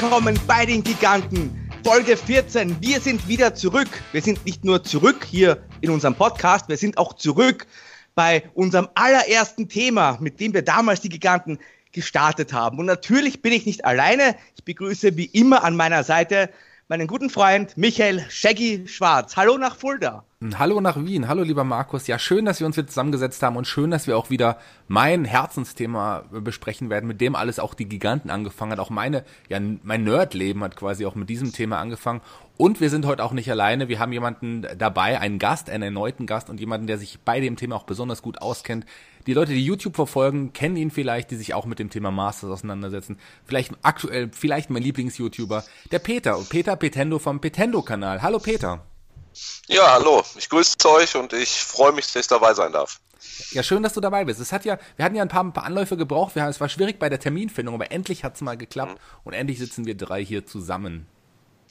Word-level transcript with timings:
Willkommen 0.00 0.40
bei 0.46 0.64
den 0.64 0.82
Giganten. 0.82 1.68
Folge 1.84 2.16
14. 2.16 2.80
Wir 2.80 3.02
sind 3.02 3.28
wieder 3.28 3.54
zurück. 3.54 3.88
Wir 4.12 4.22
sind 4.22 4.46
nicht 4.46 4.64
nur 4.64 4.82
zurück 4.82 5.26
hier 5.28 5.62
in 5.82 5.90
unserem 5.90 6.14
Podcast, 6.14 6.70
wir 6.70 6.78
sind 6.78 6.96
auch 6.96 7.12
zurück 7.12 7.66
bei 8.14 8.44
unserem 8.54 8.88
allerersten 8.94 9.68
Thema, 9.68 10.16
mit 10.18 10.40
dem 10.40 10.54
wir 10.54 10.62
damals 10.62 11.02
die 11.02 11.10
Giganten 11.10 11.58
gestartet 11.92 12.54
haben. 12.54 12.78
Und 12.78 12.86
natürlich 12.86 13.42
bin 13.42 13.52
ich 13.52 13.66
nicht 13.66 13.84
alleine. 13.84 14.36
Ich 14.56 14.64
begrüße 14.64 15.18
wie 15.18 15.26
immer 15.26 15.64
an 15.64 15.76
meiner 15.76 16.02
Seite 16.02 16.48
meinen 16.90 17.06
guten 17.06 17.30
Freund 17.30 17.76
Michael 17.76 18.24
Shaggy 18.30 18.88
Schwarz. 18.88 19.36
Hallo 19.36 19.56
nach 19.58 19.76
Fulda. 19.76 20.24
Hallo 20.58 20.80
nach 20.80 20.96
Wien. 20.96 21.28
Hallo 21.28 21.44
lieber 21.44 21.62
Markus. 21.62 22.08
Ja, 22.08 22.18
schön, 22.18 22.44
dass 22.46 22.58
wir 22.58 22.66
uns 22.66 22.76
wieder 22.76 22.88
zusammengesetzt 22.88 23.40
haben 23.44 23.54
und 23.54 23.68
schön, 23.68 23.92
dass 23.92 24.08
wir 24.08 24.18
auch 24.18 24.28
wieder 24.28 24.58
mein 24.88 25.24
Herzensthema 25.24 26.24
besprechen 26.32 26.90
werden, 26.90 27.06
mit 27.06 27.20
dem 27.20 27.36
alles 27.36 27.60
auch 27.60 27.74
die 27.74 27.88
Giganten 27.88 28.28
angefangen 28.28 28.72
hat. 28.72 28.80
Auch 28.80 28.90
meine, 28.90 29.24
ja, 29.48 29.60
mein 29.84 30.02
Nerdleben 30.02 30.64
hat 30.64 30.74
quasi 30.74 31.06
auch 31.06 31.14
mit 31.14 31.28
diesem 31.28 31.52
Thema 31.52 31.78
angefangen. 31.78 32.22
Und 32.56 32.80
wir 32.80 32.90
sind 32.90 33.06
heute 33.06 33.22
auch 33.22 33.32
nicht 33.32 33.48
alleine. 33.52 33.88
Wir 33.88 34.00
haben 34.00 34.12
jemanden 34.12 34.66
dabei, 34.76 35.20
einen 35.20 35.38
Gast, 35.38 35.70
einen 35.70 35.84
erneuten 35.84 36.26
Gast 36.26 36.50
und 36.50 36.58
jemanden, 36.58 36.88
der 36.88 36.98
sich 36.98 37.20
bei 37.20 37.38
dem 37.38 37.54
Thema 37.54 37.76
auch 37.76 37.84
besonders 37.84 38.20
gut 38.20 38.42
auskennt. 38.42 38.84
Die 39.26 39.34
Leute, 39.34 39.52
die 39.52 39.64
YouTube 39.64 39.96
verfolgen, 39.96 40.52
kennen 40.52 40.76
ihn 40.76 40.90
vielleicht, 40.90 41.30
die 41.30 41.36
sich 41.36 41.54
auch 41.54 41.66
mit 41.66 41.78
dem 41.78 41.90
Thema 41.90 42.10
Masters 42.10 42.50
auseinandersetzen. 42.50 43.18
Vielleicht 43.44 43.72
aktuell, 43.82 44.30
vielleicht 44.32 44.70
mein 44.70 44.82
Lieblings-YouTuber, 44.82 45.64
der 45.90 45.98
Peter. 45.98 46.38
Peter 46.48 46.76
Petendo 46.76 47.18
vom 47.18 47.40
Petendo-Kanal. 47.40 48.22
Hallo 48.22 48.38
Peter. 48.38 48.84
Ja, 49.68 49.92
hallo. 49.92 50.22
Ich 50.36 50.48
grüße 50.48 50.76
euch 50.88 51.16
und 51.16 51.32
ich 51.32 51.50
freue 51.50 51.92
mich, 51.92 52.06
dass 52.06 52.22
ich 52.22 52.26
dabei 52.26 52.54
sein 52.54 52.72
darf. 52.72 53.00
Ja, 53.50 53.62
schön, 53.62 53.82
dass 53.82 53.92
du 53.92 54.00
dabei 54.00 54.24
bist. 54.24 54.40
Es 54.40 54.52
hat 54.52 54.64
ja, 54.64 54.78
wir 54.96 55.04
hatten 55.04 55.14
ja 55.14 55.22
ein 55.22 55.28
paar, 55.28 55.44
ein 55.44 55.52
paar 55.52 55.64
Anläufe 55.64 55.96
gebraucht. 55.96 56.34
Wir, 56.34 56.46
es 56.46 56.60
war 56.60 56.68
schwierig 56.68 56.98
bei 56.98 57.08
der 57.08 57.20
Terminfindung, 57.20 57.74
aber 57.74 57.92
endlich 57.92 58.24
hat 58.24 58.36
es 58.36 58.40
mal 58.40 58.56
geklappt 58.56 58.92
mhm. 58.92 59.20
und 59.24 59.32
endlich 59.34 59.58
sitzen 59.58 59.84
wir 59.84 59.96
drei 59.96 60.24
hier 60.24 60.46
zusammen. 60.46 61.06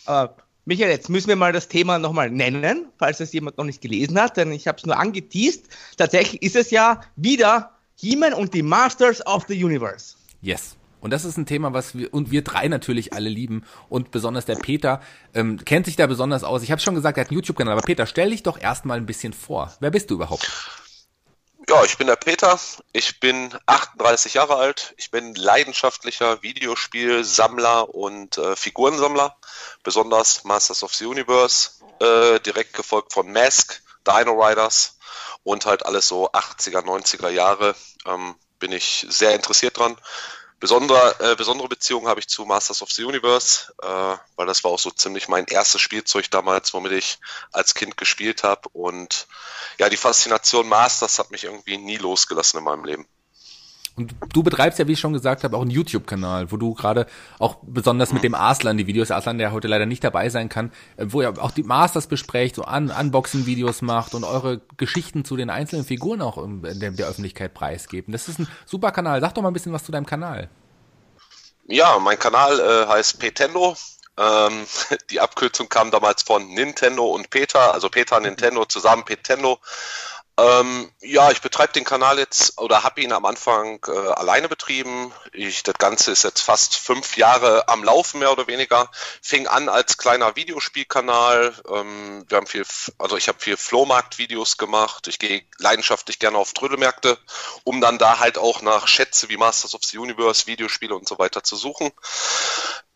Aber 0.05 0.35
Michael, 0.65 0.91
jetzt 0.91 1.09
müssen 1.09 1.29
wir 1.29 1.35
mal 1.35 1.53
das 1.53 1.67
Thema 1.67 1.97
nochmal 1.97 2.29
nennen, 2.29 2.87
falls 2.97 3.19
es 3.19 3.33
jemand 3.33 3.57
noch 3.57 3.65
nicht 3.65 3.81
gelesen 3.81 4.19
hat, 4.19 4.37
denn 4.37 4.51
ich 4.51 4.67
habe 4.67 4.77
es 4.77 4.85
nur 4.85 4.97
angeteased. 4.97 5.65
Tatsächlich 5.97 6.41
ist 6.43 6.55
es 6.55 6.69
ja 6.71 7.01
wieder 7.15 7.71
He-Man 7.95 8.33
und 8.33 8.53
die 8.53 8.61
Masters 8.61 9.25
of 9.25 9.45
the 9.47 9.63
Universe. 9.63 10.15
Yes. 10.41 10.75
Und 11.01 11.11
das 11.11 11.23
ist 11.23 11.37
ein 11.37 11.45
Thema, 11.45 11.73
was 11.73 11.97
wir 11.97 12.13
und 12.13 12.29
wir 12.29 12.43
drei 12.43 12.67
natürlich 12.67 13.13
alle 13.13 13.29
lieben 13.29 13.63
und 13.87 14.11
besonders 14.11 14.45
der 14.45 14.55
Peter 14.55 15.01
ähm, 15.33 15.63
kennt 15.63 15.85
sich 15.85 15.95
da 15.95 16.07
besonders 16.07 16.43
aus. 16.43 16.61
Ich 16.61 16.71
habe 16.71 16.81
schon 16.81 16.95
gesagt, 16.95 17.17
er 17.17 17.21
hat 17.21 17.29
einen 17.29 17.37
YouTube-Kanal, 17.37 17.73
aber 17.73 17.81
Peter, 17.81 18.05
stell 18.05 18.31
dich 18.31 18.43
doch 18.43 18.59
erstmal 18.59 18.97
ein 18.97 19.05
bisschen 19.05 19.33
vor. 19.33 19.73
Wer 19.79 19.91
bist 19.91 20.11
du 20.11 20.15
überhaupt? 20.15 20.51
Ja, 21.69 21.83
ich 21.83 21.99
bin 21.99 22.07
der 22.07 22.15
Peter. 22.15 22.59
Ich 22.93 23.19
bin 23.19 23.55
38 23.67 24.33
Jahre 24.33 24.55
alt. 24.55 24.95
Ich 24.97 25.11
bin 25.11 25.35
leidenschaftlicher 25.35 26.41
Videospielsammler 26.41 27.93
und 27.93 28.39
äh, 28.39 28.55
Figurensammler, 28.55 29.37
besonders 29.83 30.43
Masters 30.45 30.81
of 30.81 30.95
the 30.95 31.05
Universe, 31.05 31.73
äh, 31.99 32.39
direkt 32.39 32.73
gefolgt 32.73 33.13
von 33.13 33.31
Mask, 33.31 33.83
Dino 34.03 34.31
Riders 34.31 34.97
und 35.43 35.67
halt 35.67 35.85
alles 35.85 36.07
so 36.07 36.31
80er, 36.31 36.81
90er 36.81 37.29
Jahre. 37.29 37.75
Ähm, 38.07 38.33
bin 38.57 38.71
ich 38.71 39.05
sehr 39.07 39.35
interessiert 39.35 39.77
dran. 39.77 39.95
Besondere, 40.59 41.15
äh, 41.19 41.35
besondere 41.35 41.69
Beziehung 41.69 42.07
habe 42.07 42.19
ich 42.19 42.27
zu 42.27 42.43
Masters 42.43 42.81
of 42.81 42.91
the 42.91 43.05
Universe, 43.05 43.73
äh, 43.81 44.17
weil 44.35 44.45
das 44.45 44.63
war 44.63 44.71
auch 44.71 44.79
so 44.79 44.91
ziemlich 44.91 45.29
mein 45.29 45.45
erstes 45.45 45.79
Spielzeug 45.79 46.29
damals, 46.31 46.73
womit 46.73 46.91
ich 46.91 47.19
als 47.53 47.73
Kind 47.73 47.95
gespielt 47.95 48.43
habe. 48.43 48.67
Und 48.73 49.27
ja, 49.77 49.87
die 49.87 49.97
Faszination 49.97 50.67
Masters 50.67 51.17
hat 51.17 51.31
mich 51.31 51.45
irgendwie 51.45 51.77
nie 51.77 51.97
losgelassen 51.97 52.59
in 52.59 52.65
meinem 52.65 52.83
Leben. 52.83 53.07
Und 53.99 54.15
du 54.31 54.43
betreibst 54.43 54.79
ja, 54.79 54.87
wie 54.87 54.93
ich 54.93 54.99
schon 54.99 55.11
gesagt 55.11 55.43
habe, 55.43 55.57
auch 55.57 55.61
einen 55.61 55.71
YouTube-Kanal, 55.71 56.53
wo 56.53 56.57
du 56.57 56.73
gerade 56.73 57.05
auch 57.37 57.57
besonders 57.63 58.13
mit 58.13 58.23
dem 58.23 58.33
Arslan 58.33 58.77
die 58.77 58.87
Videos, 58.87 59.11
Arslan, 59.11 59.37
der 59.37 59.51
heute 59.51 59.67
leider 59.67 59.85
nicht 59.85 60.05
dabei 60.05 60.29
sein 60.29 60.47
kann, 60.47 60.71
äh, 60.95 61.07
wo 61.09 61.21
ihr 61.21 61.33
auch 61.43 61.51
die 61.51 61.63
Masters 61.63 62.07
besprecht, 62.07 62.55
so 62.55 62.63
Un 62.63 62.91
Unboxing-Videos 62.91 63.81
macht 63.81 64.15
und 64.15 64.23
eure 64.23 64.61
Geschichten 64.77 65.25
zu 65.25 65.35
den 65.35 65.49
einzelnen 65.49 65.83
Figuren 65.83 66.21
auch 66.21 66.41
der, 66.47 66.91
der 66.91 67.07
Öffentlichkeit 67.07 67.53
preisgeben. 67.53 68.13
Das 68.13 68.29
ist 68.29 68.39
ein 68.39 68.47
super 68.65 68.91
Kanal. 68.91 69.19
Sag 69.19 69.33
doch 69.33 69.41
mal 69.41 69.49
ein 69.49 69.53
bisschen 69.53 69.73
was 69.73 69.83
zu 69.83 69.91
deinem 69.91 70.05
Kanal. 70.05 70.49
Ja, 71.67 71.99
mein 71.99 72.17
Kanal 72.17 72.57
äh, 72.57 72.87
heißt 72.87 73.19
Petendo. 73.19 73.75
Ähm, 74.17 74.65
die 75.09 75.19
Abkürzung 75.19 75.67
kam 75.67 75.91
damals 75.91 76.23
von 76.23 76.47
Nintendo 76.53 77.05
und 77.05 77.29
Peter, 77.29 77.73
also 77.73 77.89
Peter 77.89 78.17
Nintendo 78.21 78.63
zusammen 78.63 79.03
Petendo. 79.03 79.59
Ähm, 80.39 80.91
ja, 81.01 81.31
ich 81.31 81.41
betreibe 81.41 81.73
den 81.73 81.83
Kanal 81.83 82.17
jetzt 82.17 82.59
oder 82.59 82.83
habe 82.83 83.01
ihn 83.01 83.11
am 83.11 83.25
Anfang 83.25 83.83
äh, 83.87 83.91
alleine 83.91 84.47
betrieben. 84.47 85.11
Ich, 85.33 85.63
das 85.63 85.75
Ganze 85.75 86.11
ist 86.11 86.23
jetzt 86.23 86.41
fast 86.41 86.77
fünf 86.77 87.17
Jahre 87.17 87.67
am 87.67 87.83
Laufen, 87.83 88.19
mehr 88.19 88.31
oder 88.31 88.47
weniger. 88.47 88.89
Fing 89.21 89.47
an 89.47 89.67
als 89.67 89.97
kleiner 89.97 90.35
Videospielkanal. 90.35 91.53
Ähm, 91.69 92.25
wir 92.27 92.37
haben 92.37 92.47
viel, 92.47 92.65
also 92.97 93.17
ich 93.17 93.27
habe 93.27 93.39
viel 93.39 93.57
Flohmarkt-Videos 93.57 94.57
gemacht. 94.57 95.07
Ich 95.07 95.19
gehe 95.19 95.43
leidenschaftlich 95.57 96.19
gerne 96.19 96.37
auf 96.37 96.53
Trödelmärkte, 96.53 97.17
um 97.63 97.81
dann 97.81 97.97
da 97.97 98.19
halt 98.19 98.37
auch 98.37 98.61
nach 98.61 98.87
Schätze 98.87 99.29
wie 99.29 99.37
Masters 99.37 99.75
of 99.75 99.83
the 99.83 99.97
Universe, 99.97 100.47
Videospiele 100.47 100.95
und 100.95 101.07
so 101.07 101.19
weiter 101.19 101.43
zu 101.43 101.55
suchen. 101.57 101.91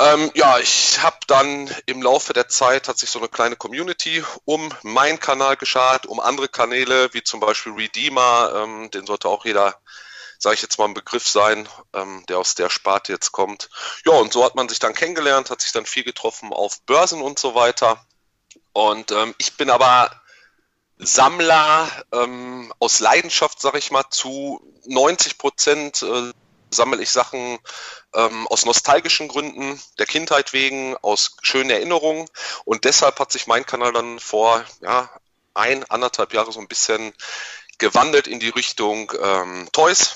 Ähm, 0.03 0.31
ja, 0.35 0.59
ich 0.59 1.01
habe 1.01 1.15
dann 1.27 1.73
im 1.85 2.01
Laufe 2.01 2.33
der 2.33 2.49
Zeit 2.49 2.89
hat 2.89 2.97
sich 2.97 3.09
so 3.09 3.19
eine 3.19 3.29
kleine 3.29 3.55
Community 3.55 4.21
um 4.43 4.69
meinen 4.81 5.17
Kanal 5.17 5.55
geschart, 5.55 6.05
um 6.07 6.19
andere 6.19 6.49
Kanäle 6.49 7.13
wie 7.13 7.23
zum 7.23 7.39
Beispiel 7.39 7.71
Redeemer, 7.71 8.51
ähm, 8.53 8.91
den 8.91 9.05
sollte 9.05 9.29
auch 9.29 9.45
jeder, 9.45 9.79
sage 10.39 10.55
ich 10.55 10.61
jetzt 10.61 10.77
mal, 10.77 10.85
ein 10.85 10.93
Begriff 10.93 11.25
sein, 11.25 11.69
ähm, 11.93 12.25
der 12.27 12.37
aus 12.37 12.53
der 12.55 12.69
Sparte 12.69 13.13
jetzt 13.13 13.31
kommt. 13.31 13.69
Ja, 14.05 14.11
und 14.11 14.33
so 14.33 14.43
hat 14.43 14.55
man 14.55 14.67
sich 14.67 14.79
dann 14.79 14.93
kennengelernt, 14.93 15.49
hat 15.49 15.61
sich 15.61 15.71
dann 15.71 15.85
viel 15.85 16.03
getroffen 16.03 16.51
auf 16.51 16.81
Börsen 16.81 17.21
und 17.21 17.39
so 17.39 17.55
weiter. 17.55 18.05
Und 18.73 19.11
ähm, 19.11 19.33
ich 19.37 19.55
bin 19.55 19.69
aber 19.69 20.11
Sammler 20.97 21.89
ähm, 22.11 22.73
aus 22.79 22.99
Leidenschaft, 22.99 23.61
sage 23.61 23.77
ich 23.77 23.89
mal, 23.89 24.03
zu 24.09 24.61
90 24.85 25.37
Prozent. 25.37 26.01
Äh, 26.01 26.33
sammle 26.73 27.01
ich 27.01 27.11
Sachen 27.11 27.59
ähm, 28.13 28.47
aus 28.47 28.65
nostalgischen 28.65 29.27
Gründen, 29.27 29.81
der 29.99 30.05
Kindheit 30.05 30.53
wegen, 30.53 30.97
aus 30.97 31.37
schönen 31.41 31.69
Erinnerungen. 31.69 32.27
Und 32.65 32.85
deshalb 32.85 33.19
hat 33.19 33.31
sich 33.31 33.47
mein 33.47 33.65
Kanal 33.65 33.93
dann 33.93 34.19
vor 34.19 34.63
ja, 34.81 35.09
ein, 35.53 35.83
anderthalb 35.85 36.33
Jahre 36.33 36.51
so 36.51 36.59
ein 36.59 36.67
bisschen 36.67 37.13
gewandelt 37.77 38.27
in 38.27 38.39
die 38.39 38.49
Richtung 38.49 39.11
ähm, 39.21 39.69
Toys. 39.71 40.15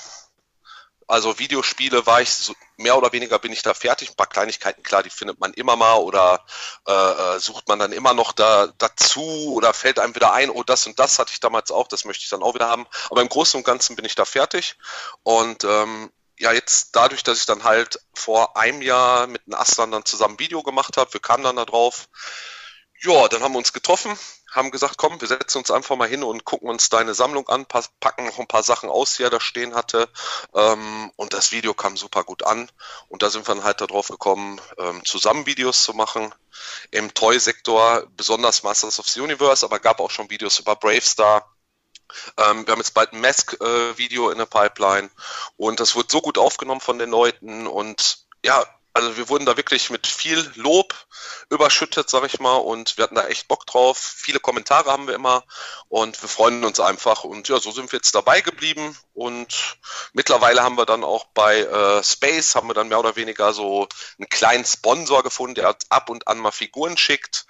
Also 1.10 1.38
Videospiele 1.38 2.04
war 2.04 2.20
ich 2.20 2.30
so, 2.30 2.54
mehr 2.76 2.98
oder 2.98 3.12
weniger 3.12 3.38
bin 3.38 3.50
ich 3.50 3.62
da 3.62 3.72
fertig. 3.72 4.10
Ein 4.10 4.16
paar 4.16 4.26
Kleinigkeiten, 4.26 4.82
klar, 4.82 5.02
die 5.02 5.08
findet 5.08 5.40
man 5.40 5.54
immer 5.54 5.74
mal 5.74 5.96
oder 5.96 6.44
äh, 6.86 6.92
äh, 6.92 7.38
sucht 7.40 7.66
man 7.66 7.78
dann 7.78 7.92
immer 7.92 8.12
noch 8.12 8.32
da 8.32 8.66
dazu 8.76 9.54
oder 9.54 9.72
fällt 9.72 9.98
einem 9.98 10.14
wieder 10.14 10.34
ein, 10.34 10.50
oh, 10.50 10.62
das 10.62 10.86
und 10.86 10.98
das 10.98 11.18
hatte 11.18 11.32
ich 11.32 11.40
damals 11.40 11.70
auch, 11.70 11.88
das 11.88 12.04
möchte 12.04 12.24
ich 12.24 12.28
dann 12.28 12.42
auch 12.42 12.54
wieder 12.54 12.68
haben. 12.68 12.86
Aber 13.08 13.22
im 13.22 13.30
Großen 13.30 13.56
und 13.56 13.64
Ganzen 13.64 13.96
bin 13.96 14.04
ich 14.04 14.16
da 14.16 14.26
fertig. 14.26 14.76
Und 15.22 15.64
ähm, 15.64 16.12
ja, 16.38 16.52
jetzt 16.52 16.94
dadurch, 16.94 17.22
dass 17.22 17.40
ich 17.40 17.46
dann 17.46 17.64
halt 17.64 18.00
vor 18.14 18.56
einem 18.56 18.82
Jahr 18.82 19.26
mit 19.26 19.42
einem 19.46 19.60
Aslan 19.60 19.90
dann 19.90 20.04
zusammen 20.04 20.38
Video 20.38 20.62
gemacht 20.62 20.96
habe, 20.96 21.12
wir 21.12 21.20
kamen 21.20 21.44
dann 21.44 21.56
da 21.56 21.64
drauf. 21.64 22.08
Ja, 23.00 23.28
dann 23.28 23.42
haben 23.42 23.52
wir 23.52 23.58
uns 23.58 23.72
getroffen, 23.72 24.18
haben 24.50 24.72
gesagt, 24.72 24.96
komm, 24.98 25.20
wir 25.20 25.28
setzen 25.28 25.58
uns 25.58 25.70
einfach 25.70 25.94
mal 25.94 26.08
hin 26.08 26.24
und 26.24 26.44
gucken 26.44 26.68
uns 26.68 26.88
deine 26.88 27.14
Sammlung 27.14 27.48
an, 27.48 27.64
packen 27.66 28.26
noch 28.26 28.40
ein 28.40 28.48
paar 28.48 28.64
Sachen 28.64 28.90
aus, 28.90 29.14
die 29.14 29.22
er 29.22 29.30
da 29.30 29.38
stehen 29.38 29.76
hatte. 29.76 30.08
Ähm, 30.52 31.12
und 31.14 31.32
das 31.32 31.52
Video 31.52 31.74
kam 31.74 31.96
super 31.96 32.24
gut 32.24 32.42
an. 32.42 32.68
Und 33.08 33.22
da 33.22 33.30
sind 33.30 33.46
wir 33.46 33.54
dann 33.54 33.62
halt 33.62 33.80
darauf 33.80 34.08
gekommen, 34.08 34.60
ähm, 34.78 35.04
zusammen 35.04 35.46
Videos 35.46 35.84
zu 35.84 35.94
machen. 35.94 36.34
Im 36.90 37.14
Toy-Sektor, 37.14 38.04
besonders 38.16 38.64
Masters 38.64 38.98
of 38.98 39.08
the 39.08 39.20
Universe, 39.20 39.64
aber 39.64 39.78
gab 39.78 40.00
auch 40.00 40.10
schon 40.10 40.30
Videos 40.30 40.58
über 40.58 40.74
Bravestar 40.74 41.48
ähm, 42.36 42.66
wir 42.66 42.72
haben 42.72 42.80
jetzt 42.80 42.94
bald 42.94 43.12
ein 43.12 43.20
Mask-Video 43.20 44.30
in 44.30 44.38
der 44.38 44.46
Pipeline 44.46 45.10
und 45.56 45.80
das 45.80 45.96
wird 45.96 46.10
so 46.10 46.20
gut 46.20 46.38
aufgenommen 46.38 46.80
von 46.80 46.98
den 46.98 47.10
Leuten 47.10 47.66
und 47.66 48.26
ja, 48.44 48.64
also 48.98 49.16
wir 49.16 49.28
wurden 49.28 49.46
da 49.46 49.56
wirklich 49.56 49.90
mit 49.90 50.08
viel 50.08 50.50
Lob 50.56 50.92
überschüttet, 51.50 52.10
sag 52.10 52.24
ich 52.24 52.40
mal, 52.40 52.56
und 52.56 52.96
wir 52.96 53.04
hatten 53.04 53.14
da 53.14 53.28
echt 53.28 53.46
Bock 53.46 53.64
drauf. 53.64 53.96
Viele 53.96 54.40
Kommentare 54.40 54.90
haben 54.90 55.06
wir 55.06 55.14
immer 55.14 55.44
und 55.88 56.20
wir 56.20 56.28
freuen 56.28 56.64
uns 56.64 56.80
einfach. 56.80 57.22
Und 57.22 57.48
ja, 57.48 57.60
so 57.60 57.70
sind 57.70 57.92
wir 57.92 57.98
jetzt 57.98 58.16
dabei 58.16 58.40
geblieben. 58.40 58.96
Und 59.14 59.78
mittlerweile 60.14 60.64
haben 60.64 60.76
wir 60.76 60.84
dann 60.84 61.04
auch 61.04 61.26
bei 61.26 61.60
äh, 61.60 62.02
Space, 62.02 62.56
haben 62.56 62.68
wir 62.68 62.74
dann 62.74 62.88
mehr 62.88 62.98
oder 62.98 63.14
weniger 63.14 63.52
so 63.52 63.86
einen 64.18 64.28
kleinen 64.28 64.64
Sponsor 64.64 65.22
gefunden, 65.22 65.54
der 65.54 65.76
ab 65.90 66.10
und 66.10 66.26
an 66.26 66.38
mal 66.38 66.50
Figuren 66.50 66.96
schickt, 66.96 67.46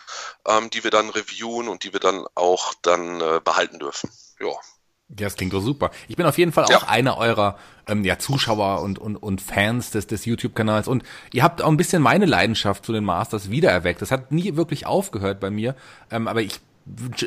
ähm, 0.47 0.69
die 0.69 0.85
wir 0.85 0.91
dann 0.91 1.09
reviewen 1.09 1.69
und 1.69 1.83
die 1.83 1.95
wir 1.95 2.01
dann 2.01 2.27
auch 2.35 2.75
dann 2.83 3.23
äh, 3.23 3.41
behalten 3.43 3.79
dürfen 3.79 4.11
ja. 4.41 4.49
Ja, 5.11 5.25
das 5.25 5.37
klingt 5.37 5.55
doch 5.55 5.63
super. 5.63 5.91
Ich 6.07 6.17
bin 6.17 6.27
auf 6.27 6.37
jeden 6.37 6.53
Fall 6.53 6.65
auch 6.65 6.71
ja. 6.71 6.89
einer 6.89 7.17
eurer 7.17 7.57
ähm, 7.87 8.05
ja, 8.05 8.19
Zuschauer 8.19 8.83
und, 8.83 8.99
und, 8.99 9.17
und 9.17 9.41
Fans 9.41 9.91
des, 9.91 10.07
des 10.07 10.27
YouTube-Kanals. 10.27 10.87
Und 10.87 11.03
ihr 11.33 11.43
habt 11.43 11.63
auch 11.63 11.69
ein 11.69 11.79
bisschen 11.79 12.03
meine 12.03 12.27
Leidenschaft 12.27 12.85
zu 12.85 12.93
den 12.93 13.05
Masters 13.05 13.49
wiedererweckt. 13.49 14.03
Das 14.03 14.11
hat 14.11 14.33
nie 14.33 14.57
wirklich 14.57 14.85
aufgehört 14.85 15.41
bei 15.41 15.51
mir. 15.51 15.75
Ähm, 16.11 16.29
aber 16.29 16.43
ich 16.43 16.61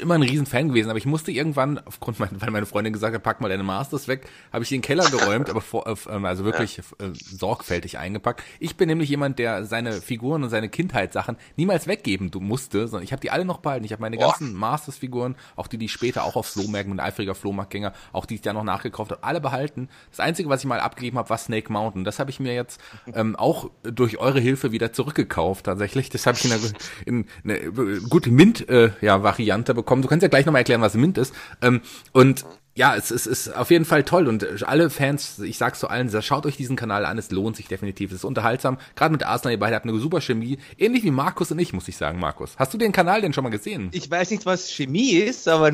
immer 0.01 0.15
ein 0.15 0.23
Riesenfan 0.23 0.69
gewesen, 0.69 0.89
aber 0.89 0.97
ich 0.97 1.05
musste 1.05 1.31
irgendwann, 1.31 1.79
aufgrund 1.85 2.19
meiner, 2.19 2.39
weil 2.41 2.51
meine 2.51 2.65
Freundin 2.65 2.93
gesagt 2.93 3.15
hat, 3.15 3.23
pack 3.23 3.41
mal 3.41 3.49
deine 3.49 3.63
Masters 3.63 4.07
weg, 4.07 4.27
habe 4.51 4.63
ich 4.63 4.71
in 4.71 4.77
den 4.77 4.81
Keller 4.83 5.09
geräumt, 5.09 5.49
aber 5.49 5.61
vor, 5.61 5.87
äh, 5.87 6.11
also 6.25 6.45
wirklich 6.45 6.77
ja. 6.77 7.07
äh, 7.07 7.11
sorgfältig 7.13 7.97
eingepackt. 7.97 8.43
Ich 8.59 8.75
bin 8.75 8.87
nämlich 8.87 9.09
jemand, 9.09 9.39
der 9.39 9.65
seine 9.65 9.93
Figuren 10.01 10.43
und 10.43 10.49
seine 10.49 10.69
Kindheitssachen 10.69 11.37
niemals 11.57 11.87
weggeben 11.87 12.31
musste, 12.39 12.87
sondern 12.87 13.03
ich 13.03 13.11
habe 13.11 13.21
die 13.21 13.31
alle 13.31 13.45
noch 13.45 13.57
behalten. 13.59 13.85
Ich 13.85 13.91
habe 13.91 14.01
meine 14.01 14.17
ganzen 14.17 14.53
Masters-Figuren, 14.53 15.35
auch 15.55 15.67
die, 15.67 15.77
die 15.77 15.85
ich 15.85 15.91
später 15.91 16.23
auch 16.23 16.35
auf 16.35 16.47
Flohmärkten, 16.47 16.95
mit 16.95 17.03
eifriger 17.03 17.35
Flohmarktgänger, 17.35 17.93
auch 18.13 18.25
die 18.25 18.35
ich 18.35 18.41
dann 18.41 18.55
noch 18.55 18.63
nachgekauft 18.63 19.11
habe, 19.11 19.23
alle 19.23 19.41
behalten. 19.41 19.89
Das 20.09 20.19
Einzige, 20.19 20.49
was 20.49 20.61
ich 20.61 20.67
mal 20.67 20.79
abgegeben 20.79 21.17
habe, 21.17 21.29
war 21.29 21.37
Snake 21.37 21.71
Mountain. 21.71 22.03
Das 22.03 22.19
habe 22.19 22.29
ich 22.29 22.39
mir 22.39 22.53
jetzt 22.53 22.81
ähm, 23.13 23.35
auch 23.35 23.69
durch 23.83 24.17
eure 24.17 24.39
Hilfe 24.39 24.71
wieder 24.71 24.93
zurückgekauft 24.93 25.65
tatsächlich. 25.65 26.09
Das 26.09 26.25
habe 26.25 26.37
ich 26.37 26.45
in 26.45 26.51
einer, 26.51 26.61
in 27.05 27.25
eine 27.43 28.01
gute 28.01 28.31
Mint-Variante 28.31 29.01
äh, 29.01 29.05
ja, 29.05 29.23
bekommen. 29.57 30.01
Du 30.01 30.07
kannst 30.07 30.23
ja 30.23 30.29
gleich 30.29 30.45
nochmal 30.45 30.61
erklären, 30.61 30.81
was 30.81 30.95
Mint 30.95 31.17
ist. 31.17 31.33
Ähm, 31.61 31.81
und 32.11 32.45
ja, 32.73 32.95
es, 32.95 33.11
es 33.11 33.27
ist 33.27 33.53
auf 33.53 33.69
jeden 33.69 33.83
Fall 33.83 34.03
toll 34.03 34.27
und 34.27 34.63
alle 34.63 34.89
Fans, 34.89 35.39
ich 35.39 35.57
sag's 35.57 35.79
zu 35.79 35.89
allen, 35.89 36.09
schaut 36.21 36.45
euch 36.45 36.55
diesen 36.55 36.77
Kanal 36.77 37.05
an, 37.05 37.17
es 37.17 37.29
lohnt 37.29 37.57
sich 37.57 37.67
definitiv, 37.67 38.11
es 38.11 38.17
ist 38.17 38.23
unterhaltsam. 38.23 38.77
Gerade 38.95 39.11
mit 39.11 39.23
Arsenal, 39.23 39.53
ihr 39.53 39.59
beide 39.59 39.75
habt 39.75 39.85
eine 39.85 39.99
super 39.99 40.21
Chemie, 40.21 40.57
ähnlich 40.77 41.03
wie 41.03 41.11
Markus 41.11 41.51
und 41.51 41.59
ich, 41.59 41.73
muss 41.73 41.87
ich 41.89 41.97
sagen, 41.97 42.19
Markus. 42.19 42.55
Hast 42.57 42.73
du 42.73 42.77
den 42.77 42.93
Kanal 42.93 43.21
denn 43.21 43.33
schon 43.33 43.43
mal 43.43 43.49
gesehen? 43.49 43.89
Ich 43.91 44.09
weiß 44.09 44.31
nicht, 44.31 44.45
was 44.45 44.71
Chemie 44.71 45.11
ist, 45.11 45.49
aber 45.49 45.65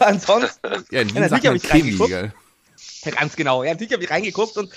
ansonsten. 0.00 0.68
ja, 0.90 1.00
in 1.02 1.14
Wien 1.14 1.28
sagt 1.28 1.42
man 1.42 1.58
Chemie, 1.58 1.96
gell? 1.96 2.32
Ja, 3.04 3.10
ganz 3.10 3.34
genau. 3.34 3.64
Ja, 3.64 3.72
natürlich 3.72 3.92
habe 3.92 4.04
ich 4.04 4.10
reingeguckt 4.10 4.56
und 4.56 4.70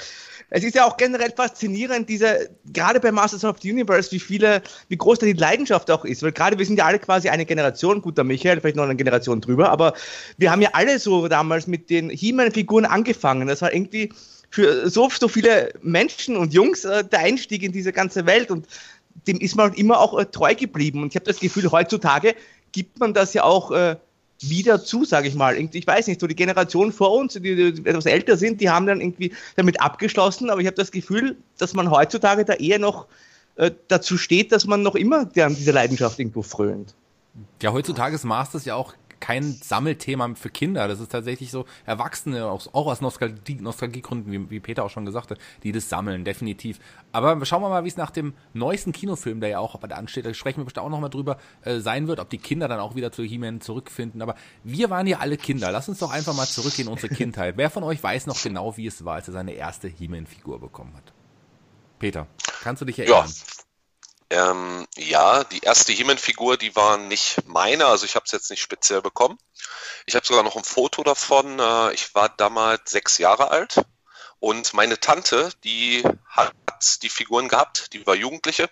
es 0.53 0.65
ist 0.65 0.75
ja 0.75 0.85
auch 0.85 0.97
generell 0.97 1.31
faszinierend, 1.31 2.09
diese, 2.09 2.49
gerade 2.73 2.99
bei 2.99 3.11
Masters 3.11 3.45
of 3.45 3.57
the 3.61 3.71
Universe, 3.71 4.11
wie 4.11 4.19
viele, 4.19 4.61
wie 4.89 4.97
groß 4.97 5.19
da 5.19 5.25
die 5.25 5.31
Leidenschaft 5.31 5.89
auch 5.89 6.03
ist. 6.03 6.23
Weil 6.23 6.33
gerade 6.33 6.59
wir 6.59 6.65
sind 6.65 6.77
ja 6.77 6.85
alle 6.85 6.99
quasi 6.99 7.29
eine 7.29 7.45
Generation, 7.45 8.01
gut, 8.01 8.17
der 8.17 8.25
Michael, 8.25 8.59
vielleicht 8.59 8.75
noch 8.75 8.83
eine 8.83 8.97
Generation 8.97 9.39
drüber, 9.39 9.69
aber 9.69 9.93
wir 10.37 10.51
haben 10.51 10.61
ja 10.61 10.69
alle 10.73 10.99
so 10.99 11.29
damals 11.29 11.67
mit 11.67 11.89
den 11.89 12.09
He-Man-Figuren 12.09 12.83
angefangen. 12.83 13.47
Das 13.47 13.61
war 13.61 13.73
irgendwie 13.73 14.11
für 14.49 14.89
so, 14.89 15.09
so 15.09 15.29
viele 15.29 15.71
Menschen 15.81 16.35
und 16.35 16.53
Jungs 16.53 16.83
äh, 16.83 17.05
der 17.05 17.19
Einstieg 17.19 17.63
in 17.63 17.71
diese 17.71 17.93
ganze 17.93 18.25
Welt 18.25 18.51
und 18.51 18.67
dem 19.27 19.39
ist 19.39 19.55
man 19.55 19.73
immer 19.73 19.99
auch 20.01 20.19
äh, 20.19 20.25
treu 20.25 20.53
geblieben. 20.53 21.01
Und 21.01 21.13
ich 21.13 21.15
habe 21.15 21.25
das 21.25 21.39
Gefühl, 21.39 21.71
heutzutage 21.71 22.35
gibt 22.73 22.99
man 22.99 23.13
das 23.13 23.33
ja 23.33 23.43
auch 23.43 23.71
äh, 23.71 23.95
wieder 24.41 24.83
zu, 24.83 25.05
sage 25.05 25.27
ich 25.27 25.35
mal. 25.35 25.57
Ich 25.57 25.87
weiß 25.87 26.07
nicht, 26.07 26.19
so 26.19 26.27
die 26.27 26.35
Generation 26.35 26.91
vor 26.91 27.13
uns, 27.13 27.33
die, 27.33 27.51
etwas 27.83 28.05
älter 28.05 28.37
sind, 28.37 28.61
die 28.61 28.69
haben 28.69 28.85
dann 28.85 29.01
irgendwie 29.01 29.33
damit 29.55 29.81
abgeschlossen, 29.81 30.49
aber 30.49 30.61
ich 30.61 30.67
habe 30.67 30.75
das 30.75 30.91
Gefühl, 30.91 31.37
dass 31.57 31.73
man 31.73 31.91
heutzutage 31.91 32.45
da 32.45 32.53
eher 32.53 32.79
noch 32.79 33.07
äh, 33.55 33.71
dazu 33.87 34.17
steht, 34.17 34.51
dass 34.51 34.65
man 34.65 34.81
noch 34.81 34.95
immer 34.95 35.29
an 35.35 35.55
dieser 35.55 35.73
Leidenschaft 35.73 36.19
irgendwo 36.19 36.41
frönt. 36.41 36.95
Ja, 37.61 37.71
heutzutage 37.71 38.15
ist 38.15 38.23
Masters 38.23 38.65
ja 38.65 38.75
auch 38.75 38.93
kein 39.21 39.53
Sammelthema 39.53 40.35
für 40.35 40.49
Kinder. 40.49 40.89
Das 40.89 40.99
ist 40.99 41.11
tatsächlich 41.11 41.51
so 41.51 41.65
Erwachsene, 41.85 42.45
auch, 42.47 42.67
auch 42.73 42.87
aus 42.87 42.99
Nostalgie, 42.99 43.55
Nostalgiegründen, 43.55 44.31
wie, 44.31 44.49
wie 44.49 44.59
Peter 44.59 44.83
auch 44.83 44.89
schon 44.89 45.05
gesagt 45.05 45.31
hat, 45.31 45.37
die 45.63 45.71
das 45.71 45.87
sammeln, 45.87 46.25
definitiv. 46.25 46.79
Aber 47.13 47.45
schauen 47.45 47.61
wir 47.61 47.69
mal, 47.69 47.85
wie 47.85 47.87
es 47.87 47.95
nach 47.95 48.11
dem 48.11 48.33
neuesten 48.53 48.91
Kinofilm, 48.91 49.39
der 49.39 49.49
ja 49.49 49.59
auch 49.59 49.79
da 49.79 49.95
ansteht, 49.95 50.25
da 50.25 50.33
sprechen 50.33 50.59
wir 50.59 50.65
bestimmt 50.65 50.85
auch 50.85 50.89
nochmal 50.89 51.09
drüber, 51.09 51.37
äh, 51.63 51.79
sein 51.79 52.07
wird, 52.07 52.19
ob 52.19 52.29
die 52.29 52.37
Kinder 52.37 52.67
dann 52.67 52.79
auch 52.79 52.95
wieder 52.95 53.11
zu 53.11 53.23
He-Man 53.23 53.61
zurückfinden. 53.61 54.21
Aber 54.21 54.35
wir 54.63 54.89
waren 54.89 55.07
ja 55.07 55.19
alle 55.19 55.37
Kinder. 55.37 55.71
Lass 55.71 55.87
uns 55.87 55.99
doch 55.99 56.11
einfach 56.11 56.35
mal 56.35 56.47
zurückgehen 56.47 56.87
in 56.87 56.93
unsere 56.93 57.13
Kindheit. 57.13 57.55
Wer 57.57 57.69
von 57.69 57.83
euch 57.83 58.03
weiß 58.03 58.27
noch 58.27 58.41
genau, 58.41 58.75
wie 58.75 58.87
es 58.87 59.05
war, 59.05 59.15
als 59.15 59.27
er 59.27 59.33
seine 59.33 59.53
erste 59.53 59.87
He-Man-Figur 59.87 60.59
bekommen 60.59 60.93
hat? 60.95 61.13
Peter, 61.99 62.27
kannst 62.63 62.81
du 62.81 62.85
dich 62.85 62.97
erinnern? 62.97 63.27
Ja. 63.27 63.63
Ähm, 64.31 64.87
ja, 64.97 65.43
die 65.43 65.59
erste 65.59 65.91
He-Man-Figur, 65.91 66.55
die 66.55 66.73
war 66.73 66.97
nicht 66.97 67.45
meine, 67.47 67.87
also 67.87 68.05
ich 68.05 68.15
habe 68.15 68.23
es 68.25 68.31
jetzt 68.31 68.49
nicht 68.49 68.61
speziell 68.61 69.01
bekommen. 69.01 69.37
Ich 70.05 70.15
habe 70.15 70.25
sogar 70.25 70.41
noch 70.43 70.55
ein 70.55 70.63
Foto 70.63 71.03
davon. 71.03 71.59
Äh, 71.59 71.93
ich 71.93 72.15
war 72.15 72.29
damals 72.29 72.91
sechs 72.91 73.17
Jahre 73.17 73.51
alt 73.51 73.81
und 74.39 74.73
meine 74.73 74.99
Tante, 75.01 75.49
die 75.65 76.01
hat 76.29 76.55
die 77.03 77.09
Figuren 77.09 77.49
gehabt, 77.49 77.91
die 77.91 78.07
war 78.07 78.15
Jugendliche 78.15 78.69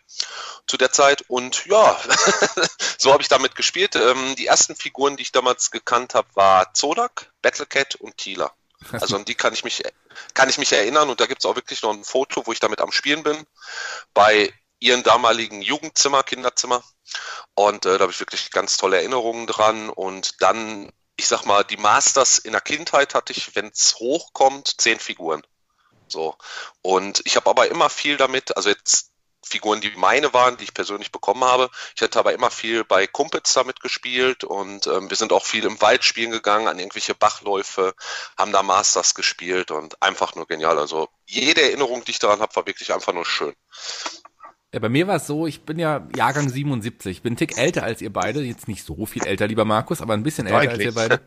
zu 0.65 0.77
der 0.77 0.93
Zeit 0.93 1.25
und 1.27 1.65
ja, 1.65 1.99
so 2.97 3.11
habe 3.11 3.21
ich 3.21 3.27
damit 3.27 3.55
gespielt. 3.55 3.97
Ähm, 3.97 4.35
die 4.37 4.47
ersten 4.47 4.77
Figuren, 4.77 5.17
die 5.17 5.23
ich 5.23 5.33
damals 5.33 5.71
gekannt 5.71 6.15
habe, 6.15 6.27
war 6.35 6.73
Zodak, 6.73 7.33
Battlecat 7.41 7.95
und 7.95 8.15
Tila. 8.15 8.53
Also 8.93 9.17
an 9.17 9.25
die 9.25 9.35
kann 9.35 9.53
ich 9.53 9.65
mich 9.65 9.83
kann 10.33 10.49
ich 10.49 10.57
mich 10.57 10.71
erinnern 10.71 11.09
und 11.09 11.19
da 11.19 11.25
gibt 11.25 11.41
es 11.41 11.45
auch 11.45 11.57
wirklich 11.57 11.81
noch 11.81 11.93
ein 11.93 12.05
Foto, 12.05 12.47
wo 12.47 12.53
ich 12.53 12.61
damit 12.61 12.79
am 12.79 12.93
Spielen 12.93 13.23
bin. 13.23 13.45
Bei 14.13 14.53
ihren 14.79 15.03
damaligen 15.03 15.61
Jugendzimmer, 15.61 16.23
Kinderzimmer. 16.23 16.83
Und 17.55 17.85
äh, 17.85 17.97
da 17.97 18.01
habe 18.01 18.11
ich 18.11 18.19
wirklich 18.19 18.51
ganz 18.51 18.77
tolle 18.77 18.97
Erinnerungen 18.97 19.47
dran. 19.47 19.89
Und 19.89 20.41
dann, 20.41 20.91
ich 21.15 21.27
sag 21.27 21.45
mal, 21.45 21.63
die 21.63 21.77
Masters 21.77 22.39
in 22.39 22.53
der 22.53 22.61
Kindheit 22.61 23.15
hatte 23.15 23.33
ich, 23.33 23.55
wenn 23.55 23.67
es 23.67 23.95
hochkommt, 23.99 24.79
zehn 24.79 24.99
Figuren. 24.99 25.41
So. 26.07 26.35
Und 26.81 27.21
ich 27.25 27.35
habe 27.35 27.49
aber 27.49 27.67
immer 27.69 27.89
viel 27.89 28.17
damit, 28.17 28.55
also 28.55 28.69
jetzt 28.69 29.09
Figuren, 29.49 29.81
die 29.81 29.91
meine 29.95 30.33
waren, 30.33 30.57
die 30.57 30.65
ich 30.65 30.73
persönlich 30.73 31.11
bekommen 31.11 31.43
habe. 31.43 31.69
Ich 31.95 32.01
hätte 32.01 32.19
aber 32.19 32.33
immer 32.33 32.51
viel 32.51 32.83
bei 32.83 33.07
Kumpels 33.07 33.53
damit 33.53 33.79
gespielt 33.79 34.43
und 34.43 34.85
ähm, 34.87 35.09
wir 35.09 35.17
sind 35.17 35.31
auch 35.31 35.45
viel 35.45 35.65
im 35.65 35.81
Wald 35.81 36.03
spielen 36.03 36.31
gegangen, 36.31 36.67
an 36.67 36.77
irgendwelche 36.77 37.15
Bachläufe, 37.15 37.95
haben 38.37 38.51
da 38.51 38.63
Masters 38.63 39.15
gespielt 39.15 39.71
und 39.71 40.01
einfach 40.01 40.35
nur 40.35 40.45
genial. 40.45 40.77
Also 40.77 41.09
jede 41.25 41.61
Erinnerung, 41.61 42.03
die 42.03 42.11
ich 42.11 42.19
daran 42.19 42.41
habe, 42.41 42.55
war 42.55 42.65
wirklich 42.65 42.93
einfach 42.93 43.13
nur 43.13 43.25
schön. 43.25 43.55
Ja, 44.73 44.79
bei 44.79 44.89
mir 44.89 45.07
war 45.07 45.15
es 45.15 45.25
so, 45.25 45.47
ich 45.47 45.61
bin 45.61 45.79
ja 45.79 46.07
Jahrgang 46.15 46.47
77, 46.47 47.23
bin 47.23 47.33
ein 47.33 47.37
Tick 47.37 47.57
älter 47.57 47.83
als 47.83 48.03
ihr 48.03 48.13
beide, 48.13 48.41
jetzt 48.41 48.67
nicht 48.67 48.83
so 48.83 49.07
viel 49.07 49.25
älter, 49.25 49.47
lieber 49.47 49.65
Markus, 49.65 49.99
aber 49.99 50.13
ein 50.13 50.21
bisschen 50.21 50.45
älter 50.45 50.67
Deutlich. 50.69 50.87
als 50.87 50.95
ihr 50.95 51.01
beide. 51.01 51.21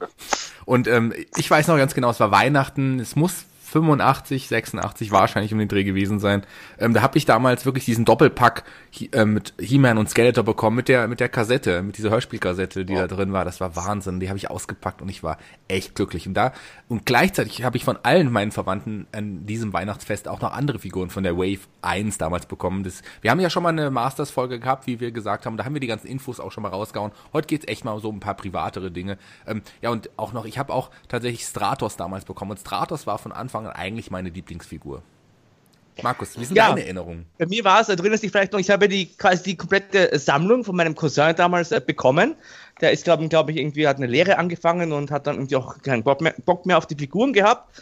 Und 0.64 0.86
ähm, 0.86 1.12
ich 1.36 1.50
weiß 1.50 1.66
noch 1.66 1.76
ganz 1.76 1.94
genau, 1.94 2.10
es 2.10 2.20
war 2.20 2.30
Weihnachten, 2.30 3.00
es 3.00 3.16
muss 3.16 3.46
85, 3.72 4.48
86 4.48 5.10
wahrscheinlich 5.10 5.52
um 5.52 5.58
den 5.58 5.68
Dreh 5.68 5.84
gewesen 5.84 6.20
sein. 6.20 6.42
Ähm, 6.78 6.92
da 6.92 7.02
habe 7.02 7.16
ich 7.16 7.24
damals 7.24 7.64
wirklich 7.64 7.84
diesen 7.84 8.04
Doppelpack 8.04 8.64
äh, 9.12 9.24
mit 9.24 9.54
He-Man 9.58 9.98
und 9.98 10.10
Skeletor 10.10 10.44
bekommen 10.44 10.76
mit 10.76 10.88
der 10.88 11.08
mit 11.08 11.20
der 11.20 11.28
Kassette, 11.28 11.82
mit 11.82 11.96
dieser 11.96 12.10
Hörspielkassette, 12.10 12.84
die 12.84 12.94
oh. 12.94 12.98
da 12.98 13.06
drin 13.06 13.32
war. 13.32 13.44
Das 13.44 13.60
war 13.60 13.74
Wahnsinn. 13.76 14.20
Die 14.20 14.28
habe 14.28 14.36
ich 14.36 14.50
ausgepackt 14.50 15.00
und 15.00 15.08
ich 15.08 15.22
war 15.22 15.38
echt 15.68 15.94
glücklich. 15.94 16.26
Und 16.26 16.34
da 16.34 16.52
und 16.88 17.06
gleichzeitig 17.06 17.64
habe 17.64 17.76
ich 17.76 17.84
von 17.84 17.98
allen 18.02 18.30
meinen 18.30 18.52
Verwandten 18.52 19.06
an 19.12 19.46
diesem 19.46 19.72
Weihnachtsfest 19.72 20.28
auch 20.28 20.40
noch 20.40 20.52
andere 20.52 20.78
Figuren 20.78 21.08
von 21.08 21.22
der 21.22 21.36
Wave 21.36 21.60
1 21.80 22.18
damals 22.18 22.46
bekommen. 22.46 22.84
Das, 22.84 23.02
wir 23.22 23.30
haben 23.30 23.40
ja 23.40 23.48
schon 23.48 23.62
mal 23.62 23.70
eine 23.70 23.90
Masters 23.90 24.30
Folge 24.30 24.60
gehabt, 24.60 24.86
wie 24.86 25.00
wir 25.00 25.10
gesagt 25.12 25.46
haben. 25.46 25.56
Da 25.56 25.64
haben 25.64 25.74
wir 25.74 25.80
die 25.80 25.86
ganzen 25.86 26.06
Infos 26.06 26.40
auch 26.40 26.52
schon 26.52 26.62
mal 26.62 26.68
rausgehauen. 26.68 27.12
Heute 27.32 27.46
geht's 27.46 27.66
echt 27.66 27.84
mal 27.84 27.92
um 27.92 28.00
so 28.00 28.12
ein 28.12 28.20
paar 28.20 28.34
privatere 28.34 28.90
Dinge. 28.90 29.16
Ähm, 29.46 29.62
ja 29.80 29.90
und 29.90 30.10
auch 30.18 30.32
noch, 30.32 30.44
ich 30.44 30.58
habe 30.58 30.72
auch 30.72 30.90
tatsächlich 31.08 31.44
Stratos 31.44 31.96
damals 31.96 32.24
bekommen. 32.24 32.50
Und 32.52 32.60
Stratos 32.60 33.06
war 33.06 33.18
von 33.18 33.32
Anfang 33.32 33.61
an 33.66 33.72
eigentlich 33.72 34.10
meine 34.10 34.30
Lieblingsfigur. 34.30 35.02
Markus, 36.02 36.38
wie 36.38 36.44
sind 36.44 36.56
ja, 36.56 36.68
deine 36.68 36.84
Erinnerungen? 36.84 37.26
Bei 37.36 37.46
mir 37.46 37.64
war 37.64 37.80
es, 37.80 37.88
erinnerst 37.88 38.22
dich 38.22 38.30
vielleicht 38.30 38.52
noch, 38.52 38.60
ich 38.60 38.70
habe 38.70 38.88
die 38.88 39.06
quasi 39.06 39.42
die 39.42 39.56
komplette 39.56 40.18
Sammlung 40.18 40.64
von 40.64 40.74
meinem 40.74 40.94
Cousin 40.94 41.34
damals 41.36 41.70
äh, 41.70 41.82
bekommen. 41.84 42.34
Der 42.80 42.92
ist, 42.92 43.04
glaube 43.04 43.28
glaub 43.28 43.50
ich, 43.50 43.56
irgendwie 43.58 43.86
hat 43.86 43.98
eine 43.98 44.06
Lehre 44.06 44.38
angefangen 44.38 44.92
und 44.92 45.10
hat 45.10 45.26
dann 45.26 45.36
irgendwie 45.36 45.56
auch 45.56 45.82
keinen 45.82 46.02
Bock 46.02 46.22
mehr, 46.22 46.34
Bock 46.44 46.64
mehr 46.64 46.78
auf 46.78 46.86
die 46.86 46.96
Figuren 46.96 47.32
gehabt. 47.32 47.78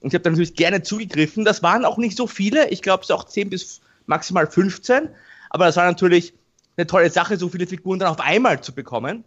Und 0.00 0.08
ich 0.08 0.14
habe 0.14 0.22
dann 0.22 0.34
natürlich 0.34 0.54
gerne 0.54 0.82
zugegriffen. 0.82 1.46
Das 1.46 1.62
waren 1.62 1.86
auch 1.86 1.96
nicht 1.96 2.16
so 2.16 2.26
viele, 2.26 2.68
ich 2.68 2.82
glaube 2.82 3.02
es 3.02 3.10
auch 3.10 3.24
10 3.24 3.48
bis 3.48 3.80
maximal 4.06 4.46
15. 4.46 5.08
Aber 5.48 5.64
das 5.64 5.76
war 5.76 5.86
natürlich 5.86 6.34
eine 6.76 6.86
tolle 6.86 7.08
Sache, 7.10 7.38
so 7.38 7.48
viele 7.48 7.66
Figuren 7.66 7.98
dann 7.98 8.08
auf 8.10 8.20
einmal 8.20 8.60
zu 8.60 8.74
bekommen. 8.74 9.24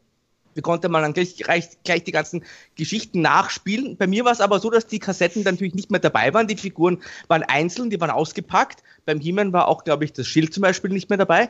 Wie 0.57 0.61
konnte 0.61 0.89
man 0.89 1.03
dann 1.03 1.13
gleich, 1.13 1.37
gleich, 1.37 1.69
gleich 1.83 2.03
die 2.03 2.11
ganzen 2.11 2.43
Geschichten 2.75 3.21
nachspielen. 3.21 3.95
Bei 3.95 4.07
mir 4.07 4.25
war 4.25 4.31
es 4.31 4.41
aber 4.41 4.59
so, 4.59 4.69
dass 4.69 4.87
die 4.87 4.99
Kassetten 4.99 5.43
dann 5.43 5.53
natürlich 5.53 5.75
nicht 5.75 5.91
mehr 5.91 5.99
dabei 5.99 6.33
waren. 6.33 6.47
Die 6.47 6.57
Figuren 6.57 7.01
waren 7.27 7.43
einzeln, 7.43 7.89
die 7.89 8.01
waren 8.01 8.09
ausgepackt. 8.09 8.83
Beim 9.05 9.19
he 9.19 9.35
war 9.35 9.67
auch, 9.67 9.83
glaube 9.83 10.03
ich, 10.03 10.13
das 10.13 10.27
Schild 10.27 10.53
zum 10.53 10.61
Beispiel 10.61 10.91
nicht 10.91 11.09
mehr 11.09 11.17
dabei. 11.17 11.49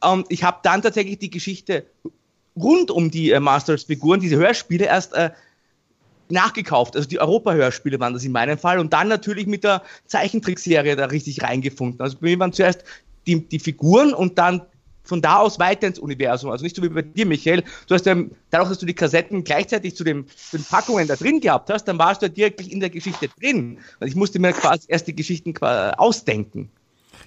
Und 0.00 0.26
ich 0.30 0.44
habe 0.44 0.58
dann 0.62 0.82
tatsächlich 0.82 1.18
die 1.18 1.30
Geschichte 1.30 1.86
rund 2.56 2.90
um 2.90 3.10
die 3.10 3.30
äh, 3.30 3.40
Masters-Figuren, 3.40 4.20
diese 4.20 4.36
Hörspiele 4.36 4.86
erst 4.86 5.14
äh, 5.14 5.30
nachgekauft. 6.28 6.96
Also 6.96 7.08
die 7.08 7.18
Europa-Hörspiele 7.18 7.98
waren 8.00 8.14
das 8.14 8.24
in 8.24 8.32
meinem 8.32 8.58
Fall. 8.58 8.78
Und 8.78 8.92
dann 8.92 9.08
natürlich 9.08 9.46
mit 9.46 9.64
der 9.64 9.82
Zeichentrickserie 10.06 10.96
da 10.96 11.06
richtig 11.06 11.42
reingefunden. 11.42 12.00
Also 12.00 12.18
bei 12.20 12.28
mir 12.28 12.38
waren 12.38 12.52
zuerst 12.52 12.84
die, 13.26 13.46
die 13.48 13.58
Figuren 13.58 14.14
und 14.14 14.38
dann 14.38 14.62
von 15.08 15.22
da 15.22 15.38
aus 15.38 15.58
weiter 15.58 15.86
ins 15.86 15.98
Universum. 15.98 16.50
Also 16.50 16.62
nicht 16.64 16.76
so 16.76 16.82
wie 16.82 16.90
bei 16.90 17.02
dir, 17.02 17.26
Michael. 17.26 17.64
Du 17.86 17.94
hast 17.94 18.04
ja, 18.06 18.14
dadurch, 18.50 18.68
dass 18.68 18.78
du 18.78 18.86
die 18.86 18.94
Kassetten 18.94 19.42
gleichzeitig 19.42 19.96
zu, 19.96 20.04
zu 20.04 20.04
den 20.04 20.26
Packungen 20.68 21.08
da 21.08 21.16
drin 21.16 21.40
gehabt 21.40 21.70
hast, 21.70 21.84
dann 21.84 21.98
warst 21.98 22.20
du 22.20 22.26
ja 22.26 22.32
direkt 22.32 22.60
in 22.60 22.80
der 22.80 22.90
Geschichte 22.90 23.28
drin. 23.40 23.78
Und 24.00 24.06
ich 24.06 24.14
musste 24.14 24.38
mir 24.38 24.52
quasi 24.52 24.84
erst 24.88 25.08
die 25.08 25.16
Geschichten 25.16 25.56
ausdenken. 25.58 26.70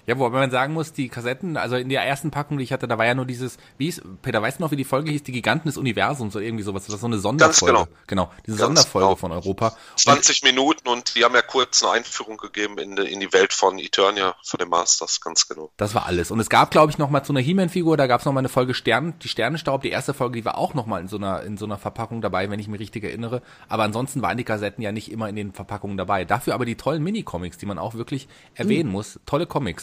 Ja, 0.06 0.18
wobei 0.18 0.38
man 0.38 0.50
sagen 0.50 0.74
muss, 0.74 0.92
die 0.92 1.08
Kassetten, 1.08 1.56
also 1.56 1.76
in 1.76 1.88
der 1.88 2.02
ersten 2.04 2.30
Packung, 2.30 2.58
die 2.58 2.64
ich 2.64 2.72
hatte, 2.72 2.86
da 2.86 2.98
war 2.98 3.06
ja 3.06 3.14
nur 3.14 3.26
dieses, 3.26 3.56
wie 3.78 3.86
hieß, 3.86 4.02
Peter, 4.20 4.42
weißt 4.42 4.58
du 4.58 4.64
noch, 4.64 4.70
wie 4.72 4.76
die 4.76 4.84
Folge 4.84 5.10
hieß? 5.10 5.22
Die 5.22 5.32
Giganten 5.32 5.68
des 5.68 5.78
Universums 5.78 6.36
oder 6.36 6.44
irgendwie 6.44 6.64
sowas. 6.64 6.84
Das 6.84 6.92
war 6.92 6.98
so 6.98 7.06
eine 7.06 7.18
Sonderfolge. 7.18 7.74
Ganz 7.74 7.88
genau. 8.06 8.26
Genau, 8.26 8.30
diese 8.46 8.58
Ganz 8.58 8.66
Sonderfolge 8.66 9.06
genau. 9.06 9.16
von 9.16 9.32
Europa. 9.32 9.76
20 9.96 10.42
Minuten 10.42 10.82
verstanden 10.82 10.88
und 10.88 11.14
die 11.14 11.24
haben 11.24 11.34
ja 11.34 11.42
kurz 11.42 11.82
eine 11.82 11.92
Einführung 11.92 12.36
gegeben 12.36 12.78
in 12.78 12.96
die, 12.96 13.02
in 13.02 13.20
die 13.20 13.32
Welt 13.32 13.52
von 13.52 13.78
Eternia, 13.78 14.34
von 14.44 14.58
den 14.58 14.68
Masters, 14.68 15.20
ganz 15.20 15.48
genau. 15.48 15.70
Das 15.76 15.94
war 15.94 16.06
alles. 16.06 16.30
Und 16.30 16.40
es 16.40 16.48
gab, 16.48 16.70
glaube 16.70 16.90
ich, 16.90 16.98
noch 16.98 17.10
mal 17.10 17.22
zu 17.22 17.32
einer 17.32 17.40
He-Man-Figur, 17.40 17.96
da 17.96 18.06
gab 18.06 18.20
es 18.20 18.26
noch 18.26 18.32
mal 18.32 18.40
eine 18.40 18.48
Folge 18.48 18.74
Stern, 18.74 19.14
die 19.22 19.28
Sternenstaub, 19.28 19.82
die 19.82 19.90
erste 19.90 20.14
Folge, 20.14 20.40
die 20.40 20.44
war 20.44 20.58
auch 20.58 20.74
noch 20.74 20.86
mal 20.86 21.00
in 21.00 21.08
so 21.08 21.16
einer, 21.16 21.42
in 21.42 21.56
so 21.56 21.64
einer 21.64 21.78
Verpackung 21.78 22.20
dabei, 22.20 22.50
wenn 22.50 22.60
ich 22.60 22.68
mich 22.68 22.80
richtig 22.80 23.04
erinnere. 23.04 23.42
Aber 23.68 23.84
ansonsten 23.84 24.22
waren 24.22 24.36
die 24.36 24.44
Kassetten 24.44 24.82
ja 24.82 24.92
nicht 24.92 25.10
immer 25.10 25.28
in 25.28 25.36
den 25.36 25.52
Verpackungen 25.52 25.96
dabei. 25.96 26.24
Dafür 26.24 26.54
aber 26.54 26.64
die 26.64 26.76
tollen 26.76 27.02
Mini-Comics, 27.02 27.58
die 27.58 27.66
man 27.66 27.78
auch 27.78 27.94
wirklich 27.94 28.28
erwähnen 28.54 28.88
mhm. 28.88 28.92
muss. 28.92 29.20
Tolle 29.26 29.46
Comics. 29.46 29.81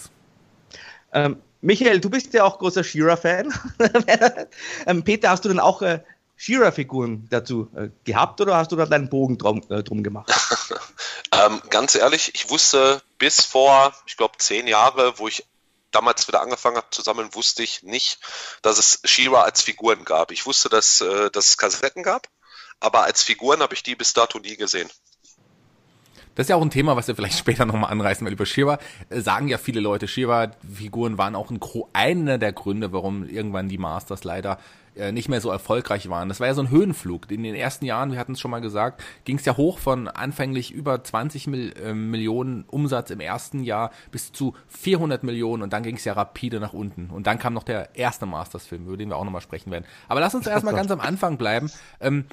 Ähm, 1.14 1.42
Michael, 1.62 2.00
du 2.00 2.10
bist 2.10 2.34
ja 2.34 2.44
auch 2.44 2.60
großer 2.60 2.84
Shira-Fan. 2.84 3.54
ähm, 4.88 5.04
Peter, 5.04 5.30
hast 5.30 5.44
du 5.44 5.50
denn 5.50 5.60
auch 5.60 5.82
äh, 5.82 6.02
Shira-Figuren 6.38 7.28
dazu 7.30 7.70
äh, 7.76 7.90
gehabt 8.06 8.40
oder 8.40 8.56
hast 8.56 8.72
du 8.72 8.78
da 8.78 8.86
deinen 8.86 9.10
Bogen 9.10 9.38
drum, 9.38 9.62
äh, 9.70 9.84
drum 9.84 10.04
gemacht? 10.04 10.32
ähm, 11.34 11.62
ganz 11.70 11.96
ehrlich, 11.96 12.34
ich 12.34 12.50
wusste 12.50 13.02
bis 13.18 13.44
vor, 13.44 13.94
ich 14.06 14.16
glaube, 14.16 14.38
zehn 14.38 14.68
Jahre, 14.68 15.20
wo 15.20 15.28
ich 15.28 15.46
damals 15.92 16.28
wieder 16.28 16.42
angefangen 16.42 16.78
habe 16.78 16.88
zu 16.92 17.02
sammeln, 17.02 17.34
wusste 17.34 17.64
ich 17.64 17.84
nicht, 17.84 18.20
dass 18.62 18.78
es 18.78 19.02
Shira 19.04 19.42
als 19.42 19.62
Figuren 19.62 20.06
gab. 20.06 20.32
Ich 20.32 20.46
wusste, 20.46 20.70
dass, 20.70 21.02
äh, 21.02 21.30
dass 21.32 21.50
es 21.50 21.58
Kassetten 21.58 22.04
gab, 22.04 22.30
aber 22.80 23.04
als 23.04 23.22
Figuren 23.22 23.60
habe 23.62 23.74
ich 23.74 23.84
die 23.84 23.96
bis 23.96 24.14
dato 24.14 24.40
nie 24.40 24.56
gesehen. 24.56 24.90
Das 26.36 26.46
ist 26.46 26.50
ja 26.50 26.56
auch 26.56 26.62
ein 26.62 26.70
Thema, 26.70 26.96
was 26.96 27.08
wir 27.08 27.16
vielleicht 27.16 27.38
später 27.40 27.66
nochmal 27.66 27.92
anreißen, 27.92 28.26
weil 28.26 28.34
über 28.34 28.46
Shiva 28.46 28.80
äh, 29.10 29.20
sagen 29.22 29.48
ja 29.48 29.58
viele 29.58 29.80
Leute, 29.80 30.08
Shiva-Figuren 30.08 31.18
waren 31.18 31.36
auch 31.36 31.52
ein, 31.52 31.60
einer 31.94 32.38
der 32.38 32.54
Gründe, 32.54 32.94
warum 32.94 33.28
irgendwann 33.28 33.70
die 33.70 33.78
Masters 33.78 34.24
leider 34.24 34.58
äh, 35.00 35.12
nicht 35.12 35.30
mehr 35.30 35.42
so 35.42 35.50
erfolgreich 35.50 36.10
waren. 36.10 36.30
Das 36.30 36.40
war 36.40 36.48
ja 36.48 36.54
so 36.54 36.62
ein 36.62 36.70
Höhenflug. 36.70 37.32
In 37.32 37.44
den 37.44 37.56
ersten 37.56 37.86
Jahren, 37.86 38.12
wir 38.12 38.20
hatten 38.20 38.34
es 38.34 38.40
schon 38.40 38.52
mal 38.52 38.60
gesagt, 38.60 39.04
ging 39.24 39.38
es 39.38 39.46
ja 39.46 39.56
hoch 39.56 39.80
von 39.80 40.08
anfänglich 40.08 40.72
über 40.72 41.04
20 41.04 41.48
Mil 41.48 41.74
äh, 41.82 41.94
Millionen 41.94 42.66
Umsatz 42.66 43.10
im 43.10 43.20
ersten 43.20 43.64
Jahr 43.64 43.92
bis 44.12 44.32
zu 44.32 44.56
400 44.68 45.24
Millionen 45.24 45.64
und 45.64 45.74
dann 45.74 45.84
ging 45.84 45.96
es 45.96 46.06
ja 46.06 46.14
rapide 46.14 46.60
nach 46.60 46.74
unten. 46.74 47.10
Und 47.10 47.28
dann 47.28 47.40
kam 47.40 47.54
noch 47.54 47.64
der 47.64 47.96
erste 47.96 48.26
Masters-Film, 48.26 48.88
über 48.88 48.98
den 48.98 49.10
wir 49.10 49.18
auch 49.18 49.24
nochmal 49.24 49.42
sprechen 49.42 49.72
werden. 49.72 49.86
Aber 50.08 50.20
lass 50.20 50.36
uns 50.36 50.48
erstmal 50.48 50.74
ganz 50.76 50.92
am 50.92 51.00
Anfang 51.00 51.38
bleiben. 51.38 51.72
Ähm, 52.02 52.26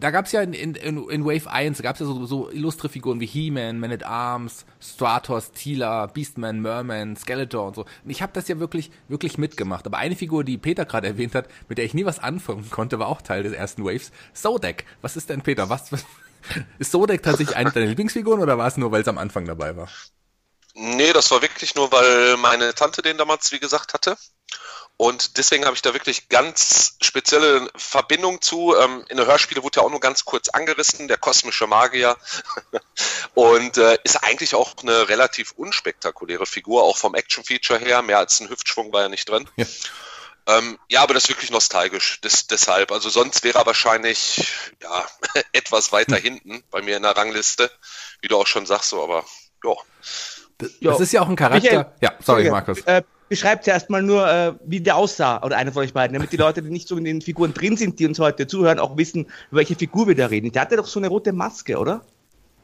da 0.00 0.10
gab's 0.10 0.32
ja 0.32 0.40
in, 0.40 0.54
in, 0.54 0.74
in 0.74 1.24
Wave 1.24 1.50
1, 1.50 1.82
gab's 1.82 2.00
ja 2.00 2.06
so, 2.06 2.24
so 2.26 2.50
illustre 2.50 2.88
Figuren 2.88 3.20
wie 3.20 3.26
He-Man, 3.26 3.78
Man 3.78 3.92
at 3.92 4.02
Arms, 4.02 4.64
Stratos, 4.80 5.52
Tila, 5.52 6.06
Beastman, 6.06 6.60
Merman, 6.60 7.16
Skeletor 7.16 7.66
und 7.66 7.76
so. 7.76 7.82
Und 7.82 8.10
ich 8.10 8.22
habe 8.22 8.32
das 8.32 8.48
ja 8.48 8.58
wirklich, 8.58 8.90
wirklich 9.08 9.38
mitgemacht. 9.38 9.86
Aber 9.86 9.98
eine 9.98 10.16
Figur, 10.16 10.42
die 10.42 10.58
Peter 10.58 10.86
gerade 10.86 11.06
erwähnt 11.06 11.34
hat, 11.34 11.48
mit 11.68 11.78
der 11.78 11.84
ich 11.84 11.94
nie 11.94 12.06
was 12.06 12.18
anfangen 12.18 12.68
konnte, 12.70 12.98
war 12.98 13.08
auch 13.08 13.22
Teil 13.22 13.42
des 13.42 13.52
ersten 13.52 13.84
Waves. 13.84 14.10
Sodek. 14.32 14.86
Was 15.02 15.16
ist 15.16 15.28
denn, 15.28 15.42
Peter? 15.42 15.68
Was, 15.68 15.92
was 15.92 16.04
ist 16.78 16.92
Sodek 16.92 17.22
tatsächlich 17.22 17.56
eine 17.56 17.70
deiner 17.70 17.86
Lieblingsfiguren 17.86 18.40
oder 18.40 18.56
war 18.56 18.66
es 18.66 18.78
nur, 18.78 18.90
weil 18.92 19.02
es 19.02 19.08
am 19.08 19.18
Anfang 19.18 19.44
dabei 19.44 19.76
war? 19.76 19.88
Nee, 20.74 21.12
das 21.12 21.30
war 21.30 21.42
wirklich 21.42 21.74
nur, 21.74 21.90
weil 21.92 22.36
meine 22.38 22.74
Tante 22.74 23.02
den 23.02 23.18
damals, 23.18 23.52
wie 23.52 23.60
gesagt, 23.60 23.92
hatte. 23.92 24.16
Und 25.00 25.38
deswegen 25.38 25.64
habe 25.64 25.74
ich 25.74 25.80
da 25.80 25.94
wirklich 25.94 26.28
ganz 26.28 26.96
spezielle 27.00 27.70
Verbindung 27.74 28.42
zu. 28.42 28.76
Ähm, 28.76 29.02
in 29.08 29.16
der 29.16 29.24
Hörspiele 29.24 29.62
wurde 29.62 29.80
ja 29.80 29.86
auch 29.86 29.90
nur 29.90 29.98
ganz 29.98 30.26
kurz 30.26 30.50
angerissen, 30.50 31.08
der 31.08 31.16
kosmische 31.16 31.66
Magier. 31.66 32.18
und 33.34 33.78
äh, 33.78 33.96
ist 34.04 34.22
eigentlich 34.22 34.54
auch 34.54 34.74
eine 34.82 35.08
relativ 35.08 35.52
unspektakuläre 35.52 36.44
Figur, 36.44 36.82
auch 36.82 36.98
vom 36.98 37.14
Action-Feature 37.14 37.78
her. 37.78 38.02
Mehr 38.02 38.18
als 38.18 38.40
ein 38.40 38.50
Hüftschwung 38.50 38.92
war 38.92 39.00
ja 39.00 39.08
nicht 39.08 39.26
drin. 39.26 39.48
Ja. 39.56 39.64
Ähm, 40.48 40.78
ja, 40.90 41.00
aber 41.00 41.14
das 41.14 41.22
ist 41.22 41.28
wirklich 41.30 41.50
nostalgisch. 41.50 42.20
Das, 42.20 42.46
deshalb. 42.46 42.92
Also 42.92 43.08
sonst 43.08 43.42
wäre 43.42 43.60
er 43.60 43.64
wahrscheinlich 43.64 44.44
ja, 44.82 45.06
etwas 45.52 45.92
weiter 45.92 46.16
hm. 46.16 46.22
hinten 46.22 46.62
bei 46.70 46.82
mir 46.82 46.98
in 46.98 47.04
der 47.04 47.16
Rangliste, 47.16 47.70
wie 48.20 48.28
du 48.28 48.36
auch 48.36 48.46
schon 48.46 48.66
sagst, 48.66 48.90
so, 48.90 49.02
aber 49.02 49.24
ja. 49.64 49.72
Das, 50.58 50.70
das 50.78 51.00
ist 51.00 51.12
ja 51.14 51.22
auch 51.22 51.28
ein 51.30 51.36
Charakter. 51.36 51.62
Michael, 51.62 51.86
ja, 52.02 52.12
sorry, 52.22 52.50
Markus. 52.50 52.80
Äh, 52.82 53.02
beschreibt 53.30 53.64
zuerst 53.64 53.88
mal 53.88 54.02
nur, 54.02 54.30
äh, 54.30 54.52
wie 54.66 54.80
der 54.80 54.96
aussah, 54.96 55.42
oder 55.42 55.56
einer 55.56 55.72
von 55.72 55.84
euch 55.84 55.94
beiden, 55.94 56.12
damit 56.12 56.32
die 56.32 56.36
Leute, 56.44 56.62
die 56.62 56.68
nicht 56.68 56.86
so 56.86 56.98
in 56.98 57.04
den 57.04 57.22
Figuren 57.22 57.54
drin 57.54 57.78
sind, 57.78 57.98
die 57.98 58.06
uns 58.06 58.18
heute 58.18 58.46
zuhören, 58.46 58.78
auch 58.78 58.98
wissen, 58.98 59.26
über 59.50 59.60
welche 59.60 59.76
Figur 59.76 60.08
wir 60.08 60.14
da 60.14 60.26
reden. 60.26 60.52
Der 60.52 60.62
hatte 60.62 60.76
doch 60.76 60.86
so 60.86 61.00
eine 61.00 61.08
rote 61.08 61.32
Maske, 61.32 61.78
oder? 61.78 62.02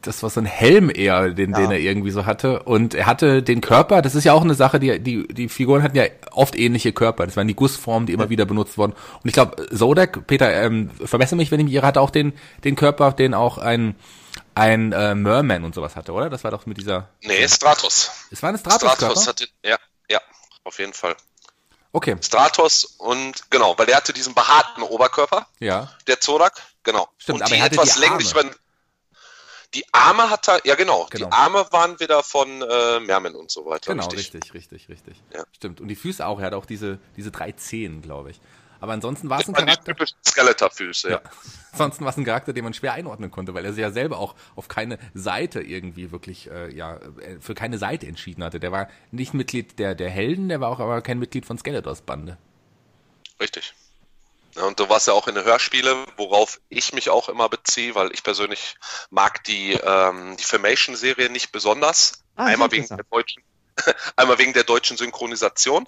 das 0.02 0.22
war 0.22 0.30
so 0.30 0.40
ein 0.40 0.46
Helm 0.46 0.90
eher, 0.94 1.30
den, 1.30 1.52
ja. 1.52 1.58
den 1.58 1.70
er 1.70 1.78
irgendwie 1.78 2.10
so 2.10 2.26
hatte. 2.26 2.62
Und 2.62 2.94
er 2.94 3.06
hatte 3.06 3.42
den 3.42 3.60
Körper, 3.60 4.02
das 4.02 4.14
ist 4.14 4.24
ja 4.24 4.32
auch 4.32 4.42
eine 4.42 4.54
Sache, 4.54 4.78
die, 4.78 5.00
die, 5.00 5.26
die 5.26 5.48
Figuren 5.48 5.82
hatten 5.82 5.96
ja 5.96 6.04
oft 6.32 6.56
ähnliche 6.56 6.92
Körper. 6.92 7.26
Das 7.26 7.36
waren 7.36 7.48
die 7.48 7.56
Gussformen, 7.56 8.06
die 8.06 8.12
immer 8.12 8.30
wieder 8.30 8.44
benutzt 8.44 8.78
wurden. 8.78 8.92
Und 8.92 9.26
ich 9.26 9.32
glaube, 9.32 9.66
Zodek, 9.74 10.26
Peter, 10.26 10.52
ähm, 10.52 10.90
verbessere 11.04 11.36
mich, 11.36 11.50
wenn 11.50 11.60
ich 11.60 11.66
mich 11.66 11.74
irre, 11.74 11.86
hatte 11.86 12.00
auch 12.00 12.10
den, 12.10 12.34
den 12.64 12.76
Körper, 12.76 13.12
den 13.12 13.34
auch 13.34 13.58
ein, 13.58 13.96
ein 14.54 14.92
äh, 14.92 15.14
Merman 15.14 15.64
und 15.64 15.74
sowas 15.74 15.96
hatte, 15.96 16.12
oder? 16.12 16.30
Das 16.30 16.44
war 16.44 16.50
doch 16.50 16.66
mit 16.66 16.76
dieser. 16.76 17.08
Nee, 17.22 17.48
Stratos. 17.48 18.10
Es 18.30 18.42
war 18.42 18.50
eine 18.50 18.58
Stratos. 18.58 18.92
Stratos 18.92 19.26
hatte, 19.26 19.46
ja, 19.64 19.76
auf 20.66 20.78
jeden 20.78 20.92
Fall. 20.92 21.16
Okay. 21.92 22.16
Stratos 22.20 22.84
und 22.98 23.50
genau, 23.50 23.78
weil 23.78 23.86
der 23.86 23.96
hatte 23.96 24.12
diesen 24.12 24.34
behaarten 24.34 24.82
Oberkörper. 24.82 25.46
Ja. 25.60 25.90
Der 26.06 26.20
Zorak, 26.20 26.60
genau. 26.82 27.08
Stimmt, 27.16 27.36
und 27.36 27.42
aber 27.42 27.54
die 27.54 27.56
er 27.56 27.64
hatte 27.64 27.74
etwas 27.76 27.94
die 27.94 28.00
länglichen. 28.00 28.50
Die 29.74 29.84
Arme 29.92 30.30
hat 30.30 30.48
er, 30.48 30.64
ja 30.66 30.74
genau, 30.74 31.06
genau. 31.10 31.26
die 31.26 31.32
Arme 31.32 31.66
waren 31.70 31.98
wieder 32.00 32.22
von 32.22 32.62
äh, 32.62 33.00
Mermen 33.00 33.34
und 33.34 33.50
so 33.50 33.66
weiter. 33.66 33.92
Genau, 33.92 34.06
richtig, 34.08 34.54
richtig, 34.54 34.88
richtig. 34.88 34.88
richtig. 34.88 35.22
Ja. 35.34 35.44
Stimmt. 35.52 35.80
Und 35.80 35.88
die 35.88 35.96
Füße 35.96 36.24
auch, 36.26 36.38
er 36.38 36.46
hat 36.46 36.54
auch 36.54 36.66
diese, 36.66 36.98
diese 37.16 37.30
drei 37.30 37.52
Zehen, 37.52 38.02
glaube 38.02 38.30
ich. 38.30 38.40
Aber 38.80 38.92
ansonsten 38.92 39.28
war 39.30 39.40
es 39.40 39.48
ein 39.48 39.54
Charakter. 39.54 39.94
Skeletorfüße, 40.26 41.10
ja. 41.10 41.14
ja. 41.16 41.30
Ansonsten 41.72 42.04
war 42.04 42.10
es 42.10 42.16
ein 42.16 42.24
Charakter, 42.24 42.52
den 42.52 42.64
man 42.64 42.72
schwer 42.74 42.94
einordnen 42.94 43.30
konnte, 43.30 43.52
weil 43.52 43.64
er 43.64 43.72
sich 43.72 43.82
ja 43.82 43.90
selber 43.90 44.18
auch 44.18 44.34
auf 44.54 44.68
keine 44.68 44.98
Seite 45.12 45.60
irgendwie 45.60 46.10
wirklich, 46.10 46.50
äh, 46.50 46.74
ja, 46.74 46.96
äh, 46.96 47.38
für 47.40 47.54
keine 47.54 47.78
Seite 47.78 48.06
entschieden 48.06 48.42
hatte. 48.42 48.60
Der 48.60 48.72
war 48.72 48.88
nicht 49.10 49.34
Mitglied 49.34 49.78
der, 49.78 49.94
der 49.94 50.08
Helden, 50.08 50.48
der 50.48 50.60
war 50.60 50.70
auch 50.70 50.80
aber 50.80 51.02
kein 51.02 51.18
Mitglied 51.18 51.44
von 51.44 51.58
Skeletors 51.58 52.02
Bande. 52.02 52.38
Richtig. 53.40 53.74
Ja, 54.56 54.64
und 54.64 54.80
du 54.80 54.88
warst 54.88 55.06
ja 55.06 55.12
auch 55.12 55.28
in 55.28 55.34
den 55.34 55.44
Hörspiele, 55.44 56.06
worauf 56.16 56.60
ich 56.70 56.94
mich 56.94 57.10
auch 57.10 57.28
immer 57.28 57.50
beziehe, 57.50 57.94
weil 57.94 58.10
ich 58.12 58.22
persönlich 58.22 58.76
mag 59.10 59.44
die, 59.44 59.72
ähm, 59.72 60.36
die 60.38 60.44
Filmation-Serie 60.44 61.28
nicht 61.28 61.52
besonders. 61.52 62.24
Ah, 62.36 62.46
Einmal 62.46 62.70
wegen 62.72 62.88
der 62.88 63.04
deutschen 63.10 63.42
Einmal 64.16 64.38
wegen 64.38 64.52
der 64.52 64.64
deutschen 64.64 64.96
Synchronisation 64.96 65.86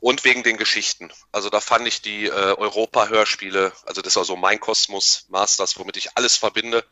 und 0.00 0.24
wegen 0.24 0.42
den 0.42 0.56
Geschichten. 0.56 1.10
Also 1.32 1.50
da 1.50 1.60
fand 1.60 1.88
ich 1.88 2.02
die 2.02 2.26
äh, 2.26 2.30
Europa-Hörspiele, 2.30 3.72
also 3.86 4.02
das 4.02 4.16
war 4.16 4.24
so 4.24 4.36
mein 4.36 4.60
Kosmos 4.60 5.24
Masters, 5.28 5.78
womit 5.78 5.96
ich 5.96 6.16
alles 6.16 6.36
verbinde. 6.36 6.84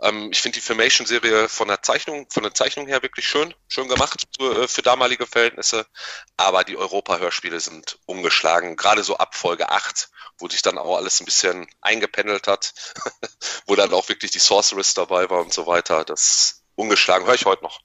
Ähm, 0.00 0.28
ich 0.30 0.40
finde 0.40 0.58
die 0.58 0.64
Filmation-Serie 0.64 1.48
von 1.48 1.68
der 1.68 1.82
Zeichnung, 1.82 2.28
von 2.30 2.42
der 2.42 2.54
Zeichnung 2.54 2.86
her 2.86 3.02
wirklich 3.02 3.26
schön, 3.26 3.54
schön 3.68 3.88
gemacht 3.88 4.22
für, 4.38 4.62
äh, 4.62 4.68
für 4.68 4.82
damalige 4.82 5.26
Verhältnisse. 5.26 5.86
Aber 6.36 6.64
die 6.64 6.76
Europa-Hörspiele 6.76 7.58
sind 7.60 7.98
umgeschlagen, 8.06 8.76
gerade 8.76 9.02
so 9.02 9.16
ab 9.16 9.34
Folge 9.34 9.70
8, 9.70 10.10
wo 10.38 10.48
sich 10.48 10.62
dann 10.62 10.78
auch 10.78 10.96
alles 10.96 11.20
ein 11.20 11.24
bisschen 11.24 11.66
eingependelt 11.80 12.46
hat, 12.46 12.72
wo 13.66 13.74
dann 13.74 13.92
auch 13.92 14.08
wirklich 14.08 14.30
die 14.30 14.38
Sorceress 14.38 14.94
dabei 14.94 15.28
war 15.28 15.40
und 15.40 15.52
so 15.52 15.66
weiter. 15.66 16.04
Das 16.04 16.62
ungeschlagen 16.76 17.26
höre 17.26 17.34
ich 17.34 17.46
heute 17.46 17.64
noch. 17.64 17.80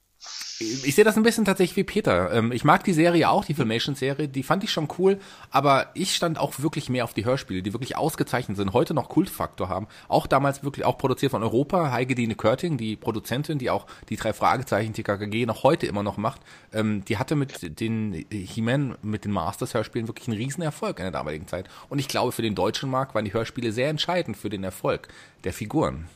Ich 0.62 0.94
sehe 0.94 1.06
das 1.06 1.16
ein 1.16 1.24
bisschen 1.24 1.46
tatsächlich 1.46 1.78
wie 1.78 1.84
Peter. 1.86 2.34
Ähm, 2.34 2.52
ich 2.52 2.66
mag 2.66 2.84
die 2.84 2.92
Serie 2.92 3.30
auch, 3.30 3.46
die 3.46 3.54
Filmation-Serie, 3.54 4.28
die 4.28 4.44
fand 4.44 4.64
ich 4.66 4.72
schon 4.72 4.90
cool, 4.98 5.18
aber 5.52 5.88
ich 5.94 6.14
stand 6.14 6.38
auch 6.38 6.60
wirklich 6.60 6.90
mehr 6.90 7.06
auf 7.06 7.14
die 7.14 7.24
Hörspiele, 7.24 7.62
die 7.62 7.72
wirklich 7.72 7.96
ausgezeichnet 7.96 8.58
sind, 8.58 8.74
heute 8.74 8.94
noch 8.94 9.08
Kultfaktor 9.08 9.70
haben. 9.70 9.88
Auch 10.10 10.28
damals 10.28 10.62
wirklich 10.62 10.86
auch 10.86 10.98
produziert 10.98 11.32
von 11.32 11.44
Europa, 11.44 11.94
Heike 11.94 12.14
Dine 12.14 12.36
Körting, 12.36 12.78
die 12.78 12.98
Produzentin, 12.98 13.58
die 13.58 13.70
auch 13.70 13.86
die 14.10 14.18
drei 14.18 14.34
Fragezeichen 14.34 14.94
TKKG 14.94 15.46
noch 15.46 15.64
heute 15.64 15.88
immer 15.88 16.04
noch 16.04 16.18
macht, 16.18 16.42
ähm, 16.74 17.06
die 17.06 17.18
hatte 17.18 17.38
mit 17.38 17.80
den 17.80 18.26
He-Man, 18.30 18.98
mit 19.02 19.24
den 19.24 19.32
Masters-Hörspielen 19.32 20.10
wirklich 20.10 20.28
einen 20.28 20.38
riesen 20.38 20.62
Erfolg 20.62 21.00
in 21.00 21.06
der 21.06 21.12
damaligen 21.12 21.48
Zeit. 21.48 21.70
Und 21.88 22.00
ich 22.00 22.10
glaube, 22.10 22.34
für 22.34 22.42
den 22.42 22.56
deutschen 22.56 22.90
Markt 22.90 23.16
waren 23.16 23.24
die 23.24 23.34
Hörspiele 23.34 23.72
sehr 23.72 23.88
entscheidend 23.88 24.36
für 24.36 24.50
den 24.50 24.66
Erfolg 24.66 25.08
der 25.46 25.54
Figuren. 25.54 26.10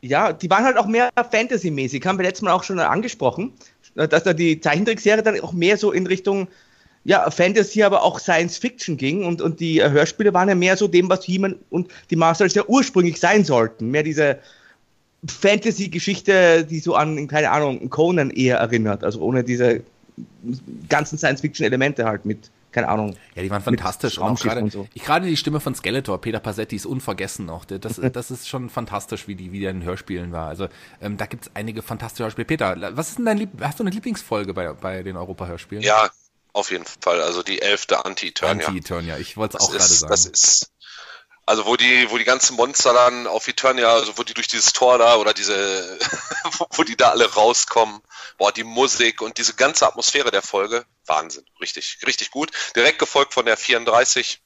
Ja, 0.00 0.34
die 0.34 0.50
waren 0.50 0.64
halt 0.64 0.76
auch 0.76 0.86
mehr 0.86 1.08
Fantasy-mäßig, 1.16 2.04
haben 2.04 2.18
wir 2.18 2.26
letztes 2.26 2.42
Mal 2.42 2.52
auch 2.52 2.62
schon 2.62 2.78
angesprochen 2.78 3.54
dass 3.94 4.24
da 4.24 4.32
die 4.32 4.60
Zeichentrickserie 4.60 5.22
dann 5.22 5.40
auch 5.40 5.52
mehr 5.52 5.76
so 5.76 5.92
in 5.92 6.06
Richtung 6.06 6.48
ja, 7.04 7.30
Fantasy, 7.30 7.82
aber 7.82 8.02
auch 8.02 8.18
Science 8.18 8.56
Fiction 8.56 8.96
ging 8.96 9.24
und, 9.24 9.42
und 9.42 9.60
die 9.60 9.82
Hörspiele 9.82 10.32
waren 10.32 10.48
ja 10.48 10.54
mehr 10.54 10.76
so 10.76 10.88
dem, 10.88 11.08
was 11.10 11.24
He-Man 11.24 11.56
und 11.70 11.88
die 12.10 12.16
Masters 12.16 12.54
ja 12.54 12.64
ursprünglich 12.66 13.20
sein 13.20 13.44
sollten. 13.44 13.90
Mehr 13.90 14.02
diese 14.02 14.38
Fantasy-Geschichte, 15.26 16.64
die 16.64 16.80
so 16.80 16.94
an, 16.94 17.28
keine 17.28 17.50
Ahnung, 17.50 17.90
Conan 17.90 18.30
eher 18.30 18.56
erinnert, 18.56 19.04
also 19.04 19.20
ohne 19.20 19.44
diese 19.44 19.82
ganzen 20.88 21.18
Science 21.18 21.40
Fiction-Elemente 21.40 22.04
halt 22.04 22.24
mit 22.24 22.50
keine 22.74 22.88
Ahnung. 22.88 23.16
Ja, 23.36 23.42
die 23.42 23.50
waren 23.50 23.62
fantastisch. 23.62 24.18
Und 24.18 24.40
grade, 24.40 24.60
und 24.60 24.72
so. 24.72 24.88
Ich 24.94 25.04
gerade 25.04 25.26
die 25.26 25.36
Stimme 25.36 25.60
von 25.60 25.76
Skeletor, 25.76 26.20
Peter 26.20 26.40
Passetti, 26.40 26.74
ist 26.74 26.86
unvergessen 26.86 27.46
noch. 27.46 27.64
Das, 27.64 28.00
das 28.12 28.30
ist 28.32 28.48
schon 28.48 28.68
fantastisch, 28.68 29.28
wie 29.28 29.36
die, 29.36 29.52
wie 29.52 29.60
der 29.60 29.70
in 29.70 29.84
Hörspielen 29.84 30.32
war. 30.32 30.48
Also 30.48 30.68
ähm, 31.00 31.16
da 31.16 31.26
gibt's 31.26 31.50
einige 31.54 31.82
fantastische 31.82 32.24
Hörspiele. 32.24 32.46
Peter, 32.46 32.76
was 32.96 33.10
ist 33.10 33.18
denn 33.18 33.26
dein 33.26 33.38
Lieb 33.38 33.50
hast 33.60 33.78
du 33.78 33.84
eine 33.84 33.90
Lieblingsfolge 33.90 34.52
bei, 34.54 34.72
bei 34.72 35.04
den 35.04 35.16
Europa-Hörspielen? 35.16 35.84
Ja, 35.84 36.10
auf 36.52 36.72
jeden 36.72 36.84
Fall. 36.84 37.22
Also 37.22 37.44
die 37.44 37.62
elfte 37.62 38.04
Anti-Eternia. 38.04 38.66
Anti-Eternia, 38.66 39.18
ich 39.18 39.36
wollte 39.36 39.56
es 39.56 39.62
auch 39.62 39.70
gerade 39.70 39.84
sagen. 39.84 40.10
Das 40.10 40.26
ist 40.26 40.70
Also 41.46 41.66
wo 41.66 41.76
die, 41.76 42.10
wo 42.10 42.16
die 42.16 42.24
ganzen 42.24 42.56
Monster 42.56 42.94
dann 42.94 43.26
auf 43.26 43.48
Eternia, 43.48 43.92
also 43.92 44.16
wo 44.16 44.22
die 44.22 44.32
durch 44.32 44.48
dieses 44.48 44.72
Tor 44.72 44.98
da 44.98 45.16
oder 45.16 45.34
diese, 45.34 45.98
wo 46.70 46.82
die 46.84 46.96
da 46.96 47.10
alle 47.10 47.30
rauskommen, 47.32 48.00
boah, 48.38 48.50
die 48.50 48.64
Musik 48.64 49.20
und 49.20 49.36
diese 49.36 49.54
ganze 49.54 49.86
Atmosphäre 49.86 50.30
der 50.30 50.42
Folge, 50.42 50.86
Wahnsinn, 51.06 51.44
richtig, 51.60 51.98
richtig 52.06 52.30
gut. 52.30 52.50
Direkt 52.74 52.98
gefolgt 52.98 53.34
von 53.34 53.44
der 53.44 53.58
34 53.58 54.42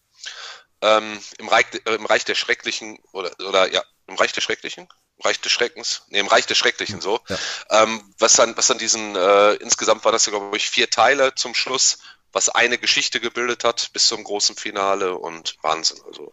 ähm, 0.81 1.21
im, 1.39 1.49
Reich, 1.49 1.67
äh, 1.85 1.95
im 1.95 2.07
Reich 2.07 2.25
der 2.25 2.35
Schrecklichen 2.35 2.99
oder, 3.13 3.33
oder 3.47 3.73
ja, 3.73 3.83
im 4.07 4.17
Reich 4.17 4.33
der 4.33 4.41
Schrecklichen, 4.41 4.89
Reich 5.21 5.41
des 5.41 5.53
Schreckens, 5.53 6.03
nee, 6.09 6.19
im 6.19 6.29
Reich 6.29 6.47
des 6.47 6.59
Schrecklichen 6.59 7.01
so. 7.01 7.21
Ja. 7.29 7.39
Ähm, 7.83 8.15
was 8.19 8.35
dann, 8.35 8.57
was 8.57 8.69
dann 8.69 8.79
diesen, 8.79 9.15
äh, 9.15 9.55
insgesamt 9.55 10.05
war 10.05 10.13
das 10.13 10.27
ja, 10.27 10.31
glaube 10.31 10.57
ich, 10.57 10.69
vier 10.69 10.91
Teile 10.91 11.35
zum 11.35 11.55
Schluss, 11.55 11.99
was 12.33 12.49
eine 12.49 12.79
Geschichte 12.79 13.21
gebildet 13.21 13.65
hat 13.65 13.91
bis 13.93 14.07
zum 14.07 14.23
großen 14.23 14.57
Finale 14.57 15.17
und 15.17 15.57
Wahnsinn. 15.63 16.01
Also 16.07 16.33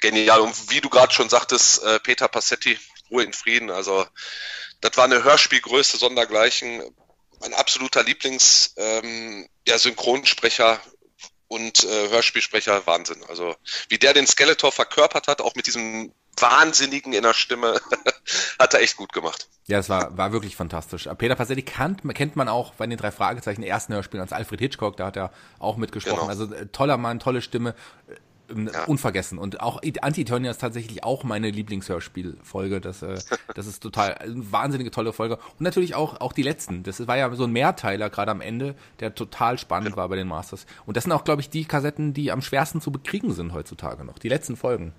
genial. 0.00 0.40
Und 0.40 0.70
wie 0.70 0.80
du 0.80 0.88
gerade 0.88 1.12
schon 1.12 1.28
sagtest, 1.28 1.82
äh, 1.82 2.00
Peter 2.00 2.28
Passetti, 2.28 2.78
Ruhe 3.10 3.24
in 3.24 3.32
Frieden. 3.32 3.70
Also 3.70 4.06
das 4.80 4.96
war 4.96 5.04
eine 5.04 5.24
Hörspielgröße 5.24 5.96
sondergleichen. 5.96 6.82
Mein 7.40 7.54
absoluter 7.54 8.02
Lieblings 8.02 8.74
ähm, 8.76 9.48
ja, 9.66 9.78
Synchronsprecher 9.78 10.80
und 11.48 11.84
äh, 11.84 12.10
Hörspielsprecher, 12.10 12.86
Wahnsinn. 12.86 13.22
Also 13.28 13.56
wie 13.88 13.98
der 13.98 14.12
den 14.12 14.26
Skeletor 14.26 14.72
verkörpert 14.72 15.28
hat, 15.28 15.40
auch 15.40 15.54
mit 15.54 15.66
diesem 15.66 16.12
Wahnsinnigen 16.40 17.12
in 17.12 17.22
der 17.22 17.34
Stimme, 17.34 17.80
hat 18.58 18.74
er 18.74 18.80
echt 18.80 18.96
gut 18.96 19.12
gemacht. 19.12 19.48
Ja, 19.66 19.78
es 19.78 19.88
war, 19.88 20.16
war 20.16 20.32
wirklich 20.32 20.56
fantastisch. 20.56 21.08
Peter 21.18 21.34
Passetti 21.34 21.62
kennt, 21.62 22.02
kennt 22.14 22.36
man 22.36 22.48
auch 22.48 22.74
bei 22.74 22.86
den 22.86 22.98
drei 22.98 23.10
Fragezeichen 23.10 23.62
ersten 23.62 23.92
Hörspielen 23.92 24.22
als 24.22 24.32
Alfred 24.32 24.60
Hitchcock, 24.60 24.96
da 24.96 25.06
hat 25.06 25.16
er 25.16 25.32
auch 25.58 25.76
mitgesprochen. 25.76 26.28
Genau. 26.28 26.28
Also 26.28 26.52
äh, 26.52 26.66
toller 26.66 26.96
Mann, 26.96 27.18
tolle 27.18 27.42
Stimme. 27.42 27.74
Ja. 28.48 28.84
unvergessen. 28.84 29.38
Und 29.38 29.60
auch 29.60 29.82
Anti-Eternia 30.00 30.50
ist 30.50 30.60
tatsächlich 30.60 31.04
auch 31.04 31.22
meine 31.22 31.50
Lieblingshörspielfolge. 31.50 32.80
Das, 32.80 33.02
äh, 33.02 33.18
das 33.54 33.66
ist 33.66 33.82
total 33.82 34.14
eine 34.14 34.50
wahnsinnige 34.50 34.90
tolle 34.90 35.12
Folge. 35.12 35.36
Und 35.36 35.60
natürlich 35.60 35.94
auch, 35.94 36.20
auch 36.20 36.32
die 36.32 36.42
letzten. 36.42 36.82
Das 36.82 37.06
war 37.06 37.18
ja 37.18 37.34
so 37.34 37.44
ein 37.44 37.52
Mehrteiler 37.52 38.08
gerade 38.08 38.30
am 38.30 38.40
Ende, 38.40 38.74
der 39.00 39.14
total 39.14 39.58
spannend 39.58 39.90
ja. 39.90 39.96
war 39.96 40.08
bei 40.08 40.16
den 40.16 40.28
Masters. 40.28 40.64
Und 40.86 40.96
das 40.96 41.04
sind 41.04 41.12
auch, 41.12 41.24
glaube 41.24 41.42
ich, 41.42 41.50
die 41.50 41.66
Kassetten, 41.66 42.14
die 42.14 42.32
am 42.32 42.40
schwersten 42.40 42.80
zu 42.80 42.90
bekriegen 42.90 43.32
sind 43.32 43.52
heutzutage 43.52 44.04
noch. 44.04 44.18
Die 44.18 44.28
letzten 44.28 44.56
Folgen. 44.56 44.94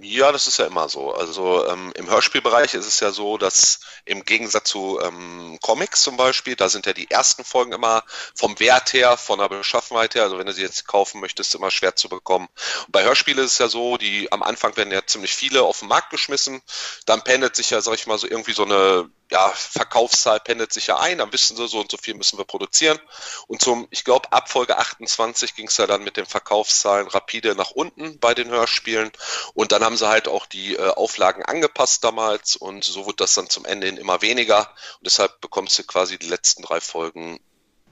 Ja, 0.00 0.32
das 0.32 0.46
ist 0.46 0.58
ja 0.58 0.64
immer 0.64 0.88
so. 0.88 1.12
Also 1.12 1.68
ähm, 1.68 1.92
im 1.96 2.08
Hörspielbereich 2.08 2.72
ist 2.72 2.86
es 2.86 3.00
ja 3.00 3.10
so, 3.10 3.36
dass 3.36 3.80
im 4.06 4.24
Gegensatz 4.24 4.70
zu 4.70 4.98
ähm, 5.02 5.58
Comics 5.60 6.02
zum 6.02 6.16
Beispiel, 6.16 6.56
da 6.56 6.70
sind 6.70 6.86
ja 6.86 6.94
die 6.94 7.10
ersten 7.10 7.44
Folgen 7.44 7.72
immer 7.72 8.02
vom 8.34 8.58
Wert 8.58 8.94
her, 8.94 9.18
von 9.18 9.38
der 9.38 9.50
Beschaffenheit 9.50 10.14
her, 10.14 10.22
also 10.22 10.38
wenn 10.38 10.46
du 10.46 10.54
sie 10.54 10.62
jetzt 10.62 10.86
kaufen 10.86 11.20
möchtest, 11.20 11.54
immer 11.54 11.70
schwer 11.70 11.94
zu 11.94 12.08
bekommen. 12.08 12.48
Und 12.86 12.92
bei 12.92 13.04
Hörspielen 13.04 13.44
ist 13.44 13.52
es 13.52 13.58
ja 13.58 13.68
so, 13.68 13.98
die 13.98 14.32
am 14.32 14.42
Anfang 14.42 14.74
werden 14.78 14.92
ja 14.92 15.06
ziemlich 15.06 15.34
viele 15.34 15.62
auf 15.62 15.80
den 15.80 15.88
Markt 15.88 16.08
geschmissen, 16.08 16.62
dann 17.04 17.22
pendelt 17.22 17.54
sich 17.54 17.68
ja, 17.68 17.82
sag 17.82 17.94
ich 17.94 18.06
mal, 18.06 18.18
so 18.18 18.26
irgendwie 18.26 18.54
so 18.54 18.64
eine 18.64 19.10
ja, 19.32 19.48
Verkaufszahl 19.48 20.40
pendelt 20.40 20.72
sich 20.72 20.88
ja 20.88 20.98
ein, 20.98 21.18
dann 21.18 21.32
wissen 21.32 21.56
sie, 21.56 21.66
so 21.66 21.80
und 21.80 21.90
so 21.90 21.96
viel 21.96 22.14
müssen 22.14 22.38
wir 22.38 22.44
produzieren. 22.44 22.98
Und 23.46 23.62
zum, 23.62 23.88
ich 23.90 24.04
glaube, 24.04 24.30
ab 24.30 24.50
Folge 24.50 24.76
28 24.76 25.54
ging 25.54 25.68
es 25.68 25.78
ja 25.78 25.86
dann 25.86 26.04
mit 26.04 26.18
den 26.18 26.26
Verkaufszahlen 26.26 27.08
rapide 27.08 27.54
nach 27.54 27.70
unten 27.70 28.18
bei 28.20 28.34
den 28.34 28.50
Hörspielen. 28.50 29.10
Und 29.54 29.72
dann 29.72 29.81
haben 29.84 29.96
sie 29.96 30.08
halt 30.08 30.28
auch 30.28 30.46
die 30.46 30.74
äh, 30.74 30.88
Auflagen 30.88 31.44
angepasst 31.44 32.04
damals 32.04 32.56
und 32.56 32.84
so 32.84 33.06
wird 33.06 33.20
das 33.20 33.34
dann 33.34 33.48
zum 33.48 33.64
Ende 33.64 33.86
hin 33.86 33.96
immer 33.96 34.22
weniger. 34.22 34.60
Und 34.60 35.06
deshalb 35.06 35.40
bekommst 35.40 35.78
du 35.78 35.84
quasi 35.84 36.18
die 36.18 36.28
letzten 36.28 36.62
drei 36.62 36.80
Folgen 36.80 37.40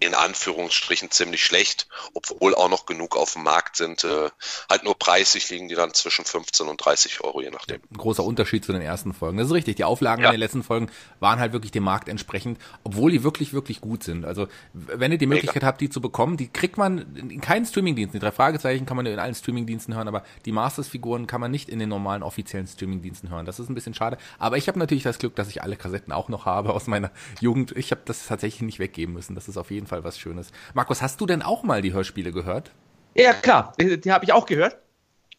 in 0.00 0.14
Anführungsstrichen 0.14 1.10
ziemlich 1.10 1.44
schlecht, 1.44 1.86
obwohl 2.14 2.54
auch 2.54 2.70
noch 2.70 2.86
genug 2.86 3.16
auf 3.16 3.34
dem 3.34 3.42
Markt 3.42 3.76
sind. 3.76 4.02
Äh, 4.02 4.30
halt 4.68 4.82
nur 4.82 4.98
preisig 4.98 5.48
liegen 5.50 5.68
die 5.68 5.74
dann 5.74 5.92
zwischen 5.92 6.24
15 6.24 6.68
und 6.68 6.84
30 6.84 7.22
Euro, 7.22 7.42
je 7.42 7.50
nachdem. 7.50 7.82
Ein 7.90 7.98
großer 7.98 8.24
Unterschied 8.24 8.64
zu 8.64 8.72
den 8.72 8.80
ersten 8.80 9.12
Folgen. 9.12 9.36
Das 9.36 9.48
ist 9.48 9.52
richtig. 9.52 9.76
Die 9.76 9.84
Auflagen 9.84 10.22
ja. 10.22 10.30
in 10.30 10.34
den 10.34 10.40
letzten 10.40 10.62
Folgen 10.62 10.90
waren 11.20 11.38
halt 11.38 11.52
wirklich 11.52 11.70
dem 11.70 11.84
Markt 11.84 12.08
entsprechend, 12.08 12.58
obwohl 12.82 13.10
die 13.10 13.22
wirklich, 13.22 13.52
wirklich 13.52 13.82
gut 13.82 14.02
sind. 14.02 14.24
Also, 14.24 14.48
wenn 14.72 15.12
ihr 15.12 15.18
die 15.18 15.26
Möglichkeit 15.26 15.56
Mega. 15.56 15.66
habt, 15.66 15.82
die 15.82 15.90
zu 15.90 16.00
bekommen, 16.00 16.38
die 16.38 16.48
kriegt 16.48 16.78
man 16.78 17.14
in 17.14 17.40
keinen 17.42 17.66
Streamingdiensten. 17.66 18.18
Die 18.18 18.24
drei 18.24 18.32
Fragezeichen 18.32 18.86
kann 18.86 18.96
man 18.96 19.04
in 19.04 19.18
allen 19.18 19.34
Streamingdiensten 19.34 19.94
hören, 19.94 20.08
aber 20.08 20.24
die 20.46 20.52
Masters-Figuren 20.52 21.26
kann 21.26 21.42
man 21.42 21.50
nicht 21.50 21.68
in 21.68 21.78
den 21.78 21.90
normalen 21.90 22.22
offiziellen 22.22 22.66
Streamingdiensten 22.66 23.28
hören. 23.28 23.44
Das 23.44 23.60
ist 23.60 23.68
ein 23.68 23.74
bisschen 23.74 23.92
schade. 23.92 24.16
Aber 24.38 24.56
ich 24.56 24.66
habe 24.66 24.78
natürlich 24.78 25.04
das 25.04 25.18
Glück, 25.18 25.36
dass 25.36 25.48
ich 25.48 25.62
alle 25.62 25.76
Kassetten 25.76 26.12
auch 26.12 26.30
noch 26.30 26.46
habe 26.46 26.72
aus 26.72 26.86
meiner 26.86 27.10
Jugend. 27.40 27.76
Ich 27.76 27.90
habe 27.90 28.00
das 28.06 28.26
tatsächlich 28.26 28.62
nicht 28.62 28.78
weggeben 28.78 29.14
müssen. 29.14 29.34
Das 29.34 29.46
ist 29.46 29.58
auf 29.58 29.70
jeden 29.70 29.89
Fall 29.90 30.04
was 30.04 30.18
Schönes. 30.18 30.52
Markus, 30.72 31.02
hast 31.02 31.20
du 31.20 31.26
denn 31.26 31.42
auch 31.42 31.62
mal 31.62 31.82
die 31.82 31.92
Hörspiele 31.92 32.32
gehört? 32.32 32.70
Ja, 33.14 33.34
klar, 33.34 33.74
die, 33.78 34.00
die 34.00 34.12
habe 34.12 34.24
ich 34.24 34.32
auch 34.32 34.46
gehört. 34.46 34.78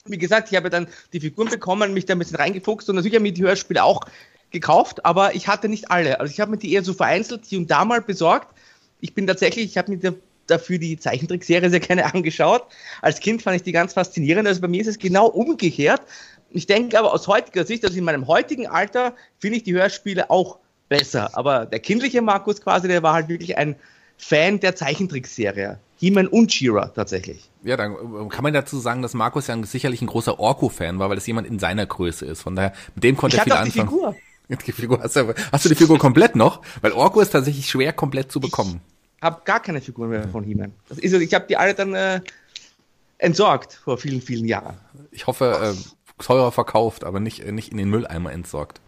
Wie 0.05 0.17
gesagt, 0.17 0.51
ich 0.51 0.57
habe 0.57 0.69
dann 0.69 0.87
die 1.13 1.19
Figuren 1.19 1.49
bekommen, 1.49 1.93
mich 1.93 2.05
da 2.05 2.13
ein 2.13 2.19
bisschen 2.19 2.37
reingefuchst 2.37 2.89
und 2.89 2.95
natürlich 2.95 3.15
habe 3.15 3.27
ich 3.27 3.33
die 3.33 3.43
Hörspiele 3.43 3.83
auch 3.83 4.01
gekauft, 4.51 5.05
aber 5.05 5.35
ich 5.35 5.47
hatte 5.47 5.69
nicht 5.69 5.89
alle. 5.89 6.19
Also 6.19 6.31
ich 6.31 6.39
habe 6.39 6.51
mir 6.51 6.57
die 6.57 6.73
eher 6.73 6.83
so 6.83 6.93
vereinzelt 6.93 7.45
hier 7.45 7.59
und 7.59 7.71
da 7.71 7.85
mal 7.85 8.01
besorgt. 8.01 8.55
Ich 8.99 9.13
bin 9.13 9.25
tatsächlich, 9.25 9.65
ich 9.65 9.77
habe 9.77 9.91
mir 9.91 10.15
dafür 10.47 10.77
die 10.77 10.97
Zeichentrickserie 10.97 11.69
sehr 11.69 11.79
gerne 11.79 12.05
angeschaut. 12.13 12.63
Als 13.01 13.19
Kind 13.19 13.41
fand 13.41 13.55
ich 13.55 13.63
die 13.63 13.71
ganz 13.71 13.93
faszinierend. 13.93 14.47
Also 14.47 14.59
bei 14.59 14.67
mir 14.67 14.81
ist 14.81 14.87
es 14.87 14.99
genau 14.99 15.27
umgekehrt. 15.27 16.01
Ich 16.49 16.67
denke 16.67 16.99
aber 16.99 17.13
aus 17.13 17.27
heutiger 17.27 17.65
Sicht, 17.65 17.85
also 17.85 17.97
in 17.97 18.03
meinem 18.03 18.27
heutigen 18.27 18.67
Alter, 18.67 19.15
finde 19.39 19.57
ich 19.57 19.63
die 19.63 19.73
Hörspiele 19.73 20.29
auch 20.29 20.57
besser. 20.89 21.29
Aber 21.37 21.65
der 21.65 21.79
kindliche 21.79 22.21
Markus 22.21 22.61
quasi, 22.61 22.89
der 22.89 23.01
war 23.01 23.13
halt 23.13 23.29
wirklich 23.29 23.57
ein 23.57 23.77
Fan 24.21 24.59
der 24.59 24.75
Zeichentrickserie. 24.75 25.79
He-Man 25.97 26.27
und 26.27 26.53
She-Ra 26.53 26.87
tatsächlich. 26.87 27.49
Ja, 27.63 27.75
dann 27.75 27.93
äh, 27.93 28.29
kann 28.29 28.43
man 28.43 28.53
dazu 28.53 28.79
sagen, 28.79 29.01
dass 29.01 29.13
Markus 29.13 29.47
ja 29.47 29.61
sicherlich 29.63 30.01
ein 30.01 30.07
großer 30.07 30.39
Orko-Fan 30.39 30.99
war, 30.99 31.09
weil 31.09 31.15
das 31.15 31.25
jemand 31.25 31.47
in 31.47 31.57
seiner 31.59 31.85
Größe 31.85 32.25
ist. 32.25 32.43
Von 32.43 32.55
daher, 32.55 32.73
mit 32.95 33.03
dem 33.03 33.17
konnte 33.17 33.35
ich 33.35 33.39
er 33.39 33.43
viel 33.45 33.53
anfangen. 33.53 33.89
Figur. 33.89 34.15
Die 34.67 34.71
Figur 34.73 35.01
hast, 35.01 35.15
du, 35.15 35.33
hast 35.51 35.63
du 35.63 35.69
die 35.69 35.75
Figur 35.75 35.97
komplett 35.97 36.35
noch? 36.35 36.61
Weil 36.81 36.91
Orko 36.91 37.21
ist 37.21 37.29
tatsächlich 37.29 37.69
schwer 37.69 37.93
komplett 37.93 38.33
zu 38.33 38.41
bekommen. 38.41 38.81
Ich 39.15 39.23
habe 39.23 39.41
gar 39.45 39.61
keine 39.61 39.79
Figuren 39.79 40.09
mehr 40.09 40.27
von 40.27 40.43
He-Man. 40.43 40.73
Ich 40.97 41.33
habe 41.33 41.45
die 41.47 41.55
alle 41.55 41.73
dann 41.73 41.93
äh, 41.93 42.19
entsorgt 43.17 43.75
vor 43.75 43.97
vielen, 43.97 44.21
vielen 44.21 44.45
Jahren. 44.45 44.75
Ich 45.11 45.25
hoffe, 45.25 45.73
äh, 45.73 46.21
teurer 46.21 46.51
verkauft, 46.51 47.05
aber 47.05 47.21
nicht, 47.21 47.39
äh, 47.39 47.53
nicht 47.53 47.71
in 47.71 47.77
den 47.77 47.89
Mülleimer 47.89 48.33
entsorgt. 48.33 48.81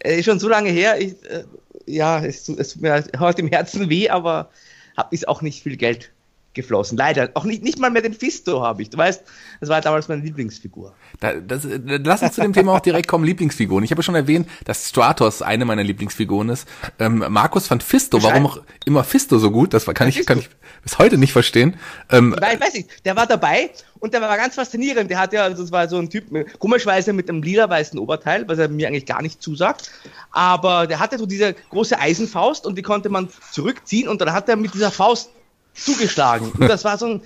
Äh, 0.00 0.22
schon 0.22 0.38
so 0.38 0.48
lange 0.48 0.70
her. 0.70 1.00
Ich, 1.00 1.14
äh, 1.24 1.44
ja, 1.86 2.24
es, 2.24 2.48
es 2.48 2.72
tut 2.72 2.82
mir 2.82 3.04
heute 3.18 3.42
im 3.42 3.48
Herzen 3.48 3.88
weh, 3.88 4.08
aber 4.08 4.50
hab, 4.96 5.12
ist 5.12 5.28
auch 5.28 5.42
nicht 5.42 5.62
viel 5.62 5.76
Geld 5.76 6.12
geflossen. 6.56 6.98
Leider. 6.98 7.30
Auch 7.34 7.44
nicht, 7.44 7.62
nicht 7.62 7.78
mal 7.78 7.90
mehr 7.90 8.02
den 8.02 8.14
Fisto 8.14 8.62
habe 8.62 8.82
ich. 8.82 8.90
Du 8.90 8.98
weißt, 8.98 9.22
das 9.60 9.68
war 9.68 9.80
damals 9.80 10.08
meine 10.08 10.22
Lieblingsfigur. 10.22 10.94
Da, 11.20 11.34
das, 11.34 11.66
lass 11.86 12.22
uns 12.22 12.34
zu 12.34 12.40
dem 12.40 12.52
Thema 12.52 12.72
auch 12.72 12.80
direkt 12.80 13.06
kommen, 13.06 13.24
Lieblingsfiguren. 13.24 13.84
Ich 13.84 13.92
habe 13.92 14.02
schon 14.02 14.16
erwähnt, 14.16 14.48
dass 14.64 14.88
Stratos 14.88 15.42
eine 15.42 15.64
meiner 15.64 15.84
Lieblingsfiguren 15.84 16.48
ist. 16.48 16.66
Ähm, 16.98 17.24
Markus 17.28 17.68
fand 17.68 17.84
Fisto, 17.84 18.22
warum 18.22 18.46
auch 18.46 18.60
immer 18.84 19.04
Fisto 19.04 19.38
so 19.38 19.52
gut, 19.52 19.72
das 19.72 19.86
kann 19.86 20.08
ich, 20.08 20.26
kann 20.26 20.38
ich 20.40 20.48
bis 20.82 20.98
heute 20.98 21.18
nicht 21.18 21.32
verstehen. 21.32 21.76
Ähm, 22.10 22.34
ich 22.52 22.60
weiß 22.60 22.74
nicht, 22.74 23.04
der 23.04 23.16
war 23.16 23.26
dabei 23.26 23.70
und 24.00 24.14
der 24.14 24.20
war 24.20 24.36
ganz 24.36 24.54
faszinierend. 24.54 25.10
Der 25.10 25.18
hat 25.18 25.32
ja, 25.32 25.44
also 25.44 25.62
das 25.62 25.72
war 25.72 25.88
so 25.88 25.98
ein 25.98 26.10
Typ, 26.10 26.24
komischweise 26.58 27.12
mit 27.12 27.28
einem 27.28 27.42
lila-weißen 27.42 27.98
Oberteil, 27.98 28.48
was 28.48 28.58
er 28.58 28.68
mir 28.68 28.88
eigentlich 28.88 29.06
gar 29.06 29.22
nicht 29.22 29.42
zusagt. 29.42 29.90
Aber 30.30 30.86
der 30.86 30.98
hatte 31.00 31.18
so 31.18 31.26
diese 31.26 31.54
große 31.70 31.98
Eisenfaust 31.98 32.66
und 32.66 32.76
die 32.76 32.82
konnte 32.82 33.08
man 33.08 33.28
zurückziehen 33.50 34.08
und 34.08 34.20
dann 34.20 34.32
hat 34.32 34.48
er 34.48 34.56
mit 34.56 34.74
dieser 34.74 34.90
Faust 34.90 35.30
zugeschlagen. 35.76 36.50
Und 36.52 36.68
das 36.68 36.84
war 36.84 36.98
so 36.98 37.06
ein, 37.06 37.22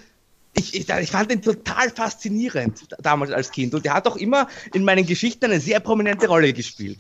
ich, 0.55 0.75
ich, 0.75 0.89
ich, 0.89 1.11
fand 1.11 1.31
den 1.31 1.43
total 1.43 1.91
faszinierend 1.91 2.81
damals 2.99 3.31
als 3.31 3.51
Kind. 3.51 3.75
Und 3.75 3.85
der 3.85 3.95
hat 3.95 4.07
auch 4.07 4.17
immer 4.17 4.49
in 4.75 4.85
meinen 4.85 5.07
Geschichten 5.07 5.47
eine 5.47 5.61
sehr 5.61 5.81
prominente 5.81 6.27
Rolle 6.27 6.53
gespielt. 6.53 6.99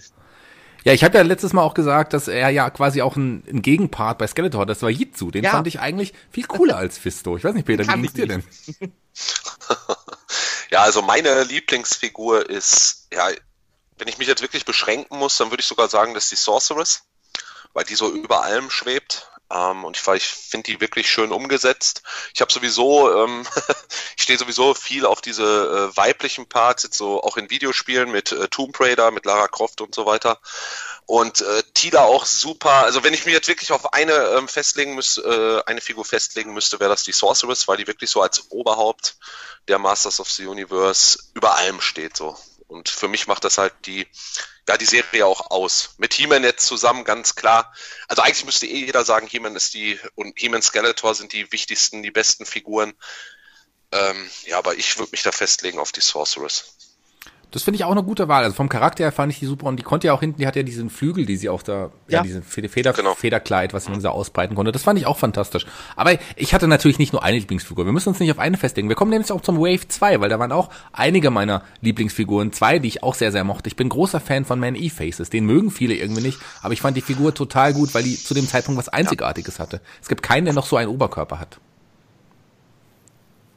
Ja, 0.84 0.92
ich 0.94 1.04
habe 1.04 1.18
ja 1.18 1.24
letztes 1.24 1.52
Mal 1.52 1.62
auch 1.62 1.74
gesagt, 1.74 2.14
dass 2.14 2.26
er 2.26 2.48
ja 2.48 2.70
quasi 2.70 3.02
auch 3.02 3.16
ein, 3.16 3.44
ein 3.48 3.60
Gegenpart 3.60 4.16
bei 4.18 4.26
Skeletor, 4.26 4.64
das 4.64 4.82
war 4.82 4.88
Jitsu. 4.88 5.30
Den 5.30 5.44
ja. 5.44 5.50
fand 5.50 5.66
ich 5.66 5.80
eigentlich 5.80 6.14
viel 6.30 6.44
cooler 6.44 6.76
als 6.76 6.96
Fisto. 6.96 7.36
Ich 7.36 7.44
weiß 7.44 7.54
nicht, 7.54 7.66
Peter, 7.66 7.86
wie 7.86 7.92
ging 7.92 8.04
es 8.04 8.12
dir 8.14 8.26
denn? 8.26 8.44
ja, 10.70 10.82
also 10.82 11.02
meine 11.02 11.44
Lieblingsfigur 11.44 12.48
ist, 12.48 13.08
ja, 13.12 13.28
wenn 13.98 14.08
ich 14.08 14.16
mich 14.16 14.28
jetzt 14.28 14.40
wirklich 14.40 14.64
beschränken 14.64 15.18
muss, 15.18 15.36
dann 15.36 15.50
würde 15.50 15.60
ich 15.60 15.66
sogar 15.66 15.88
sagen, 15.88 16.14
dass 16.14 16.30
die 16.30 16.36
Sorceress, 16.36 17.02
weil 17.74 17.84
die 17.84 17.94
so 17.94 18.10
über 18.10 18.42
allem 18.42 18.70
schwebt. 18.70 19.30
Ähm, 19.50 19.84
und 19.84 19.96
ich, 19.96 20.06
ich 20.06 20.26
finde 20.26 20.70
die 20.70 20.80
wirklich 20.80 21.10
schön 21.10 21.32
umgesetzt. 21.32 22.02
Ich 22.34 22.40
habe 22.40 22.52
sowieso, 22.52 23.24
ähm, 23.24 23.46
ich 24.16 24.22
stehe 24.22 24.38
sowieso 24.38 24.74
viel 24.74 25.06
auf 25.06 25.20
diese 25.20 25.42
äh, 25.92 25.96
weiblichen 25.96 26.46
Parts, 26.46 26.84
jetzt 26.84 26.96
so 26.96 27.22
auch 27.22 27.36
in 27.36 27.50
Videospielen 27.50 28.10
mit 28.10 28.32
äh, 28.32 28.48
Tomb 28.48 28.78
Raider, 28.78 29.10
mit 29.10 29.24
Lara 29.24 29.48
Croft 29.48 29.80
und 29.80 29.94
so 29.94 30.06
weiter. 30.06 30.38
Und 31.06 31.40
äh, 31.40 31.62
Tila 31.74 32.02
auch 32.02 32.24
super. 32.24 32.70
Also 32.70 33.02
wenn 33.02 33.14
ich 33.14 33.26
mir 33.26 33.32
jetzt 33.32 33.48
wirklich 33.48 33.72
auf 33.72 33.92
eine 33.92 34.12
ähm, 34.12 34.46
festlegen 34.46 34.94
müsste, 34.94 35.22
äh, 35.22 35.68
eine 35.68 35.80
Figur 35.80 36.04
festlegen 36.04 36.54
müsste, 36.54 36.78
wäre 36.78 36.90
das 36.90 37.02
die 37.02 37.12
Sorceress, 37.12 37.66
weil 37.66 37.78
die 37.78 37.88
wirklich 37.88 38.10
so 38.10 38.22
als 38.22 38.50
Oberhaupt 38.50 39.16
der 39.66 39.78
Masters 39.78 40.20
of 40.20 40.30
the 40.30 40.46
Universe 40.46 41.18
über 41.34 41.56
allem 41.56 41.80
steht 41.80 42.16
so. 42.16 42.36
Und 42.70 42.88
für 42.88 43.08
mich 43.08 43.26
macht 43.26 43.42
das 43.44 43.58
halt 43.58 43.74
die, 43.86 44.06
ja, 44.68 44.76
die 44.76 44.86
Serie 44.86 45.26
auch 45.26 45.50
aus. 45.50 45.94
Mit 45.98 46.14
He-Man 46.14 46.44
jetzt 46.44 46.64
zusammen, 46.64 47.04
ganz 47.04 47.34
klar. 47.34 47.74
Also 48.06 48.22
eigentlich 48.22 48.44
müsste 48.44 48.66
eh 48.66 48.86
jeder 48.86 49.04
sagen, 49.04 49.26
He-Man 49.26 49.56
ist 49.56 49.74
die 49.74 49.98
und 50.14 50.38
He-Man 50.38 50.62
Skeletor 50.62 51.16
sind 51.16 51.32
die 51.32 51.50
wichtigsten, 51.50 52.04
die 52.04 52.12
besten 52.12 52.46
Figuren. 52.46 52.94
Ähm, 53.90 54.30
ja, 54.46 54.58
aber 54.58 54.76
ich 54.76 54.96
würde 54.98 55.10
mich 55.10 55.24
da 55.24 55.32
festlegen 55.32 55.80
auf 55.80 55.90
die 55.90 56.00
Sorceress. 56.00 56.76
Das 57.50 57.64
finde 57.64 57.76
ich 57.76 57.84
auch 57.84 57.90
eine 57.90 58.04
gute 58.04 58.28
Wahl. 58.28 58.44
Also 58.44 58.54
vom 58.54 58.68
Charakter 58.68 59.04
her 59.04 59.12
fand 59.12 59.32
ich 59.32 59.40
die 59.40 59.46
super 59.46 59.66
und 59.66 59.76
die 59.76 59.82
konnte 59.82 60.06
ja 60.06 60.12
auch 60.12 60.20
hinten, 60.20 60.38
die 60.38 60.46
hat 60.46 60.54
ja 60.54 60.62
diesen 60.62 60.88
Flügel, 60.88 61.26
die 61.26 61.36
sie 61.36 61.48
auch 61.48 61.62
da, 61.62 61.90
ja, 62.06 62.18
ja 62.18 62.22
diesen 62.22 62.42
Feder, 62.42 62.92
genau. 62.92 63.14
Federkleid, 63.14 63.74
was 63.74 63.86
sie 63.86 64.00
so 64.00 64.08
ausbreiten 64.08 64.54
konnte. 64.54 64.70
Das 64.70 64.84
fand 64.84 64.98
ich 64.98 65.06
auch 65.06 65.18
fantastisch. 65.18 65.66
Aber 65.96 66.16
ich 66.36 66.54
hatte 66.54 66.68
natürlich 66.68 66.98
nicht 66.98 67.12
nur 67.12 67.24
eine 67.24 67.38
Lieblingsfigur. 67.38 67.84
Wir 67.84 67.92
müssen 67.92 68.10
uns 68.10 68.20
nicht 68.20 68.30
auf 68.30 68.38
eine 68.38 68.56
festlegen. 68.56 68.88
Wir 68.88 68.96
kommen 68.96 69.10
nämlich 69.10 69.32
auch 69.32 69.40
zum 69.40 69.58
Wave 69.58 69.88
2, 69.88 70.20
weil 70.20 70.28
da 70.28 70.38
waren 70.38 70.52
auch 70.52 70.70
einige 70.92 71.30
meiner 71.30 71.62
Lieblingsfiguren, 71.80 72.52
zwei, 72.52 72.78
die 72.78 72.88
ich 72.88 73.02
auch 73.02 73.14
sehr, 73.14 73.32
sehr 73.32 73.42
mochte. 73.42 73.68
Ich 73.68 73.76
bin 73.76 73.88
großer 73.88 74.20
Fan 74.20 74.44
von 74.44 74.60
Man 74.60 74.76
E-Faces. 74.76 75.30
Den 75.30 75.44
mögen 75.44 75.70
viele 75.70 75.94
irgendwie 75.94 76.22
nicht, 76.22 76.38
aber 76.62 76.72
ich 76.72 76.80
fand 76.80 76.96
die 76.96 77.02
Figur 77.02 77.34
total 77.34 77.74
gut, 77.74 77.94
weil 77.94 78.04
die 78.04 78.16
zu 78.16 78.34
dem 78.34 78.46
Zeitpunkt 78.46 78.78
was 78.78 78.88
Einzigartiges 78.88 79.58
ja. 79.58 79.62
hatte. 79.64 79.80
Es 80.00 80.08
gibt 80.08 80.22
keinen, 80.22 80.44
der 80.44 80.54
noch 80.54 80.66
so 80.66 80.76
einen 80.76 80.88
Oberkörper 80.88 81.40
hat. 81.40 81.58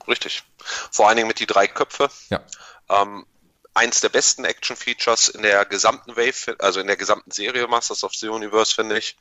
Richtig. 0.08 0.43
Vor 0.91 1.08
allen 1.08 1.17
Dingen 1.17 1.27
mit 1.27 1.39
die 1.39 1.45
drei 1.45 1.67
Köpfe. 1.67 2.10
Ja. 2.29 2.41
Ähm, 2.89 3.25
eins 3.73 4.01
der 4.01 4.09
besten 4.09 4.45
Action-Features 4.45 5.29
in 5.29 5.41
der 5.41 5.65
gesamten 5.65 6.15
Wave, 6.15 6.55
also 6.59 6.79
in 6.79 6.88
der 6.88 6.95
gesamten 6.95 7.31
Serie 7.31 7.67
Masters 7.67 8.03
of 8.03 8.13
the 8.13 8.29
Universe, 8.29 8.73
finde 8.73 8.97
ich. 8.97 9.17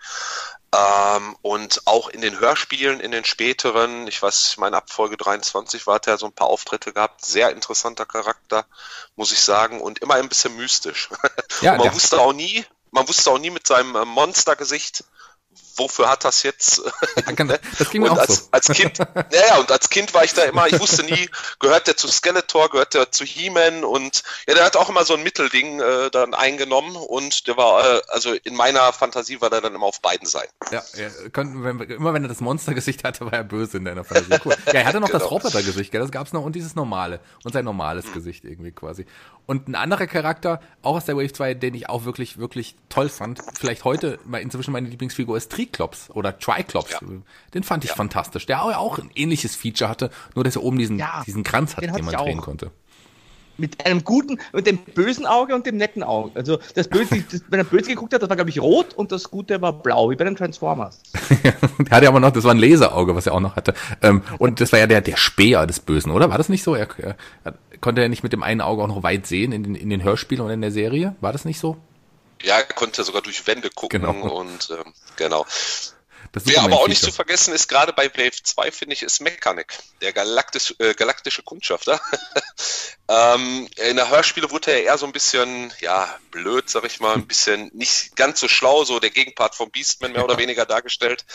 Ähm, 0.75 1.37
und 1.43 1.83
auch 1.87 2.09
in 2.09 2.21
den 2.21 2.39
Hörspielen, 2.39 3.01
in 3.01 3.11
den 3.11 3.25
späteren, 3.25 4.07
ich 4.07 4.21
weiß, 4.23 4.57
meine 4.59 4.77
Abfolge 4.77 5.17
23 5.17 5.87
war, 5.87 5.97
hat 5.97 6.07
er 6.07 6.19
so 6.19 6.27
ein 6.27 6.33
paar 6.33 6.49
Auftritte 6.49 6.93
gehabt. 6.93 7.25
Sehr 7.25 7.51
interessanter 7.51 8.07
Charakter, 8.07 8.67
muss 9.17 9.33
ich 9.33 9.41
sagen, 9.41 9.81
und 9.81 10.01
immer 10.01 10.15
ein 10.15 10.29
bisschen 10.29 10.57
mystisch. 10.57 11.09
Ja, 11.61 11.77
man 11.77 11.93
wusste 11.95 12.21
auch 12.21 12.33
nie, 12.33 12.65
man 12.91 13.09
wusste 13.09 13.31
auch 13.31 13.39
nie 13.39 13.51
mit 13.51 13.67
seinem 13.67 13.97
äh, 13.97 14.05
Monstergesicht, 14.05 15.05
wofür 15.77 16.09
hat 16.09 16.25
das 16.25 16.43
jetzt? 16.43 16.83
das 17.79 17.91
ging 17.91 18.03
mir 18.03 18.11
und 18.11 18.19
auch 18.19 18.23
als, 18.23 18.37
so. 18.37 18.49
als 18.51 18.69
Kind, 18.69 18.99
ja, 19.33 19.59
und 19.59 19.71
als 19.71 19.89
Kind 19.91 20.15
war 20.15 20.25
ich 20.25 20.35
da 20.35 20.43
immer, 20.43 20.67
ich 20.67 20.79
wusste 20.79 21.03
nie, 21.03 21.29
gehört 21.59 21.87
der 21.87 21.97
zu 21.97 22.09
Skeletor, 22.09 22.71
gehört 22.71 22.95
der 22.95 23.11
zu 23.11 23.25
He-Man 23.25 23.85
und 23.85 24.23
ja, 24.47 24.55
der 24.55 24.65
hat 24.65 24.77
auch 24.77 24.89
immer 24.89 25.05
so 25.05 25.15
ein 25.15 25.23
Mittelding 25.23 25.81
äh, 25.81 26.11
dann 26.11 26.35
eingenommen 26.35 26.97
und 26.97 27.47
der 27.47 27.57
war, 27.57 27.85
äh, 27.85 28.03
also 28.09 28.33
in 28.33 28.55
meiner 28.55 28.93
Fantasie 28.93 29.41
war 29.41 29.51
der 29.51 29.61
dann 29.61 29.75
immer 29.75 29.87
auf 29.87 30.01
beiden 30.01 30.27
Seiten. 30.27 30.53
Ja, 30.71 30.83
er 30.97 31.31
konnte, 31.31 31.63
wenn, 31.63 31.81
immer 31.81 32.15
wenn 32.15 32.25
er 32.25 32.29
das 32.29 32.41
Monstergesicht 32.41 33.05
hatte, 33.05 33.27
war 33.27 33.33
er 33.33 33.45
böse 33.45 33.79
in 33.79 33.85
deiner 33.85 34.05
Fantasie. 34.05 34.41
Cool. 34.45 34.55
Ja, 34.67 34.73
er 34.73 34.85
hatte 34.87 35.01
noch 35.01 35.09
genau. 35.09 35.19
das 35.19 35.31
Robotergesicht, 35.31 35.93
gell? 35.93 36.01
das 36.01 36.11
gab's 36.11 36.33
noch 36.33 36.45
und 36.45 36.57
dieses 36.57 36.75
normale 36.75 37.21
und 37.45 37.53
sein 37.53 37.65
normales 37.65 38.07
mhm. 38.07 38.13
Gesicht 38.15 38.45
irgendwie 38.45 38.73
quasi. 38.73 39.07
Und 39.47 39.69
ein 39.69 39.75
anderer 39.75 40.07
Charakter, 40.07 40.61
auch 40.83 40.97
aus 40.97 41.05
der 41.05 41.17
Wave 41.17 41.33
2, 41.33 41.55
den 41.55 41.75
ich 41.75 41.89
auch 41.89 42.05
wirklich, 42.05 42.39
wirklich 42.39 42.77
toll 42.89 43.09
fand, 43.09 43.41
vielleicht 43.59 43.85
heute 43.85 44.19
inzwischen 44.41 44.73
meine 44.73 44.89
Lieblingsfigur 44.89 45.37
ist 45.37 45.51
Triklops 45.67 46.11
oder 46.11 46.39
Triklops. 46.39 46.93
Ja. 46.93 47.01
Den 47.55 47.63
fand 47.63 47.85
ich 47.85 47.91
ja. 47.91 47.97
fantastisch. 47.97 48.47
Der 48.47 48.63
auch 48.63 48.99
ein 48.99 49.11
ähnliches 49.15 49.57
Feature 49.57 49.91
hatte, 49.91 50.11
nur 50.35 50.45
dass 50.45 50.57
er 50.57 50.63
oben 50.63 50.79
diesen, 50.79 50.99
ja, 50.99 51.23
diesen 51.27 51.43
Kranz 51.43 51.77
hat, 51.77 51.85
den, 51.85 51.93
den 51.95 52.05
man 52.05 52.15
drehen 52.15 52.41
konnte 52.41 52.71
mit 53.59 53.85
einem 53.87 54.03
guten, 54.05 54.39
mit 54.53 54.67
dem 54.67 54.79
bösen 54.79 55.27
Auge 55.27 55.55
und 55.55 55.67
dem 55.67 55.77
netten 55.77 56.03
Auge. 56.03 56.33
Also 56.35 56.59
das 56.75 56.89
Böse, 56.89 57.23
das, 57.31 57.43
wenn 57.49 57.61
er 57.61 57.65
böse 57.65 57.91
geguckt 57.91 58.13
hat, 58.15 58.23
das 58.23 58.29
war 58.29 58.37
glaube 58.37 58.51
ich 58.51 58.61
rot 58.61 58.95
und 58.95 59.13
das 59.13 59.31
Gute 59.31 59.61
war 59.63 59.73
blau, 59.73 60.11
wie 60.11 60.17
bei 60.17 60.25
den 60.25 60.37
Transformers. 60.37 61.03
der 61.43 61.91
hatte 61.91 62.09
aber 62.09 62.21
noch, 62.21 62.31
das 62.31 62.45
war 62.45 62.53
ein 62.53 62.59
Laserauge, 62.59 63.15
was 63.15 63.27
er 63.27 63.35
auch 63.35 63.41
noch 63.41 63.57
hatte. 63.57 63.75
Ähm, 64.03 64.23
und 64.39 64.61
das 64.61 64.73
war 64.73 64.79
ja 64.79 64.87
der, 64.87 65.01
der 65.01 65.17
Speer 65.17 65.67
des 65.67 65.81
Bösen, 65.81 66.11
oder? 66.11 66.31
War 66.31 66.39
das 66.39 66.49
nicht 66.49 66.63
so? 66.63 66.75
Er, 66.75 66.89
er, 66.99 67.55
konnte 67.81 68.03
er 68.03 68.09
nicht 68.09 68.23
mit 68.23 68.33
dem 68.33 68.43
einen 68.43 68.61
Auge 68.61 68.83
auch 68.83 68.89
noch 68.89 69.03
weit 69.03 69.27
sehen 69.27 69.53
in 69.53 69.63
den, 69.63 69.75
in 69.75 69.91
den 69.91 70.03
Hörspielen 70.03 70.45
oder 70.45 70.55
in 70.55 70.61
der 70.61 70.73
Serie? 70.73 71.15
War 71.21 71.33
das 71.33 71.45
nicht 71.45 71.59
so? 71.59 71.77
Ja, 72.43 72.57
er 72.57 72.65
konnte 72.65 73.05
sogar 73.05 73.23
durch 73.23 73.47
Wände 73.47 73.71
gucken 73.71 74.03
genau. 74.03 74.39
und 74.39 74.71
ähm, 74.71 74.93
genau. 75.17 75.47
Wer 76.35 76.63
aber 76.63 76.81
auch 76.81 76.89
nicht 76.89 77.03
zu 77.03 77.13
vergessen 77.13 77.53
ist, 77.53 77.69
gerade 77.69 77.93
bei 77.93 78.09
Wave 78.09 78.43
2, 78.43 78.73
finde 78.73 78.95
ich, 78.95 79.03
ist 79.03 79.21
Mechanic, 79.21 79.79
der 80.01 80.15
galaktisch, 80.15 80.75
äh, 80.79 80.95
galaktische 80.95 81.43
Kundschafter. 81.43 82.01
ähm, 83.09 83.69
in 83.77 83.97
der 83.97 84.09
Hörspiele 84.09 84.51
wurde 84.51 84.73
er 84.73 84.83
eher 84.83 84.97
so 84.97 85.05
ein 85.05 85.13
bisschen, 85.13 85.73
ja, 85.81 86.09
blöd, 86.31 86.71
sag 86.71 86.85
ich 86.85 87.01
mal, 87.01 87.15
ein 87.15 87.27
bisschen 87.27 87.71
nicht 87.75 88.17
ganz 88.17 88.41
so 88.41 88.49
schlau, 88.49 88.85
so 88.85 88.99
der 88.99 89.11
Gegenpart 89.11 89.55
vom 89.55 89.71
Beastman 89.71 90.13
mehr 90.13 90.25
oder 90.25 90.39
weniger 90.39 90.65
dargestellt. 90.65 91.27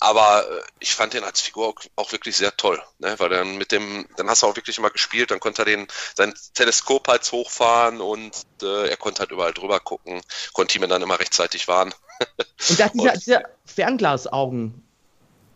Aber 0.00 0.48
äh, 0.50 0.62
ich 0.80 0.94
fand 0.94 1.12
den 1.12 1.24
als 1.24 1.42
Figur 1.42 1.68
auch, 1.68 1.80
auch, 1.96 2.12
wirklich 2.12 2.36
sehr 2.36 2.56
toll, 2.56 2.82
ne? 2.98 3.14
weil 3.18 3.28
dann 3.28 3.58
mit 3.58 3.72
dem, 3.72 4.08
dann 4.16 4.30
hast 4.30 4.42
du 4.42 4.46
auch 4.46 4.56
wirklich 4.56 4.78
immer 4.78 4.90
gespielt, 4.90 5.30
dann 5.30 5.40
konnte 5.40 5.62
er 5.62 5.66
den, 5.66 5.86
sein 6.16 6.34
Teleskop 6.54 7.08
halt 7.08 7.30
hochfahren 7.30 8.00
und 8.00 8.32
äh, 8.62 8.88
er 8.88 8.96
konnte 8.96 9.20
halt 9.20 9.32
überall 9.32 9.52
drüber 9.52 9.80
gucken, 9.80 10.22
konnte 10.54 10.78
ihm 10.78 10.88
dann 10.88 11.02
immer 11.02 11.20
rechtzeitig 11.20 11.68
warnen. 11.68 11.92
Und 12.70 12.78
der 12.78 12.86
hat 12.86 12.94
diese, 12.94 13.12
diese 13.18 13.42
Fernglasaugen 13.64 14.82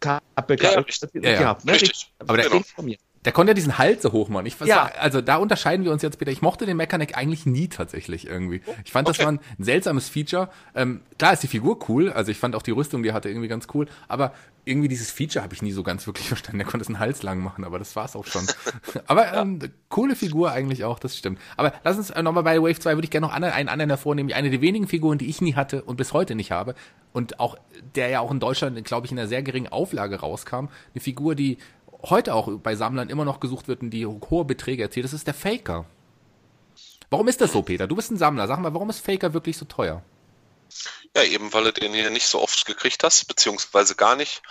Kappe 0.00 0.56
ja, 0.60 0.72
ja, 0.72 1.38
gehabt. 1.38 1.64
Ja, 1.64 1.72
ne? 1.72 1.72
Richtig. 1.72 2.10
Aber 2.18 2.36
der, 2.36 2.48
genau. 2.48 2.62
von 2.74 2.84
mir. 2.84 2.96
Der 3.26 3.32
konnte 3.32 3.50
ja 3.50 3.54
diesen 3.54 3.76
Hals 3.76 4.02
so 4.02 4.12
hoch 4.12 4.30
machen. 4.30 4.46
Ich, 4.46 4.58
ja. 4.60 4.90
also 4.98 5.20
da 5.20 5.36
unterscheiden 5.36 5.84
wir 5.84 5.92
uns 5.92 6.00
jetzt 6.00 6.20
wieder. 6.20 6.32
Ich 6.32 6.40
mochte 6.40 6.64
den 6.64 6.78
Mechanic 6.78 7.18
eigentlich 7.18 7.44
nie 7.44 7.68
tatsächlich 7.68 8.26
irgendwie. 8.26 8.62
Ich 8.84 8.92
fand, 8.92 9.06
okay. 9.06 9.18
das 9.18 9.26
war 9.26 9.32
ein 9.32 9.40
seltsames 9.58 10.08
Feature. 10.08 10.48
Ähm, 10.74 11.02
klar 11.18 11.34
ist 11.34 11.42
die 11.42 11.48
Figur 11.48 11.78
cool, 11.90 12.10
also 12.10 12.30
ich 12.30 12.38
fand 12.38 12.54
auch 12.54 12.62
die 12.62 12.70
Rüstung, 12.70 13.02
die 13.02 13.10
er 13.10 13.14
hatte, 13.14 13.28
irgendwie 13.28 13.48
ganz 13.48 13.66
cool, 13.74 13.88
aber 14.08 14.32
irgendwie 14.64 14.88
dieses 14.88 15.10
Feature 15.10 15.42
habe 15.42 15.54
ich 15.54 15.62
nie 15.62 15.72
so 15.72 15.82
ganz 15.82 16.06
wirklich 16.06 16.28
verstanden. 16.28 16.60
Er 16.60 16.66
konnte 16.66 16.82
es 16.82 16.88
einen 16.88 16.98
Hals 16.98 17.22
lang 17.22 17.40
machen, 17.40 17.64
aber 17.64 17.78
das 17.78 17.96
war's 17.96 18.16
auch 18.16 18.26
schon. 18.26 18.46
aber 19.06 19.32
ähm, 19.32 19.58
coole 19.88 20.16
Figur 20.16 20.52
eigentlich 20.52 20.84
auch, 20.84 20.98
das 20.98 21.16
stimmt. 21.16 21.38
Aber 21.56 21.72
lass 21.84 21.96
uns 21.96 22.10
äh, 22.10 22.22
nochmal 22.22 22.42
bei 22.42 22.60
Wave 22.60 22.78
2 22.78 22.94
würde 22.94 23.04
ich 23.04 23.10
gerne 23.10 23.26
noch 23.26 23.34
einen 23.34 23.68
anderen 23.68 23.90
hervornehmen. 23.90 24.32
Eine 24.32 24.50
der 24.50 24.60
wenigen 24.60 24.86
Figuren, 24.86 25.18
die 25.18 25.26
ich 25.26 25.40
nie 25.40 25.54
hatte 25.54 25.82
und 25.82 25.96
bis 25.96 26.12
heute 26.12 26.34
nicht 26.34 26.52
habe 26.52 26.74
und 27.12 27.40
auch 27.40 27.56
der 27.94 28.08
ja 28.08 28.20
auch 28.20 28.30
in 28.30 28.40
Deutschland, 28.40 28.82
glaube 28.84 29.06
ich, 29.06 29.12
in 29.12 29.18
einer 29.18 29.28
sehr 29.28 29.42
geringen 29.42 29.72
Auflage 29.72 30.20
rauskam. 30.20 30.68
Eine 30.94 31.00
Figur, 31.00 31.34
die 31.34 31.58
heute 32.02 32.34
auch 32.34 32.50
bei 32.58 32.76
Sammlern 32.76 33.08
immer 33.08 33.24
noch 33.24 33.40
gesucht 33.40 33.68
wird 33.68 33.82
und 33.82 33.90
die 33.90 34.06
hohe 34.06 34.44
Beträge 34.44 34.82
erzielt, 34.82 35.04
das 35.04 35.12
ist 35.12 35.26
der 35.26 35.34
Faker. 35.34 35.86
Warum 37.10 37.26
ist 37.26 37.40
das 37.40 37.52
so, 37.52 37.62
Peter? 37.62 37.88
Du 37.88 37.96
bist 37.96 38.10
ein 38.12 38.16
Sammler. 38.16 38.46
Sag 38.46 38.60
mal, 38.60 38.72
warum 38.72 38.88
ist 38.88 39.00
Faker 39.00 39.34
wirklich 39.34 39.56
so 39.56 39.64
teuer? 39.64 40.02
Ja, 41.14 41.22
eben 41.22 41.52
weil 41.52 41.64
du 41.64 41.72
den 41.72 41.94
hier 41.94 42.10
nicht 42.10 42.26
so 42.26 42.40
oft 42.40 42.66
gekriegt 42.66 43.04
hast, 43.04 43.26
beziehungsweise 43.26 43.94
gar 43.94 44.16
nicht. 44.16 44.42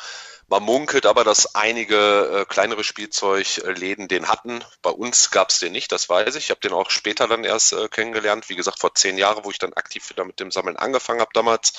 Man 0.49 0.63
munkelt 0.63 1.05
aber, 1.05 1.23
dass 1.23 1.53
einige 1.53 2.41
äh, 2.41 2.45
kleinere 2.45 2.83
Spielzeugläden 2.83 4.07
den 4.07 4.27
hatten. 4.27 4.63
Bei 4.81 4.89
uns 4.89 5.29
gab 5.29 5.51
es 5.51 5.59
den 5.59 5.71
nicht, 5.71 5.91
das 5.91 6.09
weiß 6.09 6.35
ich. 6.35 6.45
Ich 6.45 6.49
habe 6.49 6.59
den 6.59 6.73
auch 6.73 6.89
später 6.89 7.27
dann 7.27 7.43
erst 7.43 7.73
äh, 7.73 7.87
kennengelernt. 7.87 8.49
Wie 8.49 8.55
gesagt, 8.55 8.79
vor 8.79 8.95
zehn 8.95 9.19
Jahren, 9.19 9.45
wo 9.45 9.51
ich 9.51 9.59
dann 9.59 9.73
aktiv 9.73 10.09
wieder 10.09 10.25
mit 10.25 10.39
dem 10.39 10.49
Sammeln 10.49 10.75
angefangen 10.75 11.21
habe 11.21 11.29
damals. 11.33 11.73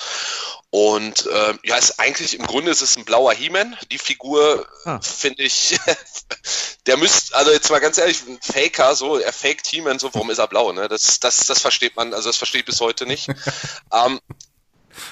Und 0.69 1.25
äh, 1.25 1.53
ja, 1.63 1.75
ist 1.75 1.99
eigentlich 1.99 2.39
im 2.39 2.47
Grunde 2.47 2.71
ist 2.71 2.81
es 2.81 2.95
ein 2.95 3.03
blauer 3.03 3.33
He-Man. 3.33 3.75
Die 3.91 3.97
Figur 3.97 4.65
ah. 4.85 5.01
finde 5.01 5.43
ich, 5.43 5.77
der 6.85 6.95
müsste, 6.95 7.35
also 7.35 7.51
jetzt 7.51 7.69
mal 7.69 7.79
ganz 7.79 7.97
ehrlich, 7.97 8.23
ein 8.25 8.39
Faker, 8.41 8.95
so, 8.95 9.17
er 9.17 9.33
faked 9.33 9.67
He-Man, 9.67 9.99
so, 9.99 10.13
warum 10.13 10.29
ist 10.29 10.37
er 10.37 10.47
blau? 10.47 10.71
Ne? 10.71 10.87
Das, 10.87 11.19
das, 11.19 11.45
das 11.45 11.59
versteht 11.59 11.97
man, 11.97 12.13
also 12.13 12.29
das 12.29 12.37
verstehe 12.37 12.59
ich 12.59 12.65
bis 12.65 12.79
heute 12.79 13.05
nicht. 13.05 13.27
ähm, 13.93 14.21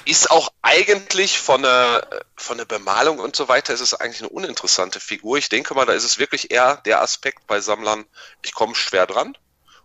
ist 0.05 0.31
auch 0.31 0.49
eigentlich 0.61 1.39
von 1.39 1.61
der, 1.61 2.07
von 2.35 2.57
der 2.57 2.65
Bemalung 2.65 3.19
und 3.19 3.35
so 3.35 3.47
weiter, 3.47 3.73
ist 3.73 3.81
es 3.81 3.93
eigentlich 3.93 4.21
eine 4.21 4.29
uninteressante 4.29 4.99
Figur. 4.99 5.37
Ich 5.37 5.49
denke 5.49 5.73
mal, 5.73 5.85
da 5.85 5.93
ist 5.93 6.03
es 6.03 6.19
wirklich 6.19 6.51
eher 6.51 6.77
der 6.77 7.01
Aspekt 7.01 7.47
bei 7.47 7.59
Sammlern, 7.59 8.05
ich 8.43 8.53
komme 8.53 8.75
schwer 8.75 9.05
dran 9.05 9.37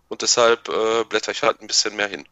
und 0.07 0.21
deshalb 0.21 0.69
äh, 0.69 1.03
blätter 1.03 1.31
ich 1.31 1.43
halt 1.43 1.61
ein 1.61 1.67
bisschen 1.67 1.95
mehr 1.95 2.07
hin. 2.07 2.27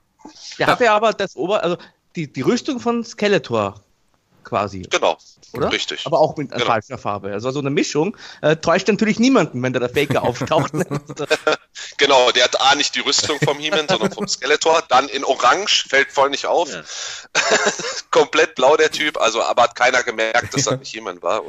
Der 0.57 0.67
ja. 0.67 0.73
hatte 0.73 0.91
aber 0.91 1.13
das 1.13 1.35
Ober, 1.35 1.63
also 1.63 1.77
die, 2.15 2.31
die 2.31 2.41
Rüstung 2.41 2.79
von 2.79 3.03
Skeletor 3.03 3.82
quasi. 4.53 4.83
Genau. 4.83 5.17
Oder? 5.53 5.71
Richtig. 5.71 6.05
Aber 6.05 6.19
auch 6.19 6.37
mit 6.37 6.51
genau. 6.51 6.65
falscher 6.65 6.99
Farbe. 6.99 7.31
Also 7.33 7.49
so 7.49 7.59
eine 7.59 7.71
Mischung 7.71 8.15
äh, 8.41 8.55
täuscht 8.55 8.87
natürlich 8.87 9.17
niemanden, 9.17 9.63
wenn 9.63 9.73
da 9.73 9.79
der 9.79 9.89
Faker 9.89 10.21
auftaucht. 10.29 10.73
genau, 11.97 12.31
der 12.31 12.43
hat 12.43 12.61
A 12.61 12.75
nicht 12.75 12.93
die 12.93 12.99
Rüstung 12.99 13.39
vom 13.43 13.57
He-Man, 13.57 13.87
sondern 13.87 14.11
vom 14.11 14.27
Skeletor. 14.27 14.83
Dann 14.89 15.09
in 15.09 15.23
Orange, 15.23 15.85
fällt 15.89 16.11
voll 16.11 16.29
nicht 16.29 16.45
auf. 16.45 16.71
Ja. 16.71 16.83
Komplett 18.11 18.53
blau 18.53 18.77
der 18.77 18.91
Typ, 18.91 19.19
also 19.19 19.41
aber 19.41 19.63
hat 19.63 19.75
keiner 19.75 20.03
gemerkt, 20.03 20.53
dass 20.53 20.65
das 20.65 20.79
nicht 20.79 20.91
He-Man 20.91 21.23
war. 21.23 21.41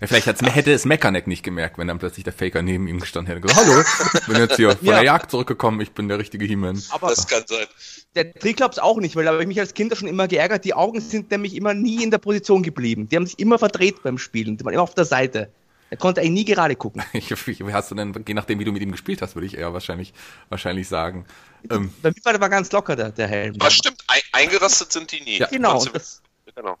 Und 0.00 0.10
ja, 0.10 0.20
vielleicht 0.20 0.54
hätte 0.54 0.72
es 0.72 0.84
Mechanic 0.84 1.26
nicht 1.26 1.42
gemerkt, 1.42 1.76
wenn 1.76 1.88
dann 1.88 1.98
plötzlich 1.98 2.22
der 2.22 2.32
Faker 2.32 2.62
neben 2.62 2.86
ihm 2.86 3.00
gestanden 3.00 3.34
hätte. 3.34 3.40
Gesagt, 3.40 3.66
Hallo, 3.66 3.82
ich 4.14 4.26
bin 4.26 4.36
jetzt 4.36 4.56
hier 4.56 4.76
von 4.76 4.86
ja. 4.86 4.94
der 4.94 5.02
Jagd 5.02 5.30
zurückgekommen, 5.30 5.80
ich 5.80 5.90
bin 5.90 6.08
der 6.08 6.18
richtige 6.18 6.44
He-Man. 6.44 6.80
Aber 6.90 7.08
das 7.08 7.26
kann 7.26 7.42
sein. 7.46 7.66
Der 8.14 8.32
Triklops 8.32 8.78
auch 8.78 8.98
nicht, 8.98 9.16
weil 9.16 9.24
da 9.24 9.32
habe 9.32 9.42
ich 9.42 9.48
mich 9.48 9.58
als 9.58 9.74
Kind 9.74 9.96
schon 9.96 10.08
immer 10.08 10.28
geärgert. 10.28 10.64
Die 10.64 10.74
Augen 10.74 11.00
sind 11.00 11.30
nämlich 11.30 11.56
immer 11.56 11.74
nie 11.74 12.02
in 12.02 12.10
der 12.10 12.18
Position 12.18 12.62
geblieben. 12.62 13.08
Die 13.08 13.16
haben 13.16 13.26
sich 13.26 13.38
immer 13.38 13.58
verdreht 13.58 14.02
beim 14.02 14.18
Spielen. 14.18 14.56
Die 14.56 14.64
waren 14.64 14.74
immer 14.74 14.82
auf 14.82 14.94
der 14.94 15.04
Seite. 15.04 15.50
Er 15.90 15.96
konnte 15.96 16.20
eigentlich 16.20 16.32
nie 16.32 16.44
gerade 16.44 16.76
gucken. 16.76 17.02
wie 17.12 17.72
hast 17.72 17.90
du 17.90 17.94
denn, 17.94 18.24
je 18.26 18.34
nachdem, 18.34 18.58
wie 18.60 18.64
du 18.64 18.72
mit 18.72 18.82
ihm 18.82 18.92
gespielt 18.92 19.22
hast, 19.22 19.34
würde 19.34 19.46
ich 19.46 19.56
eher 19.56 19.72
wahrscheinlich, 19.72 20.12
wahrscheinlich 20.48 20.86
sagen. 20.86 21.24
Ähm, 21.70 21.92
Bei 22.02 22.10
mir 22.10 22.24
war 22.24 22.32
der 22.32 22.40
war 22.40 22.50
ganz 22.50 22.70
locker, 22.72 22.94
der, 22.94 23.10
der 23.10 23.26
Helm. 23.26 23.58
Das 23.58 23.74
stimmt, 23.74 24.04
eingerastet 24.32 24.92
sind 24.92 25.10
die 25.10 25.22
nie. 25.22 25.38
Ja. 25.38 25.48
Genau. 25.48 25.84
Das, 25.86 26.22
genau. 26.54 26.76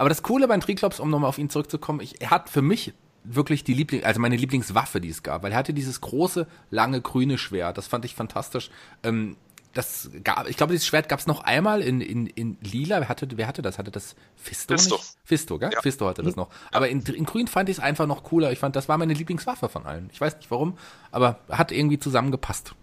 Aber 0.00 0.08
das 0.08 0.22
Coole 0.22 0.48
beim 0.48 0.62
Triklops, 0.62 0.98
um 0.98 1.10
nochmal 1.10 1.28
auf 1.28 1.36
ihn 1.36 1.50
zurückzukommen, 1.50 2.00
ich, 2.00 2.22
er 2.22 2.30
hat 2.30 2.48
für 2.48 2.62
mich 2.62 2.94
wirklich 3.22 3.64
die 3.64 3.74
Liebling, 3.74 4.02
also 4.02 4.18
meine 4.18 4.36
Lieblingswaffe, 4.36 4.98
die 4.98 5.10
es 5.10 5.22
gab, 5.22 5.42
weil 5.42 5.52
er 5.52 5.58
hatte 5.58 5.74
dieses 5.74 6.00
große, 6.00 6.46
lange, 6.70 7.02
grüne 7.02 7.36
Schwert, 7.36 7.76
das 7.76 7.86
fand 7.86 8.06
ich 8.06 8.14
fantastisch. 8.14 8.70
Ähm, 9.02 9.36
das 9.74 10.10
gab, 10.24 10.48
ich 10.48 10.56
glaube, 10.56 10.72
dieses 10.72 10.86
Schwert 10.86 11.10
gab 11.10 11.18
es 11.18 11.26
noch 11.26 11.44
einmal 11.44 11.82
in, 11.82 12.00
in, 12.00 12.26
in 12.28 12.56
lila. 12.62 13.00
Wer 13.00 13.10
hatte, 13.10 13.28
wer 13.34 13.46
hatte 13.46 13.60
das? 13.60 13.78
Hatte 13.78 13.90
das 13.90 14.16
Fisto? 14.36 14.74
Fisto. 14.74 14.96
Nicht? 14.96 15.16
Fisto, 15.22 15.58
gell? 15.58 15.70
Ja. 15.70 15.82
Fisto 15.82 16.08
hatte 16.08 16.22
das 16.22 16.34
noch. 16.34 16.48
Aber 16.72 16.88
in, 16.88 17.02
in 17.02 17.26
grün 17.26 17.46
fand 17.46 17.68
ich 17.68 17.76
es 17.76 17.82
einfach 17.82 18.06
noch 18.06 18.22
cooler. 18.22 18.50
Ich 18.52 18.58
fand, 18.58 18.76
das 18.76 18.88
war 18.88 18.96
meine 18.96 19.12
Lieblingswaffe 19.12 19.68
von 19.68 19.84
allen. 19.84 20.08
Ich 20.14 20.20
weiß 20.20 20.38
nicht 20.38 20.50
warum, 20.50 20.78
aber 21.10 21.40
hat 21.50 21.72
irgendwie 21.72 21.98
zusammengepasst. 21.98 22.74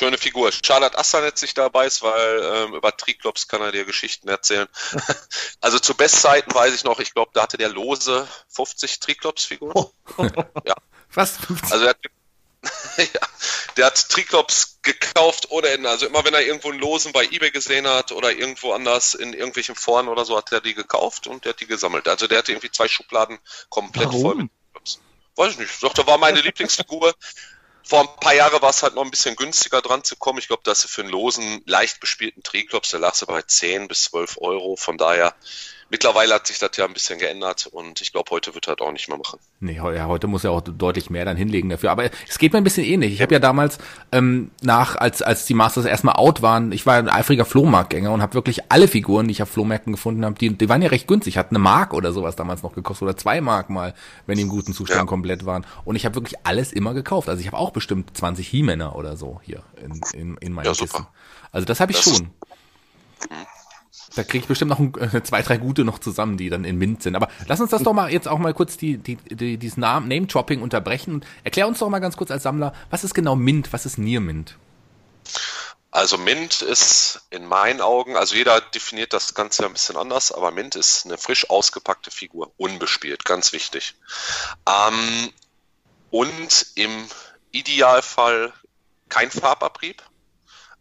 Schöne 0.00 0.16
Figur. 0.16 0.50
Schade, 0.50 0.88
dass 0.88 0.98
Assan 0.98 1.24
jetzt 1.24 1.42
nicht 1.42 1.58
dabei 1.58 1.84
ist, 1.84 2.00
weil 2.00 2.40
ähm, 2.42 2.74
über 2.74 2.96
Triklops 2.96 3.48
kann 3.48 3.60
er 3.60 3.70
dir 3.70 3.84
Geschichten 3.84 4.30
erzählen. 4.30 4.66
also 5.60 5.78
zu 5.78 5.94
Bestzeiten 5.94 6.54
weiß 6.54 6.72
ich 6.72 6.84
noch, 6.84 7.00
ich 7.00 7.12
glaube, 7.12 7.32
da 7.34 7.42
hatte 7.42 7.58
der 7.58 7.68
lose 7.68 8.26
50 8.48 8.98
Triklops-Figuren. 9.00 9.74
Oh. 9.74 9.90
ja. 10.64 10.74
Was? 11.12 11.36
50? 11.36 11.70
Also 11.70 11.84
er 11.84 11.90
hat 11.90 11.98
ja, 12.96 13.20
der 13.76 13.86
hat 13.86 14.08
Triklops 14.08 14.78
gekauft 14.80 15.50
ohne 15.50 15.68
Ende. 15.68 15.90
Also 15.90 16.06
immer 16.06 16.24
wenn 16.24 16.32
er 16.32 16.46
irgendwo 16.46 16.70
einen 16.70 16.80
Losen 16.80 17.12
bei 17.12 17.26
eBay 17.26 17.50
gesehen 17.50 17.86
hat 17.86 18.10
oder 18.12 18.32
irgendwo 18.32 18.72
anders 18.72 19.12
in 19.12 19.34
irgendwelchen 19.34 19.74
Foren 19.74 20.08
oder 20.08 20.24
so, 20.24 20.34
hat 20.34 20.50
er 20.50 20.62
die 20.62 20.72
gekauft 20.72 21.26
und 21.26 21.44
der 21.44 21.52
hat 21.52 21.60
die 21.60 21.66
gesammelt. 21.66 22.08
Also 22.08 22.26
der 22.26 22.38
hatte 22.38 22.52
irgendwie 22.52 22.70
zwei 22.70 22.88
Schubladen 22.88 23.38
komplett 23.68 24.06
Warum? 24.06 24.22
voll 24.22 24.34
mit 24.36 24.50
Triklops. 24.64 25.00
Weiß 25.36 25.52
ich 25.52 25.58
nicht. 25.58 25.82
Doch, 25.82 25.92
da 25.92 26.06
war 26.06 26.16
meine 26.16 26.40
Lieblingsfigur. 26.40 27.14
Vor 27.90 28.02
ein 28.02 28.20
paar 28.20 28.34
Jahren 28.34 28.62
war 28.62 28.70
es 28.70 28.84
halt 28.84 28.94
noch 28.94 29.02
ein 29.02 29.10
bisschen 29.10 29.34
günstiger 29.34 29.82
dran 29.82 30.04
zu 30.04 30.14
kommen. 30.14 30.38
Ich 30.38 30.46
glaube, 30.46 30.62
dass 30.62 30.80
du 30.80 30.86
für 30.86 31.00
einen 31.00 31.10
losen, 31.10 31.60
leicht 31.66 31.98
bespielten 31.98 32.40
Triklops, 32.44 32.90
der 32.90 33.00
lag 33.00 33.16
so 33.16 33.26
bei 33.26 33.42
10 33.42 33.88
bis 33.88 34.04
12 34.04 34.38
Euro. 34.40 34.76
Von 34.76 34.96
daher 34.96 35.34
Mittlerweile 35.90 36.34
hat 36.34 36.46
sich 36.46 36.60
das 36.60 36.70
ja 36.76 36.84
ein 36.84 36.92
bisschen 36.92 37.18
geändert 37.18 37.66
und 37.66 38.00
ich 38.00 38.12
glaube, 38.12 38.30
heute 38.30 38.54
wird 38.54 38.68
er 38.68 38.76
das 38.76 38.86
auch 38.86 38.92
nicht 38.92 39.08
mehr 39.08 39.18
machen. 39.18 39.40
Nee, 39.58 39.74
ja, 39.74 40.06
heute 40.06 40.28
muss 40.28 40.44
er 40.44 40.52
auch 40.52 40.60
deutlich 40.60 41.10
mehr 41.10 41.24
dann 41.24 41.36
hinlegen 41.36 41.68
dafür. 41.68 41.90
Aber 41.90 42.08
es 42.28 42.38
geht 42.38 42.52
mir 42.52 42.58
ein 42.58 42.64
bisschen 42.64 42.84
ähnlich. 42.84 43.12
Ich 43.12 43.22
habe 43.22 43.34
ja 43.34 43.40
damals 43.40 43.78
ähm, 44.12 44.52
nach, 44.62 44.94
als, 44.94 45.20
als 45.20 45.46
die 45.46 45.54
Masters 45.54 45.86
erstmal 45.86 46.14
out 46.14 46.42
waren, 46.42 46.70
ich 46.70 46.86
war 46.86 46.94
ein 46.94 47.08
eifriger 47.08 47.44
Flohmarktgänger 47.44 48.12
und 48.12 48.22
habe 48.22 48.34
wirklich 48.34 48.70
alle 48.70 48.86
Figuren, 48.86 49.26
die 49.26 49.32
ich 49.32 49.42
auf 49.42 49.48
Flohmärkten 49.48 49.92
gefunden 49.92 50.24
habe, 50.24 50.36
die, 50.36 50.56
die 50.56 50.68
waren 50.68 50.80
ja 50.80 50.90
recht 50.90 51.08
günstig. 51.08 51.36
Hat 51.36 51.50
eine 51.50 51.58
Mark 51.58 51.92
oder 51.92 52.12
sowas 52.12 52.36
damals 52.36 52.62
noch 52.62 52.76
gekostet 52.76 53.02
oder 53.02 53.16
zwei 53.16 53.40
Mark 53.40 53.68
mal, 53.68 53.92
wenn 54.26 54.36
die 54.36 54.42
im 54.42 54.48
guten 54.48 54.72
Zustand 54.72 55.00
ja. 55.00 55.06
komplett 55.06 55.44
waren. 55.44 55.66
Und 55.84 55.96
ich 55.96 56.04
habe 56.04 56.14
wirklich 56.14 56.36
alles 56.44 56.72
immer 56.72 56.94
gekauft. 56.94 57.28
Also 57.28 57.40
ich 57.40 57.48
habe 57.48 57.56
auch 57.56 57.70
bestimmt 57.70 58.16
20 58.16 58.46
He-Männer 58.46 58.94
oder 58.94 59.16
so 59.16 59.40
hier 59.42 59.64
in, 59.82 60.00
in, 60.12 60.36
in 60.36 60.52
meinen 60.52 60.66
ja, 60.66 60.72
Kisten. 60.72 61.04
Also 61.50 61.64
das 61.64 61.80
habe 61.80 61.90
ich 61.90 61.98
das 61.98 62.16
schon. 62.16 62.26
Ist. 62.26 63.59
Da 64.16 64.24
kriege 64.24 64.42
ich 64.42 64.48
bestimmt 64.48 64.70
noch 64.70 64.78
ein, 64.78 64.92
äh, 64.98 65.22
zwei, 65.22 65.42
drei 65.42 65.56
gute 65.56 65.84
noch 65.84 65.98
zusammen, 65.98 66.36
die 66.36 66.50
dann 66.50 66.64
in 66.64 66.76
Mint 66.78 67.02
sind. 67.02 67.14
Aber 67.14 67.28
lass 67.46 67.60
uns 67.60 67.70
das 67.70 67.82
doch 67.82 67.92
mal 67.92 68.10
jetzt 68.10 68.26
auch 68.26 68.38
mal 68.38 68.52
kurz 68.54 68.76
die, 68.76 68.98
die, 68.98 69.16
die, 69.16 69.56
dieses 69.56 69.76
Name-Dropping 69.76 70.62
unterbrechen 70.62 71.14
und 71.14 71.26
erklär 71.44 71.68
uns 71.68 71.78
doch 71.78 71.88
mal 71.88 72.00
ganz 72.00 72.16
kurz 72.16 72.30
als 72.30 72.42
Sammler, 72.42 72.72
was 72.90 73.04
ist 73.04 73.14
genau 73.14 73.36
Mint, 73.36 73.72
was 73.72 73.86
ist 73.86 73.98
Near 73.98 74.20
Mint? 74.20 74.56
Also 75.92 76.18
Mint 76.18 76.62
ist 76.62 77.22
in 77.30 77.44
meinen 77.46 77.80
Augen, 77.80 78.16
also 78.16 78.36
jeder 78.36 78.60
definiert 78.60 79.12
das 79.12 79.34
Ganze 79.34 79.66
ein 79.66 79.72
bisschen 79.72 79.96
anders, 79.96 80.30
aber 80.30 80.52
Mint 80.52 80.76
ist 80.76 81.04
eine 81.04 81.18
frisch 81.18 81.50
ausgepackte 81.50 82.12
Figur, 82.12 82.52
unbespielt, 82.56 83.24
ganz 83.24 83.52
wichtig. 83.52 83.96
Ähm, 84.68 85.32
und 86.10 86.66
im 86.76 86.90
Idealfall 87.50 88.52
kein 89.08 89.32
Farbabrieb, 89.32 90.02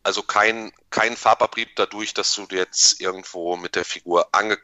also 0.03 0.23
kein, 0.23 0.71
kein 0.89 1.17
Farbabrieb 1.17 1.75
dadurch, 1.75 2.13
dass 2.13 2.33
du 2.33 2.47
jetzt 2.49 2.99
irgendwo 3.01 3.55
mit 3.57 3.75
der 3.75 3.85
Figur 3.85 4.27
ange, 4.31 4.57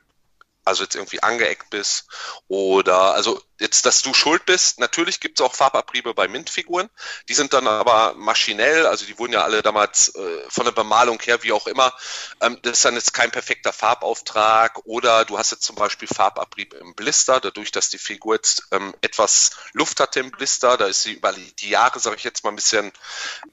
also 0.64 0.84
jetzt 0.84 0.96
irgendwie 0.96 1.22
angeeckt 1.22 1.70
bist 1.70 2.08
oder 2.48 3.14
also 3.14 3.42
jetzt, 3.60 3.86
dass 3.86 4.02
du 4.02 4.14
schuld 4.14 4.46
bist. 4.46 4.80
Natürlich 4.80 5.20
gibt 5.20 5.40
es 5.40 5.46
auch 5.46 5.56
Farbabriebe 5.56 6.14
bei 6.14 6.28
Mint-Figuren. 6.28 6.90
Die 7.30 7.34
sind 7.34 7.54
dann 7.54 7.68
aber 7.68 8.14
maschinell, 8.16 8.86
also 8.86 9.06
die 9.06 9.18
wurden 9.18 9.34
ja 9.34 9.44
alle 9.44 9.62
damals 9.62 10.14
äh, 10.16 10.50
von 10.50 10.66
der 10.66 10.72
Bemalung 10.72 11.20
her, 11.22 11.44
wie 11.44 11.52
auch 11.52 11.68
immer. 11.68 11.94
Ähm, 12.42 12.60
das 12.62 12.74
ist 12.74 12.86
dann 12.86 12.96
jetzt 12.96 13.14
kein 13.14 13.32
perfekter 13.32 13.74
Farbauftrag 13.74 14.80
oder 14.86 15.26
du 15.26 15.38
hast 15.38 15.52
jetzt 15.52 15.64
zum 15.64 15.76
Beispiel 15.76 16.08
Farbabrieb 16.08 16.74
im 16.74 16.96
Blister, 16.96 17.40
dadurch, 17.40 17.72
dass 17.72 17.90
die 17.90 17.98
Figur 17.98 18.36
jetzt 18.36 18.68
ähm, 18.72 18.94
etwas 19.02 19.52
Luft 19.74 20.00
hatte 20.00 20.20
im 20.20 20.32
Blister. 20.32 20.78
Da 20.78 20.86
ist 20.86 21.04
sie 21.04 21.14
über 21.14 21.34
die 21.34 21.70
Jahre, 21.70 22.00
sage 22.00 22.18
ich 22.18 22.24
jetzt 22.24 22.44
mal, 22.44 22.50
ein 22.50 22.56
bisschen 22.56 22.92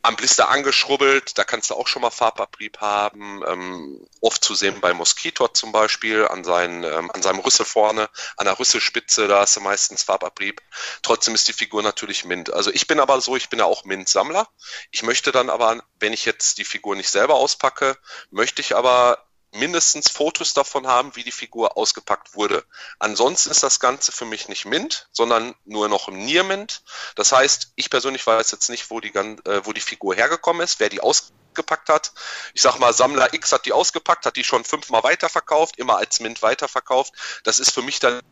am 0.03 0.17
Blister 0.17 0.49
angeschrubbelt. 0.49 1.39
Da 1.39 1.45
kannst 1.45 1.71
du 1.71 1.75
auch 1.75 1.87
schon 1.87 2.03
mal 2.03 2.11
Farbabrieb 2.11 2.79
haben. 2.79 3.43
Ähm, 3.47 4.07
oft 4.21 4.43
zu 4.43 4.55
sehen 4.55 4.81
bei 4.81 4.93
Moskitor 4.95 5.55
zum 5.55 5.73
Beispiel, 5.73 6.27
an, 6.27 6.45
seinen, 6.45 6.85
ähm, 6.85 7.11
an 7.13 7.23
seinem 7.23 7.41
Rüssel 7.41 7.67
vorne, 7.67 8.09
an 8.37 8.47
der 8.47 8.59
Rüsselspitze, 8.59 9.29
da 9.29 9.41
hast 9.41 9.57
du 9.57 9.61
meistens 9.61 9.92
meistens 9.93 10.03
Farbabrieb. 10.03 10.63
Trotzdem 11.03 11.35
ist 11.35 11.49
die 11.49 11.53
Figur 11.53 11.83
natürlich 11.83 12.25
Mint. 12.25 12.53
Also 12.53 12.71
ich 12.71 12.87
bin 12.87 13.01
aber 13.01 13.21
so, 13.21 13.37
ich 13.37 13.49
bin 13.49 13.59
ja 13.59 13.67
auch 13.67 13.85
Mint-Sammler. 13.85 14.49
Ich 14.91 15.03
möchte 15.03 15.33
dann 15.33 15.51
aber, 15.51 15.83
wenn 16.01 16.13
ich 16.13 16.25
jetzt 16.25 16.59
die 16.59 16.65
Figur 16.65 16.97
nicht 16.97 17.11
selber 17.11 17.35
auspacke, 17.35 17.97
möchte 18.31 18.63
ich 18.63 18.75
aber 18.75 19.27
mindestens 19.55 20.09
Fotos 20.09 20.55
davon 20.55 20.87
haben, 20.87 21.15
wie 21.15 21.25
die 21.25 21.31
Figur 21.31 21.77
ausgepackt 21.77 22.35
wurde. 22.35 22.65
Ansonsten 22.99 23.51
ist 23.51 23.63
das 23.63 23.81
Ganze 23.81 24.11
für 24.11 24.25
mich 24.25 24.49
nicht 24.49 24.65
Mint, 24.65 25.09
sondern 25.13 25.55
nur 25.67 25.91
noch 25.91 26.09
im 26.09 26.25
Near 26.25 26.43
Mint. 26.43 26.83
Das 27.17 27.33
heißt, 27.33 27.73
ich 27.77 27.91
persönlich 27.91 28.27
weiß 28.27 28.51
jetzt 28.51 28.71
nicht, 28.71 28.91
wo 28.91 29.01
die, 29.01 29.15
äh, 29.15 29.61
wo 29.65 29.75
die 29.75 29.83
Figur 29.83 30.15
hergekommen 30.15 30.63
ist, 30.63 30.81
wer 30.81 30.89
die 30.89 31.03
ausgepackt 31.03 31.91
hat. 31.91 32.13
Ich 32.55 32.63
sag 32.63 32.79
mal, 32.79 32.95
Sammler 32.95 33.35
X 33.35 33.53
hat 33.53 33.67
die 33.67 33.75
ausgepackt, 33.75 34.25
hat 34.25 34.37
die 34.37 34.45
schon 34.45 34.65
fünfmal 34.65 35.03
weiterverkauft, 35.03 35.77
immer 35.77 35.99
als 35.99 36.21
Mint 36.21 36.41
weiterverkauft. 36.41 37.13
Das 37.45 37.59
ist 37.59 37.73
für 37.73 37.83
mich 37.83 37.99
dann 37.99 38.23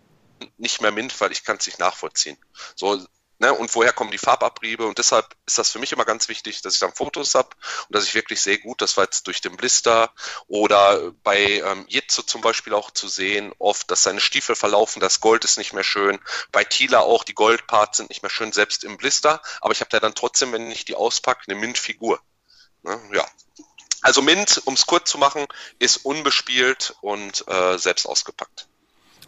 nicht 0.59 0.81
mehr 0.81 0.93
Mint, 0.93 1.21
weil 1.21 1.33
ich 1.33 1.45
kann 1.45 1.57
es 1.57 1.67
nicht 1.67 1.79
nachvollziehen. 1.79 2.37
So, 2.75 3.05
ne, 3.41 3.53
und 3.53 3.75
woher 3.75 3.93
kommen 3.93 4.11
die 4.11 4.19
Farbabriebe? 4.19 4.87
Und 4.87 4.99
deshalb 4.99 5.35
ist 5.47 5.59
das 5.59 5.71
für 5.71 5.81
mich 5.81 5.93
immer 5.93 6.05
ganz 6.05 6.29
wichtig, 6.29 6.63
dass 6.63 6.75
ich 6.75 6.81
dann 6.81 6.93
Fotos 6.93 7.35
habe 7.35 7.49
und 7.89 7.97
dass 7.97 8.05
ich 8.05 8.15
wirklich 8.15 8.41
sehe, 8.41 8.59
gut, 8.59 8.81
das 8.81 8.97
war 8.97 9.05
jetzt 9.05 9.27
durch 9.27 9.41
den 9.41 9.57
Blister 9.57 10.13
oder 10.47 11.13
bei 11.25 11.61
ähm, 11.61 11.87
Jitzo 11.89 12.23
zum 12.23 12.41
Beispiel 12.43 12.75
auch 12.75 12.91
zu 12.91 13.09
sehen, 13.09 13.53
oft, 13.59 13.91
dass 13.91 14.03
seine 14.03 14.21
Stiefel 14.21 14.55
verlaufen, 14.55 15.01
das 15.01 15.21
Gold 15.21 15.45
ist 15.45 15.59
nicht 15.59 15.73
mehr 15.73 15.85
schön. 15.85 16.21
Bei 16.53 16.63
Tila 16.65 17.01
auch, 17.01 17.25
die 17.25 17.35
Goldparts 17.35 17.97
sind 17.97 18.11
nicht 18.11 18.23
mehr 18.23 18.31
schön, 18.31 18.53
selbst 18.53 18.85
im 18.85 18.97
Blister. 18.97 19.43
Aber 19.61 19.73
ich 19.73 19.81
habe 19.81 19.91
da 19.91 20.01
dann 20.01 20.15
trotzdem, 20.15 20.53
wenn 20.53 20.71
ich 20.71 20.85
die 20.85 20.95
auspacke, 20.95 21.45
eine 21.49 21.59
Mint-Figur. 21.59 22.21
Ne, 22.83 23.01
ja. 23.13 23.27
Also 24.03 24.23
Mint, 24.23 24.63
um 24.65 24.75
es 24.75 24.87
kurz 24.87 25.11
zu 25.11 25.19
machen, 25.19 25.47
ist 25.79 25.99
unbespielt 25.99 26.97
und 27.03 27.47
äh, 27.49 27.77
selbst 27.77 28.07
ausgepackt. 28.07 28.70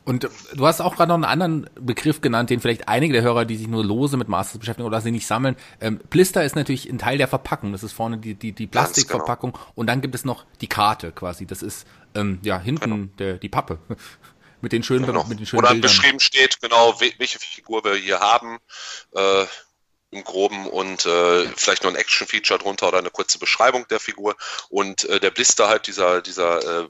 Und 0.04 0.28
du 0.54 0.66
hast 0.66 0.80
auch 0.80 0.96
gerade 0.96 1.08
noch 1.08 1.14
einen 1.14 1.24
anderen 1.24 1.70
Begriff 1.74 2.20
genannt, 2.20 2.50
den 2.50 2.60
vielleicht 2.60 2.88
einige 2.88 3.12
der 3.12 3.22
Hörer, 3.22 3.44
die 3.44 3.56
sich 3.56 3.68
nur 3.68 3.84
lose 3.84 4.16
mit 4.16 4.28
Masters 4.28 4.58
beschäftigen 4.58 4.86
oder 4.86 5.00
sie 5.00 5.12
nicht 5.12 5.26
sammeln. 5.26 5.56
Ähm, 5.80 6.00
Blister 6.10 6.44
ist 6.44 6.56
natürlich 6.56 6.88
ein 6.88 6.98
Teil 6.98 7.18
der 7.18 7.28
Verpackung. 7.28 7.72
Das 7.72 7.82
ist 7.82 7.92
vorne 7.92 8.18
die, 8.18 8.34
die, 8.34 8.52
die 8.52 8.66
Plastikverpackung. 8.66 9.52
Genau. 9.52 9.64
Und 9.76 9.86
dann 9.86 10.00
gibt 10.00 10.14
es 10.14 10.24
noch 10.24 10.44
die 10.60 10.66
Karte 10.66 11.12
quasi. 11.12 11.46
Das 11.46 11.62
ist 11.62 11.86
ähm, 12.14 12.40
ja 12.42 12.58
hinten 12.58 12.90
genau. 12.90 13.08
der, 13.18 13.34
die 13.34 13.48
Pappe. 13.48 13.78
mit 14.60 14.72
den 14.72 14.82
schönen, 14.82 15.06
genau. 15.06 15.24
mit 15.24 15.38
den 15.38 15.46
schönen 15.46 15.60
Oder 15.60 15.70
Bildern. 15.70 15.88
beschrieben 15.88 16.20
steht, 16.20 16.60
genau, 16.60 16.98
welche 17.18 17.38
Figur 17.38 17.84
wir 17.84 17.94
hier 17.94 18.20
haben. 18.20 18.58
Äh, 19.14 19.46
im 20.12 20.24
Groben 20.24 20.66
und 20.66 21.06
äh, 21.06 21.46
vielleicht 21.56 21.84
noch 21.84 21.90
ein 21.90 21.96
Action-Feature 21.96 22.60
drunter 22.60 22.88
oder 22.88 22.98
eine 22.98 23.08
kurze 23.08 23.38
Beschreibung 23.38 23.88
der 23.88 23.98
Figur 23.98 24.36
und 24.68 25.04
äh, 25.04 25.18
der 25.20 25.30
Blister 25.30 25.68
halt 25.68 25.86
dieser 25.86 26.20
dieser 26.20 26.82
äh, 26.82 26.88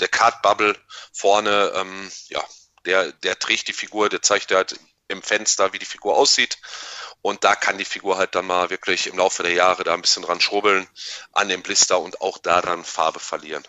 der 0.00 0.08
Card 0.08 0.42
Bubble 0.42 0.76
vorne, 1.12 1.72
ähm, 1.74 2.10
ja, 2.28 2.42
der, 2.84 3.12
der 3.12 3.38
trägt 3.38 3.68
die 3.68 3.72
Figur, 3.72 4.08
der 4.08 4.22
zeigt 4.22 4.52
halt 4.52 4.78
im 5.08 5.22
Fenster, 5.22 5.72
wie 5.72 5.78
die 5.78 5.86
Figur 5.86 6.16
aussieht. 6.16 6.58
Und 7.22 7.44
da 7.44 7.54
kann 7.54 7.78
die 7.78 7.84
Figur 7.84 8.18
halt 8.18 8.34
dann 8.34 8.46
mal 8.46 8.70
wirklich 8.70 9.06
im 9.06 9.16
Laufe 9.16 9.42
der 9.42 9.52
Jahre 9.52 9.84
da 9.84 9.94
ein 9.94 10.02
bisschen 10.02 10.22
dran 10.22 10.40
schrubbeln 10.40 10.86
an 11.32 11.48
dem 11.48 11.62
Blister 11.62 12.00
und 12.00 12.20
auch 12.20 12.38
da 12.38 12.60
dann 12.60 12.84
Farbe 12.84 13.20
verlieren. 13.20 13.64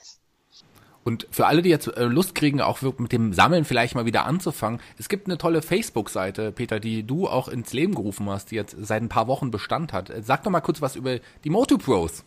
Und 1.06 1.28
für 1.30 1.46
alle, 1.46 1.62
die 1.62 1.70
jetzt 1.70 1.88
äh, 1.88 2.06
Lust 2.06 2.34
kriegen, 2.34 2.62
auch 2.62 2.82
mit 2.82 3.12
dem 3.12 3.32
Sammeln 3.32 3.64
vielleicht 3.64 3.94
mal 3.94 4.08
wieder 4.08 4.26
anzufangen, 4.26 4.82
es 4.98 5.08
gibt 5.08 5.28
eine 5.28 5.38
tolle 5.38 5.62
Facebook-Seite, 5.62 6.52
Peter, 6.52 6.80
die 6.80 7.04
du 7.04 7.28
auch 7.30 7.48
ins 7.48 7.74
Leben 7.74 7.94
gerufen 7.94 8.28
hast, 8.28 8.50
die 8.50 8.56
jetzt 8.56 8.76
seit 8.80 9.04
ein 9.04 9.10
paar 9.10 9.28
Wochen 9.28 9.52
Bestand 9.52 9.94
hat. 9.94 10.12
Sag 10.22 10.44
doch 10.44 10.50
mal 10.50 10.62
kurz 10.62 10.82
was 10.82 10.96
über 10.96 11.20
die 11.44 11.52
Moto 11.52 11.78
Pros. 11.78 12.26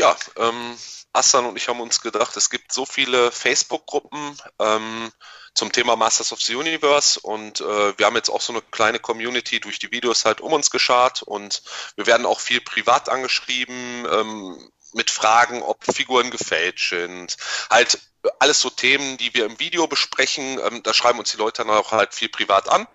Ja, 0.00 0.16
ähm, 0.36 0.78
Assan 1.12 1.44
und 1.44 1.58
ich 1.58 1.68
haben 1.68 1.82
uns 1.82 2.00
gedacht, 2.00 2.34
es 2.38 2.48
gibt 2.48 2.72
so 2.72 2.86
viele 2.86 3.30
Facebook-Gruppen 3.30 4.34
ähm, 4.58 5.12
zum 5.54 5.72
Thema 5.72 5.94
Masters 5.94 6.32
of 6.32 6.40
the 6.40 6.54
Universe 6.54 7.20
und 7.20 7.60
äh, 7.60 7.98
wir 7.98 8.06
haben 8.06 8.16
jetzt 8.16 8.30
auch 8.30 8.40
so 8.40 8.54
eine 8.54 8.62
kleine 8.62 8.98
Community 8.98 9.60
durch 9.60 9.78
die 9.78 9.90
Videos 9.90 10.24
halt 10.24 10.40
um 10.40 10.54
uns 10.54 10.70
geschart 10.70 11.22
und 11.22 11.62
wir 11.96 12.06
werden 12.06 12.24
auch 12.24 12.40
viel 12.40 12.62
privat 12.62 13.10
angeschrieben 13.10 14.06
ähm, 14.10 14.72
mit 14.94 15.10
Fragen, 15.10 15.60
ob 15.60 15.84
Figuren 15.84 16.30
gefälscht 16.30 16.88
sind, 16.88 17.36
halt 17.68 17.98
alles 18.38 18.58
so 18.58 18.70
Themen, 18.70 19.18
die 19.18 19.34
wir 19.34 19.44
im 19.44 19.60
Video 19.60 19.86
besprechen. 19.86 20.58
Ähm, 20.64 20.82
da 20.82 20.94
schreiben 20.94 21.18
uns 21.18 21.30
die 21.30 21.36
Leute 21.36 21.62
dann 21.62 21.76
auch 21.76 21.92
halt 21.92 22.14
viel 22.14 22.30
privat 22.30 22.70
an 22.70 22.86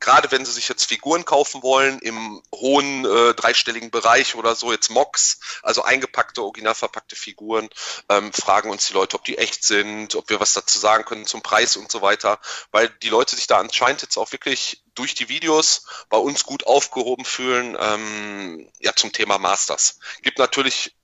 gerade 0.00 0.30
wenn 0.30 0.44
sie 0.44 0.52
sich 0.52 0.68
jetzt 0.68 0.84
Figuren 0.84 1.24
kaufen 1.24 1.62
wollen 1.62 1.98
im 2.00 2.42
hohen 2.54 3.04
äh, 3.04 3.34
dreistelligen 3.34 3.90
Bereich 3.90 4.34
oder 4.34 4.54
so, 4.54 4.70
jetzt 4.70 4.90
Mocks, 4.90 5.40
also 5.62 5.82
eingepackte, 5.82 6.42
original 6.42 6.74
verpackte 6.74 7.16
Figuren, 7.16 7.70
ähm, 8.10 8.32
fragen 8.32 8.70
uns 8.70 8.86
die 8.86 8.94
Leute, 8.94 9.16
ob 9.16 9.24
die 9.24 9.38
echt 9.38 9.64
sind, 9.64 10.14
ob 10.14 10.28
wir 10.28 10.40
was 10.40 10.52
dazu 10.52 10.78
sagen 10.78 11.04
können 11.04 11.26
zum 11.26 11.42
Preis 11.42 11.76
und 11.76 11.90
so 11.90 12.02
weiter, 12.02 12.38
weil 12.70 12.88
die 13.02 13.08
Leute 13.08 13.36
sich 13.36 13.46
da 13.46 13.58
anscheinend 13.58 14.02
jetzt 14.02 14.18
auch 14.18 14.32
wirklich 14.32 14.82
durch 14.94 15.14
die 15.14 15.28
Videos 15.28 15.86
bei 16.10 16.18
uns 16.18 16.44
gut 16.44 16.66
aufgehoben 16.66 17.24
fühlen, 17.24 17.76
ähm, 17.80 18.70
ja, 18.80 18.94
zum 18.94 19.12
Thema 19.12 19.38
Masters. 19.38 19.98
Gibt 20.22 20.38
natürlich 20.38 20.94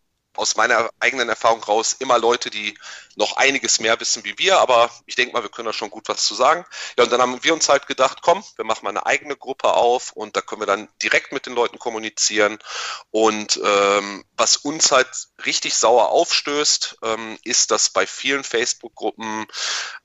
aus 0.40 0.56
meiner 0.56 0.90
eigenen 1.00 1.28
Erfahrung 1.28 1.62
raus 1.62 1.94
immer 1.98 2.18
Leute, 2.18 2.48
die 2.50 2.76
noch 3.16 3.36
einiges 3.36 3.78
mehr 3.78 4.00
wissen 4.00 4.24
wie 4.24 4.38
wir, 4.38 4.58
aber 4.58 4.90
ich 5.04 5.14
denke 5.14 5.34
mal, 5.34 5.42
wir 5.42 5.50
können 5.50 5.66
da 5.66 5.72
schon 5.72 5.90
gut 5.90 6.08
was 6.08 6.24
zu 6.24 6.34
sagen. 6.34 6.64
Ja, 6.96 7.04
und 7.04 7.12
dann 7.12 7.20
haben 7.20 7.44
wir 7.44 7.52
uns 7.52 7.68
halt 7.68 7.86
gedacht, 7.86 8.20
komm, 8.22 8.42
wir 8.56 8.64
machen 8.64 8.84
mal 8.84 8.90
eine 8.90 9.04
eigene 9.04 9.36
Gruppe 9.36 9.74
auf 9.74 10.12
und 10.12 10.36
da 10.36 10.40
können 10.40 10.62
wir 10.62 10.66
dann 10.66 10.88
direkt 11.02 11.32
mit 11.32 11.44
den 11.44 11.54
Leuten 11.54 11.78
kommunizieren. 11.78 12.58
Und 13.10 13.60
ähm, 13.62 14.24
was 14.36 14.56
uns 14.56 14.90
halt 14.90 15.08
richtig 15.44 15.74
sauer 15.74 16.08
aufstößt, 16.08 16.98
ähm, 17.02 17.38
ist, 17.44 17.70
dass 17.70 17.90
bei 17.90 18.06
vielen 18.06 18.42
Facebook-Gruppen 18.42 19.46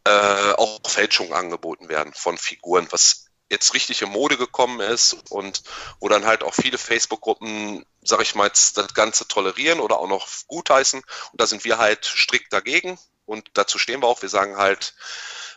äh, 0.04 0.52
auch 0.54 0.82
Fälschungen 0.86 1.34
angeboten 1.34 1.88
werden 1.88 2.14
von 2.14 2.38
Figuren, 2.38 2.88
was 2.92 3.25
jetzt 3.50 3.74
richtig 3.74 4.02
in 4.02 4.10
Mode 4.10 4.38
gekommen 4.38 4.80
ist 4.80 5.18
und 5.30 5.64
wo 6.00 6.10
dann 6.10 6.26
halt 6.26 6.44
auch 6.44 6.54
viele 6.54 6.78
Facebook-Gruppen, 6.78 7.86
sag 8.02 8.22
ich 8.22 8.36
mal, 8.36 8.50
das 8.50 8.74
Ganze 8.94 9.28
tolerieren 9.28 9.80
oder 9.80 10.00
auch 10.00 10.08
noch 10.08 10.28
gutheißen. 10.48 11.00
Und 11.00 11.42
da 11.42 11.46
sind 11.46 11.64
wir 11.64 11.78
halt 11.78 12.06
strikt 12.06 12.52
dagegen 12.54 12.98
und 13.26 13.50
dazu 13.54 13.78
stehen 13.78 14.02
wir 14.02 14.08
auch. 14.08 14.22
Wir 14.22 14.30
sagen 14.30 14.58
halt, 14.58 14.96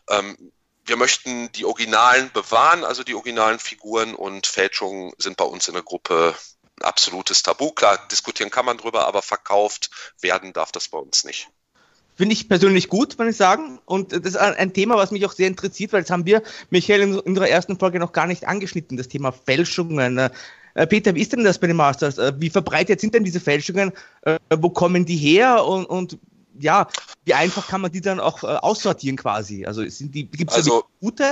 ähm, 0.09 0.53
wir 0.85 0.97
möchten 0.97 1.53
die 1.53 1.65
Originalen 1.65 2.31
bewahren, 2.33 2.85
also 2.85 3.05
die 3.05 3.15
originalen 3.15 3.59
Figuren 3.59 4.15
und 4.15 4.47
Fälschungen 4.47 5.13
sind 5.19 5.37
bei 5.37 5.45
uns 5.45 5.69
in 5.69 5.75
der 5.75 5.83
Gruppe 5.83 6.35
ein 6.81 6.85
absolutes 6.85 7.43
Tabu. 7.43 7.73
Klar, 7.73 8.09
diskutieren 8.09 8.51
kann 8.51 8.65
man 8.65 8.79
drüber, 8.79 9.07
aber 9.07 9.23
verkauft 9.23 9.91
werden 10.21 10.53
darf 10.53 10.73
das 10.73 10.89
bei 10.89 10.99
uns 10.99 11.25
nicht. 11.25 11.49
Finde 12.19 12.33
ich 12.33 12.49
persönlich 12.49 12.89
gut, 12.89 13.17
muss 13.17 13.29
ich 13.29 13.37
sagen. 13.37 13.79
Und 13.85 14.11
das 14.11 14.35
ist 14.35 14.37
ein 14.37 14.73
Thema, 14.73 14.97
was 14.97 15.13
mich 15.13 15.25
auch 15.25 15.31
sehr 15.31 15.47
interessiert, 15.47 15.93
weil 15.93 16.03
das 16.03 16.11
haben 16.11 16.27
wir, 16.27 16.43
Michael, 16.69 17.03
in 17.03 17.17
unserer 17.21 17.49
ersten 17.49 17.79
Folge 17.79 18.01
noch 18.01 18.11
gar 18.11 18.27
nicht 18.27 18.49
angeschnitten, 18.49 18.97
das 18.97 19.07
Thema 19.07 19.31
Fälschungen. 19.31 20.19
Äh, 20.19 20.87
Peter, 20.89 21.15
wie 21.15 21.21
ist 21.21 21.33
denn 21.33 21.45
das 21.45 21.61
bei 21.61 21.69
den 21.69 21.77
Masters? 21.77 22.19
Äh, 22.19 22.33
wie 22.39 22.51
verbreitet 22.51 23.01
sind 23.01 23.15
denn 23.15 23.23
diese 23.23 23.39
Fälschungen? 23.39 23.93
Äh, 24.23 24.41
wo 24.57 24.69
kommen 24.69 25.05
die 25.05 25.17
her? 25.17 25.65
Und, 25.65 25.87
und 25.87 26.19
ja, 26.59 26.89
wie 27.25 27.35
einfach 27.35 27.69
kann 27.69 27.83
man 27.83 27.93
die 27.93 28.01
dann 28.01 28.19
auch 28.19 28.43
aussortieren 28.43 29.17
quasi? 29.17 29.65
Also 29.65 29.89
sind 29.89 30.13
die, 30.13 30.25
gibt 30.27 30.51
es 30.51 30.57
also, 30.57 30.87
gute? 31.01 31.31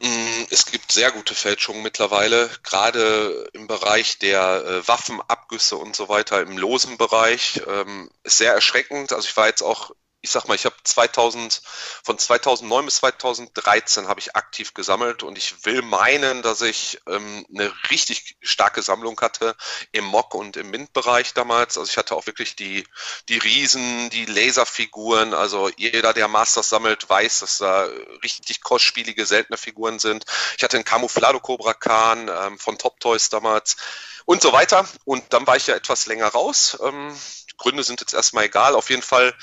Mm, 0.00 0.44
es 0.50 0.66
gibt 0.66 0.92
sehr 0.92 1.10
gute 1.10 1.34
Fälschungen 1.34 1.82
mittlerweile, 1.82 2.50
gerade 2.62 3.48
im 3.52 3.66
Bereich 3.66 4.18
der 4.18 4.64
äh, 4.64 4.88
Waffenabgüsse 4.88 5.76
und 5.76 5.96
so 5.96 6.08
weiter, 6.08 6.40
im 6.42 6.58
losen 6.58 6.98
Bereich. 6.98 7.62
Ähm, 7.66 8.10
ist 8.22 8.38
sehr 8.38 8.52
erschreckend. 8.52 9.12
Also 9.12 9.28
ich 9.28 9.36
war 9.36 9.46
jetzt 9.46 9.62
auch 9.62 9.92
ich 10.22 10.30
sag 10.30 10.48
mal, 10.48 10.54
ich 10.54 10.64
habe 10.64 10.74
2000, 10.82 11.62
von 12.02 12.18
2009 12.18 12.84
bis 12.84 12.96
2013 12.96 14.08
habe 14.08 14.18
ich 14.18 14.34
aktiv 14.34 14.74
gesammelt 14.74 15.22
und 15.22 15.38
ich 15.38 15.64
will 15.64 15.82
meinen, 15.82 16.42
dass 16.42 16.62
ich 16.62 17.00
ähm, 17.06 17.46
eine 17.48 17.72
richtig 17.90 18.36
starke 18.40 18.82
Sammlung 18.82 19.20
hatte 19.20 19.54
im 19.92 20.04
Mock 20.04 20.34
und 20.34 20.56
im 20.56 20.70
Mint-Bereich 20.70 21.34
damals. 21.34 21.78
Also 21.78 21.90
ich 21.90 21.96
hatte 21.96 22.16
auch 22.16 22.26
wirklich 22.26 22.56
die, 22.56 22.84
die 23.28 23.38
Riesen, 23.38 24.10
die 24.10 24.24
Laserfiguren. 24.24 25.32
Also 25.32 25.70
jeder, 25.76 26.12
der 26.12 26.28
Masters 26.28 26.68
sammelt, 26.68 27.08
weiß, 27.08 27.40
dass 27.40 27.58
da 27.58 27.86
richtig 28.24 28.62
kostspielige, 28.62 29.26
seltene 29.26 29.58
Figuren 29.58 29.98
sind. 29.98 30.24
Ich 30.56 30.64
hatte 30.64 30.76
einen 30.76 30.84
Camouflado 30.84 31.38
Cobra 31.40 31.74
Khan 31.74 32.28
ähm, 32.28 32.58
von 32.58 32.78
Top 32.78 32.98
Toys 33.00 33.28
damals 33.28 33.76
und 34.24 34.42
so 34.42 34.52
weiter. 34.52 34.86
Und 35.04 35.32
dann 35.32 35.46
war 35.46 35.56
ich 35.56 35.68
ja 35.68 35.76
etwas 35.76 36.06
länger 36.06 36.28
raus. 36.28 36.76
Ähm, 36.82 37.16
Gründe 37.56 37.82
sind 37.82 38.00
jetzt 38.00 38.14
erstmal 38.14 38.44
egal. 38.44 38.74
Auf 38.74 38.90
jeden 38.90 39.02
Fall 39.02 39.34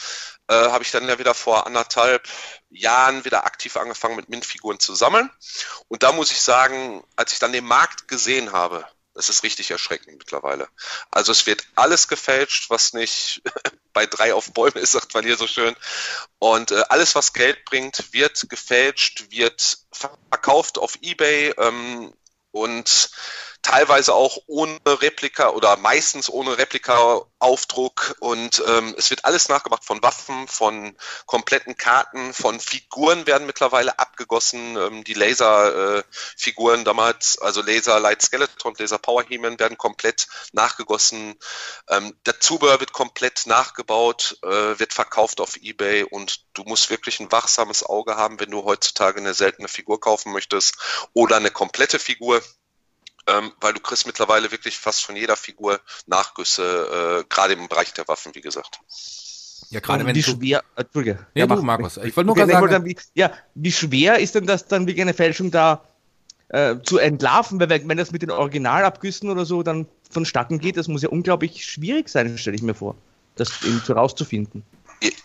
äh, 0.48 0.54
habe 0.54 0.84
ich 0.84 0.92
dann 0.92 1.08
ja 1.08 1.20
wieder 1.20 1.34
vor 1.34 1.66
anderthalb 1.68 2.28
Jahren 2.70 3.26
wieder 3.26 3.46
aktiv 3.46 3.78
angefangen 3.78 4.16
mit 4.16 4.30
Mint-Figuren 4.30 4.80
zu 4.80 4.96
sammeln. 4.96 5.30
Und 5.88 6.04
da 6.04 6.12
muss 6.12 6.32
ich 6.32 6.42
sagen, 6.42 7.04
als 7.16 7.34
ich 7.34 7.40
dann 7.40 7.54
den 7.54 7.66
Markt 7.66 8.08
gesehen 8.08 8.52
habe, 8.52 8.86
das 9.14 9.30
ist 9.30 9.44
richtig 9.44 9.70
erschreckend 9.70 10.18
mittlerweile. 10.18 10.68
Also 11.12 11.32
es 11.32 11.46
wird 11.46 11.68
alles 11.76 12.08
gefälscht, 12.08 12.70
was 12.70 12.94
nicht 12.94 13.42
bei 13.94 14.06
drei 14.06 14.34
auf 14.34 14.52
Bäume 14.54 14.80
ist, 14.80 14.94
sagt 14.94 15.14
man 15.14 15.24
hier 15.24 15.38
so 15.38 15.48
schön. 15.48 15.76
Und 16.40 16.72
äh, 16.72 16.84
alles, 16.90 17.16
was 17.16 17.34
Geld 17.34 17.64
bringt, 17.66 18.12
wird 18.12 18.50
gefälscht, 18.50 19.26
wird 19.30 19.78
verkauft 19.92 20.78
auf 20.78 20.98
Ebay 21.02 21.54
ähm, 21.58 22.14
und 22.52 23.12
teilweise 23.64 24.14
auch 24.14 24.38
ohne 24.46 24.78
Replika 24.86 25.50
oder 25.50 25.78
meistens 25.78 26.30
ohne 26.30 26.58
Replika-Aufdruck 26.58 28.16
und 28.20 28.62
ähm, 28.68 28.94
es 28.98 29.10
wird 29.10 29.26
alles 29.26 29.48
nachgemacht 29.48 29.86
von 29.86 30.04
Waffen, 30.04 30.48
von 30.48 30.96
kompletten 31.26 31.78
Karten, 31.78 32.34
von 32.34 32.60
Figuren 32.60 33.26
werden 33.26 33.48
mittlerweile 33.48 33.98
abgegossen. 33.98 34.76
Ähm, 34.78 35.04
die 35.06 35.14
Laser-Figuren 35.14 36.82
äh, 36.82 36.84
damals, 36.84 37.40
also 37.40 37.62
Laser 37.62 38.00
Light 38.00 38.22
Skeleton, 38.22 38.76
Laser 38.78 38.98
Power 38.98 39.24
He-Man 39.24 39.58
werden 39.60 39.78
komplett 39.78 40.28
nachgegossen. 40.52 41.36
Ähm, 41.90 42.16
der 42.26 42.42
Zubehör 42.42 42.82
wird 42.82 42.92
komplett 42.92 43.48
nachgebaut, 43.48 44.38
äh, 44.44 44.78
wird 44.78 44.94
verkauft 44.94 45.40
auf 45.40 45.56
Ebay 45.56 46.04
und 46.04 46.46
du 46.54 46.64
musst 46.64 46.90
wirklich 46.90 47.22
ein 47.22 47.32
wachsames 47.32 47.84
Auge 47.84 48.18
haben, 48.18 48.42
wenn 48.42 48.52
du 48.52 48.66
heutzutage 48.66 49.20
eine 49.20 49.34
seltene 49.34 49.70
Figur 49.70 50.02
kaufen 50.02 50.34
möchtest 50.34 50.76
oder 51.14 51.38
eine 51.38 51.50
komplette 51.50 51.98
Figur 51.98 52.42
ähm, 53.28 53.52
weil 53.62 53.74
du 53.74 53.80
kriegst 53.80 54.06
mittlerweile 54.06 54.52
wirklich 54.52 54.78
fast 54.78 55.06
von 55.06 55.16
jeder 55.16 55.36
Figur 55.36 55.80
Nachgüsse, 56.08 57.22
äh, 57.22 57.24
gerade 57.30 57.54
im 57.54 57.68
Bereich 57.68 57.94
der 57.94 58.08
Waffen, 58.08 58.36
wie 58.36 58.42
gesagt. 58.42 58.80
Ja, 59.70 59.80
gerade 59.80 60.06
wenn 60.06 60.16
wie 60.16 60.22
du... 60.22 60.32
schwer, 60.32 60.64
Entschuldige. 60.76 61.26
Ja, 61.34 61.46
ja 61.46 61.56
du, 61.56 61.62
Markus, 61.64 61.98
ich 61.98 62.16
wollte 62.16 62.28
nur 62.28 62.36
gerade 62.36 62.52
sagen... 62.52 62.70
Dann, 62.70 62.86
wie, 62.86 62.98
ja, 63.14 63.32
wie 63.56 63.72
schwer 63.72 64.20
ist 64.20 64.36
denn 64.36 64.46
das 64.46 64.68
dann, 64.68 64.88
wie 64.88 65.02
eine 65.02 65.14
Fälschung 65.14 65.52
da 65.52 65.84
äh, 66.50 66.76
zu 66.84 66.98
entlarven? 66.98 67.60
Weil 67.60 67.70
wenn 67.70 67.98
das 67.98 68.12
mit 68.12 68.22
den 68.22 68.32
Originalabgüssen 68.32 69.30
oder 69.30 69.46
so 69.46 69.64
dann 69.64 69.88
vonstatten 70.12 70.60
geht, 70.60 70.78
das 70.78 70.88
muss 70.88 71.02
ja 71.02 71.10
unglaublich 71.10 71.66
schwierig 71.66 72.10
sein, 72.10 72.38
stelle 72.38 72.56
ich 72.56 72.62
mir 72.62 72.76
vor, 72.76 72.96
das 73.36 73.64
eben 73.64 73.82
herauszufinden. 73.86 74.64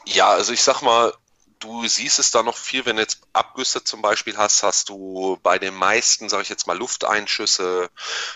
Ja, 0.06 0.30
also 0.30 0.52
ich 0.52 0.62
sag 0.62 0.82
mal, 0.82 1.12
du 1.59 1.87
siehst 1.87 2.18
es 2.18 2.31
da 2.31 2.42
noch 2.42 2.57
viel, 2.57 2.87
wenn 2.87 2.97
du 2.97 3.03
jetzt 3.03 3.21
Abgüsse 3.33 3.83
zum 3.85 4.03
Beispiel 4.03 4.37
hast, 4.37 4.62
hast 4.62 4.88
du 4.88 5.38
bei 5.42 5.59
den 5.59 5.75
meisten, 5.75 6.29
sage 6.29 6.42
ich 6.42 6.49
jetzt 6.49 6.66
mal, 6.66 6.77
Lufteinschüsse, 6.77 7.90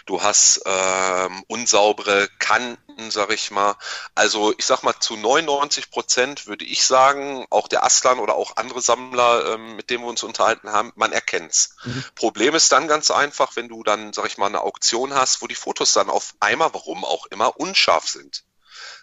du 0.07 0.23
hast 0.23 0.63
ähm, 0.65 1.45
unsaubere 1.49 2.29
Kanten, 2.39 3.11
sage 3.11 3.35
ich 3.35 3.51
mal. 3.51 3.77
Also 4.15 4.55
ich 4.57 4.67
sag 4.67 4.83
mal, 4.83 4.95
zu 4.99 5.17
99 5.17 5.91
Prozent 5.91 6.47
würde 6.47 6.65
ich 6.65 6.85
sagen, 6.85 7.47
auch 7.51 7.69
der 7.69 7.85
Aslan 7.85 8.19
oder 8.19 8.35
auch 8.35 8.57
andere 8.57 8.81
Sammler, 8.81 9.55
ähm, 9.55 9.77
mit 9.77 9.91
denen 9.91 10.05
wir 10.05 10.09
uns 10.11 10.23
unterhalten 10.23 10.73
haben, 10.73 10.93
man 10.97 11.13
erkennt's. 11.13 11.77
Mhm. 11.85 12.05
Problem 12.15 12.55
ist 12.55 12.73
dann 12.73 12.89
ganz 12.89 13.11
einfach, 13.11 13.57
wenn 13.57 13.69
du 13.69 13.83
dann, 13.83 14.13
sag 14.13 14.27
ich 14.27 14.39
mal, 14.39 14.47
eine 14.47 14.63
Auktion 14.63 15.15
hast, 15.15 15.43
wo 15.43 15.47
die 15.47 15.55
Fotos 15.55 15.93
dann 15.93 16.11
auf 16.11 16.35
einmal, 16.41 16.75
warum 16.75 17.05
auch 17.05 17.27
immer, 17.27 17.59
unscharf 17.59 18.09
sind. 18.09 18.45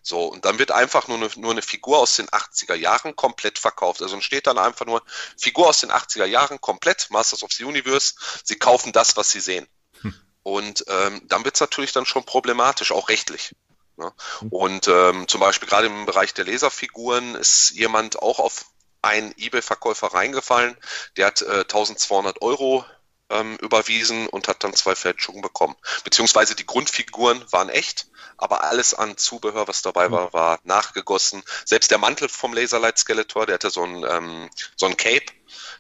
So, 0.01 0.25
und 0.25 0.45
dann 0.45 0.59
wird 0.59 0.71
einfach 0.71 1.07
nur 1.07 1.17
eine, 1.17 1.29
nur 1.35 1.51
eine 1.51 1.61
Figur 1.61 1.99
aus 1.99 2.15
den 2.15 2.27
80er 2.29 2.75
Jahren 2.75 3.15
komplett 3.15 3.59
verkauft. 3.59 4.01
Also 4.01 4.19
steht 4.21 4.47
dann 4.47 4.57
einfach 4.57 4.85
nur 4.85 5.03
Figur 5.37 5.67
aus 5.67 5.79
den 5.79 5.91
80er 5.91 6.25
Jahren 6.25 6.61
komplett, 6.61 7.07
Masters 7.09 7.43
of 7.43 7.51
the 7.51 7.63
Universe. 7.63 8.15
Sie 8.43 8.55
kaufen 8.55 8.91
das, 8.91 9.17
was 9.17 9.31
sie 9.31 9.39
sehen. 9.39 9.67
Hm. 10.01 10.13
Und 10.43 10.85
ähm, 10.87 11.21
dann 11.25 11.45
wird 11.45 11.55
es 11.55 11.61
natürlich 11.61 11.91
dann 11.91 12.05
schon 12.05 12.25
problematisch, 12.25 12.91
auch 12.91 13.09
rechtlich. 13.09 13.55
Ne? 13.97 14.11
Hm. 14.39 14.49
Und 14.49 14.87
ähm, 14.87 15.27
zum 15.27 15.41
Beispiel 15.41 15.67
gerade 15.67 15.87
im 15.87 16.05
Bereich 16.05 16.33
der 16.33 16.45
Laserfiguren 16.45 17.35
ist 17.35 17.71
jemand 17.71 18.21
auch 18.21 18.39
auf 18.39 18.65
einen 19.01 19.33
eBay-Verkäufer 19.37 20.07
reingefallen, 20.07 20.75
der 21.17 21.27
hat 21.27 21.41
äh, 21.41 21.61
1200 21.61 22.41
Euro 22.41 22.85
ähm, 23.29 23.57
überwiesen 23.57 24.27
und 24.27 24.47
hat 24.47 24.63
dann 24.63 24.73
zwei 24.73 24.95
Fälschungen 24.95 25.41
bekommen. 25.41 25.75
Beziehungsweise 26.03 26.55
die 26.55 26.65
Grundfiguren 26.65 27.43
waren 27.51 27.69
echt, 27.69 28.07
aber 28.37 28.63
alles 28.63 28.93
an 28.93 29.17
Zubehör, 29.17 29.67
was 29.67 29.81
dabei 29.81 30.11
war, 30.11 30.33
war 30.33 30.59
nachgegossen. 30.63 31.43
Selbst 31.65 31.91
der 31.91 31.97
Mantel 31.97 32.29
vom 32.29 32.53
Laserlight 32.53 32.97
Skeletor, 32.97 33.45
der 33.45 33.55
hatte 33.55 33.69
so 33.69 33.83
ein, 33.83 34.03
ähm, 34.03 34.49
so 34.75 34.85
ein 34.85 34.97
Cape, 34.97 35.25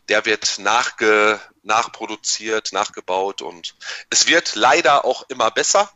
der 0.09 0.25
wird 0.25 0.59
nachge, 0.59 1.39
nachproduziert, 1.63 2.73
nachgebaut 2.73 3.41
und 3.41 3.75
es 4.09 4.27
wird 4.27 4.55
leider 4.55 5.05
auch 5.05 5.23
immer 5.29 5.51
besser. 5.51 5.91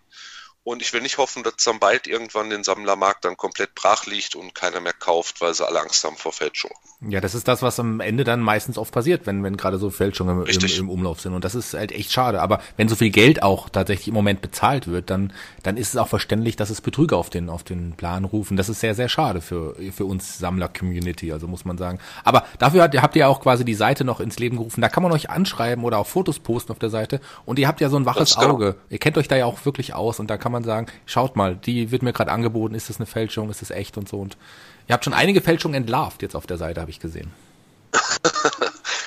Und 0.66 0.82
ich 0.82 0.94
will 0.94 1.02
nicht 1.02 1.18
hoffen, 1.18 1.44
dass 1.44 1.56
dann 1.58 1.80
bald 1.80 2.08
irgendwann 2.08 2.50
den 2.50 2.64
Sammlermarkt 2.64 3.26
dann 3.26 3.36
komplett 3.36 3.76
brach 3.76 4.06
liegt 4.06 4.36
und 4.36 4.56
keiner 4.56 4.80
mehr 4.80 4.94
kauft, 4.94 5.42
weil 5.42 5.54
sie 5.54 5.68
alle 5.68 5.82
Angst 5.82 6.04
haben 6.06 6.16
vor 6.16 6.32
Fälschung. 6.32 6.72
Ja, 7.02 7.20
das 7.20 7.36
ist 7.36 7.50
das, 7.50 7.62
was 7.62 7.82
am 7.82 8.00
Ende 8.00 8.24
dann 8.24 8.40
meistens 8.40 8.78
oft 8.78 8.94
passiert, 8.94 9.28
wenn, 9.28 9.44
wenn 9.44 9.58
gerade 9.58 9.78
so 9.78 9.90
Fälschungen 9.90 10.46
im, 10.46 10.66
im, 10.66 10.90
Umlauf 10.90 11.20
sind. 11.20 11.34
Und 11.34 11.44
das 11.44 11.54
ist 11.54 11.74
halt 11.74 11.92
echt 11.92 12.14
schade. 12.14 12.42
Aber 12.42 12.62
wenn 12.78 12.88
so 12.88 12.96
viel 12.96 13.10
Geld 13.10 13.44
auch 13.44 13.68
tatsächlich 13.68 14.08
im 14.08 14.14
Moment 14.14 14.42
bezahlt 14.42 14.88
wird, 14.88 15.10
dann, 15.10 15.34
dann 15.64 15.76
ist 15.76 15.90
es 15.90 15.98
auch 15.98 16.08
verständlich, 16.08 16.56
dass 16.56 16.70
es 16.70 16.80
Betrüger 16.80 17.18
auf 17.18 17.30
den, 17.30 17.50
auf 17.50 17.64
den 17.64 17.98
Plan 17.98 18.24
rufen. 18.24 18.56
Das 18.56 18.70
ist 18.70 18.80
sehr, 18.80 18.96
sehr 18.96 19.10
schade 19.10 19.42
für, 19.42 19.76
für 19.92 20.06
uns 20.06 20.38
Sammler-Community, 20.38 21.34
also 21.34 21.50
muss 21.50 21.66
man 21.66 21.78
sagen. 21.78 22.00
Aber 22.24 22.46
dafür 22.58 22.84
habt, 22.84 22.96
habt 22.96 23.16
ihr 23.18 23.28
auch 23.28 23.42
quasi 23.42 23.66
die 23.66 23.74
Seite 23.74 24.06
noch 24.06 24.22
ins 24.22 24.40
Leben 24.40 24.56
gerufen. 24.56 24.80
Da 24.80 24.88
kann 24.88 25.04
man 25.04 25.12
euch 25.12 25.30
anschreiben 25.30 25.84
oder 25.84 25.98
auch 25.98 26.08
Fotos 26.08 26.40
posten 26.40 26.72
auf 26.72 26.80
der 26.80 26.90
Seite. 26.90 27.20
Und 27.46 27.60
ihr 27.60 27.68
habt 27.68 27.82
ja 27.82 27.90
so 27.90 27.98
ein 27.98 28.06
waches 28.06 28.36
genau. 28.36 28.52
Auge. 28.52 28.76
Ihr 28.90 29.00
kennt 29.00 29.18
euch 29.18 29.28
da 29.28 29.36
ja 29.36 29.46
auch 29.46 29.66
wirklich 29.66 29.94
aus 29.94 30.22
und 30.22 30.30
da 30.30 30.38
kann 30.38 30.53
man 30.54 30.64
sagen, 30.64 30.88
schaut 31.06 31.36
mal, 31.36 31.56
die 31.56 31.92
wird 31.92 32.04
mir 32.04 32.14
gerade 32.14 32.32
angeboten, 32.32 32.76
ist 32.76 32.90
das 32.90 32.98
eine 32.98 33.06
Fälschung, 33.06 33.50
ist 33.50 33.62
das 33.62 33.72
echt 33.72 33.98
und 33.98 34.08
so. 34.08 34.20
Und 34.20 34.38
ihr 34.88 34.94
habt 34.94 35.04
schon 35.04 35.14
einige 35.14 35.42
Fälschungen 35.42 35.76
entlarvt 35.76 36.22
jetzt 36.22 36.36
auf 36.36 36.48
der 36.48 36.58
Seite, 36.58 36.80
habe 36.80 36.92
ich 36.92 37.00
gesehen. 37.00 37.34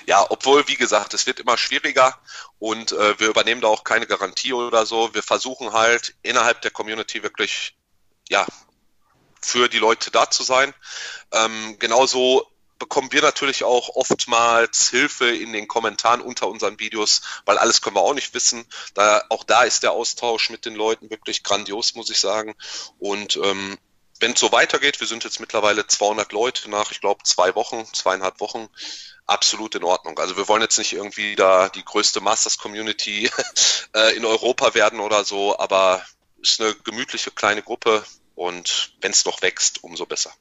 Ja, 0.07 0.25
obwohl, 0.29 0.69
wie 0.69 0.77
gesagt, 0.77 1.15
es 1.15 1.27
wird 1.27 1.41
immer 1.41 1.59
schwieriger 1.59 2.17
und 2.61 2.93
äh, 2.93 3.19
wir 3.19 3.29
übernehmen 3.29 3.61
da 3.61 3.67
auch 3.67 3.83
keine 3.83 4.07
Garantie 4.07 4.53
oder 4.53 4.87
so. 4.87 5.13
Wir 5.15 5.23
versuchen 5.23 5.73
halt 5.73 6.15
innerhalb 6.23 6.63
der 6.63 6.71
Community 6.71 7.25
wirklich, 7.25 7.77
ja, 8.29 8.47
für 9.43 9.69
die 9.69 9.79
Leute 9.79 10.13
da 10.13 10.31
zu 10.31 10.45
sein. 10.45 10.73
Ähm, 11.33 11.77
genauso 11.81 12.47
bekommen 12.79 13.13
wir 13.13 13.23
natürlich 13.23 13.65
auch 13.65 13.91
oftmals 13.95 14.91
Hilfe 14.91 15.29
in 15.29 15.53
den 15.53 15.69
Kommentaren 15.69 16.21
unter 16.21 16.49
unseren 16.49 16.79
Videos, 16.79 17.23
weil 17.45 17.59
alles 17.59 17.81
können 17.81 17.97
wir 17.97 18.03
auch 18.03 18.15
nicht 18.15 18.35
wissen. 18.35 18.65
Da, 18.95 19.25
auch 19.29 19.45
da 19.45 19.63
ist 19.63 19.83
der 19.83 19.93
Austausch 19.93 20.51
mit 20.51 20.65
den 20.65 20.75
Leuten 20.75 21.11
wirklich 21.11 21.43
grandios, 21.43 21.95
muss 21.95 22.11
ich 22.11 22.19
sagen. 22.19 22.55
Und 22.99 23.37
ähm, 23.37 23.79
wenn 24.21 24.33
es 24.33 24.41
so 24.41 24.53
weitergeht, 24.53 25.01
wir 25.01 25.07
sind 25.07 25.25
jetzt 25.25 25.41
mittlerweile 25.41 25.87
200 25.87 26.33
Leute 26.33 26.71
nach, 26.71 26.91
ich 26.91 27.01
glaube, 27.01 27.23
zwei 27.25 27.55
Wochen, 27.55 27.85
zweieinhalb 27.93 28.41
Wochen, 28.41 28.69
absolut 29.27 29.75
in 29.75 29.85
Ordnung. 29.85 30.19
Also 30.19 30.37
wir 30.37 30.49
wollen 30.49 30.63
jetzt 30.63 30.79
nicht 30.79 30.93
irgendwie 30.93 31.37
da 31.37 31.69
die 31.69 31.85
größte 31.85 32.21
Masters-Community 32.21 33.31
äh, 33.95 34.17
in 34.17 34.25
Europa 34.25 34.75
werden 34.75 35.01
oder 35.01 35.25
so, 35.25 35.59
aber 35.59 36.03
es 36.43 36.51
ist 36.51 36.61
eine 36.61 36.75
gemütliche 36.75 37.31
kleine 37.31 37.63
Gruppe 37.63 38.05
und 38.35 38.93
wenn 39.01 39.11
es 39.11 39.25
noch 39.25 39.43
wächst, 39.43 39.83
umso 39.83 40.07
besser. 40.07 40.33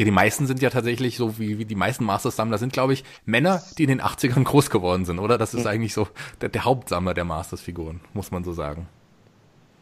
Ja, 0.00 0.04
die 0.04 0.10
meisten 0.12 0.46
sind 0.46 0.62
ja 0.62 0.70
tatsächlich 0.70 1.18
so 1.18 1.38
wie, 1.38 1.58
wie 1.58 1.66
die 1.66 1.74
meisten 1.74 2.04
Masters-Sammler 2.04 2.56
sind, 2.56 2.72
glaube 2.72 2.94
ich, 2.94 3.04
Männer, 3.26 3.62
die 3.76 3.82
in 3.82 3.90
den 3.90 4.00
80ern 4.00 4.44
groß 4.44 4.70
geworden 4.70 5.04
sind, 5.04 5.18
oder? 5.18 5.36
Das 5.36 5.52
ist 5.52 5.60
mhm. 5.60 5.66
eigentlich 5.66 5.92
so 5.92 6.08
der, 6.40 6.48
der 6.48 6.64
Hauptsammler 6.64 7.12
der 7.12 7.24
Masters-Figuren, 7.24 8.00
muss 8.14 8.30
man 8.30 8.42
so 8.42 8.54
sagen. 8.54 8.88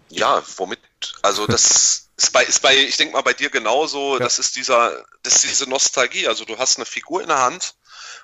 Ja, 0.09 0.43
womit, 0.57 0.81
also 1.23 1.47
das 1.47 2.11
ist 2.17 2.33
bei, 2.33 2.43
ist 2.43 2.63
bei, 2.63 2.77
ich 2.77 2.97
denke 2.97 3.15
mal 3.15 3.23
bei 3.23 3.33
dir 3.33 3.49
genauso, 3.49 4.15
ja. 4.15 4.19
das 4.19 4.41
ist 4.41 4.57
dieser, 4.57 5.05
das 5.23 5.45
ist 5.45 5.51
diese 5.51 5.71
Nostalgie. 5.71 6.27
Also 6.27 6.45
du 6.45 6.59
hast 6.59 6.79
eine 6.79 6.87
Figur 6.87 7.23
in 7.23 7.29
der 7.29 7.41
Hand 7.41 7.77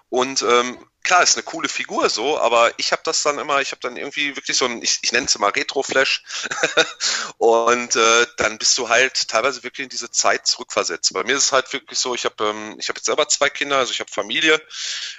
und 0.08 0.42
ähm, 0.42 0.78
klar, 1.04 1.22
ist 1.22 1.36
eine 1.36 1.44
coole 1.44 1.68
Figur 1.68 2.08
so, 2.08 2.38
aber 2.38 2.72
ich 2.78 2.90
habe 2.90 3.02
das 3.04 3.22
dann 3.22 3.38
immer, 3.38 3.60
ich 3.60 3.70
habe 3.70 3.80
dann 3.80 3.96
irgendwie 3.96 4.34
wirklich 4.36 4.56
so 4.56 4.64
ein, 4.64 4.82
ich, 4.82 4.98
ich 5.02 5.12
nenne 5.12 5.26
es 5.26 5.34
immer 5.34 5.54
Retro-Flash. 5.54 6.24
Und 7.38 7.94
äh, 7.94 8.26
dann 8.38 8.58
bist 8.58 8.76
du 8.78 8.88
halt 8.88 9.28
teilweise 9.28 9.62
wirklich 9.62 9.84
in 9.84 9.90
diese 9.90 10.10
Zeit 10.10 10.46
zurückversetzt. 10.46 11.12
Bei 11.12 11.22
mir 11.22 11.36
ist 11.36 11.44
es 11.44 11.52
halt 11.52 11.72
wirklich 11.72 11.98
so, 11.98 12.14
ich 12.14 12.24
habe 12.24 12.44
ähm, 12.44 12.72
habe 12.72 12.98
jetzt 12.98 13.04
selber 13.04 13.28
zwei 13.28 13.50
Kinder, 13.50 13.76
also 13.76 13.92
ich 13.92 14.00
habe 14.00 14.10
Familie, 14.10 14.60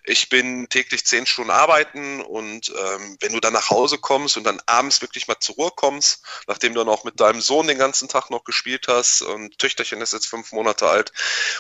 ich 0.04 0.30
bin 0.30 0.68
täglich 0.70 1.06
zehn 1.06 1.26
Stunden 1.26 1.52
arbeiten 1.52 2.22
und 2.22 2.70
ähm, 2.70 3.18
wenn 3.20 3.34
du 3.34 3.40
dann 3.40 3.54
nach 3.54 3.70
Hause 3.70 3.98
kommst 3.98 4.38
und 4.38 4.44
dann 4.44 4.62
abends 4.66 5.02
wirklich 5.02 5.28
mal 5.28 5.40
zur 5.40 5.56
Ruhe 5.56 5.72
kommst, 5.76 6.24
nachdem 6.48 6.74
du 6.74 6.80
dann 6.80 6.90
auch 6.90 7.04
mit 7.04 7.20
deinem 7.20 7.42
Sohn 7.42 7.68
den 7.68 7.78
ganzen 7.78 8.10
Tag 8.10 8.30
noch 8.32 8.44
gespielt 8.44 8.88
hast 8.88 9.22
und 9.22 9.58
Töchterchen 9.60 10.02
ist 10.02 10.14
jetzt 10.14 10.28
fünf 10.28 10.52
Monate 10.52 10.88
alt. 10.88 11.12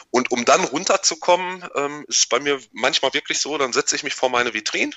Und 0.09 0.32
um 0.32 0.45
dann 0.45 0.63
runterzukommen, 0.63 1.67
ähm, 1.76 2.05
ist 2.07 2.30
bei 2.30 2.39
mir 2.39 2.59
manchmal 2.71 3.13
wirklich 3.13 3.39
so, 3.39 3.57
dann 3.57 3.73
setze 3.73 3.95
ich 3.95 4.03
mich 4.03 4.14
vor 4.16 4.30
meine 4.30 4.53
Vitrine. 4.53 4.93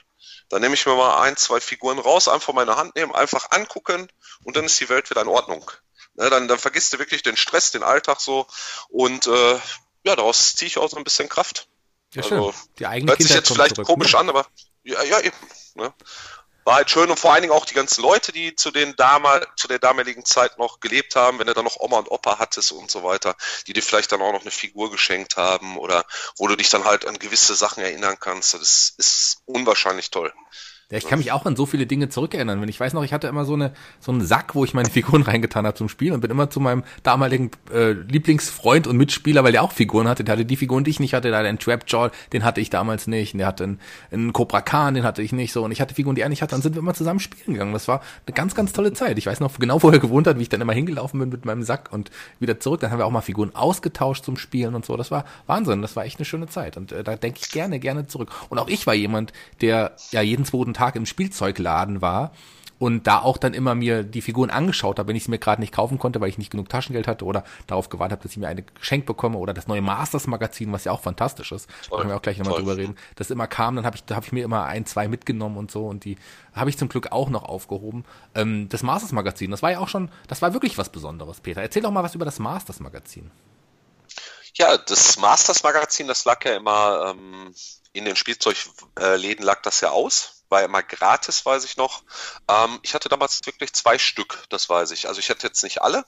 Dann 0.49 0.63
nehme 0.63 0.75
ich 0.75 0.87
mir 0.87 0.95
mal 0.95 1.21
ein, 1.21 1.37
zwei 1.37 1.61
Figuren 1.61 1.99
raus, 1.99 2.29
einfach 2.29 2.55
meine 2.55 2.77
Hand 2.77 2.97
nehmen, 2.97 3.15
einfach 3.15 3.51
angucken 3.51 4.11
und 4.45 4.57
dann 4.57 4.65
ist 4.65 4.81
die 4.81 4.89
Welt 4.89 5.11
wieder 5.11 5.23
in 5.23 5.29
Ordnung. 5.29 5.71
Ja, 6.17 6.31
dann, 6.31 6.49
dann 6.49 6.59
vergisst 6.59 6.93
du 6.93 6.99
wirklich 6.99 7.23
den 7.23 7.37
Stress, 7.37 7.71
den 7.71 7.83
Alltag 7.83 8.21
so 8.21 8.47
und 8.89 9.27
äh, 9.27 9.59
ja, 10.05 10.17
daraus 10.17 10.55
ziehe 10.55 10.67
ich 10.67 10.79
auch 10.79 10.89
so 10.89 10.97
ein 10.97 11.05
bisschen 11.05 11.29
Kraft. 11.29 11.69
Ja, 12.15 12.23
also, 12.23 12.53
schön. 12.53 12.63
Die 12.79 12.87
eigene 12.87 13.13
hört 13.13 13.23
sich 13.23 13.33
jetzt 13.33 13.53
vielleicht 13.53 13.75
zurück. 13.75 13.89
komisch 13.89 14.15
an, 14.15 14.29
aber 14.29 14.47
ja, 14.83 15.03
ja 15.03 15.21
eben. 15.21 15.37
Ne? 15.75 15.93
War 16.69 16.75
halt 16.75 16.91
schön 16.91 17.09
und 17.09 17.19
vor 17.19 17.33
allen 17.33 17.41
Dingen 17.41 17.55
auch 17.55 17.65
die 17.65 17.73
ganzen 17.73 18.03
Leute, 18.03 18.31
die 18.31 18.55
zu 18.55 18.71
den 18.71 18.95
damal, 18.95 19.47
zu 19.57 19.69
der 19.69 19.79
damaligen 19.79 20.27
Zeit 20.27 20.59
noch 20.59 20.81
gelebt 20.81 21.17
haben, 21.17 21.39
wenn 21.39 21.47
du 21.47 21.55
dann 21.55 21.65
noch 21.65 21.81
Oma 21.81 21.97
und 21.97 22.11
Opa 22.11 22.39
hattest 22.39 22.73
und 22.73 22.91
so 22.91 23.03
weiter, 23.03 23.37
die 23.67 23.73
dir 23.73 23.83
vielleicht 23.83 24.13
dann 24.13 24.21
auch 24.21 24.33
noch 24.33 24.43
eine 24.43 24.51
Figur 24.51 24.91
geschenkt 24.91 25.39
haben 25.39 25.79
oder 25.79 26.05
wo 26.37 26.47
du 26.47 26.57
dich 26.57 26.69
dann 26.69 26.85
halt 26.85 27.07
an 27.07 27.19
gewisse 27.19 27.55
Sachen 27.55 27.83
erinnern 27.83 28.19
kannst. 28.21 28.53
Das 28.53 28.93
ist 28.99 29.39
unwahrscheinlich 29.47 30.11
toll. 30.11 30.31
Ja, 30.91 30.97
ich 30.97 31.07
kann 31.07 31.19
mich 31.19 31.33
auch 31.33 31.45
an 31.45 31.55
so 31.55 31.67
viele 31.67 31.85
Dinge 31.85 32.09
zurückerinnern. 32.09 32.63
Wenn 32.63 32.69
ich 32.71 32.81
weiß 32.81 32.95
noch, 32.95 33.05
ich 33.05 33.13
hatte 33.13 33.29
immer 33.29 33.45
so 33.45 33.53
eine 33.53 33.73
so 34.01 34.11
einen 34.11 34.25
Sack, 34.25 34.55
wo 34.55 34.65
ich 34.65 34.73
meine 34.73 34.89
Figuren 34.89 35.21
reingetan 35.27 35.67
habe 35.67 35.77
zum 35.77 35.91
Spiel 35.91 36.15
und 36.15 36.23
bin 36.23 36.31
immer 36.31 36.49
zu 36.49 36.61
meinem 36.61 36.83
damaligen 37.03 37.51
äh, 37.71 37.91
Lieblingsfreund 37.91 38.87
und 38.87 38.97
Mitspieler, 38.97 39.45
weil 39.45 39.53
der 39.53 39.65
auch 39.65 39.73
Figuren 39.73 40.09
hatte. 40.09 40.25
Der 40.25 40.33
hatte 40.33 40.47
die 40.47 40.57
Figuren, 40.57 40.85
die 40.85 40.91
ich 40.91 40.99
nicht 40.99 41.13
hatte. 41.13 41.29
Der 41.29 41.37
hatte 41.37 41.49
einen 41.49 41.59
Trapjaw, 41.59 42.11
den 42.33 42.43
hatte 42.43 42.63
ich 42.63 42.71
damals 42.71 43.07
nicht. 43.07 43.35
Und 43.35 43.39
der 43.39 43.49
hatte 43.49 43.65
einen, 43.65 43.81
einen 44.11 44.33
Cobra 44.33 44.63
Khan, 44.63 44.95
den 44.95 45.05
hatte 45.05 45.21
ich 45.21 45.33
nicht. 45.33 45.53
So 45.53 45.63
und 45.63 45.73
ich 45.73 45.83
hatte 45.83 45.95
Figuren, 45.95 46.15
die 46.15 46.23
er 46.23 46.31
nicht 46.31 46.41
hatte. 46.41 46.53
Dann 46.53 46.63
sind 46.63 46.75
wir 46.75 46.81
immer 46.81 46.95
zusammen 46.95 47.21
spielen 47.21 47.53
gegangen. 47.53 47.75
Das 47.75 47.87
war 47.87 48.01
eine 48.27 48.33
ganz, 48.33 48.55
ganz 48.55 48.73
tolle 48.73 48.95
Zeit. 48.95 49.19
Ich 49.19 49.27
weiß 49.27 49.41
noch 49.41 49.59
genau, 49.59 49.83
wo 49.83 49.91
er 49.91 49.99
gewohnt 49.99 50.27
hat, 50.27 50.39
wie 50.39 50.43
ich 50.43 50.49
dann 50.49 50.63
immer 50.63 50.73
hingelaufen 50.73 51.21
bin 51.21 51.29
mit 51.29 51.45
meinem 51.45 51.65
Sack 51.65 51.93
und 51.93 52.11
wieder 52.41 52.61
zurück. 52.61 52.81
Dann 52.81 52.93
haben 52.93 52.99
wir 52.99 53.05
auch 53.05 53.11
mal 53.11 53.21
Figuren 53.21 53.55
ausgetauscht 53.55 54.25
zum 54.25 54.39
Spielen 54.39 54.75
und 54.75 54.87
so. 54.87 54.97
Das 54.97 55.11
war 55.11 55.27
Wahnsinn. 55.47 55.83
Das 55.83 55.97
war 55.97 56.07
echt 56.07 56.19
eine 56.19 56.25
schöne 56.25 56.47
Zeit. 56.47 56.79
Und 56.79 56.93
äh, 56.93 57.05
da 57.05 57.17
denke 57.17 57.41
ich 57.43 57.51
gerne, 57.51 57.79
gerne 57.79 58.07
zurück. 58.07 58.31
Und 58.49 58.59
auch 58.59 58.69
ich 58.69 58.87
war 58.87 58.95
jemand, 58.95 59.35
der 59.61 59.95
ja 60.13 60.23
jeden 60.23 60.47
zweiten 60.47 60.78
Tag 60.79 60.97
im 60.97 61.07
Spielzeug 61.07 61.49
Spielzeugladen 61.49 62.03
war 62.03 62.33
und 62.79 63.09
da 63.09 63.19
auch 63.19 63.39
dann 63.39 63.55
immer 63.55 63.75
mir 63.75 64.05
die 64.05 64.23
Figuren 64.23 64.51
angeschaut 64.51 65.01
habe, 65.01 65.09
wenn 65.09 65.17
ich 65.17 65.25
sie 65.25 65.31
mir 65.33 65.39
gerade 65.39 65.61
nicht 65.61 65.75
kaufen 65.75 65.99
konnte, 65.99 66.21
weil 66.21 66.29
ich 66.29 66.39
nicht 66.39 66.51
genug 66.51 66.69
Taschengeld 66.69 67.09
hatte 67.09 67.25
oder 67.25 67.43
darauf 67.67 67.89
gewartet 67.89 68.13
habe, 68.13 68.23
dass 68.23 68.33
ich 68.33 68.39
mir 68.39 68.47
eine 68.47 68.63
geschenkt 68.63 69.05
bekomme 69.07 69.39
oder 69.39 69.53
das 69.53 69.67
neue 69.67 69.83
Masters 69.83 70.29
Magazin, 70.29 70.73
was 70.73 70.85
ja 70.85 70.93
auch 70.93 71.01
fantastisch 71.01 71.51
ist. 71.51 71.69
Toll, 71.69 71.77
da 71.91 71.97
können 71.97 72.11
wir 72.11 72.17
auch 72.17 72.23
gleich 72.23 72.39
nochmal 72.39 72.59
drüber 72.59 72.77
reden. 72.77 72.97
Das 73.17 73.31
immer 73.31 73.49
kam, 73.49 73.75
dann 73.75 73.85
habe 73.85 73.97
ich, 73.97 74.05
da 74.05 74.15
habe 74.15 74.27
ich 74.27 74.33
mir 74.33 74.45
immer 74.45 74.65
ein, 74.67 74.87
zwei 74.87 75.09
mitgenommen 75.09 75.57
und 75.57 75.73
so 75.73 75.87
und 75.87 76.05
die 76.05 76.17
habe 76.55 76.71
ich 76.71 76.79
zum 76.79 76.89
Glück 76.89 77.11
auch 77.11 77.31
noch 77.31 77.43
aufgehoben. 77.43 78.05
Ähm, 78.37 78.69
das 78.69 78.85
Masters 78.85 79.11
Magazin, 79.11 79.51
das 79.51 79.63
war 79.63 79.73
ja 79.73 79.81
auch 79.81 79.89
schon, 79.89 80.11
das 80.29 80.41
war 80.41 80.53
wirklich 80.53 80.79
was 80.79 80.91
Besonderes, 80.91 81.41
Peter. 81.41 81.63
Erzähl 81.63 81.83
doch 81.83 81.91
mal 81.91 82.05
was 82.05 82.15
über 82.15 82.25
das 82.25 82.39
Masters 82.39 82.79
Magazin. 82.79 83.31
Ja, 84.55 84.77
das 84.77 85.19
Masters 85.19 85.65
Magazin, 85.65 86.07
das 86.07 86.25
lag 86.25 86.45
ja 86.45 86.57
immer 86.57 87.15
ähm, 87.17 87.53
in 87.93 88.05
den 88.05 88.15
Spielzeugläden 88.15 89.45
lag 89.45 89.63
das 89.63 89.81
ja 89.81 89.91
aus 89.91 90.38
war 90.49 90.63
immer 90.63 90.83
gratis, 90.83 91.45
weiß 91.45 91.65
ich 91.65 91.77
noch. 91.77 92.03
Ähm, 92.49 92.79
ich 92.83 92.95
hatte 92.95 93.09
damals 93.09 93.45
wirklich 93.47 93.73
zwei 93.73 93.99
Stück, 93.99 94.45
das 94.49 94.69
weiß 94.69 94.91
ich. 94.93 95.09
Also 95.09 95.21
ich 95.21 95.31
hatte 95.31 95.47
jetzt 95.47 95.63
nicht 95.63 95.83
alle. 95.83 96.05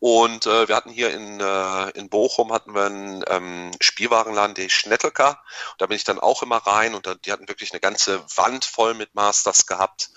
Und 0.00 0.46
äh, 0.46 0.68
wir 0.68 0.76
hatten 0.76 0.90
hier 0.90 1.12
in, 1.12 1.40
äh, 1.40 1.90
in 1.90 2.08
Bochum 2.08 2.52
hatten 2.52 2.74
wir 2.74 2.86
einen 2.86 3.24
ähm, 3.28 3.72
Spielwarenladen, 3.80 4.54
der 4.54 4.68
Schnettelka. 4.68 5.42
Da 5.78 5.86
bin 5.86 5.96
ich 5.96 6.04
dann 6.04 6.18
auch 6.18 6.42
immer 6.42 6.58
rein 6.58 6.94
und 6.94 7.06
da, 7.06 7.14
die 7.14 7.32
hatten 7.32 7.48
wirklich 7.48 7.72
eine 7.72 7.80
ganze 7.80 8.24
Wand 8.36 8.64
voll 8.64 8.94
mit 8.94 9.14
Masters 9.14 9.66
gehabt. 9.66 10.10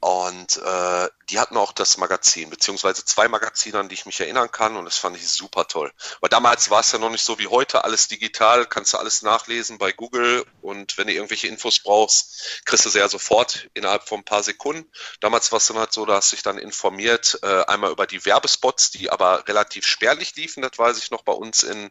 Und 0.00 0.56
äh, 0.56 1.08
die 1.28 1.38
hatten 1.38 1.58
auch 1.58 1.72
das 1.72 1.98
Magazin, 1.98 2.48
beziehungsweise 2.48 3.04
zwei 3.04 3.28
Magazine, 3.28 3.78
an 3.78 3.88
die 3.90 3.94
ich 3.94 4.06
mich 4.06 4.18
erinnern 4.18 4.50
kann. 4.50 4.76
Und 4.76 4.86
das 4.86 4.96
fand 4.96 5.14
ich 5.16 5.28
super 5.28 5.68
toll. 5.68 5.92
Weil 6.20 6.30
damals 6.30 6.70
war 6.70 6.80
es 6.80 6.90
ja 6.92 6.98
noch 6.98 7.10
nicht 7.10 7.24
so 7.24 7.38
wie 7.38 7.48
heute, 7.48 7.84
alles 7.84 8.08
digital, 8.08 8.64
kannst 8.64 8.94
du 8.94 8.98
alles 8.98 9.20
nachlesen 9.20 9.76
bei 9.76 9.92
Google. 9.92 10.46
Und 10.62 10.96
wenn 10.96 11.06
du 11.06 11.12
irgendwelche 11.12 11.48
Infos 11.48 11.80
brauchst, 11.80 12.62
kriegst 12.64 12.86
du 12.86 12.88
sie 12.88 12.98
ja 12.98 13.08
sofort 13.08 13.68
innerhalb 13.74 14.08
von 14.08 14.20
ein 14.20 14.24
paar 14.24 14.42
Sekunden. 14.42 14.90
Damals 15.20 15.52
war 15.52 15.58
es 15.58 15.66
dann 15.66 15.78
halt 15.78 15.92
so, 15.92 16.06
da 16.06 16.14
hast 16.14 16.32
du 16.32 16.36
dich 16.36 16.42
dann 16.42 16.56
informiert, 16.56 17.38
äh, 17.42 17.64
einmal 17.64 17.92
über 17.92 18.06
die 18.06 18.24
Werbespots, 18.24 18.90
die 18.92 19.10
aber 19.10 19.46
relativ 19.48 19.86
spärlich 19.86 20.34
liefen, 20.34 20.62
das 20.62 20.78
weiß 20.78 20.96
ich 20.96 21.10
noch 21.10 21.22
bei 21.22 21.32
uns 21.32 21.62
in, 21.62 21.90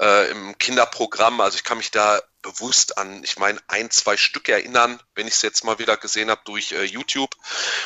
äh, 0.00 0.30
im 0.30 0.56
Kinderprogramm. 0.56 1.42
Also 1.42 1.56
ich 1.56 1.64
kann 1.64 1.76
mich 1.76 1.90
da 1.90 2.22
bewusst 2.44 2.98
an, 2.98 3.24
ich 3.24 3.38
meine, 3.38 3.58
ein, 3.68 3.90
zwei 3.90 4.16
Stück 4.16 4.48
erinnern, 4.48 5.00
wenn 5.14 5.26
ich 5.26 5.34
es 5.34 5.42
jetzt 5.42 5.64
mal 5.64 5.78
wieder 5.78 5.96
gesehen 5.96 6.30
habe 6.30 6.42
durch 6.44 6.72
äh, 6.72 6.84
YouTube, 6.84 7.34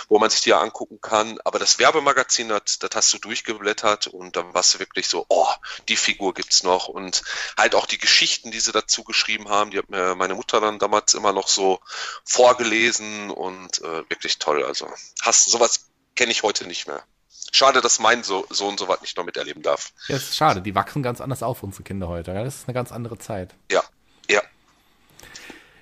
wo 0.09 0.19
man 0.19 0.31
sich 0.31 0.41
die 0.43 0.51
ja 0.51 0.61
angucken 0.61 1.01
kann. 1.01 1.39
Aber 1.45 1.59
das 1.59 1.79
Werbemagazin, 1.79 2.49
das, 2.49 2.79
das 2.81 2.91
hast 2.93 3.15
du 3.15 3.19
durchgeblättert 3.19 4.09
und 4.09 4.37
dann 4.37 4.53
warst 4.55 4.75
du 4.75 4.81
wirklich 4.81 5.09
so, 5.09 5.25
oh, 5.29 5.49
die 5.89 5.97
Figur 5.97 6.35
gibt's 6.35 6.65
noch. 6.65 6.89
Und 6.89 7.23
halt 7.57 7.77
auch 7.77 7.87
die 7.87 7.99
Geschichten, 7.99 8.51
die 8.51 8.61
sie 8.61 8.73
dazu 8.73 9.05
geschrieben 9.05 9.49
haben, 9.49 9.71
die 9.71 9.79
hat 9.79 9.89
mir 9.89 10.17
meine 10.17 10.35
Mutter 10.35 10.61
dann 10.61 10.81
damals 10.81 11.15
immer 11.15 11.33
noch 11.33 11.49
so 11.49 11.81
vorgelesen 12.25 13.31
und 13.31 13.79
äh, 13.79 14.11
wirklich 14.11 14.39
toll. 14.39 14.65
Also 14.65 14.93
hast 15.23 15.51
sowas 15.51 15.87
kenne 16.17 16.33
ich 16.33 16.43
heute 16.43 16.67
nicht 16.67 16.89
mehr. 16.89 17.05
Schade, 17.53 17.81
dass 17.81 18.01
mein 18.01 18.25
so 18.25 18.45
Sohn 18.51 18.77
sowas 18.77 19.01
nicht 19.01 19.17
noch 19.17 19.25
miterleben 19.25 19.63
darf. 19.63 19.93
Ja, 20.09 20.17
ist 20.17 20.37
schade. 20.37 20.61
Die 20.61 20.75
wachsen 20.75 21.03
ganz 21.03 21.21
anders 21.21 21.43
auf, 21.45 21.63
unsere 21.63 21.85
Kinder 21.85 22.09
heute. 22.09 22.35
Das 22.35 22.57
ist 22.57 22.69
eine 22.69 22.75
ganz 22.75 22.93
andere 22.93 23.19
Zeit. 23.19 23.55
Ja, 23.71 23.83
ja. 24.31 24.41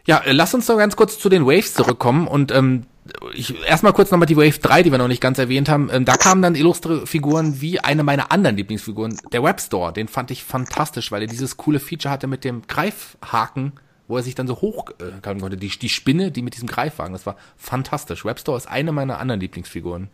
Ja, 0.06 0.18
äh, 0.18 0.32
lass 0.32 0.54
uns 0.54 0.66
doch 0.66 0.78
ganz 0.78 0.96
kurz 0.96 1.18
zu 1.18 1.28
den 1.28 1.46
Waves 1.46 1.74
zurückkommen 1.74 2.28
und 2.28 2.52
ähm, 2.52 2.86
ich 3.34 3.54
erstmal 3.64 3.92
kurz 3.92 4.10
nochmal 4.10 4.26
die 4.26 4.36
Wave 4.36 4.58
3, 4.58 4.82
die 4.82 4.90
wir 4.90 4.98
noch 4.98 5.08
nicht 5.08 5.20
ganz 5.20 5.38
erwähnt 5.38 5.68
haben. 5.68 5.90
Ähm, 5.92 6.04
da 6.04 6.16
kamen 6.16 6.42
dann 6.42 6.54
illustre 6.54 7.06
Figuren 7.06 7.60
wie 7.60 7.80
eine 7.80 8.02
meiner 8.02 8.32
anderen 8.32 8.56
Lieblingsfiguren, 8.56 9.18
der 9.32 9.42
Webstore. 9.42 9.92
Den 9.92 10.08
fand 10.08 10.30
ich 10.30 10.44
fantastisch, 10.44 11.12
weil 11.12 11.22
er 11.22 11.28
dieses 11.28 11.56
coole 11.56 11.80
Feature 11.80 12.12
hatte 12.12 12.26
mit 12.26 12.44
dem 12.44 12.66
Greifhaken, 12.66 13.72
wo 14.08 14.16
er 14.16 14.22
sich 14.22 14.34
dann 14.34 14.46
so 14.46 14.60
hoch 14.60 14.90
äh, 14.98 15.20
konnte. 15.22 15.56
Die, 15.56 15.68
die 15.68 15.88
Spinne, 15.88 16.30
die 16.30 16.42
mit 16.42 16.54
diesem 16.54 16.68
Greifwagen, 16.68 17.12
das 17.12 17.26
war 17.26 17.36
fantastisch. 17.56 18.24
Webstore 18.24 18.56
ist 18.56 18.68
eine 18.68 18.92
meiner 18.92 19.18
anderen 19.18 19.40
Lieblingsfiguren. 19.40 20.08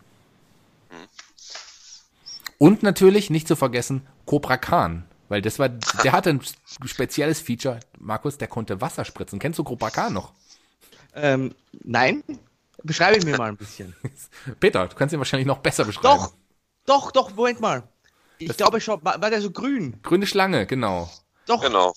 Und 2.59 2.83
natürlich, 2.83 3.29
nicht 3.29 3.49
zu 3.49 3.57
vergessen, 3.57 4.03
Cobra 4.25 4.57
Khan. 4.57 5.05
Weil 5.33 5.41
das 5.41 5.59
war, 5.59 5.71
der 5.71 6.13
hatte 6.13 6.29
ein 6.29 6.43
spezielles 6.85 7.41
Feature, 7.41 7.81
Markus, 7.99 8.37
der 8.37 8.49
konnte 8.49 8.83
Wasser 8.83 9.07
spritzen. 9.07 9.39
Kennst 9.39 9.59
du 9.59 9.65
Cobra 9.65 9.89
K 9.89 10.11
noch? 10.11 10.35
Ähm, 11.15 11.55
nein. 11.85 12.23
Beschreibe 12.83 13.25
mir 13.25 13.39
mal 13.39 13.49
ein 13.49 13.57
bisschen. 13.57 13.97
Peter, 14.61 14.87
du 14.87 14.95
kannst 14.95 15.15
ihn 15.15 15.19
wahrscheinlich 15.19 15.47
noch 15.47 15.61
besser 15.61 15.87
beschreiben. 15.87 16.19
Doch, 16.19 16.35
doch, 16.85 17.13
doch, 17.13 17.35
Moment 17.35 17.61
mal. 17.61 17.83
Ich 18.37 18.49
das 18.49 18.59
glaube 18.59 18.79
schon, 18.83 19.03
war, 19.03 19.23
war 19.23 19.31
der 19.31 19.41
so 19.41 19.51
grün? 19.51 19.99
Grüne 20.03 20.27
Schlange, 20.27 20.67
genau. 20.67 21.11
Doch. 21.47 21.63
Genau. 21.63 21.95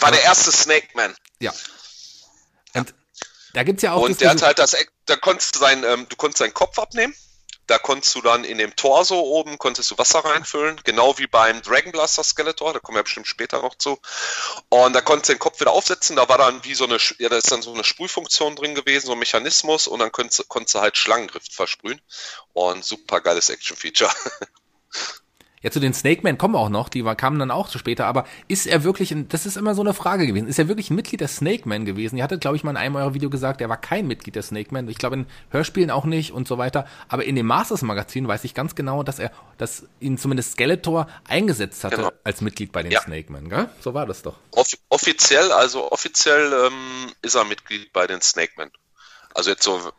War 0.00 0.10
der 0.10 0.24
erste 0.24 0.50
Snake 0.50 0.88
Man. 0.96 1.14
Ja. 1.38 1.52
Da 3.52 3.62
gibt's 3.62 3.84
ja 3.84 3.92
auch. 3.92 4.02
Und 4.02 4.20
der 4.20 4.30
hat 4.30 4.42
halt 4.42 4.58
das, 4.58 4.74
da 5.06 5.14
konntest 5.14 5.54
du 5.54 5.60
seinen, 5.60 5.84
ähm, 5.84 6.06
du 6.08 6.16
konntest 6.16 6.38
seinen 6.38 6.54
Kopf 6.54 6.76
abnehmen. 6.80 7.14
Da 7.70 7.78
konntest 7.78 8.16
du 8.16 8.20
dann 8.20 8.42
in 8.42 8.58
dem 8.58 8.74
Torso 8.74 9.20
oben, 9.20 9.56
konntest 9.56 9.92
du 9.92 9.96
Wasser 9.96 10.24
reinfüllen, 10.24 10.80
genau 10.82 11.18
wie 11.18 11.28
beim 11.28 11.62
Dragon 11.62 11.92
Blaster 11.92 12.24
Skeletor, 12.24 12.72
da 12.72 12.80
kommen 12.80 12.96
wir 12.96 13.04
bestimmt 13.04 13.28
später 13.28 13.62
noch 13.62 13.76
zu. 13.76 14.00
Und 14.70 14.92
da 14.92 15.00
konntest 15.00 15.28
du 15.28 15.34
den 15.34 15.38
Kopf 15.38 15.60
wieder 15.60 15.70
aufsetzen, 15.70 16.16
da 16.16 16.28
war 16.28 16.36
dann 16.36 16.64
wie 16.64 16.74
so 16.74 16.82
eine, 16.82 16.98
ja, 17.18 17.28
da 17.28 17.36
ist 17.36 17.52
dann 17.52 17.62
so 17.62 17.72
eine 17.72 17.84
Sprühfunktion 17.84 18.56
drin 18.56 18.74
gewesen, 18.74 19.06
so 19.06 19.12
ein 19.12 19.20
Mechanismus 19.20 19.86
und 19.86 20.00
dann 20.00 20.10
konntest, 20.10 20.48
konntest 20.48 20.74
du 20.74 20.80
halt 20.80 20.96
Schlangengift 20.96 21.54
versprühen. 21.54 22.00
Und 22.54 22.84
super 22.84 23.20
geiles 23.20 23.48
Action-Feature. 23.50 24.10
Ja, 25.62 25.70
zu 25.70 25.78
den 25.78 25.92
Snake 25.92 26.22
Man 26.22 26.38
kommen 26.38 26.54
wir 26.54 26.58
auch 26.58 26.70
noch, 26.70 26.88
die 26.88 27.04
war, 27.04 27.14
kamen 27.16 27.38
dann 27.38 27.50
auch 27.50 27.68
zu 27.68 27.78
später, 27.78 28.06
aber 28.06 28.24
ist 28.48 28.66
er 28.66 28.82
wirklich, 28.82 29.12
ein, 29.12 29.28
das 29.28 29.44
ist 29.44 29.58
immer 29.58 29.74
so 29.74 29.82
eine 29.82 29.92
Frage 29.92 30.26
gewesen, 30.26 30.48
ist 30.48 30.58
er 30.58 30.68
wirklich 30.68 30.88
ein 30.88 30.94
Mitglied 30.94 31.20
der 31.20 31.28
Snake 31.28 31.68
Man 31.68 31.84
gewesen? 31.84 32.16
Ihr 32.16 32.24
hattet, 32.24 32.40
glaube 32.40 32.56
ich, 32.56 32.64
mal 32.64 32.70
in 32.70 32.76
einem 32.78 32.96
eurer 32.96 33.12
Video 33.12 33.28
gesagt, 33.28 33.60
er 33.60 33.68
war 33.68 33.76
kein 33.76 34.06
Mitglied 34.06 34.36
der 34.36 34.42
Snake 34.42 34.72
Man, 34.72 34.88
ich 34.88 34.96
glaube 34.96 35.16
in 35.16 35.26
Hörspielen 35.50 35.90
auch 35.90 36.06
nicht 36.06 36.32
und 36.32 36.48
so 36.48 36.56
weiter, 36.56 36.86
aber 37.08 37.24
in 37.24 37.36
dem 37.36 37.44
Masters 37.44 37.82
Magazin 37.82 38.26
weiß 38.26 38.44
ich 38.44 38.54
ganz 38.54 38.74
genau, 38.74 39.02
dass 39.02 39.18
er, 39.18 39.32
dass 39.58 39.84
ihn 40.00 40.16
zumindest 40.16 40.52
Skeletor 40.52 41.06
eingesetzt 41.28 41.84
hatte 41.84 41.96
genau. 41.96 42.12
als 42.24 42.40
Mitglied 42.40 42.72
bei 42.72 42.82
den 42.82 42.92
ja. 42.92 43.02
Snake 43.02 43.30
Man, 43.30 43.50
gell? 43.50 43.68
So 43.80 43.92
war 43.92 44.06
das 44.06 44.22
doch. 44.22 44.36
Off 44.52 44.72
offiziell, 44.88 45.52
also 45.52 45.92
offiziell 45.92 46.54
ähm, 46.54 47.12
ist 47.20 47.34
er 47.34 47.44
Mitglied 47.44 47.92
bei 47.92 48.06
den 48.06 48.22
Snake 48.22 48.52
Man. 48.56 48.70
Also 49.34 49.50
jetzt 49.50 49.62
so 49.62 49.92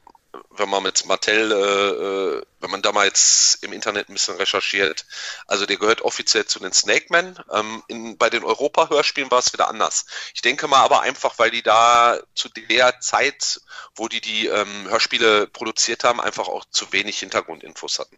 wenn 0.52 0.70
man 0.70 0.84
mit 0.84 1.06
Mattel, 1.06 1.52
äh, 1.52 1.56
äh, 1.56 2.44
wenn 2.60 2.72
man 2.72 2.82
da 2.82 2.92
mal 2.92 3.06
jetzt 3.06 3.64
im 3.64 3.74
Internet 3.74 4.10
ein 4.10 4.14
bisschen 4.14 4.36
recherchiert, 4.36 5.06
also 5.48 5.66
der 5.66 5.78
gehört 5.78 6.02
offiziell 6.02 6.46
zu 6.46 6.60
den 6.60 6.72
Snake 6.72 7.08
Men. 7.10 7.38
Ähm, 7.52 7.84
in, 7.88 8.18
bei 8.18 8.30
den 8.30 8.44
Europa-Hörspielen 8.44 9.32
war 9.32 9.40
es 9.40 9.52
wieder 9.54 9.68
anders. 9.68 10.06
Ich 10.34 10.42
denke 10.42 10.68
mal 10.68 10.80
aber 10.80 11.02
einfach, 11.02 11.38
weil 11.38 11.52
die 11.52 11.64
da 11.64 12.20
zu 12.34 12.50
der 12.50 13.00
Zeit, 13.02 13.62
wo 13.96 14.08
die 14.08 14.22
die 14.22 14.48
ähm, 14.48 14.90
Hörspiele 14.90 15.48
produziert 15.48 16.04
haben, 16.04 16.22
einfach 16.22 16.48
auch 16.48 16.66
zu 16.70 16.92
wenig 16.94 17.20
Hintergrundinfos 17.20 18.00
hatten. 18.00 18.18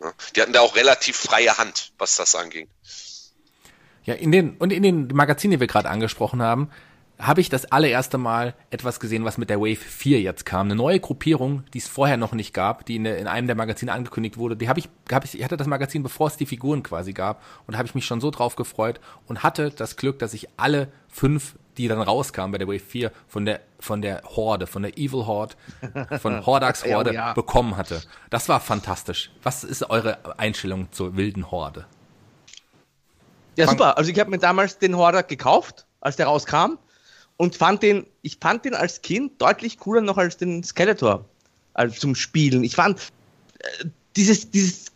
Ja? 0.00 0.12
Die 0.36 0.42
hatten 0.42 0.52
da 0.52 0.60
auch 0.60 0.76
relativ 0.76 1.16
freie 1.16 1.58
Hand, 1.58 1.92
was 1.98 2.14
das 2.14 2.34
anging. 2.34 2.68
Ja, 4.04 4.14
in 4.14 4.32
den, 4.32 4.56
und 4.58 4.72
in 4.72 4.82
den 4.82 5.08
Magazinen, 5.08 5.52
die 5.52 5.60
wir 5.60 5.66
gerade 5.66 5.88
angesprochen 5.88 6.42
haben, 6.42 6.70
habe 7.18 7.40
ich 7.40 7.48
das 7.48 7.66
allererste 7.66 8.18
Mal 8.18 8.54
etwas 8.70 8.98
gesehen, 8.98 9.24
was 9.24 9.38
mit 9.38 9.48
der 9.48 9.60
Wave 9.60 9.76
4 9.76 10.20
jetzt 10.20 10.44
kam. 10.44 10.66
Eine 10.66 10.74
neue 10.74 10.98
Gruppierung, 10.98 11.62
die 11.72 11.78
es 11.78 11.86
vorher 11.86 12.16
noch 12.16 12.32
nicht 12.32 12.52
gab, 12.52 12.84
die 12.86 12.96
in, 12.96 13.06
in 13.06 13.28
einem 13.28 13.46
der 13.46 13.56
Magazine 13.56 13.92
angekündigt 13.92 14.36
wurde. 14.36 14.56
Die 14.56 14.68
habe 14.68 14.80
ich, 14.80 14.88
hab 15.12 15.24
ich, 15.24 15.38
ich 15.38 15.44
hatte 15.44 15.56
das 15.56 15.68
Magazin, 15.68 16.02
bevor 16.02 16.26
es 16.26 16.36
die 16.36 16.46
Figuren 16.46 16.82
quasi 16.82 17.12
gab. 17.12 17.42
Und 17.66 17.72
da 17.72 17.78
habe 17.78 17.86
ich 17.86 17.94
mich 17.94 18.04
schon 18.04 18.20
so 18.20 18.30
drauf 18.30 18.56
gefreut 18.56 19.00
und 19.28 19.42
hatte 19.44 19.70
das 19.70 19.96
Glück, 19.96 20.18
dass 20.18 20.34
ich 20.34 20.48
alle 20.56 20.88
fünf, 21.08 21.54
die 21.76 21.86
dann 21.86 22.00
rauskamen 22.00 22.50
bei 22.50 22.58
der 22.58 22.66
Wave 22.66 22.80
4, 22.80 23.12
von 23.28 23.44
der, 23.44 23.60
von 23.78 24.02
der 24.02 24.22
Horde, 24.24 24.66
von 24.66 24.82
der 24.82 24.98
Evil 24.98 25.26
Horde, 25.26 25.54
von 26.20 26.44
Hordax 26.46 26.84
Horde 26.84 27.14
ja, 27.14 27.28
ja. 27.28 27.32
bekommen 27.32 27.76
hatte. 27.76 28.02
Das 28.30 28.48
war 28.48 28.58
fantastisch. 28.58 29.30
Was 29.44 29.62
ist 29.62 29.88
eure 29.88 30.38
Einstellung 30.38 30.90
zur 30.90 31.16
wilden 31.16 31.50
Horde? 31.52 31.86
Ja, 33.56 33.68
super. 33.68 33.96
Also 33.98 34.10
ich 34.10 34.18
habe 34.18 34.30
mir 34.30 34.38
damals 34.38 34.78
den 34.78 34.96
Hordak 34.96 35.28
gekauft, 35.28 35.86
als 36.00 36.16
der 36.16 36.26
rauskam 36.26 36.78
und 37.36 37.56
fand 37.56 37.82
den, 37.82 38.06
ich 38.22 38.38
fand 38.40 38.64
den 38.64 38.74
als 38.74 39.02
Kind 39.02 39.40
deutlich 39.40 39.78
cooler 39.78 40.00
noch 40.00 40.18
als 40.18 40.36
den 40.36 40.62
Skeletor 40.62 41.24
also 41.74 41.98
zum 41.98 42.14
Spielen. 42.14 42.64
Ich 42.64 42.76
fand 42.76 43.00
äh, 43.58 43.84
dieses, 44.16 44.50
dieses, 44.50 44.86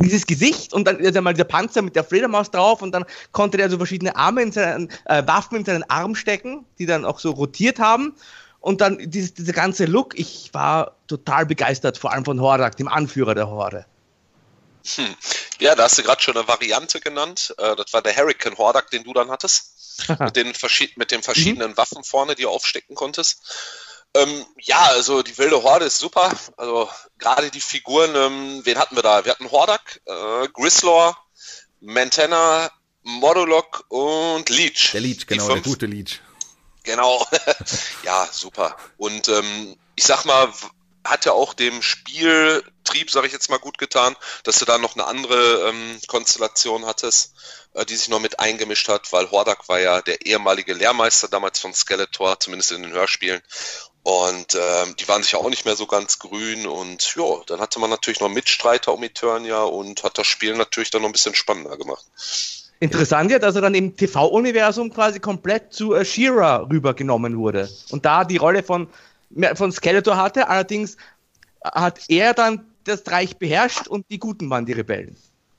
dieses 0.00 0.26
Gesicht 0.26 0.72
und 0.72 0.86
dann 0.86 1.04
also 1.04 1.20
mal 1.20 1.34
der 1.34 1.44
Panzer 1.44 1.82
mit 1.82 1.94
der 1.94 2.04
Fledermaus 2.04 2.50
drauf 2.50 2.82
und 2.82 2.92
dann 2.92 3.04
konnte 3.32 3.58
der 3.58 3.70
so 3.70 3.76
verschiedene 3.76 4.16
Arme 4.16 4.42
in 4.42 4.52
seinen, 4.52 4.90
äh, 5.04 5.26
Waffen 5.26 5.58
in 5.58 5.64
seinen 5.64 5.84
Arm 5.84 6.14
stecken, 6.14 6.64
die 6.78 6.86
dann 6.86 7.04
auch 7.04 7.18
so 7.18 7.30
rotiert 7.30 7.78
haben. 7.78 8.14
Und 8.60 8.80
dann 8.80 8.98
dieses, 8.98 9.34
dieser 9.34 9.52
ganze 9.52 9.84
Look, 9.84 10.18
ich 10.18 10.50
war 10.52 10.96
total 11.06 11.46
begeistert, 11.46 11.96
vor 11.96 12.12
allem 12.12 12.24
von 12.24 12.40
Hordak, 12.40 12.76
dem 12.76 12.88
Anführer 12.88 13.34
der 13.34 13.48
Horde. 13.48 13.86
Hm. 14.96 15.14
Ja, 15.60 15.74
da 15.74 15.84
hast 15.84 15.98
du 15.98 16.02
gerade 16.02 16.22
schon 16.22 16.36
eine 16.36 16.48
Variante 16.48 17.00
genannt. 17.00 17.54
Äh, 17.58 17.76
das 17.76 17.92
war 17.92 18.02
der 18.02 18.16
Hurricane 18.16 18.56
Hordak, 18.56 18.90
den 18.90 19.04
du 19.04 19.12
dann 19.12 19.30
hattest 19.30 19.77
mit, 20.18 20.36
den, 20.36 20.52
mit 20.96 21.10
den 21.10 21.22
verschiedenen 21.22 21.72
mhm. 21.72 21.76
Waffen 21.76 22.04
vorne, 22.04 22.34
die 22.34 22.42
du 22.42 22.50
aufstecken 22.50 22.94
konntest. 22.94 23.42
Ähm, 24.14 24.46
ja, 24.60 24.84
also 24.86 25.22
die 25.22 25.36
wilde 25.38 25.62
Horde 25.62 25.84
ist 25.84 25.98
super. 25.98 26.32
Also 26.56 26.88
gerade 27.18 27.50
die 27.50 27.60
Figuren, 27.60 28.14
ähm, 28.14 28.60
wen 28.64 28.78
hatten 28.78 28.96
wir 28.96 29.02
da? 29.02 29.24
Wir 29.24 29.32
hatten 29.32 29.50
Hordak, 29.50 30.00
äh, 30.06 30.48
Grislaw, 30.52 31.14
Mantana, 31.80 32.70
Modulok 33.02 33.84
und 33.88 34.48
Leech. 34.48 34.90
Der 34.92 35.00
Leech, 35.00 35.26
genau, 35.26 35.48
der 35.48 35.60
gute 35.60 35.86
Leech. 35.86 36.20
Genau. 36.84 37.26
ja, 38.04 38.26
super. 38.30 38.76
Und 38.96 39.28
ähm, 39.28 39.76
ich 39.94 40.04
sag 40.04 40.24
mal, 40.24 40.52
hat 41.04 41.24
ja 41.24 41.32
auch 41.32 41.54
dem 41.54 41.82
Spieltrieb, 41.82 43.10
sage 43.10 43.26
ich 43.26 43.32
jetzt 43.32 43.50
mal, 43.50 43.58
gut 43.58 43.78
getan, 43.78 44.16
dass 44.42 44.58
du 44.58 44.64
da 44.64 44.78
noch 44.78 44.94
eine 44.94 45.06
andere 45.06 45.68
ähm, 45.68 45.98
Konstellation 46.06 46.86
hattest, 46.86 47.34
die 47.88 47.96
sich 47.96 48.08
noch 48.08 48.20
mit 48.20 48.40
eingemischt 48.40 48.88
hat, 48.88 49.12
weil 49.12 49.30
Hordak 49.30 49.68
war 49.68 49.80
ja 49.80 50.00
der 50.02 50.26
ehemalige 50.26 50.74
Lehrmeister 50.74 51.28
damals 51.28 51.58
von 51.60 51.74
Skeletor, 51.74 52.40
zumindest 52.40 52.72
in 52.72 52.82
den 52.82 52.92
Hörspielen. 52.92 53.40
Und 54.02 54.54
ähm, 54.54 54.96
die 54.98 55.06
waren 55.06 55.22
sich 55.22 55.34
auch 55.34 55.48
nicht 55.50 55.64
mehr 55.64 55.76
so 55.76 55.86
ganz 55.86 56.18
grün. 56.18 56.66
Und 56.66 57.14
ja, 57.14 57.42
dann 57.46 57.60
hatte 57.60 57.78
man 57.78 57.90
natürlich 57.90 58.20
noch 58.20 58.30
Mitstreiter 58.30 58.94
um 58.94 59.02
Eternia 59.02 59.62
und 59.62 60.02
hat 60.02 60.16
das 60.18 60.26
Spiel 60.26 60.56
natürlich 60.56 60.90
dann 60.90 61.02
noch 61.02 61.08
ein 61.08 61.12
bisschen 61.12 61.34
spannender 61.34 61.76
gemacht. 61.76 62.04
Interessant 62.80 63.30
ja, 63.30 63.38
dass 63.38 63.56
er 63.56 63.60
dann 63.60 63.74
im 63.74 63.96
TV-Universum 63.96 64.92
quasi 64.92 65.20
komplett 65.20 65.72
zu 65.72 65.94
äh, 65.94 66.04
She-Ra 66.04 66.68
rübergenommen 66.70 67.36
wurde. 67.36 67.68
Und 67.90 68.06
da 68.06 68.24
die 68.24 68.36
Rolle 68.36 68.62
von 68.62 68.88
von 69.54 69.72
Skeletor 69.72 70.16
hatte. 70.16 70.48
Allerdings 70.48 70.96
hat 71.62 72.00
er 72.08 72.34
dann 72.34 72.66
das 72.84 73.02
Reich 73.06 73.36
beherrscht 73.36 73.86
und 73.88 74.06
die 74.10 74.18
Guten 74.18 74.48
waren 74.50 74.66
die 74.66 74.72
Rebellen. 74.72 75.16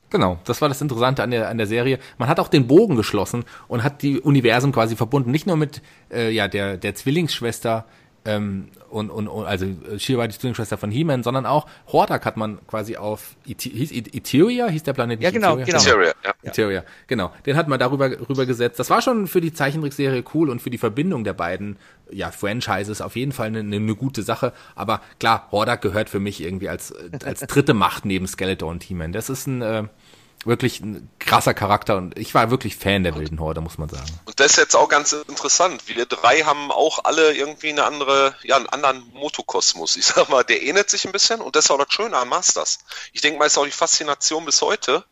Genau, 0.09 0.39
das 0.45 0.61
war 0.61 0.69
das 0.69 0.81
Interessante 0.81 1.21
an 1.21 1.31
der, 1.31 1.49
an 1.49 1.57
der 1.57 1.67
Serie. 1.67 1.99
Man 2.17 2.29
hat 2.29 2.39
auch 2.39 2.47
den 2.47 2.67
Bogen 2.67 2.95
geschlossen 2.95 3.45
und 3.67 3.83
hat 3.83 4.01
die 4.01 4.19
Universen 4.19 4.71
quasi 4.71 4.95
verbunden. 4.95 5.29
Nicht 5.29 5.45
nur 5.45 5.55
mit 5.55 5.81
äh, 6.11 6.31
ja, 6.31 6.47
der, 6.47 6.77
der 6.77 6.95
Zwillingsschwester 6.95 7.85
ähm, 8.25 8.69
und, 8.89 9.09
und, 9.09 9.27
und 9.27 9.45
also 9.45 9.65
Shira 9.97 10.27
die 10.27 10.37
Zwillingsschwester 10.37 10.77
von 10.77 10.91
He-Man, 10.91 11.23
sondern 11.23 11.45
auch 11.45 11.67
Hordak 11.87 12.25
hat 12.25 12.37
man 12.37 12.59
quasi 12.67 12.97
auf 12.97 13.35
hieß 13.45 13.91
Etheria, 13.91 14.67
hieß 14.67 14.83
der 14.83 14.93
Planet 14.93 15.21
Ja, 15.21 15.31
genau, 15.31 15.55
genau. 15.55 15.77
Etheria, 15.77 16.13
ja. 16.23 16.33
Etheria, 16.43 16.83
genau. 17.07 17.31
Den 17.45 17.55
hat 17.55 17.67
man 17.67 17.79
darüber 17.79 18.09
rüber 18.29 18.45
gesetzt. 18.45 18.79
Das 18.79 18.89
war 18.89 19.01
schon 19.01 19.27
für 19.27 19.41
die 19.41 19.53
Zeichentrickserie 19.53 20.23
cool 20.33 20.49
und 20.49 20.61
für 20.61 20.69
die 20.69 20.77
Verbindung 20.77 21.23
der 21.23 21.33
beiden 21.33 21.77
ja, 22.11 22.31
Franchises 22.31 23.01
auf 23.01 23.15
jeden 23.15 23.31
Fall 23.31 23.47
eine, 23.47 23.59
eine 23.59 23.95
gute 23.95 24.23
Sache. 24.23 24.53
Aber 24.75 25.01
klar, 25.19 25.47
Hordak 25.51 25.81
gehört 25.81 26.09
für 26.09 26.19
mich 26.19 26.41
irgendwie 26.41 26.69
als, 26.69 26.93
als 27.23 27.41
dritte 27.41 27.73
Macht 27.73 28.05
neben 28.05 28.27
Skeletor 28.27 28.69
und 28.69 28.83
He-Man. 28.83 29.13
Das 29.13 29.29
ist 29.29 29.47
ein 29.47 29.61
äh, 29.61 29.83
wirklich 30.45 30.79
ein 30.79 31.09
krasser 31.19 31.53
Charakter 31.53 31.97
und 31.97 32.17
ich 32.17 32.33
war 32.33 32.49
wirklich 32.49 32.77
Fan 32.77 33.03
der 33.03 33.15
wilden 33.15 33.39
Horde, 33.39 33.61
muss 33.61 33.77
man 33.77 33.89
sagen. 33.89 34.07
Und 34.25 34.39
das 34.39 34.51
ist 34.51 34.57
jetzt 34.57 34.75
auch 34.75 34.87
ganz 34.87 35.11
interessant. 35.11 35.87
Wir 35.87 36.05
drei 36.05 36.41
haben 36.41 36.71
auch 36.71 37.03
alle 37.03 37.33
irgendwie 37.33 37.69
eine 37.69 37.83
andere, 37.83 38.35
ja, 38.43 38.55
einen 38.55 38.69
anderen 38.69 39.09
Motokosmos. 39.13 39.97
Ich 39.97 40.05
sag 40.05 40.29
mal, 40.29 40.43
der 40.43 40.61
ähnelt 40.63 40.89
sich 40.89 41.05
ein 41.05 41.11
bisschen 41.11 41.41
und 41.41 41.55
das 41.55 41.65
ist 41.65 41.71
auch 41.71 41.77
das 41.77 41.93
Schöne 41.93 42.17
an 42.17 42.29
Masters. 42.29 42.79
Ich 43.11 43.21
denke 43.21 43.39
mal, 43.39 43.45
ist 43.45 43.57
auch 43.57 43.65
die 43.65 43.71
Faszination 43.71 44.45
bis 44.45 44.61
heute. 44.61 45.03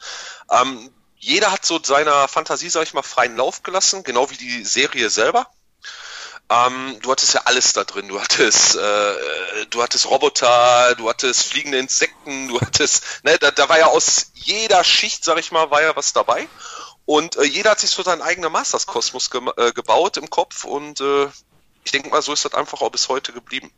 Ähm, 0.50 0.90
jeder 1.18 1.52
hat 1.52 1.66
so 1.66 1.80
seiner 1.84 2.28
Fantasie, 2.28 2.70
sag 2.70 2.84
ich 2.84 2.94
mal, 2.94 3.04
freien 3.04 3.36
Lauf 3.36 3.64
gelassen, 3.64 4.04
genau 4.04 4.30
wie 4.30 4.38
die 4.38 4.64
Serie 4.64 5.10
selber. 5.10 5.48
Ähm, 6.50 6.98
du 7.02 7.12
hattest 7.12 7.34
ja 7.34 7.42
alles 7.46 7.74
da 7.74 7.84
drin. 7.84 8.08
Du 8.08 8.22
hattest, 8.22 8.76
äh, 8.76 9.66
du 9.70 9.82
hattest 9.84 10.10
Roboter, 10.10 10.96
du 10.96 11.10
hattest 11.10 11.44
fliegende 11.44 11.78
Insekten, 11.78 12.48
du 12.48 12.62
hattest, 12.62 13.04
ne, 13.24 13.38
da, 13.38 13.52
da 13.52 13.68
war 13.68 13.78
ja 13.78 13.88
aus 13.88 14.32
jeder 14.34 14.84
Schicht, 14.84 15.26
sag 15.26 15.38
ich 15.40 15.52
mal, 15.52 15.72
war 15.72 15.82
ja 15.82 15.96
was 15.96 16.14
dabei. 16.14 16.48
Und 17.06 17.36
äh, 17.38 17.44
jeder 17.44 17.72
hat 17.72 17.80
sich 17.80 17.90
so 17.90 18.04
seinen 18.04 18.22
eigenen 18.22 18.52
Masters-Kosmos 18.52 19.30
ge 19.30 19.42
äh, 19.58 19.72
gebaut 19.74 20.18
im 20.18 20.30
Kopf 20.30 20.64
und 20.64 21.02
äh, 21.02 21.28
ich 21.84 21.92
denke 21.92 22.10
mal, 22.10 22.22
so 22.22 22.34
ist 22.34 22.44
das 22.44 22.54
einfach 22.54 22.82
auch 22.82 22.92
bis 22.92 23.08
heute 23.08 23.32
geblieben. 23.32 23.72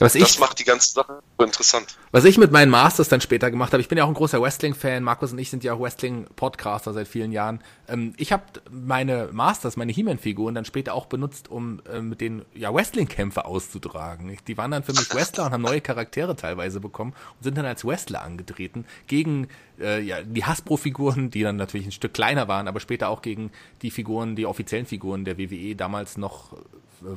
Was 0.00 0.14
das 0.14 0.30
ich, 0.30 0.40
macht 0.40 0.58
die 0.58 0.64
ganze 0.64 0.92
Sache 0.94 1.22
so 1.38 1.44
interessant. 1.44 1.98
Was 2.10 2.24
ich 2.24 2.38
mit 2.38 2.50
meinen 2.50 2.70
Masters 2.70 3.10
dann 3.10 3.20
später 3.20 3.50
gemacht 3.50 3.74
habe, 3.74 3.82
ich 3.82 3.88
bin 3.88 3.98
ja 3.98 4.04
auch 4.04 4.08
ein 4.08 4.14
großer 4.14 4.40
Wrestling-Fan, 4.40 5.02
Markus 5.02 5.32
und 5.32 5.38
ich 5.38 5.50
sind 5.50 5.62
ja 5.62 5.74
auch 5.74 5.80
Wrestling-Podcaster 5.80 6.94
seit 6.94 7.06
vielen 7.06 7.32
Jahren. 7.32 7.62
Ähm, 7.86 8.14
ich 8.16 8.32
habe 8.32 8.44
meine 8.70 9.28
Masters, 9.30 9.76
meine 9.76 9.92
He-Man-Figuren 9.92 10.54
dann 10.54 10.64
später 10.64 10.94
auch 10.94 11.04
benutzt, 11.04 11.50
um 11.50 11.82
äh, 11.92 12.00
mit 12.00 12.22
den 12.22 12.46
ja, 12.54 12.72
Wrestling-Kämpfe 12.72 13.44
auszutragen. 13.44 14.34
Die 14.46 14.56
waren 14.56 14.70
dann 14.70 14.84
für 14.84 14.92
mich 14.92 15.14
Wrestler 15.14 15.46
und 15.46 15.52
haben 15.52 15.62
neue 15.62 15.82
Charaktere 15.82 16.34
teilweise 16.34 16.80
bekommen 16.80 17.12
und 17.36 17.44
sind 17.44 17.58
dann 17.58 17.66
als 17.66 17.84
Wrestler 17.84 18.22
angetreten 18.22 18.86
gegen 19.06 19.48
äh, 19.78 20.00
ja, 20.00 20.22
die 20.22 20.44
Hasbro-Figuren, 20.44 21.30
die 21.30 21.42
dann 21.42 21.56
natürlich 21.56 21.86
ein 21.86 21.92
Stück 21.92 22.14
kleiner 22.14 22.48
waren, 22.48 22.68
aber 22.68 22.80
später 22.80 23.10
auch 23.10 23.20
gegen 23.20 23.52
die 23.82 23.90
Figuren, 23.90 24.34
die 24.34 24.46
offiziellen 24.46 24.86
Figuren 24.86 25.26
der 25.26 25.36
WWE 25.36 25.76
damals 25.76 26.16
noch 26.16 26.56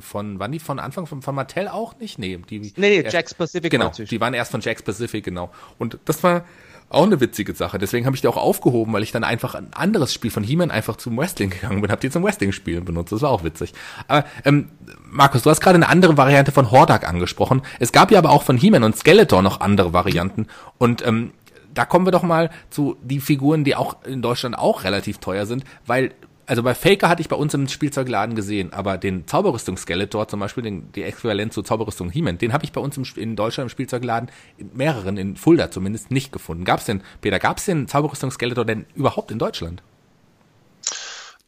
von, 0.00 0.38
waren 0.38 0.52
die 0.52 0.58
von 0.58 0.78
Anfang 0.78 1.06
von, 1.06 1.22
von 1.22 1.34
Mattel 1.34 1.68
auch 1.68 1.98
nicht? 1.98 2.18
Nee, 2.18 2.38
die, 2.48 2.60
Nee, 2.60 2.72
nee, 2.76 3.08
Jack 3.08 3.36
Pacific. 3.36 3.70
Genau, 3.70 3.90
die 3.90 4.20
waren 4.20 4.34
erst 4.34 4.50
von 4.50 4.60
Jack 4.60 4.84
Pacific, 4.84 5.24
genau. 5.24 5.50
Und 5.78 5.98
das 6.04 6.22
war 6.22 6.44
auch 6.90 7.04
eine 7.04 7.20
witzige 7.20 7.54
Sache. 7.54 7.78
Deswegen 7.78 8.06
habe 8.06 8.14
ich 8.14 8.22
die 8.22 8.28
auch 8.28 8.36
aufgehoben, 8.36 8.92
weil 8.92 9.02
ich 9.02 9.12
dann 9.12 9.24
einfach 9.24 9.54
ein 9.54 9.72
anderes 9.72 10.12
Spiel 10.12 10.30
von 10.30 10.42
He-Man 10.42 10.70
einfach 10.70 10.96
zum 10.96 11.16
Wrestling 11.16 11.50
gegangen 11.50 11.80
bin, 11.80 11.90
habe 11.90 12.00
die 12.00 12.10
zum 12.10 12.22
Wrestling-Spielen 12.22 12.84
benutzt. 12.84 13.12
Das 13.12 13.22
war 13.22 13.30
auch 13.30 13.44
witzig. 13.44 13.72
Aber 14.06 14.24
ähm, 14.44 14.68
Markus, 15.10 15.42
du 15.42 15.50
hast 15.50 15.60
gerade 15.60 15.76
eine 15.76 15.88
andere 15.88 16.16
Variante 16.16 16.52
von 16.52 16.70
Hordak 16.70 17.08
angesprochen. 17.08 17.62
Es 17.80 17.92
gab 17.92 18.10
ja 18.10 18.18
aber 18.18 18.30
auch 18.30 18.42
von 18.42 18.56
He-Man 18.56 18.84
und 18.84 18.96
Skeletor 18.96 19.42
noch 19.42 19.60
andere 19.60 19.92
Varianten. 19.92 20.46
Und 20.78 21.04
ähm, 21.06 21.32
da 21.72 21.84
kommen 21.84 22.06
wir 22.06 22.12
doch 22.12 22.22
mal 22.22 22.50
zu 22.70 22.96
die 23.02 23.20
Figuren, 23.20 23.64
die 23.64 23.74
auch 23.74 24.04
in 24.04 24.22
Deutschland 24.22 24.56
auch 24.56 24.84
relativ 24.84 25.18
teuer 25.18 25.46
sind, 25.46 25.64
weil 25.86 26.12
also 26.46 26.62
bei 26.62 26.74
Faker 26.74 27.08
hatte 27.08 27.22
ich 27.22 27.28
bei 27.28 27.36
uns 27.36 27.54
im 27.54 27.68
Spielzeugladen 27.68 28.34
gesehen, 28.34 28.72
aber 28.72 28.98
den 28.98 29.26
Zauberrüstung 29.26 29.76
Skeletor 29.76 30.28
zum 30.28 30.40
Beispiel, 30.40 30.62
den, 30.62 30.92
die 30.92 31.02
Äquivalent 31.02 31.52
zur 31.52 31.64
Zauberrüstung 31.64 32.10
He-Man, 32.10 32.38
den 32.38 32.52
habe 32.52 32.64
ich 32.64 32.72
bei 32.72 32.80
uns 32.80 32.96
im, 32.96 33.04
in 33.16 33.36
Deutschland 33.36 33.66
im 33.66 33.70
Spielzeugladen, 33.70 34.30
in 34.58 34.70
mehreren, 34.74 35.16
in 35.16 35.36
Fulda 35.36 35.70
zumindest, 35.70 36.10
nicht 36.10 36.32
gefunden. 36.32 36.64
Gab 36.64 36.80
es 36.80 36.86
denn, 36.86 37.02
Peter, 37.20 37.38
gab 37.38 37.58
es 37.58 37.64
den 37.64 37.88
Zauberrüstung 37.88 38.30
Skeletor 38.30 38.64
denn 38.64 38.86
überhaupt 38.94 39.30
in 39.30 39.38
Deutschland? 39.38 39.82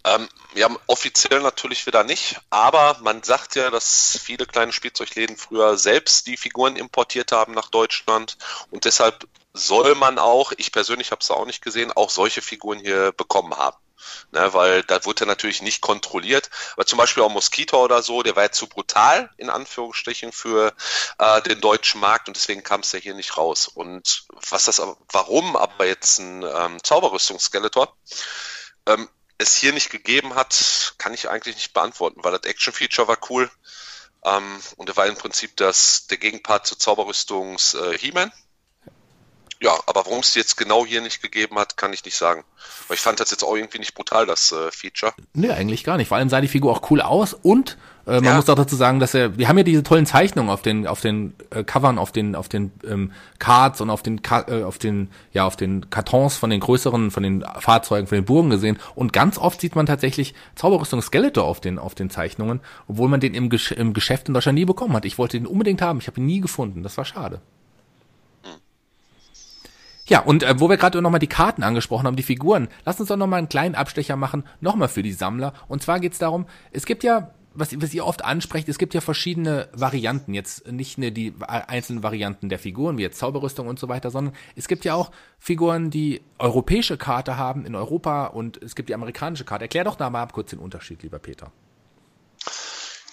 Ähm, 0.05 0.29
ja, 0.55 0.69
offiziell 0.87 1.41
natürlich 1.41 1.85
wieder 1.87 2.05
nicht, 2.05 2.41
aber 2.49 2.97
man 3.03 3.25
sagt 3.25 3.57
ja, 3.57 3.71
dass 3.71 4.19
viele 4.23 4.47
kleine 4.47 4.73
Spielzeugläden 4.73 5.37
früher 5.37 5.77
selbst 5.77 6.29
die 6.29 6.37
Figuren 6.37 6.77
importiert 6.77 7.33
haben 7.33 7.55
nach 7.55 7.71
Deutschland 7.71 8.39
und 8.71 8.85
deshalb 8.85 9.27
soll 9.53 9.95
man 9.97 10.19
auch, 10.19 10.53
ich 10.59 10.71
persönlich 10.71 11.11
habe 11.11 11.21
es 11.23 11.31
auch 11.31 11.47
nicht 11.47 11.63
gesehen, 11.63 11.91
auch 11.91 12.11
solche 12.11 12.41
Figuren 12.41 12.79
hier 12.79 13.13
bekommen 13.13 13.55
haben. 13.57 13.77
Ne, 14.33 14.53
weil 14.53 14.83
da 14.83 15.05
wurde 15.05 15.27
natürlich 15.27 15.63
nicht 15.63 15.81
kontrolliert. 15.81 16.51
Aber 16.75 16.87
zum 16.87 16.99
Beispiel 16.99 17.23
auch 17.23 17.31
Mosquito 17.31 17.83
oder 17.83 18.03
so, 18.03 18.23
der 18.23 18.37
war 18.37 18.45
ja 18.45 18.53
zu 18.53 18.69
brutal, 18.69 19.31
in 19.37 19.51
Anführungsstrichen, 19.51 20.33
für 20.33 20.75
äh, 21.19 21.43
den 21.43 21.61
deutschen 21.61 22.01
Markt 22.01 22.29
und 22.29 22.37
deswegen 22.37 22.63
kam 22.63 22.81
es 22.81 22.93
ja 22.93 22.99
hier 22.99 23.15
nicht 23.15 23.37
raus. 23.37 23.69
Und 23.69 24.27
was 24.51 24.65
das 24.65 24.83
warum 25.11 25.57
aber 25.57 25.87
jetzt 25.87 26.19
ein 26.19 26.43
ähm, 26.43 26.83
Zauberrüstungsskeletor 26.83 27.97
ähm, 28.87 29.09
es 29.39 29.57
hier 29.57 29.73
nicht 29.73 29.91
gegeben 29.91 30.35
hat, 30.35 30.95
kann 30.99 31.15
ich 31.15 31.29
eigentlich 31.29 31.57
nicht 31.57 31.75
beantworten, 31.75 32.25
weil 32.25 32.33
das 32.33 32.51
Action-Feature 32.51 33.09
war 33.09 33.19
cool. 33.31 33.51
Ähm, 34.25 34.61
und 34.77 34.89
er 34.89 34.97
war 34.97 35.07
im 35.07 35.17
Prinzip 35.17 35.57
das, 35.57 36.07
der 36.07 36.19
Gegenpart 36.19 36.67
zu 36.67 36.77
Zauberrüstungs 36.77 37.75
äh, 37.75 37.99
He-Man. 37.99 38.33
Ja, 39.61 39.73
aber 39.87 40.05
warum 40.05 40.21
es 40.21 40.35
jetzt 40.35 40.57
genau 40.57 40.85
hier 40.85 41.01
nicht 41.01 41.23
gegeben 41.23 41.59
hat, 41.59 41.77
kann 41.77 41.93
ich 41.93 42.05
nicht 42.05 42.17
sagen. 42.17 42.45
Weil 42.89 42.97
ich 42.97 43.01
fand 43.01 43.21
das 43.21 43.31
jetzt 43.31 43.43
auch 43.43 43.57
irgendwie 43.57 43.79
nicht 43.79 43.95
brutal, 43.95 44.27
das 44.27 44.53
äh, 44.53 44.71
Feature. 44.71 45.15
Nee, 45.33 45.51
eigentlich 45.51 45.83
gar 45.83 45.97
nicht. 45.97 46.09
Vor 46.09 46.19
allem 46.19 46.29
sah 46.29 46.41
die 46.41 46.49
Figur 46.49 46.73
auch 46.73 46.91
cool 46.91 47.01
aus 47.01 47.33
und 47.33 47.79
äh, 48.07 48.17
man 48.17 48.25
ja. 48.25 48.37
muss 48.37 48.49
auch 48.49 48.55
dazu 48.55 48.77
sagen, 48.77 49.01
dass 49.01 49.15
er, 49.15 49.37
wir 49.37 49.49
haben 49.49 49.59
ja 49.59 49.65
diese 49.65 49.83
tollen 49.83 50.07
Zeichnungen 50.07 50.51
auf 50.51 50.63
den, 50.63 50.87
auf 50.87 51.01
den 51.01 51.35
äh, 51.51 51.65
Covern, 51.65 51.99
auf 51.99 52.13
den, 52.13 52.37
auf 52.37 52.49
den 52.49 52.71
ähm, 52.87 53.13
Cards 53.39 53.81
und 53.81 53.91
auf 53.91 54.03
den, 54.03 54.21
äh, 54.31 54.63
auf 54.63 54.79
den, 54.79 55.11
ja, 55.33 55.47
auf 55.47 55.57
den 55.57 55.91
Kartons 55.91 56.37
von 56.37 56.51
den 56.51 56.61
größeren, 56.61 57.11
von 57.11 57.23
den 57.23 57.45
Fahrzeugen, 57.59 58.07
von 58.07 58.17
den 58.17 58.25
Burgen 58.25 58.51
gesehen. 58.51 58.79
Und 58.95 59.13
ganz 59.13 59.39
oft 59.39 59.61
sieht 59.61 59.75
man 59.75 59.87
tatsächlich 59.87 60.35
Zauberrüstung 60.55 61.03
Skeletor 61.03 61.45
auf 61.45 61.61
den, 61.61 61.79
auf 61.79 61.95
den 61.95 62.11
Zeichnungen, 62.11 62.61
obwohl 62.87 63.09
man 63.09 63.21
den 63.21 63.35
im, 63.35 63.51
Gesch 63.51 63.73
im 63.73 63.93
Geschäft 63.95 64.29
in 64.29 64.35
Deutschland 64.35 64.59
nie 64.59 64.65
bekommen 64.65 64.95
hat. 64.95 65.05
Ich 65.05 65.19
wollte 65.19 65.37
ihn 65.37 65.47
unbedingt 65.47 65.83
haben, 65.83 65.99
ich 65.99 66.07
habe 66.07 66.21
ihn 66.21 66.27
nie 66.27 66.41
gefunden. 66.41 66.83
Das 66.83 66.97
war 66.97 67.05
schade. 67.05 67.41
Ja, 70.09 70.21
und 70.21 70.45
äh, 70.45 70.61
wo 70.61 70.69
wir 70.69 70.77
gerade 70.77 71.03
nochmal 71.03 71.21
die 71.21 71.27
Karten 71.27 71.63
angesprochen 71.63 72.07
haben, 72.07 72.17
die 72.17 72.23
Figuren, 72.23 72.69
lass 72.85 73.01
uns 73.01 73.09
doch 73.09 73.17
nochmal 73.17 73.39
einen 73.39 73.49
kleinen 73.49 73.75
Abstecher 73.75 74.17
machen, 74.17 74.45
nochmal 74.61 74.89
für 74.89 75.03
die 75.03 75.13
Sammler. 75.13 75.53
Und 75.69 75.83
zwar 75.83 75.99
geht's 75.99 76.19
darum, 76.19 76.47
es 76.71 76.87
gibt 76.87 77.03
ja, 77.03 77.33
was, 77.55 77.71
was 77.81 77.93
ihr 77.93 78.07
oft 78.07 78.25
ansprecht, 78.25 78.69
es 78.69 78.79
gibt 78.79 78.95
ja 78.95 79.01
verschiedene 79.01 79.69
Varianten, 79.73 80.33
jetzt 80.33 80.71
nicht 80.71 80.99
nur 80.99 81.11
die 81.11 81.35
einzelnen 81.41 82.05
Varianten 82.05 82.49
der 82.49 82.61
Figuren, 82.61 82.99
wie 82.99 83.03
jetzt 83.03 83.19
Zauberrüstung 83.19 83.67
und 83.67 83.81
so 83.81 83.89
weiter, 83.89 84.13
sondern 84.13 84.35
es 84.55 84.69
gibt 84.69 84.85
ja 84.85 84.95
auch 84.95 85.11
Figuren, 85.41 85.91
die 85.91 86.23
europäische 86.39 86.97
Karte 86.99 87.37
haben 87.37 87.67
in 87.67 87.75
Europa 87.75 88.27
und 88.27 88.63
es 88.63 88.77
gibt 88.77 88.89
die 88.89 88.95
amerikanische 88.95 89.45
Karte. 89.45 89.65
Erklär 89.65 89.85
doch 89.85 89.97
da 89.97 90.09
mal 90.09 90.27
kurz 90.27 90.51
den 90.51 90.61
Unterschied, 90.61 91.03
lieber 91.03 91.19
Peter. 91.19 91.51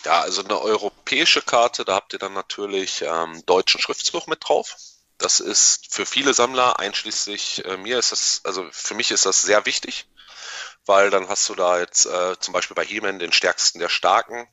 Ja, 0.06 0.22
also 0.22 0.44
eine 0.44 0.62
europäische 0.62 1.42
Karte, 1.42 1.86
da 1.86 1.96
habt 1.96 2.14
ihr 2.14 2.20
dann 2.20 2.34
natürlich 2.34 3.02
ähm, 3.02 3.42
deutschen 3.46 3.80
Schriftzug 3.80 4.28
mit 4.28 4.40
drauf. 4.48 4.76
Das 5.18 5.40
ist 5.40 5.94
für 5.94 6.06
viele 6.06 6.34
Sammler, 6.34 6.80
einschließlich 6.80 7.66
äh, 7.66 7.78
mir, 7.78 8.00
ist 8.00 8.12
das, 8.12 8.42
also 8.44 8.68
für 8.72 8.96
mich 8.96 9.12
ist 9.12 9.26
das 9.26 9.42
sehr 9.42 9.66
wichtig, 9.66 10.08
weil 10.86 11.10
dann 11.10 11.30
hast 11.30 11.48
du 11.50 11.56
da 11.56 11.80
jetzt 11.80 12.06
äh, 12.06 12.40
zum 12.40 12.54
Beispiel 12.54 12.76
bei 12.76 12.86
He-Man 12.86 13.20
den 13.20 13.32
stärksten 13.32 13.80
der 13.80 13.90
Starken. 13.90 14.48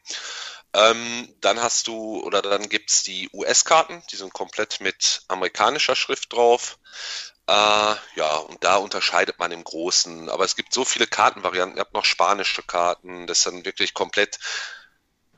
Ähm, 0.73 1.35
dann 1.41 1.61
hast 1.61 1.89
du, 1.89 2.23
oder 2.23 2.43
dann 2.43 2.69
gibt 2.69 2.91
es 2.91 3.03
die 3.03 3.29
US-Karten, 3.33 4.03
die 4.13 4.17
sind 4.17 4.33
komplett 4.33 4.81
mit 4.81 5.23
amerikanischer 5.27 5.97
Schrift 5.97 6.33
drauf. 6.33 6.79
Äh, 7.49 7.97
ja, 8.15 8.37
und 8.37 8.63
da 8.63 8.77
unterscheidet 8.77 9.41
man 9.41 9.51
im 9.51 9.65
Großen. 9.65 10.29
Aber 10.29 10.45
es 10.45 10.55
gibt 10.55 10.73
so 10.73 10.85
viele 10.85 11.09
Kartenvarianten. 11.09 11.77
Ihr 11.77 11.81
habt 11.81 11.95
noch 11.95 12.05
spanische 12.05 12.63
Karten, 12.63 13.27
das 13.27 13.39
ist 13.39 13.47
dann 13.47 13.65
wirklich 13.65 13.95
komplett 13.95 14.39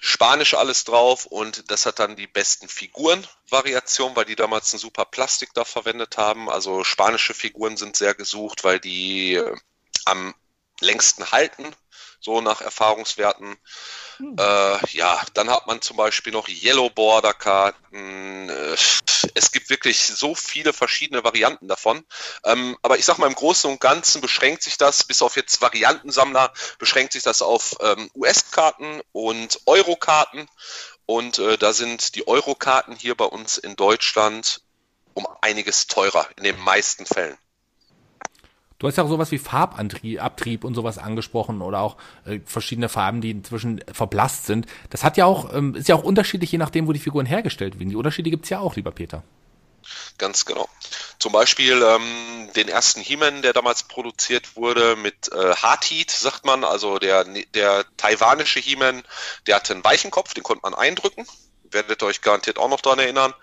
Spanisch 0.05 0.55
alles 0.55 0.83
drauf 0.83 1.27
und 1.27 1.71
das 1.71 1.87
hat 1.87 2.01
dann 2.01 2.17
die 2.17 2.27
besten 2.27 2.67
Figuren-Variationen, 2.67 4.17
weil 4.17 4.25
die 4.25 4.35
damals 4.35 4.73
ein 4.73 4.79
super 4.79 5.05
Plastik 5.05 5.55
da 5.55 5.65
verwendet 5.65 6.17
haben. 6.17 6.51
Also 6.51 6.83
spanische 6.83 7.35
Figuren 7.35 7.77
sind 7.77 7.95
sehr 7.95 8.13
gesucht, 8.13 8.65
weil 8.65 8.81
die 8.81 9.35
äh, 9.35 9.57
am 10.05 10.35
längsten 10.81 11.31
halten, 11.31 11.73
so 12.23 12.41
nach 12.41 12.61
Erfahrungswerten. 12.61 13.57
Hm. 14.19 14.37
Äh, 14.39 14.79
ja, 14.93 15.21
dann 15.35 15.51
hat 15.51 15.67
man 15.67 15.83
zum 15.83 15.97
Beispiel 15.97 16.33
noch 16.33 16.49
Yellow 16.49 16.89
Border 16.91 17.35
Karten. 17.35 18.49
Äh, 18.49 18.77
es 19.35 19.53
gibt 19.53 19.71
wirklich 19.71 20.03
so 20.03 20.35
viele 20.35 20.73
verschiedene 20.73 21.25
Varianten 21.25 21.69
davon. 21.69 22.05
Ähm, 22.45 22.79
aber 22.83 22.99
ich 22.99 23.05
sag 23.05 23.19
mal, 23.19 23.27
im 23.27 23.35
Großen 23.35 23.71
und 23.71 23.81
Ganzen 23.81 24.21
beschränkt 24.21 24.63
sich 24.63 24.79
das, 24.79 25.05
bis 25.05 25.23
auf 25.23 25.37
jetzt 25.37 25.61
Variantensammler, 25.61 26.53
beschränkt 26.79 27.13
sich 27.13 27.23
das 27.23 27.43
auf 27.43 27.77
ähm, 27.81 28.11
US-Karten 28.15 29.01
und 29.13 29.61
Euro-Karten. 29.67 30.47
Und 31.07 31.39
äh, 31.39 31.59
da 31.59 31.73
sind 31.73 32.15
die 32.15 32.27
Euro-Karten 32.29 32.95
hier 32.95 33.17
bei 33.17 33.25
uns 33.25 33.59
in 33.59 33.77
Deutschland 33.77 34.63
um 35.15 35.27
einiges 35.41 35.87
teurer, 35.89 36.27
in 36.37 36.45
den 36.45 36.59
meisten 36.59 37.05
Fällen. 37.05 37.37
Du 38.83 38.89
hast 38.89 38.97
ja 38.97 39.05
auch 39.05 39.09
sowas 39.09 39.31
wie 39.31 39.39
Farbabtrieb 39.39 40.65
und 40.65 40.75
sowas 40.75 40.99
angesprochen 40.99 41.63
oder 41.63 41.79
auch 41.83 41.97
äh, 42.27 42.41
verschiedene 42.45 42.89
Farben, 42.89 43.21
die 43.21 43.31
inzwischen 43.31 43.81
verblasst 43.93 44.47
sind. 44.47 44.67
Das 44.91 45.05
hat 45.05 45.17
ja 45.17 45.25
auch, 45.25 45.55
ähm, 45.55 45.77
ist 45.77 45.89
ja 45.89 45.95
auch 45.95 46.03
unterschiedlich, 46.03 46.51
je 46.51 46.59
nachdem, 46.59 46.89
wo 46.89 46.93
die 46.93 46.99
Figuren 46.99 47.25
hergestellt 47.25 47.79
werden. 47.79 47.91
Die 47.91 47.97
Unterschiede 47.97 48.29
gibt's 48.29 48.49
ja 48.49 48.59
auch, 48.59 48.75
lieber 48.75 48.91
Peter. 48.91 49.23
Ganz 50.19 50.45
genau. 50.47 50.69
Zum 51.21 51.31
Beispiel 51.31 51.81
ähm, 51.81 52.51
den 52.57 52.67
ersten 52.67 53.01
He-Man, 53.01 53.43
der 53.43 53.53
damals 53.53 53.85
produziert 53.85 54.57
wurde 54.57 54.97
mit 54.97 55.31
äh, 55.31 55.55
Hard 55.55 55.85
Heat, 55.85 56.11
sagt 56.11 56.45
man, 56.45 56.65
also 56.65 56.99
der, 56.99 57.25
der 57.55 57.85
taiwanische 57.97 58.59
He-Man, 58.59 59.05
der 59.47 59.55
hatte 59.55 59.75
einen 59.75 59.85
weichen 59.85 60.11
Kopf, 60.11 60.35
den 60.35 60.43
konnte 60.43 60.63
man 60.65 60.75
eindrücken 60.75 61.25
werdet 61.73 62.03
euch 62.03 62.21
garantiert 62.21 62.59
auch 62.59 62.69
noch 62.69 62.81
daran 62.81 62.99
erinnern. 62.99 63.35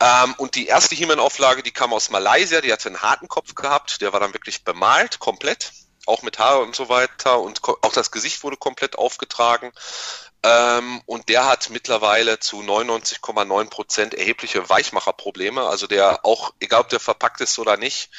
Ähm, 0.00 0.34
und 0.38 0.54
die 0.54 0.66
erste 0.66 0.94
He-Man-Auflage, 0.94 1.62
die 1.62 1.70
kam 1.70 1.92
aus 1.92 2.10
Malaysia, 2.10 2.60
die 2.60 2.72
hatte 2.72 2.88
einen 2.88 3.02
harten 3.02 3.28
Kopf 3.28 3.54
gehabt, 3.54 4.00
der 4.00 4.12
war 4.12 4.20
dann 4.20 4.34
wirklich 4.34 4.64
bemalt, 4.64 5.18
komplett, 5.18 5.72
auch 6.06 6.22
mit 6.22 6.38
Haare 6.38 6.62
und 6.62 6.74
so 6.74 6.88
weiter 6.88 7.40
und 7.40 7.62
auch 7.64 7.92
das 7.92 8.10
Gesicht 8.10 8.42
wurde 8.42 8.56
komplett 8.56 8.96
aufgetragen. 8.96 9.72
Ähm, 10.44 11.00
und 11.06 11.28
der 11.28 11.46
hat 11.46 11.70
mittlerweile 11.70 12.40
zu 12.40 12.62
99,9 12.62 13.70
Prozent 13.70 14.14
erhebliche 14.14 14.68
Weichmacherprobleme. 14.68 15.62
Also 15.62 15.86
der 15.86 16.24
auch, 16.24 16.52
egal 16.58 16.80
ob 16.80 16.88
der 16.88 16.98
verpackt 16.98 17.40
ist 17.40 17.58
oder 17.60 17.76
nicht, 17.76 18.10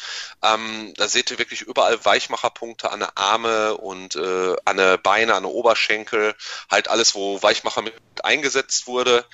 ähm, 0.41 0.93
da 0.95 1.09
seht 1.09 1.31
ihr 1.31 1.39
wirklich 1.39 1.61
überall 1.61 2.03
Weichmacherpunkte 2.05 2.91
an 2.91 3.01
der 3.01 3.17
Arme 3.17 3.75
und 3.75 4.15
äh, 4.15 4.55
an 4.63 4.77
der 4.77 4.97
Beine, 4.97 5.35
an 5.35 5.43
der 5.43 5.51
Oberschenkel, 5.51 6.33
halt 6.71 6.87
alles, 6.87 7.13
wo 7.13 7.43
Weichmacher 7.43 7.81
mit 7.81 7.93
eingesetzt 8.23 8.87
wurde. 8.87 9.25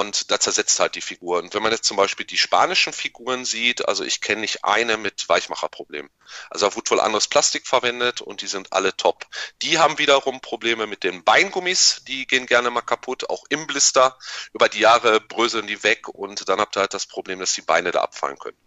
Und 0.00 0.32
da 0.32 0.40
zersetzt 0.40 0.80
halt 0.80 0.96
die 0.96 1.00
Figur. 1.00 1.38
Und 1.38 1.54
wenn 1.54 1.62
man 1.62 1.70
jetzt 1.70 1.84
zum 1.84 1.96
Beispiel 1.96 2.26
die 2.26 2.36
spanischen 2.36 2.92
Figuren 2.92 3.44
sieht, 3.44 3.86
also 3.86 4.02
ich 4.02 4.20
kenne 4.20 4.40
nicht 4.40 4.64
eine 4.64 4.96
mit 4.96 5.28
Weichmacherproblemen. 5.28 6.10
Also 6.50 6.68
da 6.68 6.74
wurde 6.74 6.90
wohl 6.90 7.00
anderes 7.00 7.28
Plastik 7.28 7.68
verwendet 7.68 8.20
und 8.20 8.42
die 8.42 8.48
sind 8.48 8.72
alle 8.72 8.96
top. 8.96 9.24
Die 9.62 9.78
haben 9.78 9.98
wiederum 9.98 10.40
Probleme 10.40 10.88
mit 10.88 11.04
den 11.04 11.22
Beingummis, 11.22 12.02
die 12.08 12.26
gehen 12.26 12.46
gerne 12.46 12.70
mal 12.70 12.80
kaputt, 12.80 13.30
auch 13.30 13.44
im 13.50 13.68
Blister. 13.68 14.18
Über 14.52 14.68
die 14.68 14.80
Jahre 14.80 15.20
bröseln 15.20 15.68
die 15.68 15.84
weg 15.84 16.08
und 16.08 16.48
dann 16.48 16.58
habt 16.58 16.76
ihr 16.76 16.80
halt 16.80 16.94
das 16.94 17.06
Problem, 17.06 17.38
dass 17.38 17.54
die 17.54 17.62
Beine 17.62 17.92
da 17.92 18.00
abfallen 18.00 18.38
können. 18.40 18.58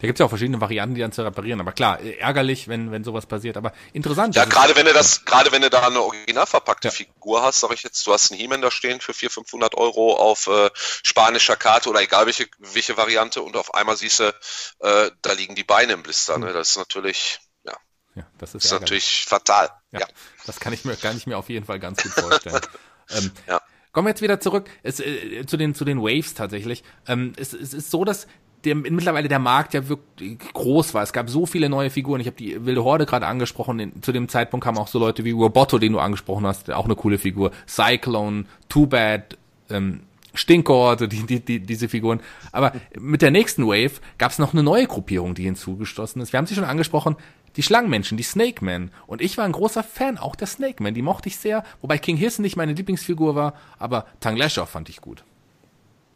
Da 0.00 0.06
gibt 0.06 0.16
es 0.16 0.20
ja 0.20 0.26
auch 0.26 0.30
verschiedene 0.30 0.62
Varianten, 0.62 0.94
die 0.94 1.02
dann 1.02 1.12
zu 1.12 1.22
reparieren. 1.22 1.60
Aber 1.60 1.72
klar, 1.72 2.00
ärgerlich, 2.00 2.68
wenn, 2.68 2.90
wenn 2.90 3.04
sowas 3.04 3.26
passiert. 3.26 3.58
Aber 3.58 3.74
interessant. 3.92 4.34
Ja, 4.34 4.46
gerade 4.46 4.74
wenn 4.74 4.86
du 4.86 4.94
das, 4.94 5.26
gerade 5.26 5.52
wenn 5.52 5.60
du 5.60 5.68
da 5.68 5.86
eine 5.86 6.00
original 6.00 6.46
verpackte 6.46 6.88
ja. 6.88 6.92
Figur 6.92 7.42
hast, 7.42 7.60
sag 7.60 7.70
ich 7.72 7.82
jetzt, 7.82 8.06
du 8.06 8.12
hast 8.12 8.30
einen 8.30 8.40
He-Man 8.40 8.62
da 8.62 8.70
stehen 8.70 9.02
für 9.02 9.12
400, 9.12 9.50
500 9.50 9.74
Euro 9.74 10.16
auf 10.16 10.46
äh, 10.46 10.70
spanischer 10.74 11.56
Karte 11.56 11.90
oder 11.90 12.00
egal 12.00 12.24
welche, 12.24 12.46
welche 12.58 12.96
Variante 12.96 13.42
und 13.42 13.58
auf 13.58 13.74
einmal 13.74 13.98
siehst 13.98 14.20
du, 14.20 14.34
äh, 14.78 15.10
da 15.20 15.32
liegen 15.34 15.54
die 15.54 15.64
Beine 15.64 15.92
im 15.92 16.02
Blister. 16.02 16.38
Ne? 16.38 16.54
Das 16.54 16.70
ist 16.70 16.76
natürlich, 16.78 17.40
ja. 17.64 17.76
Ja, 18.14 18.26
das 18.38 18.54
ist, 18.54 18.64
ist 18.64 18.72
natürlich 18.72 19.26
fatal. 19.28 19.68
Ja, 19.92 20.00
ja, 20.00 20.06
Das 20.46 20.60
kann 20.60 20.72
ich 20.72 20.86
mir, 20.86 20.96
kann 20.96 21.14
ich 21.14 21.26
mir 21.26 21.36
auf 21.36 21.50
jeden 21.50 21.66
Fall 21.66 21.78
ganz 21.78 22.02
gut 22.02 22.12
vorstellen. 22.12 22.60
ähm, 23.10 23.32
ja. 23.46 23.60
Kommen 23.92 24.06
wir 24.06 24.10
jetzt 24.10 24.22
wieder 24.22 24.40
zurück 24.40 24.70
es, 24.82 25.00
äh, 25.00 25.44
zu, 25.46 25.58
den, 25.58 25.74
zu 25.74 25.84
den 25.84 26.00
Waves 26.00 26.32
tatsächlich. 26.32 26.84
Ähm, 27.06 27.34
es, 27.36 27.52
es 27.52 27.74
ist 27.74 27.90
so, 27.90 28.06
dass 28.06 28.26
der, 28.64 28.74
mittlerweile 28.74 29.28
der 29.28 29.38
Markt 29.38 29.74
ja 29.74 29.88
wirklich 29.88 30.38
groß 30.52 30.94
war. 30.94 31.02
Es 31.02 31.12
gab 31.12 31.30
so 31.30 31.46
viele 31.46 31.68
neue 31.68 31.90
Figuren. 31.90 32.20
Ich 32.20 32.26
habe 32.26 32.36
die 32.36 32.64
wilde 32.64 32.84
Horde 32.84 33.06
gerade 33.06 33.26
angesprochen. 33.26 33.92
Zu 34.02 34.12
dem 34.12 34.28
Zeitpunkt 34.28 34.64
kamen 34.64 34.78
auch 34.78 34.88
so 34.88 34.98
Leute 34.98 35.24
wie 35.24 35.30
Roboto, 35.30 35.78
den 35.78 35.92
du 35.92 35.98
angesprochen 35.98 36.46
hast, 36.46 36.70
auch 36.70 36.84
eine 36.84 36.96
coole 36.96 37.18
Figur. 37.18 37.52
Cyclone, 37.66 38.44
Too 38.68 38.86
Bad, 38.86 39.36
ähm, 39.70 40.00
Stinkor, 40.34 40.96
die, 40.96 41.26
die, 41.26 41.40
die, 41.40 41.60
diese 41.60 41.88
Figuren. 41.88 42.20
Aber 42.52 42.72
mit 42.98 43.22
der 43.22 43.30
nächsten 43.30 43.66
Wave 43.66 44.00
gab 44.18 44.30
es 44.30 44.38
noch 44.38 44.52
eine 44.52 44.62
neue 44.62 44.86
Gruppierung, 44.86 45.34
die 45.34 45.44
hinzugestoßen 45.44 46.20
ist. 46.22 46.32
Wir 46.32 46.38
haben 46.38 46.46
sie 46.46 46.54
schon 46.54 46.64
angesprochen, 46.64 47.16
die 47.56 47.62
Schlangenmenschen, 47.62 48.16
die 48.16 48.22
Snake 48.22 48.64
Men. 48.64 48.90
Und 49.06 49.22
ich 49.22 49.36
war 49.38 49.44
ein 49.44 49.52
großer 49.52 49.82
Fan 49.82 50.18
auch 50.18 50.36
der 50.36 50.46
Snake 50.46 50.82
Men. 50.82 50.94
Die 50.94 51.02
mochte 51.02 51.28
ich 51.28 51.38
sehr, 51.38 51.64
wobei 51.80 51.98
King 51.98 52.16
Hiss 52.16 52.38
nicht 52.38 52.56
meine 52.56 52.74
Lieblingsfigur 52.74 53.34
war, 53.34 53.54
aber 53.78 54.06
Tang 54.20 54.36
Lasher 54.36 54.66
fand 54.66 54.88
ich 54.88 55.00
gut. 55.00 55.24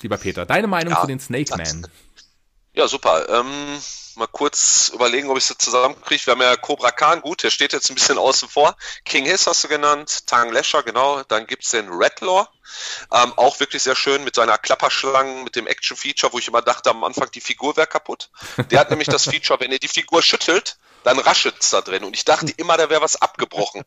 Lieber 0.03 0.19
Peter, 0.19 0.45
deine 0.45 0.67
Meinung 0.67 0.93
ja, 0.93 1.01
zu 1.01 1.07
den 1.07 1.19
Snake 1.19 1.57
Men? 1.57 1.87
Ja, 2.75 2.89
super. 2.89 3.29
Ähm, 3.29 3.81
mal 4.17 4.27
kurz 4.27 4.91
überlegen, 4.93 5.31
ob 5.31 5.39
ich 5.39 5.49
es 5.49 5.57
zusammenkriege. 5.59 6.27
Wir 6.27 6.33
haben 6.33 6.43
ja 6.43 6.57
Cobra 6.57 6.91
Khan, 6.91 7.21
gut, 7.21 7.45
der 7.45 7.51
steht 7.51 7.73
jetzt 7.73 7.89
ein 7.89 7.95
bisschen 7.95 8.19
außen 8.19 8.49
vor. 8.49 8.77
King 9.05 9.25
Hiss 9.25 9.47
hast 9.47 9.63
du 9.63 9.69
genannt, 9.69 10.27
Tang 10.27 10.53
Lasher, 10.53 10.83
genau. 10.83 11.23
Dann 11.23 11.47
gibt's 11.47 11.71
den 11.71 11.89
Redlaw, 11.89 12.49
ähm, 13.13 13.33
auch 13.37 13.61
wirklich 13.61 13.83
sehr 13.83 13.95
schön 13.95 14.25
mit 14.25 14.35
seiner 14.35 14.59
Klapperschlangen, 14.59 15.45
mit 15.45 15.55
dem 15.55 15.69
Action-Feature, 15.69 16.33
wo 16.33 16.39
ich 16.39 16.49
immer 16.49 16.63
dachte, 16.63 16.91
am 16.91 17.05
Anfang 17.05 17.31
die 17.31 17.41
Figur 17.41 17.77
wäre 17.77 17.87
kaputt. 17.87 18.31
Der 18.71 18.81
hat 18.81 18.91
nämlich 18.91 19.09
das 19.09 19.25
Feature, 19.25 19.61
wenn 19.61 19.71
ihr 19.71 19.79
die 19.79 19.89
Figur 19.89 20.23
schüttelt, 20.23 20.77
dann 21.05 21.19
raschelt's 21.19 21.71
da 21.71 21.81
drin. 21.81 22.03
Und 22.05 22.17
ich 22.17 22.25
dachte 22.25 22.53
immer, 22.57 22.77
da 22.77 22.91
wäre 22.91 23.01
was 23.01 23.21
abgebrochen. 23.21 23.83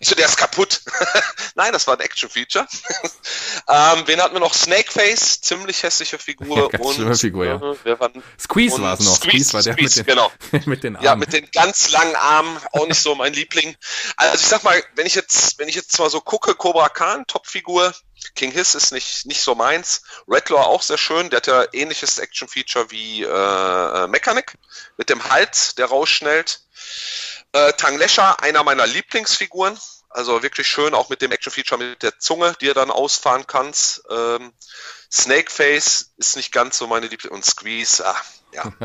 Ich 0.00 0.08
so, 0.08 0.14
der 0.14 0.26
ist 0.26 0.36
kaputt. 0.36 0.82
Nein, 1.54 1.72
das 1.72 1.86
war 1.86 1.94
ein 1.94 2.00
Action-Feature. 2.00 2.66
ähm, 3.68 4.02
wen 4.06 4.22
hatten 4.22 4.34
wir 4.34 4.40
noch? 4.40 4.54
Snakeface, 4.54 5.40
ziemlich 5.40 5.82
hässliche 5.82 6.18
Figur. 6.18 6.70
Ja, 6.72 6.78
und, 6.80 7.16
Figur, 7.18 7.44
ja. 7.44 7.56
Äh, 7.56 8.08
Squeeze 8.38 8.80
war 8.80 8.94
es 8.94 9.00
noch. 9.00 9.16
Squeeze, 9.16 9.48
Squeeze 9.48 9.52
war 9.54 9.62
der 9.62 9.72
Squeeze, 9.74 10.00
mit, 10.00 10.08
den, 10.08 10.14
genau. 10.14 10.32
mit 10.66 10.84
den 10.84 10.96
Armen. 10.96 11.04
Ja, 11.04 11.16
mit 11.16 11.32
den 11.32 11.48
ganz 11.52 11.90
langen 11.90 12.16
Armen. 12.16 12.58
Auch 12.72 12.86
nicht 12.86 13.00
so 13.00 13.14
mein 13.14 13.32
Liebling. 13.32 13.76
Also 14.16 14.42
ich 14.42 14.46
sag 14.48 14.62
mal, 14.62 14.82
wenn 14.94 15.06
ich 15.06 15.14
jetzt, 15.14 15.58
wenn 15.58 15.68
ich 15.68 15.74
jetzt 15.74 15.98
mal 15.98 16.10
so 16.10 16.20
gucke, 16.20 16.54
Cobra 16.54 16.88
Khan, 16.88 17.26
Top-Figur, 17.26 17.92
King 18.34 18.52
Hiss 18.52 18.74
ist 18.74 18.92
nicht, 18.92 19.26
nicht 19.26 19.40
so 19.40 19.54
meins. 19.54 20.02
Redlaw 20.28 20.62
auch 20.62 20.82
sehr 20.82 20.98
schön. 20.98 21.30
Der 21.30 21.38
hat 21.38 21.46
ja 21.46 21.64
ähnliches 21.72 22.18
Action-Feature 22.18 22.90
wie 22.90 23.22
äh, 23.22 24.06
Mechanic 24.08 24.54
mit 24.96 25.10
dem 25.10 25.22
Hals, 25.28 25.74
der 25.74 25.86
rausschnellt. 25.86 26.57
Äh, 27.52 27.72
Tang 27.74 27.98
Lesha, 27.98 28.32
einer 28.34 28.62
meiner 28.64 28.86
Lieblingsfiguren. 28.86 29.78
Also 30.10 30.42
wirklich 30.42 30.66
schön, 30.66 30.94
auch 30.94 31.10
mit 31.10 31.20
dem 31.20 31.32
Action-Feature 31.32 31.78
mit 31.78 32.02
der 32.02 32.18
Zunge, 32.18 32.54
die 32.60 32.68
er 32.68 32.74
dann 32.74 32.90
ausfahren 32.90 33.46
kannst. 33.46 34.02
Ähm, 34.10 34.52
Snakeface 35.12 36.12
ist 36.16 36.36
nicht 36.36 36.52
ganz 36.52 36.78
so 36.78 36.86
meine 36.86 37.06
Lieblings- 37.06 37.32
und 37.32 37.44
Squeeze, 37.44 38.06
ah, 38.06 38.20
ja. 38.52 38.64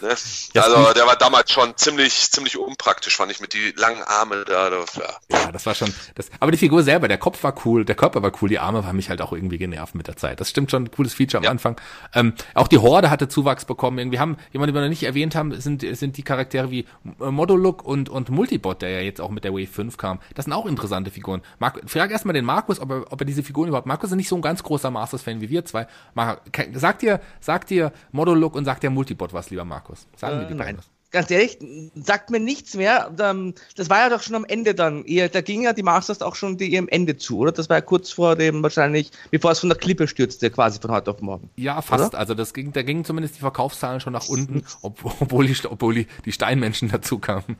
ne? 0.00 0.08
Also 0.54 0.92
der 0.94 1.06
war 1.06 1.16
damals 1.16 1.50
schon 1.50 1.76
ziemlich, 1.76 2.30
ziemlich 2.30 2.56
unpraktisch, 2.58 3.16
fand 3.16 3.32
ich, 3.32 3.40
mit 3.40 3.52
die 3.52 3.72
langen 3.76 4.02
Arme 4.02 4.44
da. 4.44 4.70
da 4.70 4.76
ja. 4.78 5.38
ja, 5.38 5.52
das 5.52 5.66
war 5.66 5.74
schon. 5.74 5.92
Das, 6.14 6.30
aber 6.40 6.52
die 6.52 6.58
Figur 6.58 6.82
selber, 6.82 7.08
der 7.08 7.18
Kopf 7.18 7.42
war 7.42 7.54
cool, 7.64 7.84
der 7.84 7.94
Körper 7.96 8.22
war 8.22 8.32
cool, 8.40 8.48
die 8.48 8.58
Arme 8.58 8.86
haben 8.86 8.96
mich 8.96 9.10
halt 9.10 9.20
auch 9.20 9.32
irgendwie 9.32 9.58
genervt 9.58 9.94
mit 9.94 10.06
der 10.06 10.16
Zeit. 10.16 10.40
Das 10.40 10.50
stimmt 10.50 10.70
schon, 10.70 10.84
ein 10.84 10.90
cooles 10.90 11.14
Feature 11.14 11.38
am 11.38 11.44
ja. 11.44 11.50
Anfang. 11.50 11.80
Ähm, 12.14 12.34
auch 12.54 12.68
die 12.68 12.78
Horde 12.78 13.10
hatte 13.10 13.28
Zuwachs 13.28 13.64
bekommen. 13.64 13.98
Irgendwie 13.98 14.18
haben, 14.18 14.36
jemand, 14.52 14.68
den 14.68 14.74
wir 14.74 14.82
noch 14.82 14.88
nicht 14.88 15.02
erwähnt 15.02 15.34
haben, 15.34 15.60
sind, 15.60 15.84
sind 15.96 16.16
die 16.16 16.22
Charaktere 16.22 16.70
wie 16.70 16.86
Modolook 17.18 17.84
und, 17.84 18.08
und 18.08 18.30
Multibot, 18.30 18.82
der 18.82 18.90
ja 18.90 19.00
jetzt 19.00 19.20
auch 19.20 19.30
mit 19.30 19.44
der 19.44 19.52
Wave 19.52 19.66
5 19.66 19.96
kam. 19.96 20.20
Das 20.34 20.44
sind 20.44 20.52
auch 20.52 20.66
interessante 20.66 21.10
Figuren. 21.10 21.42
Mark, 21.58 21.82
frag 21.86 22.10
erstmal 22.10 22.34
den 22.34 22.44
Markus, 22.44 22.80
ob 22.80 22.90
er, 22.90 23.12
ob 23.12 23.20
er 23.20 23.24
diese 23.24 23.42
Figuren 23.42 23.68
überhaupt. 23.68 23.86
Markus 23.86 24.10
ist 24.10 24.16
nicht 24.16 24.28
so 24.28 24.36
ein 24.36 24.42
ganz 24.42 24.62
großer 24.62 24.90
Masters-Fan 24.90 25.40
wie 25.40 25.50
wir 25.50 25.64
zwei. 25.64 25.86
Mar 26.14 26.40
sagt 26.72 27.02
dir, 27.02 27.20
sagt 27.40 27.70
dir 27.70 27.92
Modolook 28.12 28.35
Monolog 28.36 28.54
und 28.54 28.64
sagt 28.64 28.82
der 28.82 28.90
Multibot 28.90 29.32
was, 29.32 29.50
lieber 29.50 29.64
Markus? 29.64 30.06
Sagen 30.16 30.42
äh, 30.42 30.48
die 30.48 30.54
nein. 30.54 30.78
Was? 30.78 30.86
Ganz 31.12 31.30
ehrlich, 31.30 31.58
sagt 31.94 32.30
mir 32.30 32.40
nichts 32.40 32.74
mehr. 32.74 33.14
Ähm, 33.20 33.54
das 33.76 33.88
war 33.88 34.00
ja 34.00 34.08
doch 34.10 34.22
schon 34.22 34.34
am 34.34 34.44
Ende 34.44 34.74
dann. 34.74 35.04
Da 35.06 35.40
ging 35.40 35.62
ja 35.62 35.72
die 35.72 35.84
Masters 35.84 36.20
auch 36.20 36.34
schon 36.34 36.58
die 36.58 36.66
ihrem 36.66 36.88
Ende 36.88 37.16
zu, 37.16 37.38
oder? 37.38 37.52
Das 37.52 37.70
war 37.70 37.76
ja 37.76 37.80
kurz 37.80 38.10
vor 38.10 38.34
dem 38.34 38.62
wahrscheinlich, 38.62 39.12
bevor 39.30 39.52
es 39.52 39.60
von 39.60 39.68
der 39.68 39.78
Klippe 39.78 40.08
stürzte, 40.08 40.50
quasi 40.50 40.80
von 40.80 40.90
heute 40.90 41.12
auf 41.12 41.20
morgen. 41.20 41.48
Ja, 41.56 41.80
fast. 41.80 42.08
Oder? 42.08 42.18
Also 42.18 42.34
das 42.34 42.52
ging, 42.52 42.72
da 42.72 42.82
gingen 42.82 43.04
zumindest 43.04 43.36
die 43.36 43.40
Verkaufszahlen 43.40 44.00
schon 44.00 44.12
nach 44.12 44.28
unten, 44.28 44.66
obwohl 44.82 45.46
die, 45.46 45.56
obwohl 45.64 46.06
die, 46.24 46.32
Steinmenschen 46.32 46.90
dazu 46.90 47.18
kamen. 47.18 47.56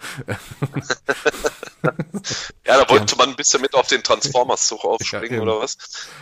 ja, 2.66 2.84
da 2.84 2.90
wollte 2.90 3.16
man 3.16 3.30
ein 3.30 3.36
bisschen 3.36 3.62
mit 3.62 3.74
auf 3.74 3.86
den 3.86 4.02
Transformers-Zug 4.02 4.84
aufspringen, 4.84 5.36
ja, 5.36 5.42
oder 5.42 5.60
was? 5.60 5.78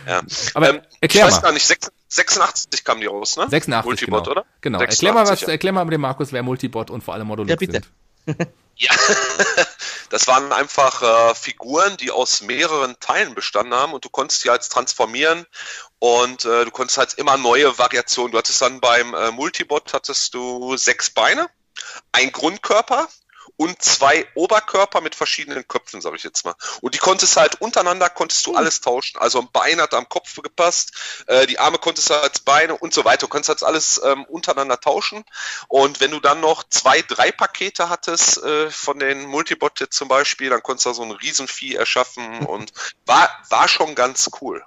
Ja. 0.07 0.21
Aber 0.53 0.69
ähm, 0.69 0.81
erklär 1.01 1.25
ich 1.25 1.31
weiß 1.31 1.41
mal. 1.41 1.47
gar 1.47 1.53
nicht, 1.53 1.67
86 2.07 2.83
kam 2.83 3.01
die 3.01 3.07
raus, 3.07 3.37
ne? 3.37 3.49
86, 3.49 3.85
Multibot, 3.85 4.23
genau. 4.23 4.31
oder? 4.31 4.45
Genau. 4.61 4.79
86, 4.79 5.07
erklär, 5.07 5.13
mal 5.13 5.31
was, 5.31 5.41
ja. 5.41 5.47
erklär 5.49 5.71
mal 5.73 5.85
mit 5.85 5.93
dem 5.93 6.01
Markus, 6.01 6.31
wer 6.31 6.43
Multibot 6.43 6.89
und 6.89 7.03
vor 7.03 7.13
allem 7.13 7.27
Modulus 7.27 7.49
ja, 7.49 7.55
bitte. 7.55 7.81
sind. 8.27 8.47
ja, 8.75 8.91
das 10.09 10.27
waren 10.27 10.51
einfach 10.51 11.01
äh, 11.01 11.35
Figuren, 11.35 11.97
die 11.97 12.11
aus 12.11 12.41
mehreren 12.41 12.95
Teilen 12.99 13.35
bestanden 13.35 13.73
haben 13.73 13.93
und 13.93 14.05
du 14.05 14.09
konntest 14.09 14.43
die 14.43 14.49
als 14.49 14.69
transformieren 14.69 15.45
und 15.99 16.45
äh, 16.45 16.65
du 16.65 16.71
konntest 16.71 16.97
halt 16.97 17.13
immer 17.15 17.37
neue 17.37 17.77
Variationen. 17.77 18.31
Du 18.31 18.37
hattest 18.37 18.61
dann 18.61 18.79
beim 18.79 19.13
äh, 19.13 19.31
Multibot 19.31 19.93
hattest 19.93 20.33
du 20.33 20.77
sechs 20.77 21.09
Beine, 21.09 21.49
ein 22.11 22.31
Grundkörper, 22.31 23.07
und 23.57 23.81
zwei 23.81 24.27
Oberkörper 24.35 25.01
mit 25.01 25.15
verschiedenen 25.15 25.67
Köpfen, 25.67 26.01
sage 26.01 26.17
ich 26.17 26.23
jetzt 26.23 26.45
mal. 26.45 26.55
Und 26.81 26.93
die 26.93 26.99
konntest 26.99 27.37
halt 27.37 27.61
untereinander, 27.61 28.09
konntest 28.09 28.45
du 28.45 28.51
hm. 28.51 28.57
alles 28.57 28.81
tauschen. 28.81 29.19
Also 29.19 29.39
ein 29.39 29.49
Bein 29.51 29.79
hat 29.81 29.93
am 29.93 30.09
Kopf 30.09 30.41
gepasst, 30.41 30.93
äh, 31.27 31.47
die 31.47 31.59
Arme 31.59 31.77
konntest 31.77 32.09
du 32.09 32.13
als 32.15 32.39
Beine 32.39 32.75
und 32.75 32.93
so 32.93 33.05
weiter. 33.05 33.21
Du 33.21 33.27
konntest 33.27 33.49
halt 33.49 33.63
alles 33.63 34.01
ähm, 34.03 34.25
untereinander 34.25 34.79
tauschen. 34.79 35.23
Und 35.67 36.01
wenn 36.01 36.11
du 36.11 36.19
dann 36.19 36.39
noch 36.39 36.63
zwei, 36.69 37.01
drei 37.01 37.31
Pakete 37.31 37.89
hattest 37.89 38.43
äh, 38.43 38.69
von 38.69 38.99
den 38.99 39.25
Multibot 39.25 39.85
zum 39.89 40.07
Beispiel, 40.07 40.49
dann 40.49 40.63
konntest 40.63 40.85
du 40.85 40.93
so 40.93 41.03
ein 41.03 41.11
Riesenvieh 41.11 41.75
erschaffen 41.75 42.39
und 42.45 42.71
war, 43.05 43.29
war 43.49 43.67
schon 43.67 43.95
ganz 43.95 44.29
cool. 44.41 44.63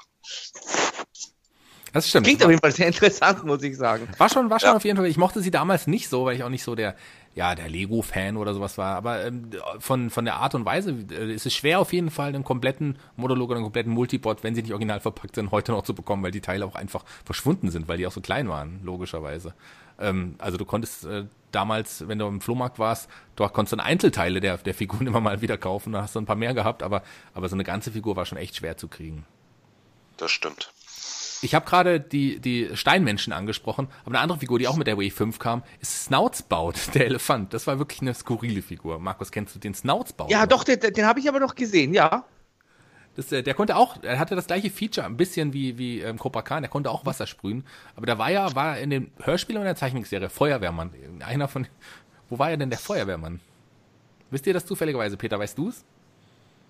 Das 1.93 2.09
stimmt. 2.09 2.27
Klingt 2.27 2.45
auf 2.45 2.51
jeden 2.51 2.61
Fall 2.61 2.73
sehr 2.73 2.87
interessant, 2.87 3.45
muss 3.45 3.63
ich 3.63 3.77
sagen. 3.77 4.09
War 4.19 4.29
schon, 4.29 4.51
war 4.51 4.61
schon 4.61 4.71
ja. 4.71 4.77
auf 4.77 4.85
jeden 4.85 4.99
Fall. 4.99 5.07
Ich 5.07 5.17
mochte 5.17 5.41
sie 5.41 5.51
damals 5.51 5.87
nicht 5.87 6.09
so, 6.09 6.27
weil 6.27 6.37
ich 6.37 6.43
auch 6.43 6.51
nicht 6.51 6.63
so 6.63 6.75
der, 6.75 6.97
ja, 7.39 7.55
der 7.55 7.69
Lego-Fan 7.69 8.37
oder 8.37 8.53
sowas 8.53 8.79
war. 8.79 8.97
Aber 8.97 9.25
ähm, 9.25 9.53
von, 9.79 10.11
von 10.11 10.25
der 10.25 10.37
Art 10.37 10.57
und 10.57 10.65
Weise 10.65 10.91
äh, 11.13 11.33
ist 11.33 11.47
es 11.47 11.55
schwer 11.55 11.79
auf 11.79 11.93
jeden 11.93 12.11
Fall, 12.11 12.35
einen 12.35 12.43
kompletten 12.43 12.99
Monolog 13.15 13.51
oder 13.51 13.59
einen 13.59 13.65
kompletten 13.65 13.93
Multibot, 13.93 14.43
wenn 14.43 14.57
sie 14.57 14.63
nicht 14.63 14.73
original 14.73 14.99
verpackt 14.99 15.37
sind, 15.37 15.53
heute 15.53 15.71
noch 15.71 15.85
zu 15.85 15.95
bekommen, 15.95 16.25
weil 16.25 16.33
die 16.33 16.41
Teile 16.41 16.67
auch 16.67 16.75
einfach 16.75 17.05
verschwunden 17.25 17.71
sind, 17.71 17.87
weil 17.87 17.97
die 17.97 18.09
auch 18.09 18.13
so 18.13 18.21
klein 18.21 18.49
waren, 18.49 18.81
logischerweise. 18.83 19.55
Ähm, 20.01 20.35
also 20.39 20.57
du 20.57 20.65
konntest 20.65 21.05
äh, 21.05 21.27
damals, 21.53 22.09
wenn 22.09 22.19
du 22.19 22.27
im 22.27 22.41
Flohmarkt 22.41 22.81
warst, 22.81 23.09
du 23.37 23.47
konntest 23.47 23.73
dann 23.73 23.81
Einzelteile 23.81 24.41
der, 24.41 24.59
der 24.59 24.75
Figuren 24.75 25.07
immer 25.07 25.21
mal 25.21 25.41
wieder 25.41 25.59
kaufen, 25.59 25.93
da 25.93 26.03
hast 26.03 26.17
du 26.17 26.21
ein 26.21 26.27
paar 26.27 26.35
mehr 26.35 26.55
gehabt, 26.55 26.83
aber, 26.83 27.05
aber 27.35 27.49
so 27.49 27.55
eine 27.55 27.63
ganze 27.63 27.93
Figur 27.93 28.17
war 28.17 28.27
schon 28.27 28.39
echt 28.39 28.57
schwer 28.57 28.77
zu 28.77 28.89
kriegen. 28.89 29.25
Das 30.17 30.33
stimmt. 30.33 30.73
Ich 31.43 31.55
habe 31.55 31.67
gerade 31.67 32.01
die, 32.01 32.41
die 32.41 32.71
Steinmenschen 32.75 33.33
angesprochen, 33.33 33.89
aber 34.01 34.15
eine 34.15 34.21
andere 34.21 34.39
Figur, 34.39 34.59
die 34.59 34.67
auch 34.67 34.77
mit 34.77 34.87
der 34.87 34.97
Wave 34.97 35.11
5 35.11 35.39
kam, 35.39 35.63
ist 35.81 36.05
Snoutsbaut, 36.05 36.77
der 36.95 37.07
Elefant. 37.07 37.55
Das 37.55 37.67
war 37.67 37.79
wirklich 37.79 38.01
eine 38.01 38.15
skurrile 38.15 38.63
Figur. 38.63 38.99
Markus, 38.99 39.31
kennst 39.31 39.55
du 39.55 39.59
den 39.59 39.75
Snoutsbaut? 39.75 40.31
Ja, 40.31 40.47
doch, 40.47 40.65
den, 40.65 40.81
den 40.81 41.07
habe 41.07 41.21
ich 41.21 41.29
aber 41.29 41.41
noch 41.41 41.55
gesehen, 41.55 41.95
ja. 41.95 42.25
Das, 43.15 43.33
äh, 43.33 43.43
der 43.43 43.55
konnte 43.55 43.77
auch, 43.77 44.03
er 44.03 44.19
hatte 44.19 44.37
das 44.37 44.47
gleiche 44.47 44.71
Feature, 44.71 45.07
ein 45.07 45.17
bisschen 45.17 45.53
wie, 45.53 45.79
wie 45.79 46.01
ähm, 46.01 46.19
Cobra 46.19 46.43
Khan, 46.43 46.63
der 46.63 46.71
konnte 46.71 46.91
auch 46.91 47.07
Wasser 47.07 47.27
sprühen. 47.27 47.65
Aber 47.97 48.07
da 48.07 48.19
war 48.19 48.31
ja, 48.31 48.55
war 48.55 48.79
in 48.79 48.91
dem 48.91 49.11
Hörspiel 49.23 49.57
und 49.57 49.65
der 49.65 49.77
Zeichnungsserie 49.77 50.29
Feuerwehrmann. 50.29 50.93
Einer 51.25 51.49
von, 51.49 51.67
wo 52.29 52.39
war 52.39 52.51
er 52.51 52.57
denn 52.57 52.71
der 52.71 52.79
Feuerwehrmann? 52.79 53.41
Wisst 54.31 54.47
ihr 54.47 54.55
das 54.55 54.67
zufälligerweise, 54.67 55.17
Peter, 55.17 55.39
weißt 55.39 55.57
du 55.57 55.71
es? 55.71 55.85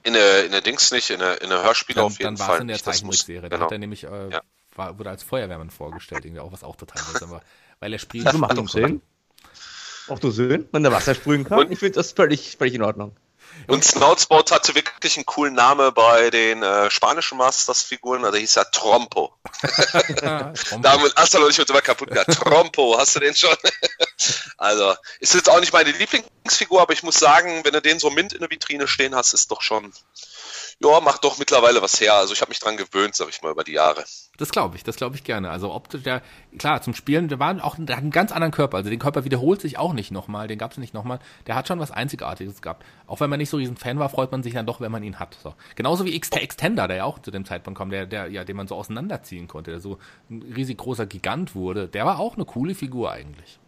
In 0.04 0.12
der, 0.12 0.46
in 0.46 0.52
der 0.52 0.60
Dings 0.60 0.90
nicht, 0.90 1.10
in 1.10 1.18
der, 1.18 1.42
in 1.42 1.50
der 1.50 1.62
Hörspiel 1.64 1.96
dann, 1.96 2.04
auf 2.04 2.18
jeden 2.18 2.36
dann 2.36 2.36
Fall. 2.36 2.46
Dann 2.46 2.48
war 2.48 2.54
es 2.56 2.60
in 2.62 2.68
der 2.68 2.78
Zeichentrickserie. 2.78 3.40
Da 3.42 3.48
genau. 3.48 3.64
hat 3.64 3.72
er 3.72 3.78
nämlich, 3.78 4.04
äh, 4.04 4.30
ja 4.30 4.40
war, 4.78 4.98
wurde 4.98 5.10
als 5.10 5.22
Feuerwehrmann 5.22 5.70
vorgestellt, 5.70 6.24
irgendwie 6.24 6.40
auch 6.40 6.52
was 6.52 6.64
auch 6.64 6.76
total 6.76 7.02
seltsam 7.04 7.30
war. 7.30 7.42
Weil 7.80 7.92
er 7.92 7.98
spielt. 7.98 8.26
Also 8.26 8.38
macht 8.38 8.56
doch 8.56 8.68
Sinn. 8.68 9.02
Auch 10.08 10.18
du 10.18 10.30
Sinn, 10.30 10.68
wenn 10.72 10.82
der 10.82 10.92
Wasser 10.92 11.14
sprühen 11.14 11.44
kann. 11.44 11.58
Und 11.58 11.70
ich 11.70 11.78
finde 11.78 11.96
das 11.96 12.12
völlig, 12.12 12.56
völlig 12.56 12.74
in 12.74 12.82
Ordnung. 12.82 13.14
Und 13.66 13.84
Snoutsbout 13.84 14.50
hatte 14.50 14.74
wirklich 14.74 15.16
einen 15.16 15.26
coolen 15.26 15.54
Namen 15.54 15.92
bei 15.92 16.30
den 16.30 16.62
äh, 16.62 16.90
spanischen 16.90 17.38
Masters-Figuren, 17.38 18.24
also 18.24 18.38
hieß 18.38 18.56
er 18.56 18.70
Trompo. 18.70 19.34
Damit 20.80 21.14
hast 21.16 21.34
du 21.34 21.38
noch 21.38 21.48
nicht 21.48 21.58
immer 21.58 21.80
kaputt 21.80 22.10
gehabt. 22.10 22.32
Trompo, 22.34 22.96
hast 22.98 23.16
du 23.16 23.20
den 23.20 23.34
schon? 23.34 23.56
also, 24.58 24.94
ist 25.20 25.34
jetzt 25.34 25.50
auch 25.50 25.60
nicht 25.60 25.72
meine 25.72 25.90
Lieblingsfigur, 25.90 26.80
aber 26.80 26.92
ich 26.92 27.02
muss 27.02 27.18
sagen, 27.18 27.64
wenn 27.64 27.72
du 27.72 27.82
den 27.82 27.98
so 27.98 28.10
mint 28.10 28.32
in 28.32 28.40
der 28.40 28.50
Vitrine 28.50 28.86
stehen 28.86 29.14
hast, 29.14 29.34
ist 29.34 29.50
doch 29.50 29.60
schon, 29.60 29.92
ja, 30.80 31.00
macht 31.00 31.24
doch 31.24 31.38
mittlerweile 31.38 31.82
was 31.82 32.00
her. 32.00 32.14
Also 32.14 32.32
ich 32.32 32.40
habe 32.40 32.50
mich 32.50 32.60
dran 32.60 32.76
gewöhnt, 32.76 33.16
sag 33.16 33.28
ich 33.28 33.42
mal, 33.42 33.50
über 33.50 33.64
die 33.64 33.72
Jahre. 33.72 34.04
Das 34.36 34.50
glaube 34.50 34.76
ich, 34.76 34.84
das 34.84 34.94
glaube 34.94 35.16
ich 35.16 35.24
gerne. 35.24 35.50
Also 35.50 35.74
optisch, 35.74 36.04
der, 36.04 36.22
klar, 36.56 36.80
zum 36.82 36.94
Spielen, 36.94 37.26
der 37.26 37.40
war 37.40 37.64
auch, 37.64 37.74
der 37.78 37.96
hat 37.96 38.02
einen 38.02 38.12
ganz 38.12 38.30
anderen 38.30 38.52
Körper. 38.52 38.76
Also 38.76 38.88
den 38.88 39.00
Körper 39.00 39.24
wiederholt 39.24 39.60
sich 39.60 39.76
auch 39.76 39.92
nicht 39.92 40.12
nochmal, 40.12 40.46
den 40.46 40.58
gab 40.58 40.70
es 40.70 40.78
nicht 40.78 40.94
nochmal. 40.94 41.18
Der 41.48 41.56
hat 41.56 41.66
schon 41.66 41.80
was 41.80 41.90
Einzigartiges 41.90 42.62
gehabt. 42.62 42.84
Auch 43.08 43.18
wenn 43.18 43.28
man 43.28 43.38
nicht 43.38 43.50
so 43.50 43.56
riesen 43.56 43.76
Fan 43.76 43.98
war, 43.98 44.08
freut 44.08 44.30
man 44.30 44.44
sich 44.44 44.54
dann 44.54 44.66
doch, 44.66 44.80
wenn 44.80 44.92
man 44.92 45.02
ihn 45.02 45.18
hat. 45.18 45.36
So. 45.42 45.54
Genauso 45.74 46.04
wie 46.04 46.14
X 46.14 46.30
Extender, 46.30 46.86
der 46.86 46.98
ja 46.98 47.04
auch 47.04 47.18
zu 47.18 47.32
dem 47.32 47.44
Zeitpunkt 47.44 47.78
kam, 47.78 47.90
der, 47.90 48.06
der, 48.06 48.28
ja, 48.28 48.44
den 48.44 48.56
man 48.56 48.68
so 48.68 48.76
auseinanderziehen 48.76 49.48
konnte, 49.48 49.72
der 49.72 49.80
so 49.80 49.98
ein 50.30 50.42
riesig 50.42 50.78
großer 50.78 51.06
Gigant 51.06 51.56
wurde. 51.56 51.88
Der 51.88 52.06
war 52.06 52.20
auch 52.20 52.36
eine 52.36 52.44
coole 52.44 52.76
Figur 52.76 53.10
eigentlich. 53.10 53.58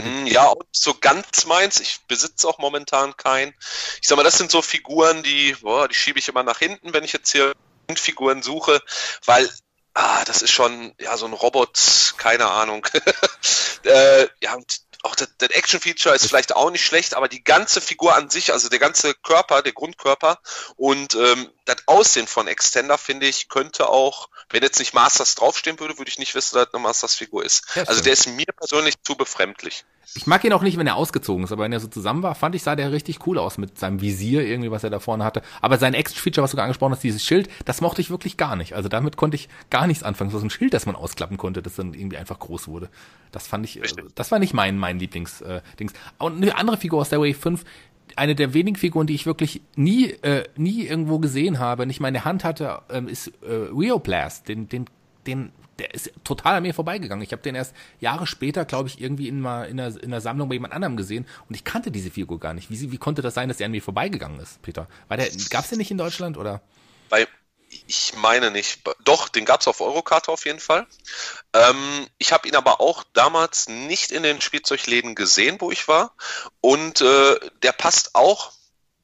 Hm, 0.00 0.26
ja, 0.26 0.48
und 0.48 0.66
so 0.72 0.94
ganz 0.94 1.44
meins. 1.46 1.80
Ich 1.80 2.00
besitze 2.08 2.48
auch 2.48 2.58
momentan 2.58 3.16
keinen. 3.16 3.54
Ich 4.00 4.08
sag 4.08 4.16
mal, 4.16 4.22
das 4.22 4.38
sind 4.38 4.50
so 4.50 4.62
Figuren, 4.62 5.22
die, 5.22 5.54
boah, 5.60 5.88
die 5.88 5.94
schiebe 5.94 6.18
ich 6.18 6.28
immer 6.28 6.42
nach 6.42 6.58
hinten, 6.58 6.94
wenn 6.94 7.04
ich 7.04 7.12
jetzt 7.12 7.32
hier 7.32 7.52
Figuren 7.94 8.42
suche, 8.42 8.80
weil 9.26 9.50
ah, 9.94 10.24
das 10.24 10.42
ist 10.42 10.52
schon 10.52 10.94
ja 10.98 11.16
so 11.16 11.26
ein 11.26 11.32
Robot, 11.32 12.14
keine 12.16 12.50
Ahnung. 12.50 12.86
äh, 13.84 14.28
ja, 14.40 14.54
und 14.54 14.80
auch 15.02 15.14
das, 15.14 15.28
das 15.38 15.50
Action-Feature 15.50 16.14
ist 16.14 16.26
vielleicht 16.26 16.54
auch 16.54 16.70
nicht 16.70 16.84
schlecht, 16.84 17.14
aber 17.14 17.28
die 17.28 17.42
ganze 17.42 17.80
Figur 17.80 18.14
an 18.14 18.30
sich, 18.30 18.52
also 18.52 18.68
der 18.68 18.78
ganze 18.78 19.14
Körper, 19.14 19.62
der 19.62 19.72
Grundkörper 19.72 20.38
und 20.76 21.14
ähm, 21.14 21.50
das 21.64 21.76
Aussehen 21.86 22.26
von 22.26 22.46
Extender, 22.46 22.98
finde 22.98 23.26
ich, 23.26 23.48
könnte 23.48 23.88
auch, 23.88 24.28
wenn 24.50 24.62
jetzt 24.62 24.78
nicht 24.78 24.94
Masters 24.94 25.34
draufstehen 25.34 25.80
würde, 25.80 25.98
würde 25.98 26.08
ich 26.08 26.18
nicht 26.18 26.34
wissen, 26.34 26.54
dass 26.54 26.66
das 26.66 26.74
eine 26.74 26.82
Masters-Figur 26.82 27.44
ist. 27.44 27.64
Ja, 27.74 27.84
also 27.84 28.00
der 28.00 28.12
ist 28.12 28.26
mir 28.26 28.46
persönlich 28.46 28.94
zu 29.02 29.16
befremdlich. 29.16 29.84
Ich 30.14 30.26
mag 30.26 30.44
ihn 30.44 30.52
auch 30.52 30.62
nicht, 30.62 30.78
wenn 30.78 30.86
er 30.86 30.96
ausgezogen 30.96 31.44
ist, 31.44 31.52
aber 31.52 31.64
wenn 31.64 31.72
er 31.72 31.80
so 31.80 31.88
zusammen 31.88 32.22
war, 32.22 32.34
fand 32.34 32.54
ich, 32.54 32.62
sah 32.62 32.76
der 32.76 32.92
richtig 32.92 33.26
cool 33.26 33.38
aus 33.38 33.58
mit 33.58 33.78
seinem 33.78 34.00
Visier, 34.00 34.46
irgendwie, 34.46 34.70
was 34.70 34.84
er 34.84 34.90
da 34.90 35.00
vorne 35.00 35.24
hatte. 35.24 35.42
Aber 35.60 35.78
sein 35.78 35.94
Action-Feature, 35.94 36.42
was 36.42 36.50
du 36.50 36.56
gerade 36.56 36.64
angesprochen 36.64 36.92
hast, 36.92 37.02
dieses 37.02 37.24
Schild, 37.24 37.48
das 37.64 37.80
mochte 37.80 38.00
ich 38.00 38.10
wirklich 38.10 38.36
gar 38.36 38.56
nicht. 38.56 38.74
Also 38.74 38.88
damit 38.88 39.16
konnte 39.16 39.36
ich 39.36 39.48
gar 39.70 39.86
nichts 39.86 40.02
anfangen. 40.02 40.30
So 40.30 40.38
ein 40.38 40.50
Schild, 40.50 40.74
das 40.74 40.86
man 40.86 40.96
ausklappen 40.96 41.38
konnte, 41.38 41.62
das 41.62 41.76
dann 41.76 41.94
irgendwie 41.94 42.18
einfach 42.18 42.38
groß 42.38 42.68
wurde. 42.68 42.88
Das 43.30 43.46
fand 43.46 43.64
ich, 43.64 43.80
richtig. 43.80 44.04
das 44.14 44.30
war 44.30 44.38
nicht 44.38 44.54
mein, 44.54 44.78
mein 44.78 44.98
Lieblings-Dings. 44.98 45.94
Äh, 45.94 46.04
Und 46.18 46.36
eine 46.36 46.56
andere 46.56 46.76
Figur 46.76 47.00
aus 47.00 47.08
der 47.08 47.20
Wave 47.20 47.34
5, 47.34 47.64
eine 48.16 48.34
der 48.34 48.54
wenigen 48.54 48.76
Figuren, 48.76 49.06
die 49.06 49.14
ich 49.14 49.26
wirklich 49.26 49.62
nie, 49.76 50.10
äh, 50.22 50.44
nie 50.56 50.86
irgendwo 50.86 51.18
gesehen 51.18 51.58
habe, 51.58 51.86
nicht 51.86 52.00
meine 52.00 52.24
Hand 52.24 52.44
hatte, 52.44 52.80
ähm, 52.90 53.08
ist 53.08 53.28
äh, 53.42 53.52
Rioblast. 53.72 54.48
Den, 54.48 54.68
den, 54.68 54.86
den 55.26 55.52
der 55.78 55.94
ist 55.94 56.12
total 56.24 56.56
an 56.56 56.62
mir 56.62 56.74
vorbeigegangen. 56.74 57.24
Ich 57.24 57.32
habe 57.32 57.42
den 57.42 57.54
erst 57.54 57.74
Jahre 57.98 58.26
später, 58.26 58.64
glaube 58.64 58.88
ich, 58.88 59.00
irgendwie 59.00 59.28
in, 59.28 59.40
mal 59.40 59.64
in, 59.64 59.80
einer, 59.80 59.96
in 59.96 60.12
einer 60.12 60.20
Sammlung 60.20 60.48
bei 60.48 60.54
jemand 60.54 60.74
anderem 60.74 60.96
gesehen 60.96 61.26
und 61.48 61.54
ich 61.54 61.64
kannte 61.64 61.90
diese 61.90 62.10
Figur 62.10 62.38
gar 62.38 62.54
nicht. 62.54 62.70
Wie, 62.70 62.92
wie 62.92 62.98
konnte 62.98 63.22
das 63.22 63.34
sein, 63.34 63.48
dass 63.48 63.56
der 63.56 63.66
an 63.66 63.72
mir 63.72 63.82
vorbeigegangen 63.82 64.38
ist, 64.40 64.60
Peter? 64.62 64.86
War 65.08 65.16
der, 65.16 65.28
gab 65.50 65.64
es 65.64 65.70
den 65.70 65.78
nicht 65.78 65.90
in 65.90 65.98
Deutschland 65.98 66.36
oder? 66.36 66.60
Bei, 67.08 67.26
ich 67.86 68.12
meine 68.16 68.50
nicht. 68.50 68.82
Doch, 69.02 69.28
den 69.28 69.44
gab 69.44 69.60
es 69.60 69.68
auf 69.68 69.80
Eurokarte 69.80 70.30
auf 70.30 70.44
jeden 70.44 70.60
Fall. 70.60 70.86
Ähm, 71.54 72.06
ich 72.18 72.32
habe 72.32 72.46
ihn 72.48 72.56
aber 72.56 72.80
auch 72.80 73.04
damals 73.14 73.68
nicht 73.68 74.12
in 74.12 74.22
den 74.22 74.40
Spielzeugläden 74.40 75.14
gesehen, 75.14 75.56
wo 75.60 75.70
ich 75.70 75.88
war. 75.88 76.14
Und 76.60 77.00
äh, 77.00 77.40
der 77.62 77.72
passt 77.72 78.14
auch 78.14 78.52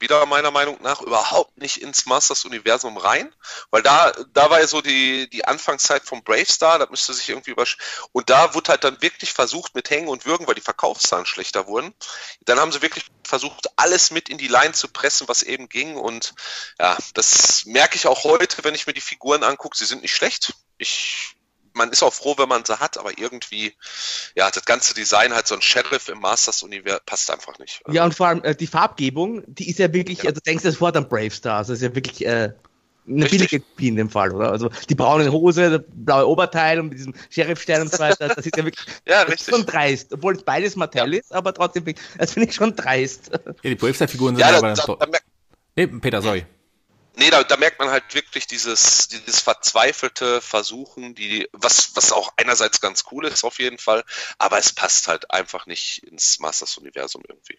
wieder 0.00 0.24
meiner 0.26 0.50
Meinung 0.50 0.80
nach 0.82 1.00
überhaupt 1.00 1.56
nicht 1.56 1.82
ins 1.82 2.06
Masters-Universum 2.06 2.96
rein, 2.96 3.34
weil 3.70 3.82
da, 3.82 4.12
da 4.32 4.50
war 4.50 4.60
ja 4.60 4.66
so 4.66 4.80
die, 4.80 5.28
die 5.30 5.44
Anfangszeit 5.44 6.04
vom 6.04 6.22
Bravestar, 6.22 6.78
da 6.78 6.86
müsste 6.90 7.14
sich 7.14 7.28
irgendwie 7.28 7.50
übersch 7.50 7.78
und 8.12 8.30
da 8.30 8.54
wurde 8.54 8.70
halt 8.70 8.84
dann 8.84 9.00
wirklich 9.02 9.32
versucht 9.32 9.74
mit 9.74 9.90
Hängen 9.90 10.08
und 10.08 10.26
Würgen, 10.26 10.46
weil 10.46 10.54
die 10.54 10.60
Verkaufszahlen 10.60 11.26
schlechter 11.26 11.66
wurden. 11.66 11.94
Dann 12.42 12.58
haben 12.58 12.72
sie 12.72 12.82
wirklich 12.82 13.06
versucht, 13.24 13.68
alles 13.76 14.10
mit 14.10 14.28
in 14.28 14.38
die 14.38 14.48
Line 14.48 14.72
zu 14.72 14.88
pressen, 14.88 15.28
was 15.28 15.42
eben 15.42 15.68
ging 15.68 15.96
und 15.96 16.34
ja, 16.78 16.96
das 17.14 17.64
merke 17.66 17.96
ich 17.96 18.06
auch 18.06 18.24
heute, 18.24 18.64
wenn 18.64 18.74
ich 18.74 18.86
mir 18.86 18.94
die 18.94 19.00
Figuren 19.00 19.42
angucke, 19.42 19.76
sie 19.76 19.86
sind 19.86 20.02
nicht 20.02 20.14
schlecht. 20.14 20.54
Ich 20.78 21.37
man 21.74 21.90
ist 21.90 22.02
auch 22.02 22.12
froh, 22.12 22.34
wenn 22.38 22.48
man 22.48 22.64
sie 22.64 22.78
hat, 22.78 22.98
aber 22.98 23.18
irgendwie, 23.18 23.74
ja, 24.34 24.50
das 24.50 24.64
ganze 24.64 24.94
Design 24.94 25.32
halt 25.32 25.46
so 25.46 25.54
ein 25.54 25.62
Sheriff 25.62 26.08
im 26.08 26.20
Masters-Universum 26.20 27.00
passt 27.06 27.30
einfach 27.30 27.58
nicht. 27.58 27.82
Ja, 27.88 28.04
und 28.04 28.14
vor 28.14 28.28
allem 28.28 28.42
äh, 28.44 28.54
die 28.54 28.66
Farbgebung, 28.66 29.42
die 29.46 29.70
ist 29.70 29.78
ja 29.78 29.92
wirklich, 29.92 30.22
ja. 30.22 30.30
also 30.30 30.40
denkst 30.40 30.64
du 30.64 30.70
sofort 30.70 30.96
an 30.96 31.08
Brave 31.08 31.30
Stars, 31.30 31.68
das 31.68 31.78
ist 31.78 31.82
ja 31.82 31.94
wirklich 31.94 32.24
äh, 32.24 32.52
eine 33.08 33.24
Richtig. 33.24 33.30
billige 33.30 33.60
Kopie 33.60 33.88
in 33.88 33.96
dem 33.96 34.10
Fall, 34.10 34.34
oder? 34.34 34.50
Also 34.50 34.70
die 34.88 34.94
braune 34.94 35.30
Hose, 35.32 35.70
der 35.70 35.78
blaue 35.78 36.28
Oberteil 36.28 36.80
und 36.80 36.90
mit 36.90 36.98
diesem 36.98 37.14
Sheriff-Stern 37.30 37.82
und 37.82 37.92
so 37.92 37.98
weiter, 37.98 38.28
das 38.28 38.46
ist 38.46 38.56
ja 38.56 38.64
wirklich 38.64 38.86
ja, 39.06 39.22
richtig. 39.22 39.54
schon 39.54 39.64
dreist, 39.64 40.12
obwohl 40.12 40.36
es 40.36 40.42
beides 40.42 40.76
Mattel 40.76 41.14
ja. 41.14 41.20
ist, 41.20 41.32
aber 41.32 41.54
trotzdem, 41.54 41.84
das 42.18 42.32
finde 42.32 42.48
ich 42.48 42.54
schon 42.54 42.76
dreist. 42.76 43.30
Ja, 43.32 43.70
die 43.70 43.74
Brave 43.74 43.94
Star-Figuren 43.94 44.36
sind 44.36 44.46
ja, 44.46 44.56
aber 44.58 44.74
da, 44.74 44.84
da, 44.86 45.06
da, 45.06 45.18
Nee, 45.76 45.86
Peter, 45.86 46.20
sorry. 46.20 46.44
Nee, 47.18 47.30
da, 47.30 47.42
da 47.42 47.56
merkt 47.56 47.80
man 47.80 47.90
halt 47.90 48.14
wirklich 48.14 48.46
dieses, 48.46 49.08
dieses 49.08 49.40
verzweifelte 49.40 50.40
Versuchen, 50.40 51.16
die, 51.16 51.48
was, 51.52 51.96
was 51.96 52.12
auch 52.12 52.32
einerseits 52.36 52.80
ganz 52.80 53.06
cool 53.10 53.26
ist 53.26 53.42
auf 53.42 53.58
jeden 53.58 53.78
Fall, 53.78 54.04
aber 54.38 54.56
es 54.56 54.72
passt 54.72 55.08
halt 55.08 55.28
einfach 55.32 55.66
nicht 55.66 56.04
ins 56.04 56.38
Masters-Universum 56.38 57.24
irgendwie. 57.28 57.58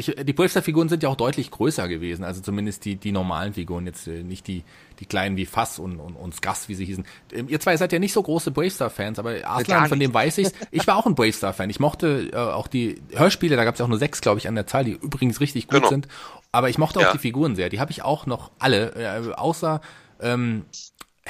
Ich, 0.00 0.14
die 0.14 0.32
Polster-Figuren 0.32 0.88
sind 0.88 1.02
ja 1.02 1.08
auch 1.08 1.16
deutlich 1.16 1.50
größer 1.50 1.86
gewesen, 1.88 2.24
also 2.24 2.40
zumindest 2.40 2.84
die, 2.84 2.96
die 2.96 3.12
normalen 3.12 3.54
Figuren, 3.54 3.86
jetzt 3.86 4.08
äh, 4.08 4.22
nicht 4.22 4.46
die, 4.46 4.64
die 4.98 5.06
kleinen 5.06 5.36
wie 5.36 5.46
Fass 5.46 5.78
und, 5.78 6.00
und, 6.00 6.16
und 6.16 6.34
Skass, 6.34 6.68
wie 6.68 6.74
sie 6.74 6.84
hießen. 6.84 7.04
Ähm, 7.32 7.48
ihr 7.48 7.60
zwei 7.60 7.76
seid 7.76 7.92
ja 7.92 7.98
nicht 7.98 8.12
so 8.12 8.22
große 8.22 8.50
Bravestar-Fans, 8.50 9.18
aber 9.18 9.34
Arslan, 9.44 9.88
von 9.88 10.00
dem 10.00 10.12
weiß 10.12 10.38
ich's. 10.38 10.52
Ich 10.72 10.86
war 10.86 10.96
auch 10.96 11.06
ein 11.06 11.14
Bravestar-Fan. 11.14 11.68
Ich 11.70 11.80
mochte 11.80 12.30
äh, 12.32 12.36
auch 12.36 12.66
die 12.66 13.00
Hörspiele, 13.14 13.56
da 13.56 13.64
gab 13.64 13.74
es 13.74 13.78
ja 13.78 13.84
auch 13.84 13.90
nur 13.90 13.98
sechs, 13.98 14.20
glaube 14.20 14.38
ich, 14.38 14.48
an 14.48 14.54
der 14.54 14.66
Zahl, 14.66 14.84
die 14.84 14.92
übrigens 14.92 15.40
richtig 15.40 15.68
gut 15.68 15.78
genau. 15.78 15.88
sind. 15.88 16.08
Aber 16.52 16.68
ich 16.68 16.78
mochte 16.78 16.98
auch 16.98 17.04
ja. 17.04 17.12
die 17.12 17.18
Figuren 17.18 17.54
sehr. 17.54 17.68
Die 17.68 17.80
habe 17.80 17.90
ich 17.90 18.02
auch 18.02 18.26
noch 18.26 18.50
alle, 18.58 18.94
äh, 18.94 19.32
außer 19.34 19.80
ähm, 20.20 20.64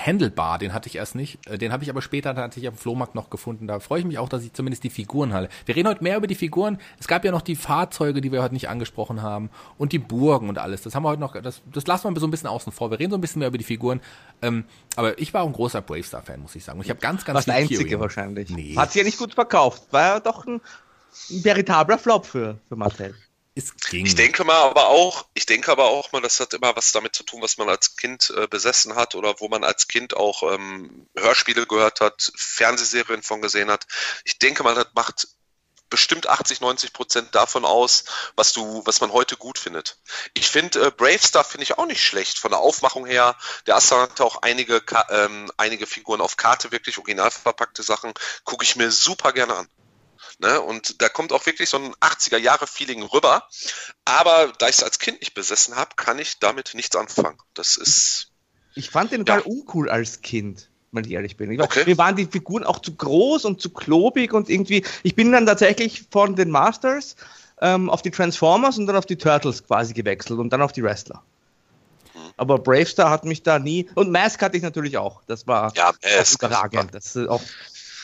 Handelbar, 0.06 0.58
den 0.58 0.72
hatte 0.72 0.88
ich 0.88 0.96
erst 0.96 1.14
nicht. 1.14 1.46
Äh, 1.46 1.58
den 1.58 1.72
habe 1.72 1.84
ich 1.84 1.90
aber 1.90 2.02
später 2.02 2.34
tatsächlich 2.34 2.68
am 2.68 2.76
Flohmarkt 2.76 3.14
noch 3.14 3.30
gefunden. 3.30 3.66
Da 3.66 3.80
freue 3.80 4.00
ich 4.00 4.06
mich 4.06 4.18
auch, 4.18 4.28
dass 4.28 4.42
ich 4.42 4.52
zumindest 4.52 4.84
die 4.84 4.90
Figuren 4.90 5.32
halte. 5.32 5.52
Wir 5.66 5.76
reden 5.76 5.88
heute 5.88 6.02
mehr 6.02 6.16
über 6.16 6.26
die 6.26 6.34
Figuren. 6.34 6.78
Es 6.98 7.06
gab 7.08 7.24
ja 7.24 7.30
noch 7.30 7.42
die 7.42 7.56
Fahrzeuge, 7.56 8.20
die 8.20 8.32
wir 8.32 8.42
heute 8.42 8.54
nicht 8.54 8.68
angesprochen 8.68 9.22
haben. 9.22 9.50
Und 9.78 9.92
die 9.92 9.98
Burgen 9.98 10.48
und 10.48 10.58
alles. 10.58 10.82
Das 10.82 10.94
haben 10.94 11.02
wir 11.02 11.10
heute 11.10 11.20
noch, 11.20 11.40
das, 11.40 11.62
das 11.72 11.86
lassen 11.86 12.14
wir 12.14 12.20
so 12.20 12.26
ein 12.26 12.30
bisschen 12.30 12.48
außen 12.48 12.72
vor. 12.72 12.90
Wir 12.90 12.98
reden 12.98 13.10
so 13.10 13.18
ein 13.18 13.20
bisschen 13.20 13.40
mehr 13.40 13.48
über 13.48 13.58
die 13.58 13.64
Figuren. 13.64 14.00
Ähm, 14.42 14.64
aber 14.96 15.18
ich 15.18 15.34
war 15.34 15.42
auch 15.42 15.46
ein 15.46 15.52
großer 15.52 15.82
Bravestar-Fan, 15.82 16.40
muss 16.40 16.54
ich 16.54 16.64
sagen. 16.64 16.78
Und 16.78 16.84
ich 16.84 16.90
habe 16.90 17.00
ganz, 17.00 17.24
ganz 17.24 17.38
Was 17.38 17.44
der 17.44 17.54
einzige 17.54 17.80
Theorien. 17.80 18.00
wahrscheinlich. 18.00 18.50
Nee. 18.50 18.76
Hat 18.76 18.92
sich 18.92 19.00
ja 19.00 19.04
nicht 19.06 19.18
gut 19.18 19.34
verkauft. 19.34 19.84
War 19.90 20.02
ja 20.02 20.20
doch 20.20 20.46
ein, 20.46 20.60
ein 21.30 21.44
veritabler 21.44 21.98
Flop 21.98 22.26
für, 22.26 22.58
für 22.68 22.76
Marcel. 22.76 23.14
Es 23.54 23.74
ging. 23.76 24.06
Ich 24.06 24.14
denke 24.14 24.44
mal 24.44 24.62
aber 24.62 24.86
auch, 24.86 25.26
ich 25.34 25.44
denke 25.44 25.72
aber 25.72 25.86
auch 25.86 26.12
mal, 26.12 26.22
das 26.22 26.38
hat 26.38 26.54
immer 26.54 26.76
was 26.76 26.92
damit 26.92 27.14
zu 27.14 27.24
tun, 27.24 27.42
was 27.42 27.58
man 27.58 27.68
als 27.68 27.96
Kind 27.96 28.32
äh, 28.36 28.46
besessen 28.46 28.94
hat 28.94 29.14
oder 29.16 29.40
wo 29.40 29.48
man 29.48 29.64
als 29.64 29.88
Kind 29.88 30.16
auch 30.16 30.42
ähm, 30.52 31.08
Hörspiele 31.16 31.66
gehört 31.66 32.00
hat, 32.00 32.32
Fernsehserien 32.36 33.22
von 33.22 33.42
gesehen 33.42 33.70
hat. 33.70 33.86
Ich 34.24 34.38
denke 34.38 34.62
mal, 34.62 34.74
das 34.74 34.86
macht 34.94 35.26
bestimmt 35.90 36.28
80, 36.28 36.60
90 36.60 36.92
Prozent 36.92 37.34
davon 37.34 37.64
aus, 37.64 38.04
was 38.36 38.52
du, 38.52 38.82
was 38.86 39.00
man 39.00 39.12
heute 39.12 39.36
gut 39.36 39.58
findet. 39.58 39.98
Ich 40.34 40.48
finde 40.48 40.86
äh, 40.86 40.90
Brave 40.90 41.18
Star 41.18 41.44
finde 41.44 41.64
ich 41.64 41.76
auch 41.76 41.86
nicht 41.86 42.02
schlecht 42.02 42.38
von 42.38 42.52
der 42.52 42.60
Aufmachung 42.60 43.04
her. 43.04 43.36
Der 43.66 43.76
Astra 43.76 44.02
hatte 44.02 44.24
auch 44.24 44.42
einige, 44.42 44.80
ähm, 45.10 45.50
einige 45.56 45.86
Figuren 45.86 46.20
auf 46.20 46.36
Karte, 46.36 46.70
wirklich 46.70 46.96
original 46.98 47.32
verpackte 47.32 47.82
Sachen. 47.82 48.14
Gucke 48.44 48.64
ich 48.64 48.76
mir 48.76 48.92
super 48.92 49.32
gerne 49.32 49.56
an. 49.56 49.68
Ne? 50.40 50.60
Und 50.60 51.02
da 51.02 51.08
kommt 51.08 51.32
auch 51.32 51.44
wirklich 51.46 51.68
so 51.68 51.76
ein 51.76 51.94
80er-Jahre-Feeling 51.96 53.02
rüber. 53.02 53.46
Aber 54.04 54.52
da 54.58 54.68
ich 54.68 54.76
es 54.78 54.82
als 54.82 54.98
Kind 54.98 55.20
nicht 55.20 55.34
besessen 55.34 55.76
habe, 55.76 55.90
kann 55.96 56.18
ich 56.18 56.38
damit 56.38 56.74
nichts 56.74 56.96
anfangen. 56.96 57.38
Das 57.54 57.76
ist. 57.76 58.28
Ich 58.74 58.90
fand 58.90 59.12
den 59.12 59.24
ja. 59.24 59.36
total 59.36 59.42
uncool 59.42 59.90
als 59.90 60.22
Kind 60.22 60.70
wenn 60.92 61.04
ich 61.04 61.12
ehrlich 61.12 61.36
bin. 61.36 61.50
Ich 61.52 61.60
okay. 61.60 61.84
Mir 61.86 61.98
waren 61.98 62.16
die 62.16 62.26
Figuren 62.26 62.64
auch 62.64 62.80
zu 62.80 62.94
groß 62.94 63.44
und 63.44 63.60
zu 63.60 63.70
klobig 63.70 64.32
und 64.32 64.50
irgendwie, 64.50 64.84
ich 65.02 65.14
bin 65.14 65.30
dann 65.30 65.46
tatsächlich 65.46 66.06
von 66.10 66.34
den 66.34 66.50
Masters 66.50 67.16
ähm, 67.60 67.90
auf 67.90 68.02
die 68.02 68.10
Transformers 68.10 68.78
und 68.78 68.86
dann 68.86 68.96
auf 68.96 69.06
die 69.06 69.16
Turtles 69.16 69.64
quasi 69.64 69.92
gewechselt 69.92 70.38
und 70.38 70.50
dann 70.52 70.62
auf 70.62 70.72
die 70.72 70.82
Wrestler. 70.82 71.22
Hm. 72.12 72.20
Aber 72.36 72.58
Bravestar 72.58 73.10
hat 73.10 73.24
mich 73.24 73.42
da 73.42 73.58
nie, 73.58 73.88
und 73.94 74.10
Mask 74.10 74.42
hatte 74.42 74.56
ich 74.56 74.62
natürlich 74.62 74.98
auch, 74.98 75.22
das 75.26 75.46
war 75.46 75.72
ja, 75.76 75.92
Mask, 76.16 76.42
überragend. 76.42 76.94
Das 76.94 77.14
ist 77.14 77.28
auch 77.28 77.42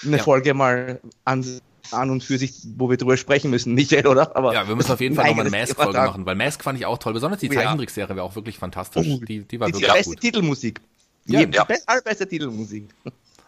eine 0.05 0.19
ja. 0.19 0.23
Folge 0.23 0.55
mal 0.55 1.01
an 1.25 1.61
an 1.93 2.11
und 2.11 2.25
für 2.25 2.39
sich, 2.39 2.55
wo 2.77 2.91
wir 2.91 2.97
drüber 2.97 3.17
sprechen 3.17 3.51
müssen, 3.51 3.75
Michael, 3.75 4.07
oder? 4.07 4.37
Aber 4.37 4.53
ja, 4.55 4.67
wir 4.69 4.77
müssen 4.77 4.93
auf 4.93 5.01
jeden 5.01 5.15
Fall 5.15 5.29
nochmal 5.29 5.47
eine 5.47 5.57
Mask-Folge 5.57 5.99
machen, 5.99 6.27
weil 6.27 6.37
Mask 6.37 6.63
fand 6.63 6.79
ich 6.79 6.87
auch 6.87 6.99
toll. 6.99 7.13
Besonders 7.13 7.41
die 7.41 7.51
Zeichentrickserie 7.51 8.17
war 8.17 8.25
auch 8.25 8.35
wirklich 8.37 8.59
fantastisch. 8.59 9.07
Oh, 9.09 9.25
die, 9.25 9.41
die 9.41 9.61
war 9.61 9.69
die, 9.69 9.75
wirklich 9.75 9.91
die 9.91 9.97
beste 9.97 10.11
gut. 10.11 10.21
Titelmusik. 10.21 10.81
Ja, 11.27 11.45
die, 11.45 11.57
ja. 11.57 11.65
beste, 11.65 12.29
Titelmusik. 12.29 12.89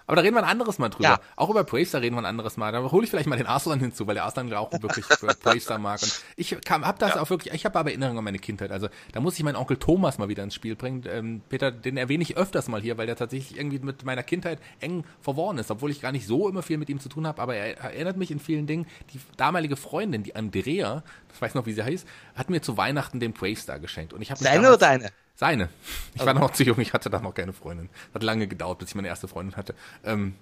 Aber 0.09 0.16
da 0.16 0.22
reden 0.22 0.36
wir 0.36 0.42
ein 0.42 0.48
anderes 0.48 0.78
Mal 0.78 0.88
drüber. 0.88 1.04
Ja. 1.04 1.20
Auch 1.36 1.50
über 1.50 1.64
Bravestar 1.64 2.00
reden 2.00 2.16
wir 2.16 2.22
ein 2.22 2.26
anderes 2.26 2.56
Mal. 2.56 2.72
Da 2.72 2.80
hole 2.90 3.04
ich 3.04 3.11
vielleicht 3.11 3.28
mal 3.28 3.36
den 3.36 3.46
Arslan 3.46 3.78
hinzu, 3.78 4.06
weil 4.06 4.14
der 4.14 4.24
Arslan 4.24 4.50
auch 4.54 4.72
wirklich 4.72 5.06
Bravestar 5.42 5.78
mag. 5.78 6.02
Und 6.02 6.24
ich 6.36 6.52
habe 6.54 6.98
das 6.98 7.14
ja. 7.14 7.20
auch 7.20 7.28
wirklich, 7.28 7.52
ich 7.52 7.66
habe 7.66 7.78
aber 7.78 7.90
Erinnerungen 7.90 8.16
an 8.16 8.24
meine 8.24 8.38
Kindheit. 8.38 8.72
Also 8.72 8.88
da 9.12 9.20
muss 9.20 9.36
ich 9.36 9.44
meinen 9.44 9.56
Onkel 9.56 9.76
Thomas 9.76 10.16
mal 10.16 10.30
wieder 10.30 10.42
ins 10.42 10.54
Spiel 10.54 10.76
bringen. 10.76 11.04
Ähm, 11.11 11.42
Peter, 11.50 11.70
den 11.70 11.98
erwähne 11.98 12.22
ich 12.22 12.38
öfters 12.38 12.68
mal 12.68 12.80
hier, 12.80 12.96
weil 12.96 13.06
der 13.06 13.16
tatsächlich 13.16 13.59
irgendwie 13.59 13.80
mit 13.80 14.02
meiner 14.06 14.22
Kindheit 14.22 14.61
eng 14.80 15.04
verworren 15.20 15.59
ist, 15.59 15.70
obwohl 15.70 15.90
ich 15.90 16.00
gar 16.00 16.12
nicht 16.12 16.26
so 16.26 16.48
immer 16.48 16.62
viel 16.62 16.78
mit 16.78 16.88
ihm 16.88 17.00
zu 17.00 17.11
tun 17.11 17.26
habe. 17.26 17.42
Aber 17.42 17.54
er 17.54 17.78
erinnert 17.78 18.16
mich 18.16 18.30
in 18.30 18.40
vielen 18.40 18.66
Dingen. 18.66 18.86
Die 19.12 19.20
damalige 19.36 19.76
Freundin, 19.76 20.22
die 20.22 20.34
Andrea, 20.34 21.02
ich 21.34 21.42
weiß 21.42 21.54
noch, 21.54 21.66
wie 21.66 21.74
sie 21.74 21.84
heißt, 21.84 22.09
hat 22.34 22.48
mir 22.48 22.62
zu 22.62 22.78
Weihnachten 22.78 23.20
den 23.20 23.34
Bravestar 23.34 23.78
geschenkt. 23.78 24.14
Und 24.14 24.22
ich 24.22 24.30
habe 24.30 24.42
Seine 24.42 24.68
oder 24.68 24.78
deine? 24.78 25.11
Seine. 25.39 25.68
Ich 26.14 26.26
war 26.26 26.34
noch 26.34 26.51
zu 26.51 26.64
jung, 26.64 26.80
ich 26.80 26.93
hatte 26.93 27.11
da 27.11 27.20
noch 27.20 27.32
keine 27.32 27.53
Freundin. 27.53 27.91
Hat 28.12 28.24
lange 28.24 28.49
gedauert, 28.49 28.80
bis 28.80 28.89
ich 28.89 28.95
meine 28.97 29.07
erste 29.07 29.28
Freundin 29.28 29.57
hatte. 29.57 29.72
Ähm, 30.03 30.34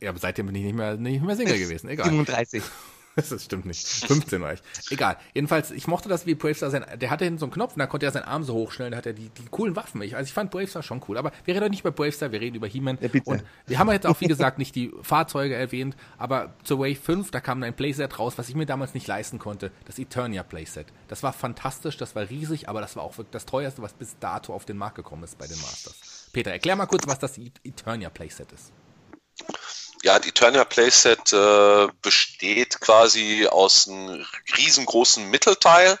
ja, 0.00 0.10
aber 0.10 0.18
seitdem 0.18 0.46
bin 0.46 0.56
ich 0.56 0.64
nicht 0.64 0.74
mehr, 0.74 0.96
nicht 0.96 1.22
mehr 1.22 1.36
Single 1.36 1.58
gewesen. 1.60 1.88
Egal. 1.88 2.06
37. 2.06 2.60
Das 3.16 3.44
stimmt 3.44 3.66
nicht. 3.66 3.86
15 3.86 4.40
war 4.40 4.54
ich. 4.54 4.62
Egal. 4.90 5.16
Jedenfalls, 5.34 5.70
ich 5.70 5.86
mochte 5.86 6.08
das, 6.08 6.26
wie 6.26 6.34
Bravestar 6.34 6.70
sein, 6.70 6.84
der 7.00 7.10
hatte 7.10 7.24
hinten 7.24 7.38
so 7.38 7.46
einen 7.46 7.52
Knopf 7.52 7.74
und 7.74 7.78
da 7.78 7.86
konnte 7.86 8.06
er 8.06 8.12
seinen 8.12 8.24
Arm 8.24 8.42
so 8.42 8.54
hochstellen, 8.54 8.92
da 8.92 8.98
hat 8.98 9.06
er 9.06 9.12
die, 9.12 9.28
die 9.28 9.44
coolen 9.50 9.76
Waffen. 9.76 10.00
Ich, 10.02 10.16
also 10.16 10.26
ich 10.26 10.32
fand 10.32 10.50
Bravestar 10.50 10.82
schon 10.82 11.02
cool. 11.08 11.18
Aber 11.18 11.32
wir 11.44 11.54
reden 11.54 11.70
nicht 11.70 11.80
über 11.80 11.92
Bravestar, 11.92 12.32
wir 12.32 12.40
reden 12.40 12.56
über 12.56 12.66
He-Man. 12.66 12.98
Ja, 13.00 13.08
und 13.24 13.44
wir 13.66 13.78
haben 13.78 13.90
jetzt 13.90 14.06
auch, 14.06 14.20
wie 14.20 14.26
gesagt, 14.26 14.58
nicht 14.58 14.74
die 14.74 14.92
Fahrzeuge 15.02 15.54
erwähnt, 15.54 15.96
aber 16.18 16.54
zur 16.64 16.78
Wave 16.80 16.96
5, 16.96 17.30
da 17.30 17.40
kam 17.40 17.62
ein 17.62 17.74
Playset 17.74 18.18
raus, 18.18 18.34
was 18.36 18.48
ich 18.48 18.54
mir 18.54 18.66
damals 18.66 18.94
nicht 18.94 19.06
leisten 19.06 19.38
konnte. 19.38 19.70
Das 19.84 19.98
Eternia 19.98 20.42
Playset. 20.42 20.86
Das 21.08 21.22
war 21.22 21.32
fantastisch, 21.32 21.96
das 21.96 22.14
war 22.16 22.28
riesig, 22.30 22.68
aber 22.68 22.80
das 22.80 22.96
war 22.96 23.02
auch 23.02 23.14
das 23.30 23.46
teuerste, 23.46 23.82
was 23.82 23.92
bis 23.92 24.16
dato 24.18 24.54
auf 24.54 24.64
den 24.64 24.76
Markt 24.76 24.96
gekommen 24.96 25.24
ist 25.24 25.38
bei 25.38 25.46
den 25.46 25.60
Masters. 25.60 26.30
Peter, 26.32 26.50
erklär 26.50 26.76
mal 26.76 26.86
kurz, 26.86 27.06
was 27.06 27.18
das 27.18 27.38
Eternia 27.38 28.10
Playset 28.10 28.50
ist. 28.52 28.72
Ja, 30.02 30.18
die 30.18 30.30
Eternia 30.30 30.64
Playset 30.64 31.32
äh, 31.32 31.86
besteht 32.02 32.80
quasi 32.80 33.46
aus 33.46 33.88
einem 33.88 34.26
riesengroßen 34.56 35.30
Mittelteil. 35.30 35.98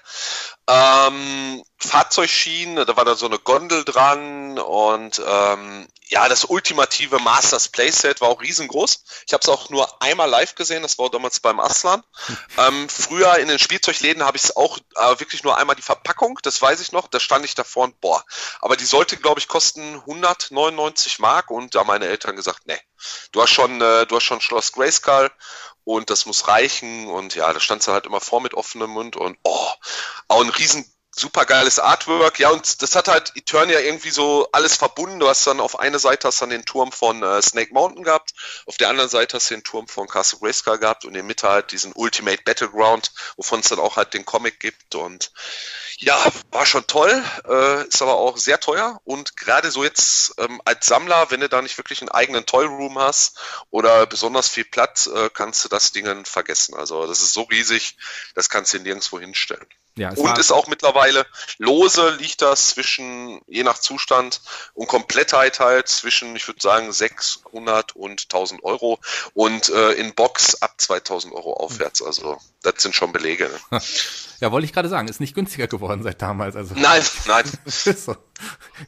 Ähm, 0.68 1.64
Fahrzeugschienen, 1.78 2.86
da 2.86 2.96
war 2.96 3.04
da 3.04 3.16
so 3.16 3.26
eine 3.26 3.38
Gondel 3.38 3.84
dran 3.84 4.58
und 4.58 5.20
ähm, 5.26 5.88
ja, 6.08 6.28
das 6.28 6.44
ultimative 6.44 7.18
Masters 7.18 7.68
Playset 7.68 8.20
war 8.20 8.28
auch 8.28 8.42
riesengroß. 8.42 9.02
Ich 9.26 9.32
habe 9.32 9.40
es 9.40 9.48
auch 9.48 9.70
nur 9.70 10.02
einmal 10.02 10.28
live 10.28 10.54
gesehen, 10.54 10.82
das 10.82 10.98
war 10.98 11.10
damals 11.10 11.40
beim 11.40 11.58
Aslan. 11.58 12.02
Ähm, 12.58 12.88
früher 12.90 13.38
in 13.38 13.48
den 13.48 13.58
Spielzeugläden 13.58 14.22
habe 14.22 14.36
ich 14.36 14.44
es 14.44 14.56
auch 14.56 14.78
äh, 14.96 15.18
wirklich 15.20 15.42
nur 15.42 15.56
einmal 15.56 15.74
die 15.74 15.82
Verpackung, 15.82 16.38
das 16.42 16.60
weiß 16.60 16.80
ich 16.80 16.92
noch, 16.92 17.08
da 17.08 17.18
stand 17.18 17.46
ich 17.46 17.54
davor 17.54 17.84
und 17.84 17.98
boah. 18.00 18.22
Aber 18.60 18.76
die 18.76 18.84
sollte, 18.84 19.16
glaube 19.16 19.40
ich, 19.40 19.48
kosten 19.48 19.94
199 19.94 21.18
Mark 21.18 21.50
und 21.50 21.74
da 21.74 21.80
haben 21.80 21.86
meine 21.86 22.06
Eltern 22.06 22.36
gesagt, 22.36 22.66
nee, 22.66 22.78
du 23.32 23.40
hast 23.40 23.50
schon, 23.50 23.80
äh, 23.80 24.06
du 24.06 24.16
hast 24.16 24.24
schon 24.24 24.42
Schloss 24.42 24.72
Grayskull 24.72 25.30
und 25.84 26.10
das 26.10 26.26
muss 26.26 26.48
reichen. 26.48 27.08
Und 27.08 27.34
ja, 27.34 27.52
da 27.52 27.60
stand 27.60 27.82
sie 27.82 27.92
halt 27.92 28.06
immer 28.06 28.20
vor 28.20 28.40
mit 28.40 28.54
offenem 28.54 28.90
Mund 28.90 29.16
und 29.16 29.38
oh, 29.44 29.68
auch 30.28 30.42
ein 30.42 30.50
riesen 30.50 30.84
super 31.14 31.44
geiles 31.44 31.78
Artwork, 31.78 32.38
ja, 32.38 32.50
und 32.50 32.80
das 32.80 32.96
hat 32.96 33.08
halt 33.08 33.32
Eternia 33.36 33.80
irgendwie 33.80 34.10
so 34.10 34.48
alles 34.52 34.76
verbunden. 34.76 35.20
Du 35.20 35.28
hast 35.28 35.46
dann 35.46 35.60
auf 35.60 35.78
einer 35.78 35.98
Seite 35.98 36.28
hast 36.28 36.40
dann 36.40 36.50
den 36.50 36.64
Turm 36.64 36.90
von 36.90 37.22
äh, 37.22 37.42
Snake 37.42 37.72
Mountain 37.74 38.04
gehabt, 38.04 38.32
auf 38.66 38.76
der 38.78 38.88
anderen 38.88 39.10
Seite 39.10 39.36
hast 39.36 39.50
du 39.50 39.54
den 39.54 39.64
Turm 39.64 39.88
von 39.88 40.08
Castle 40.08 40.38
Grayskull 40.40 40.78
gehabt 40.78 41.04
und 41.04 41.10
in 41.10 41.14
der 41.14 41.22
Mitte 41.22 41.48
halt 41.48 41.72
diesen 41.72 41.92
Ultimate 41.94 42.42
Battleground, 42.44 43.12
wovon 43.36 43.60
es 43.60 43.68
dann 43.68 43.78
auch 43.78 43.96
halt 43.96 44.14
den 44.14 44.24
Comic 44.24 44.58
gibt 44.58 44.94
und 44.94 45.32
ja, 45.98 46.18
war 46.50 46.66
schon 46.66 46.86
toll, 46.86 47.22
äh, 47.48 47.86
ist 47.86 48.02
aber 48.02 48.14
auch 48.14 48.36
sehr 48.38 48.58
teuer 48.58 49.00
und 49.04 49.36
gerade 49.36 49.70
so 49.70 49.84
jetzt 49.84 50.34
ähm, 50.38 50.60
als 50.64 50.86
Sammler, 50.86 51.30
wenn 51.30 51.40
du 51.40 51.48
da 51.48 51.62
nicht 51.62 51.78
wirklich 51.78 52.00
einen 52.00 52.08
eigenen 52.08 52.46
Toy-Room 52.46 52.98
hast 52.98 53.38
oder 53.70 54.06
besonders 54.06 54.48
viel 54.48 54.64
Platz, 54.64 55.06
äh, 55.06 55.30
kannst 55.32 55.64
du 55.64 55.68
das 55.68 55.92
Ding 55.92 56.24
vergessen. 56.24 56.74
Also 56.74 57.06
das 57.06 57.20
ist 57.20 57.32
so 57.32 57.42
riesig, 57.42 57.96
das 58.34 58.48
kannst 58.48 58.74
du 58.74 58.78
nirgendwo 58.78 59.20
hinstellen. 59.20 59.66
Ja, 59.96 60.10
und 60.10 60.38
ist 60.38 60.52
auch 60.52 60.68
mittlerweile 60.68 61.26
lose 61.58 62.10
liegt 62.10 62.40
das 62.40 62.68
zwischen, 62.68 63.42
je 63.46 63.62
nach 63.62 63.78
Zustand 63.78 64.40
und 64.72 64.86
Komplettheit 64.86 65.60
halt 65.60 65.88
zwischen, 65.88 66.34
ich 66.34 66.46
würde 66.48 66.60
sagen, 66.62 66.92
600 66.92 67.94
und 67.94 68.22
1000 68.22 68.64
Euro 68.64 68.98
und 69.34 69.68
äh, 69.68 69.92
in 69.92 70.14
Box 70.14 70.62
ab 70.62 70.74
2000 70.78 71.34
Euro 71.34 71.52
aufwärts. 71.54 72.02
Also 72.02 72.38
das 72.62 72.74
sind 72.78 72.94
schon 72.94 73.12
Belege. 73.12 73.50
Ne? 73.70 73.80
Ja, 74.40 74.50
wollte 74.50 74.64
ich 74.64 74.72
gerade 74.72 74.88
sagen, 74.88 75.06
ist 75.06 75.20
nicht 75.20 75.36
günstiger 75.36 75.68
geworden 75.68 76.02
seit 76.02 76.20
damals. 76.20 76.56
Also 76.56 76.74
nein, 76.74 77.00
nein. 77.28 77.44
so. 77.64 78.16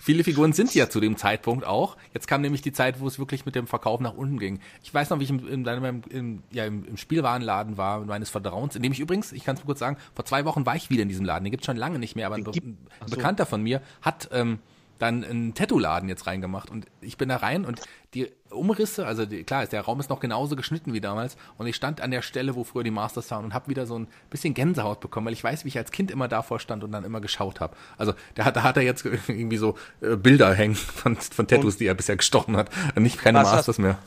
Viele 0.01 0.25
Figuren 0.25 0.53
sind 0.53 0.75
ja 0.75 0.91
zu 0.91 0.99
dem 0.99 1.17
Zeitpunkt 1.17 1.65
auch. 1.65 1.97
Jetzt 2.13 2.27
kam 2.27 2.41
nämlich 2.41 2.61
die 2.61 2.73
Zeit, 2.73 2.99
wo 2.99 3.07
es 3.07 3.21
wirklich 3.21 3.47
mit 3.47 3.55
dem 3.55 3.69
Verkauf 3.69 4.01
nach 4.01 4.15
unten 4.15 4.41
ging. 4.41 4.59
Ich 4.83 4.93
weiß 4.93 5.11
noch, 5.11 5.21
wie 5.21 5.23
ich 5.23 5.31
im, 5.31 5.47
in, 5.47 5.65
in, 5.65 6.03
in, 6.11 6.43
ja, 6.51 6.65
im, 6.65 6.85
im 6.85 6.97
Spielwarenladen 6.97 7.77
war, 7.77 8.01
meines 8.01 8.31
Vertrauens, 8.31 8.75
in 8.75 8.83
dem 8.83 8.91
ich 8.91 8.99
übrigens, 8.99 9.31
ich 9.31 9.45
kann 9.45 9.55
es 9.55 9.63
kurz 9.63 9.79
sagen, 9.79 9.97
vor 10.17 10.25
zwei 10.25 10.45
Wochen 10.45 10.67
war 10.67 10.75
ich 10.75 10.91
wieder 10.91 11.03
in 11.05 11.09
diesem 11.09 11.25
Laden. 11.25 11.45
Den 11.45 11.53
gibt 11.53 11.65
schon 11.65 11.77
lange 11.77 12.01
nicht 12.01 12.17
mehr, 12.17 12.27
aber 12.27 12.35
ein, 12.35 12.45
ein 12.49 12.77
Bekannter 13.09 13.47
von 13.47 13.63
mir 13.63 13.81
hat 14.03 14.31
ähm, 14.33 14.59
dann 14.99 15.25
einen 15.25 15.55
Tattoo-Laden 15.55 16.09
jetzt 16.09 16.27
reingemacht 16.27 16.71
und 16.71 16.87
ich 17.01 17.17
bin 17.17 17.29
da 17.29 17.37
rein 17.37 17.65
und 17.65 17.81
die 18.15 18.29
Umrisse, 18.51 19.07
also 19.07 19.27
die, 19.27 19.43
klar, 19.43 19.67
der 19.67 19.81
Raum 19.81 19.99
ist 19.99 20.09
noch 20.09 20.21
genauso 20.21 20.55
geschnitten 20.55 20.93
wie 20.93 21.01
damals 21.01 21.37
und 21.59 21.67
ich 21.67 21.75
stand 21.75 22.01
an 22.01 22.11
der 22.11 22.23
Stelle, 22.23 22.55
wo 22.55 22.65
früher 22.65 22.85
die 22.85 22.91
Masters 22.91 23.31
waren 23.31 23.45
und 23.45 23.55
habe 23.55 23.69
wieder 23.69 23.87
so 23.87 23.99
ein 23.99 24.07
bisschen 24.31 24.55
Gänsehaut 24.55 25.01
bekommen, 25.01 25.27
weil 25.27 25.33
ich 25.33 25.43
weiß, 25.43 25.65
wie 25.65 25.69
ich 25.69 25.79
als 25.79 25.91
Kind 25.91 26.11
immer 26.11 26.29
davor 26.29 26.61
stand 26.61 26.85
und 26.85 26.93
dann 26.93 27.05
immer 27.05 27.21
geschaut 27.21 27.61
habe. 27.61 27.77
Also 27.99 28.15
da, 28.37 28.51
da 28.51 28.63
hat 28.63 28.77
er 28.77 28.85
jetzt 28.85 29.05
irgendwie 29.29 29.57
so 29.57 29.77
äh, 30.01 30.17
Bilder 30.17 30.55
hängen 30.55 30.77
von, 30.77 31.17
von 31.17 31.47
Tattoos, 31.47 31.75
und? 31.75 31.81
die 31.81 31.87
er 31.87 31.95
bisher 31.95 32.17
gestochen 32.17 32.57
hat, 32.57 32.71
nicht 32.97 33.19
keine 33.19 33.43
Masters 33.43 33.79
mehr. 33.79 33.99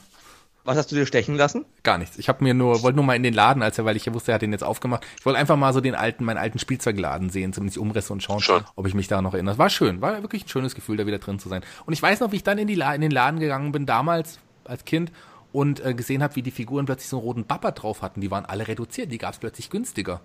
Was 0.68 0.76
hast 0.76 0.92
du 0.92 0.98
dir 0.98 1.06
stechen 1.06 1.36
lassen? 1.36 1.64
Gar 1.84 1.98
nichts. 1.98 2.18
Ich 2.18 2.28
habe 2.28 2.44
mir 2.44 2.54
nur, 2.54 2.84
wollte 2.84 2.98
nur 2.98 3.06
mal 3.06 3.16
in 3.16 3.24
den 3.24 3.34
Laden, 3.34 3.64
als 3.64 3.78
er, 3.78 3.86
weil 3.86 3.96
ich 3.96 4.14
wusste, 4.14 4.34
er 4.34 4.36
hat 4.36 4.42
den 4.42 4.52
jetzt 4.52 4.66
aufgemacht. 4.66 5.06
Ich 5.18 5.26
wollte 5.26 5.40
einfach 5.40 5.56
mal 5.56 5.72
so 5.72 5.80
den 5.80 5.96
alten, 5.96 6.26
meinen 6.26 6.36
alten 6.36 6.60
Spielzeugladen 6.60 7.30
sehen, 7.30 7.54
zumindest 7.54 7.78
Umrisse 7.78 8.12
und 8.12 8.22
schauen, 8.22 8.42
Schon. 8.42 8.66
ob 8.76 8.86
ich 8.86 8.94
mich 8.94 9.08
da 9.08 9.22
noch 9.22 9.34
erinnere. 9.34 9.58
war 9.58 9.70
schön, 9.70 10.02
war 10.02 10.22
wirklich 10.22 10.44
ein 10.44 10.50
schönes 10.50 10.76
Gefühl, 10.76 10.98
da 10.98 11.08
wieder 11.08 11.20
drin 11.20 11.40
zu 11.40 11.48
sein. 11.48 11.62
Und 11.86 11.94
ich 11.94 12.02
weiß 12.02 12.20
noch, 12.20 12.34
wie 12.34 12.36
ich 12.36 12.44
dann 12.44 12.58
in, 12.58 12.68
die 12.68 12.76
La 12.76 12.94
in 12.94 13.00
den 13.00 13.12
Laden 13.12 13.40
gegangen 13.40 13.72
bin, 13.72 13.86
damals 13.86 14.40
als 14.66 14.84
Kind 14.84 15.14
und 15.54 15.80
äh, 15.86 15.94
gesehen 15.94 16.22
habe, 16.22 16.36
wie 16.36 16.42
die 16.42 16.52
Figuren 16.52 16.86
plötzlich 16.86 17.08
so 17.08 17.20
einen 17.20 17.24
roten 17.24 17.46
Bapper 17.46 17.72
drauf 17.72 18.02
hatten. 18.02 18.20
Die 18.20 18.30
waren 18.30 18.44
alle 18.44 18.68
reduziert, 18.68 19.10
die 19.10 19.20
gab 19.20 19.36
es 19.36 19.40
plötzlich 19.40 19.70
günstiger. 19.70 20.20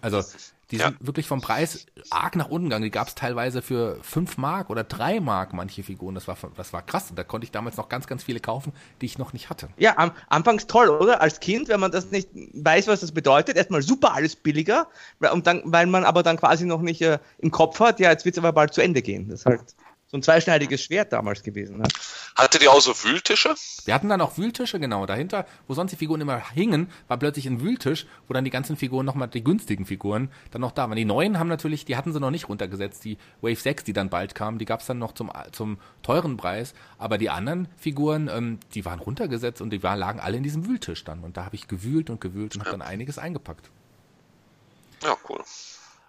Also 0.00 0.22
die 0.70 0.76
ja. 0.76 0.88
sind 0.88 0.98
wirklich 1.00 1.26
vom 1.26 1.40
Preis 1.40 1.86
arg 2.10 2.36
nach 2.36 2.48
unten 2.48 2.68
gegangen. 2.68 2.84
Die 2.84 2.90
gab 2.90 3.08
es 3.08 3.14
teilweise 3.14 3.62
für 3.62 3.98
fünf 4.02 4.36
Mark 4.36 4.68
oder 4.68 4.84
drei 4.84 5.18
Mark 5.18 5.54
manche 5.54 5.82
Figuren. 5.82 6.14
Das 6.14 6.28
war, 6.28 6.36
das 6.56 6.72
war 6.74 6.82
krass. 6.82 7.08
Und 7.08 7.18
da 7.18 7.24
konnte 7.24 7.46
ich 7.46 7.50
damals 7.50 7.78
noch 7.78 7.88
ganz, 7.88 8.06
ganz 8.06 8.22
viele 8.22 8.40
kaufen, 8.40 8.72
die 9.00 9.06
ich 9.06 9.16
noch 9.16 9.32
nicht 9.32 9.48
hatte. 9.48 9.68
Ja, 9.78 9.96
am, 9.96 10.12
anfangs 10.28 10.66
toll, 10.66 10.90
oder? 10.90 11.22
Als 11.22 11.40
Kind, 11.40 11.68
wenn 11.68 11.80
man 11.80 11.90
das 11.90 12.10
nicht 12.10 12.28
weiß, 12.34 12.86
was 12.86 13.00
das 13.00 13.12
bedeutet, 13.12 13.56
erstmal 13.56 13.80
super 13.80 14.12
alles 14.14 14.36
billiger, 14.36 14.88
und 15.32 15.46
dann, 15.46 15.62
weil 15.64 15.86
man 15.86 16.04
aber 16.04 16.22
dann 16.22 16.36
quasi 16.36 16.66
noch 16.66 16.82
nicht 16.82 17.00
äh, 17.00 17.18
im 17.38 17.50
Kopf 17.50 17.80
hat, 17.80 17.98
ja, 17.98 18.10
jetzt 18.10 18.26
wird 18.26 18.36
es 18.36 18.38
aber 18.38 18.52
bald 18.52 18.74
zu 18.74 18.82
Ende 18.82 19.00
gehen. 19.00 19.28
Das 19.28 19.40
ist 19.40 19.46
halt 19.46 19.74
so 20.10 20.16
ein 20.16 20.22
zweischneidiges 20.22 20.82
Schwert 20.82 21.12
damals 21.12 21.42
gewesen. 21.42 21.78
Ne? 21.78 21.84
Hatte 22.34 22.58
die 22.58 22.68
auch 22.68 22.80
so 22.80 22.94
Wühltische? 23.04 23.54
Wir 23.84 23.92
hatten 23.92 24.08
dann 24.08 24.22
auch 24.22 24.38
Wühltische, 24.38 24.80
genau. 24.80 25.04
Dahinter, 25.04 25.46
wo 25.66 25.74
sonst 25.74 25.90
die 25.90 25.96
Figuren 25.96 26.22
immer 26.22 26.42
hingen, 26.50 26.90
war 27.08 27.18
plötzlich 27.18 27.46
ein 27.46 27.60
Wühltisch, 27.60 28.06
wo 28.26 28.32
dann 28.32 28.44
die 28.44 28.50
ganzen 28.50 28.78
Figuren 28.78 29.04
nochmal, 29.04 29.28
die 29.28 29.44
günstigen 29.44 29.84
Figuren, 29.84 30.30
dann 30.50 30.62
noch 30.62 30.72
da 30.72 30.88
waren. 30.88 30.96
Die 30.96 31.04
neuen 31.04 31.38
haben 31.38 31.48
natürlich, 31.48 31.84
die 31.84 31.96
hatten 31.96 32.14
sie 32.14 32.20
noch 32.20 32.30
nicht 32.30 32.48
runtergesetzt. 32.48 33.04
Die 33.04 33.18
Wave 33.42 33.60
6, 33.60 33.84
die 33.84 33.92
dann 33.92 34.08
bald 34.08 34.34
kamen, 34.34 34.58
die 34.58 34.64
gab 34.64 34.80
es 34.80 34.86
dann 34.86 34.98
noch 34.98 35.12
zum, 35.12 35.30
zum 35.52 35.78
teuren 36.02 36.38
Preis. 36.38 36.72
Aber 36.96 37.18
die 37.18 37.28
anderen 37.28 37.68
Figuren, 37.76 38.30
ähm, 38.32 38.60
die 38.74 38.86
waren 38.86 39.00
runtergesetzt 39.00 39.60
und 39.60 39.70
die 39.70 39.82
waren, 39.82 39.98
lagen 39.98 40.20
alle 40.20 40.38
in 40.38 40.42
diesem 40.42 40.66
Wühltisch 40.66 41.04
dann. 41.04 41.22
Und 41.22 41.36
da 41.36 41.44
habe 41.44 41.54
ich 41.54 41.68
gewühlt 41.68 42.08
und 42.08 42.18
gewühlt 42.22 42.54
und 42.54 42.62
ja. 42.62 42.66
habe 42.66 42.78
dann 42.78 42.86
einiges 42.86 43.18
eingepackt. 43.18 43.68
Ja, 45.02 45.16
cool. 45.28 45.44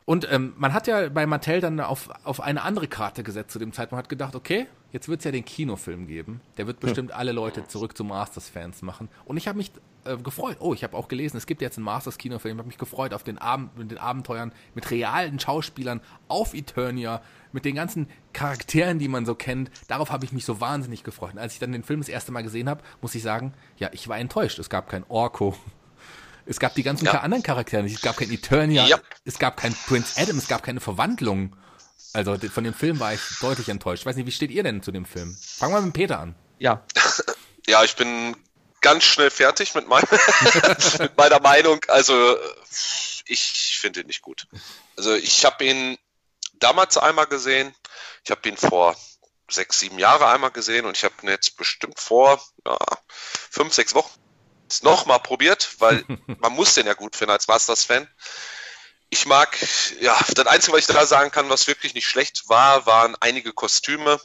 Und 0.09 0.27
ähm, 0.31 0.53
man 0.57 0.73
hat 0.73 0.87
ja 0.87 1.07
bei 1.09 1.27
Mattel 1.27 1.61
dann 1.61 1.79
auf, 1.79 2.09
auf 2.23 2.41
eine 2.41 2.63
andere 2.63 2.87
Karte 2.87 3.21
gesetzt 3.21 3.51
zu 3.51 3.59
dem 3.59 3.73
Zeitpunkt. 3.73 4.01
hat 4.01 4.09
gedacht, 4.09 4.33
okay, 4.33 4.65
jetzt 4.91 5.07
wird 5.07 5.19
es 5.19 5.25
ja 5.25 5.29
den 5.29 5.45
Kinofilm 5.45 6.07
geben. 6.07 6.41
Der 6.57 6.65
wird 6.65 6.79
bestimmt 6.79 7.11
alle 7.11 7.31
Leute 7.31 7.67
zurück 7.67 7.95
zu 7.95 8.03
Masters-Fans 8.03 8.81
machen. 8.81 9.07
Und 9.25 9.37
ich 9.37 9.47
habe 9.47 9.59
mich 9.59 9.71
äh, 10.05 10.17
gefreut. 10.17 10.57
Oh, 10.61 10.73
ich 10.73 10.83
habe 10.83 10.97
auch 10.97 11.09
gelesen, 11.09 11.37
es 11.37 11.45
gibt 11.45 11.61
jetzt 11.61 11.77
einen 11.77 11.85
Masters-Kinofilm. 11.85 12.55
Ich 12.55 12.57
habe 12.57 12.67
mich 12.69 12.79
gefreut 12.79 13.13
auf 13.13 13.21
den, 13.21 13.37
Abend, 13.37 13.69
den 13.77 13.99
Abenteuern 13.99 14.51
mit 14.73 14.89
realen 14.89 15.39
Schauspielern 15.39 16.01
auf 16.27 16.55
Eternia, 16.55 17.21
mit 17.51 17.63
den 17.63 17.75
ganzen 17.75 18.07
Charakteren, 18.33 18.97
die 18.97 19.09
man 19.09 19.27
so 19.27 19.35
kennt. 19.35 19.69
Darauf 19.89 20.09
habe 20.09 20.25
ich 20.25 20.31
mich 20.31 20.43
so 20.43 20.59
wahnsinnig 20.59 21.03
gefreut. 21.03 21.33
Und 21.33 21.39
als 21.39 21.53
ich 21.53 21.59
dann 21.59 21.71
den 21.71 21.83
Film 21.83 21.99
das 21.99 22.09
erste 22.09 22.31
Mal 22.31 22.41
gesehen 22.41 22.67
habe, 22.67 22.81
muss 23.03 23.13
ich 23.13 23.21
sagen, 23.21 23.53
ja, 23.77 23.91
ich 23.91 24.07
war 24.07 24.17
enttäuscht. 24.17 24.57
Es 24.57 24.71
gab 24.71 24.89
kein 24.89 25.03
Orko, 25.07 25.55
es 26.49 26.59
gab 26.59 26.73
die 26.73 26.81
ganzen 26.81 27.05
ja. 27.05 27.19
anderen 27.19 27.43
Charaktere 27.43 27.83
nicht. 27.83 27.97
Es 27.97 28.01
gab 28.01 28.17
kein 28.17 28.31
Eternia, 28.31 28.87
ja. 28.87 28.99
es 29.23 29.37
gab 29.37 29.55
kein 29.55 29.73
Prince 29.87 30.19
Adam, 30.19 30.39
es 30.39 30.47
gab 30.47 30.63
keine 30.63 30.79
Verwandlung. 30.79 31.55
Also 32.11 32.35
von 32.37 32.63
dem 32.63 32.73
Film 32.73 32.99
war 32.99 33.13
ich 33.13 33.21
deutlich 33.39 33.69
enttäuscht. 33.69 34.01
Ich 34.01 34.05
weiß 34.07 34.15
nicht, 34.15 34.25
wie 34.25 34.31
steht 34.31 34.49
ihr 34.49 34.63
denn 34.63 34.81
zu 34.81 34.91
dem 34.91 35.05
Film? 35.05 35.37
Fangen 35.39 35.75
wir 35.75 35.81
mit 35.81 35.93
Peter 35.93 36.19
an. 36.19 36.35
Ja. 36.57 36.85
Ja, 37.67 37.83
ich 37.83 37.95
bin 37.95 38.35
ganz 38.81 39.03
schnell 39.03 39.29
fertig 39.29 39.75
mit, 39.75 39.87
mein, 39.87 40.01
mit 40.99 41.15
meiner 41.15 41.39
Meinung. 41.39 41.79
Also 41.87 42.35
ich 43.27 43.77
finde 43.79 43.99
ihn 43.99 44.07
nicht 44.07 44.23
gut. 44.23 44.47
Also 44.97 45.13
ich 45.13 45.45
habe 45.45 45.63
ihn 45.65 45.99
damals 46.53 46.97
einmal 46.97 47.27
gesehen. 47.27 47.71
Ich 48.25 48.31
habe 48.31 48.49
ihn 48.49 48.57
vor 48.57 48.95
sechs, 49.51 49.81
sieben 49.81 49.99
Jahre 49.99 50.29
einmal 50.29 50.49
gesehen 50.49 50.87
und 50.87 50.97
ich 50.97 51.03
habe 51.03 51.13
ihn 51.21 51.29
jetzt 51.29 51.57
bestimmt 51.57 51.99
vor 51.99 52.43
ja, 52.65 52.75
fünf, 53.51 53.71
sechs 53.71 53.93
Wochen 53.93 54.19
nochmal 54.83 55.19
probiert, 55.19 55.75
weil 55.79 56.03
man 56.39 56.53
muss 56.53 56.73
den 56.73 56.87
ja 56.87 56.93
gut 56.93 57.15
finden 57.15 57.31
als 57.31 57.47
Masters-Fan. 57.47 58.07
Ich 59.11 59.25
mag, 59.25 59.57
ja, 60.01 60.17
das 60.35 60.45
Einzige, 60.45 60.73
was 60.73 60.81
ich 60.81 60.95
da 60.95 61.05
sagen 61.05 61.31
kann, 61.31 61.49
was 61.49 61.67
wirklich 61.67 61.95
nicht 61.95 62.07
schlecht 62.07 62.47
war, 62.47 62.85
waren 62.85 63.15
einige 63.19 63.53
Kostüme, 63.53 64.19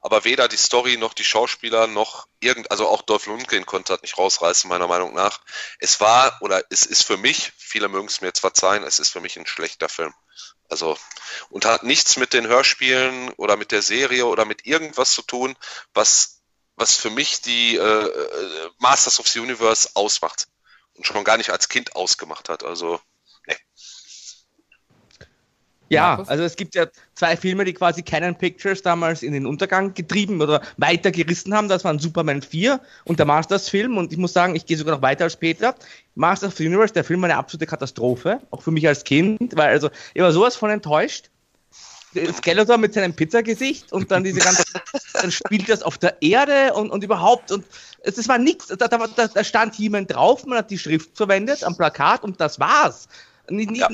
aber 0.00 0.24
weder 0.24 0.48
die 0.48 0.56
Story 0.56 0.96
noch 0.96 1.14
die 1.14 1.24
Schauspieler 1.24 1.86
noch 1.86 2.26
irgend, 2.40 2.70
also 2.70 2.88
auch 2.88 3.02
Dolph 3.02 3.26
Lundgren 3.26 3.66
konnte 3.66 3.92
das 3.92 4.02
nicht 4.02 4.16
rausreißen, 4.16 4.68
meiner 4.68 4.86
Meinung 4.86 5.14
nach. 5.14 5.40
Es 5.78 6.00
war, 6.00 6.38
oder 6.40 6.62
es 6.70 6.84
ist 6.84 7.02
für 7.02 7.16
mich, 7.16 7.52
viele 7.58 7.88
mögen 7.88 8.08
es 8.08 8.20
mir 8.20 8.28
jetzt 8.28 8.40
verzeihen, 8.40 8.84
es 8.84 8.98
ist 8.98 9.10
für 9.10 9.20
mich 9.20 9.38
ein 9.38 9.46
schlechter 9.46 9.88
Film. 9.88 10.14
Also, 10.70 10.96
und 11.50 11.64
hat 11.64 11.82
nichts 11.82 12.16
mit 12.16 12.32
den 12.32 12.46
Hörspielen 12.46 13.30
oder 13.30 13.56
mit 13.56 13.72
der 13.72 13.82
Serie 13.82 14.26
oder 14.26 14.44
mit 14.44 14.66
irgendwas 14.66 15.12
zu 15.12 15.22
tun, 15.22 15.56
was, 15.92 16.39
was 16.80 16.96
für 16.96 17.10
mich 17.10 17.42
die 17.42 17.76
äh, 17.76 17.80
äh 17.80 18.70
Masters 18.78 19.20
of 19.20 19.28
the 19.28 19.40
Universe 19.40 19.88
ausmacht. 19.94 20.48
Und 20.94 21.06
schon 21.06 21.24
gar 21.24 21.36
nicht 21.36 21.50
als 21.50 21.68
Kind 21.68 21.94
ausgemacht 21.94 22.48
hat. 22.48 22.64
Also, 22.64 23.00
ja, 25.90 26.10
Markus? 26.10 26.28
also 26.28 26.44
es 26.44 26.54
gibt 26.54 26.76
ja 26.76 26.86
zwei 27.14 27.36
Filme, 27.36 27.64
die 27.64 27.74
quasi 27.74 28.02
Canon 28.02 28.36
Pictures 28.36 28.80
damals 28.80 29.24
in 29.24 29.32
den 29.32 29.44
Untergang 29.44 29.92
getrieben 29.92 30.40
oder 30.40 30.62
weiter 30.76 31.10
gerissen 31.10 31.52
haben. 31.52 31.68
Das 31.68 31.84
waren 31.84 31.98
Superman 31.98 32.42
4 32.42 32.80
und 33.04 33.18
der 33.18 33.26
Masters-Film. 33.26 33.98
Und 33.98 34.12
ich 34.12 34.18
muss 34.18 34.32
sagen, 34.32 34.54
ich 34.54 34.66
gehe 34.66 34.76
sogar 34.76 34.94
noch 34.94 35.02
weiter 35.02 35.24
als 35.24 35.36
Peter. 35.36 35.74
Masters 36.14 36.52
of 36.52 36.58
the 36.58 36.66
Universe, 36.66 36.94
der 36.94 37.02
Film 37.02 37.22
war 37.22 37.28
eine 37.28 37.38
absolute 37.38 37.66
Katastrophe, 37.66 38.40
auch 38.50 38.62
für 38.62 38.70
mich 38.70 38.86
als 38.86 39.02
Kind, 39.02 39.56
weil 39.56 39.68
also 39.68 39.90
ich 40.14 40.22
war 40.22 40.32
sowas 40.32 40.54
von 40.54 40.70
enttäuscht. 40.70 41.28
Skeletor 42.32 42.78
mit 42.78 42.94
seinem 42.94 43.14
Pizzagesicht 43.14 43.92
und 43.92 44.10
dann 44.10 44.24
diese 44.24 44.40
ganze, 44.40 44.64
dann 45.14 45.30
spielt 45.30 45.68
das 45.68 45.82
auf 45.82 45.98
der 45.98 46.20
Erde 46.22 46.74
und, 46.74 46.90
und 46.90 47.04
überhaupt 47.04 47.52
und 47.52 47.64
es, 48.02 48.18
es 48.18 48.28
war 48.28 48.38
nichts. 48.38 48.68
Da, 48.68 48.88
da, 48.88 49.06
da 49.06 49.44
stand 49.44 49.76
jemand 49.76 50.12
drauf, 50.12 50.44
man 50.44 50.58
hat 50.58 50.70
die 50.70 50.78
Schrift 50.78 51.16
verwendet 51.16 51.64
am 51.64 51.76
Plakat 51.76 52.24
und 52.24 52.40
das 52.40 52.58
war's. 52.58 53.08
Nicht, 53.48 53.70
nicht, 53.70 53.80
ja. 53.80 53.88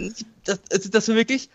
das, 0.44 0.60
also 0.70 0.88
das 0.88 1.08
war 1.08 1.16
wirklich 1.16 1.48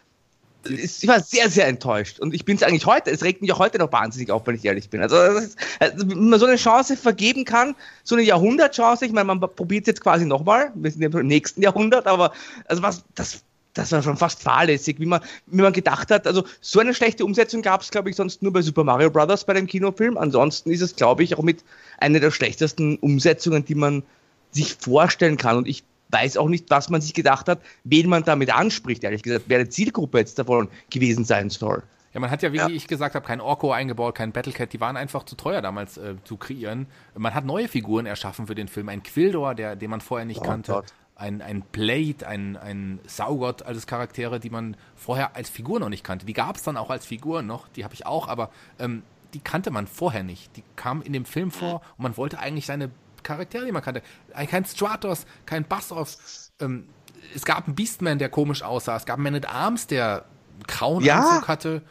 ich 0.64 1.08
war 1.08 1.20
sehr, 1.22 1.50
sehr 1.50 1.68
enttäuscht. 1.68 2.20
Und 2.20 2.34
ich 2.34 2.46
bin 2.46 2.56
es 2.56 2.64
eigentlich 2.64 2.86
heute, 2.86 3.10
es 3.10 3.24
regt 3.24 3.42
mich 3.42 3.52
auch 3.52 3.60
heute 3.60 3.80
noch 3.80 3.92
wahnsinnig 3.92 4.32
auf, 4.32 4.46
wenn 4.46 4.56
ich 4.56 4.66
ehrlich 4.66 4.90
bin. 4.90 5.02
Also, 5.02 5.16
ist, 5.18 5.58
also 5.80 6.10
wenn 6.10 6.30
man 6.30 6.40
so 6.40 6.46
eine 6.46 6.58
Chance 6.58 6.98
vergeben 6.98 7.46
kann, 7.46 7.76
so 8.04 8.16
eine 8.16 8.24
Jahrhundertchance, 8.24 9.06
ich 9.06 9.12
meine, 9.12 9.26
man 9.26 9.40
probiert 9.40 9.84
es 9.84 9.88
jetzt 9.88 10.02
quasi 10.02 10.26
nochmal, 10.26 10.72
wir 10.76 10.92
sind 10.92 11.02
ja 11.02 11.20
im 11.20 11.28
nächsten 11.28 11.62
Jahrhundert, 11.62 12.06
aber 12.06 12.32
also 12.66 12.84
was, 12.84 13.04
das, 13.16 13.44
das 13.74 13.92
war 13.92 14.04
schon 14.04 14.18
fast 14.18 14.42
fahrlässig, 14.42 15.00
wie 15.00 15.06
man, 15.06 15.22
wie 15.48 15.62
man 15.62 15.74
gedacht 15.74 16.12
hat. 16.12 16.28
Also 16.28 16.44
so 16.60 16.80
eine 16.80 16.94
schlechte 16.94 17.26
Umsetzung 17.26 17.62
gab 17.62 17.82
es, 17.82 17.92
glaube 17.92 18.10
ich, 18.10 18.16
sonst 18.16 18.42
nur 18.42 18.54
bei 18.54 18.62
Super 18.62 18.84
Mario 18.84 19.10
Bros. 19.10 19.46
bei 19.46 19.54
dem 19.54 19.68
Kinofilm. 19.68 20.18
Ansonsten 20.18 20.72
ist 20.72 20.82
es, 20.82 20.96
glaube 20.96 21.24
ich, 21.24 21.38
auch 21.38 21.44
mit 21.44 21.64
einer 21.98 22.20
der 22.20 22.32
schlechtesten 22.32 22.98
Umsetzungen, 22.98 23.66
die 23.66 23.76
man 23.76 24.04
sich 24.52 24.76
vorstellen 24.76 25.38
kann. 25.38 25.58
Und 25.58 25.68
ich 25.68 25.84
weiß 26.10 26.38
auch 26.38 26.50
nicht, 26.50 26.70
was 26.70 26.90
man 26.90 27.02
sich 27.02 27.14
gedacht 27.14 27.48
hat, 27.48 27.62
wen 27.84 28.10
man 28.10 28.24
damit 28.24 28.54
anspricht, 28.54 29.04
ehrlich 29.04 29.24
gesagt, 29.24 29.46
wer 29.48 29.64
die 29.64 29.70
Zielgruppe 29.70 30.20
jetzt 30.20 30.38
davon 30.38 30.68
gewesen 30.90 31.24
sein 31.24 31.50
soll. 31.50 31.84
Ja, 32.14 32.20
man 32.20 32.30
hat 32.30 32.42
ja, 32.42 32.52
wie 32.52 32.58
ja. 32.58 32.68
ich 32.68 32.88
gesagt 32.88 33.16
habe, 33.16 33.26
kein 33.26 33.40
Orko 33.40 33.72
eingebaut, 33.72 34.16
kein 34.16 34.34
Battlecat, 34.34 34.74
die 34.74 34.82
waren 34.82 34.98
einfach 34.98 35.24
zu 35.24 35.36
teuer 35.36 35.62
damals 35.62 35.98
äh, 35.98 36.16
zu 36.26 36.36
kreieren. 36.36 36.88
Man 37.18 37.34
hat 37.34 37.46
neue 37.46 37.70
Figuren 37.70 38.06
erschaffen 38.06 38.48
für 38.48 38.56
den 38.56 38.68
Film. 38.68 38.90
Ein 38.90 39.02
Quildor, 39.02 39.56
der, 39.56 39.78
den 39.78 39.90
man 39.90 40.02
vorher 40.02 40.26
nicht 40.26 40.42
oh, 40.42 40.44
kannte. 40.44 40.74
Gott. 40.74 40.94
Ein, 41.22 41.44
ein 41.44 41.62
Blade, 41.62 42.28
ein, 42.28 42.58
ein 42.58 43.00
Saugott, 43.06 43.62
alles 43.62 43.86
Charaktere, 43.86 44.40
die 44.40 44.50
man 44.50 44.76
vorher 44.96 45.36
als 45.36 45.52
Figur 45.52 45.80
noch 45.80 45.90
nicht 45.90 46.04
kannte. 46.04 46.26
Die 46.26 46.34
gab 46.34 46.56
es 46.56 46.64
dann 46.64 46.78
auch 46.78 46.90
als 46.90 47.06
Figur 47.06 47.44
noch, 47.44 47.68
die 47.68 47.84
habe 47.84 47.94
ich 47.94 48.08
auch, 48.08 48.28
aber 48.28 48.50
ähm, 48.80 49.04
die 49.36 49.40
kannte 49.40 49.70
man 49.70 49.86
vorher 49.86 50.24
nicht. 50.24 50.58
Die 50.58 50.64
kam 50.76 51.04
in 51.04 51.14
dem 51.14 51.26
Film 51.26 51.52
vor 51.52 51.82
und 51.98 52.04
man 52.04 52.18
wollte 52.18 52.40
eigentlich 52.40 52.66
seine 52.66 52.90
Charaktere, 53.22 53.66
die 53.66 53.72
man 53.72 53.84
kannte. 53.84 54.02
Kein 54.48 54.66
Stratos, 54.66 55.28
kein 55.46 55.64
Bassoff. 55.64 56.18
Ähm, 56.60 56.88
es 57.36 57.46
gab 57.46 57.68
einen 57.68 57.76
Beastman, 57.76 58.18
der 58.18 58.30
komisch 58.30 58.64
aussah. 58.64 58.96
Es 58.96 59.06
gab 59.06 59.18
einen 59.18 59.24
Man 59.24 59.36
at 59.36 59.48
Arms, 59.48 59.86
der 59.88 60.26
einen 60.54 60.64
grauen 60.68 61.04
ja? 61.04 61.20
Anzug 61.20 61.48
hatte. 61.48 61.82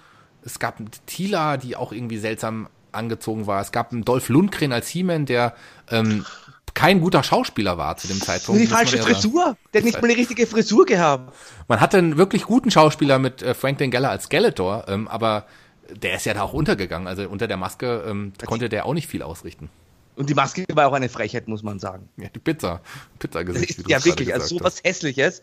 Es 0.44 0.58
gab 0.58 0.80
einen 0.80 0.90
Tila, 1.06 1.56
die 1.56 1.76
auch 1.76 1.92
irgendwie 1.92 2.18
seltsam 2.18 2.68
angezogen 2.92 3.46
war. 3.46 3.60
Es 3.60 3.72
gab 3.72 3.92
einen 3.92 4.04
Dolph 4.04 4.28
Lundgren 4.28 4.72
als 4.72 4.88
He-Man, 4.88 5.26
der 5.26 5.54
ähm, 5.88 6.26
kein 6.74 7.00
guter 7.00 7.22
Schauspieler 7.22 7.78
war 7.78 7.96
zu 7.96 8.08
dem 8.08 8.20
Zeitpunkt. 8.20 8.60
Die 8.60 8.66
falsche 8.66 8.98
Frisur. 8.98 9.56
Der 9.72 9.80
hat 9.80 9.84
nicht 9.84 10.00
mal 10.00 10.08
eine 10.08 10.16
richtige 10.16 10.46
Frisur 10.46 10.86
gehabt. 10.86 11.34
Man 11.68 11.80
hatte 11.80 11.98
einen 11.98 12.16
wirklich 12.16 12.44
guten 12.44 12.70
Schauspieler 12.70 13.18
mit 13.18 13.42
äh, 13.42 13.54
Frank 13.54 13.78
Geller 13.78 14.10
als 14.10 14.24
Skeletor, 14.24 14.84
ähm, 14.88 15.08
aber 15.08 15.46
der 15.90 16.16
ist 16.16 16.26
ja 16.26 16.34
da 16.34 16.42
auch 16.42 16.52
untergegangen. 16.52 17.08
Also 17.08 17.28
unter 17.28 17.48
der 17.48 17.56
Maske 17.56 18.04
ähm, 18.06 18.32
konnte 18.44 18.68
der 18.68 18.86
auch 18.86 18.94
nicht 18.94 19.08
viel 19.08 19.22
ausrichten. 19.22 19.70
Und 20.16 20.28
die 20.28 20.34
Maske 20.34 20.64
war 20.74 20.88
auch 20.88 20.92
eine 20.92 21.08
Frechheit, 21.08 21.48
muss 21.48 21.62
man 21.62 21.78
sagen. 21.78 22.08
Ja, 22.16 22.28
die 22.28 22.38
Pizza. 22.38 22.80
Pizza-Gesicht. 23.18 23.88
Ja, 23.88 24.04
wirklich, 24.04 24.34
also 24.34 24.58
so 24.58 24.64
was 24.64 24.82
Hässliches. 24.84 25.42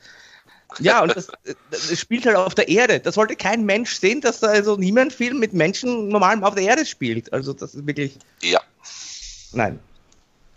Ja, 0.79 1.01
und 1.01 1.15
das, 1.15 1.31
das, 1.71 1.99
spielt 1.99 2.25
halt 2.25 2.35
auf 2.35 2.53
der 2.53 2.67
Erde. 2.67 2.99
Das 2.99 3.17
wollte 3.17 3.35
kein 3.35 3.65
Mensch 3.65 3.95
sehen, 3.99 4.21
dass 4.21 4.41
da 4.41 4.47
also 4.47 4.75
niemand 4.75 5.13
Film 5.13 5.39
mit 5.39 5.53
Menschen 5.53 6.09
normal 6.09 6.43
auf 6.43 6.55
der 6.55 6.63
Erde 6.63 6.85
spielt. 6.85 7.31
Also 7.31 7.53
das 7.53 7.73
ist 7.73 7.87
wirklich. 7.87 8.17
Ja. 8.41 8.61
Nein. 9.53 9.79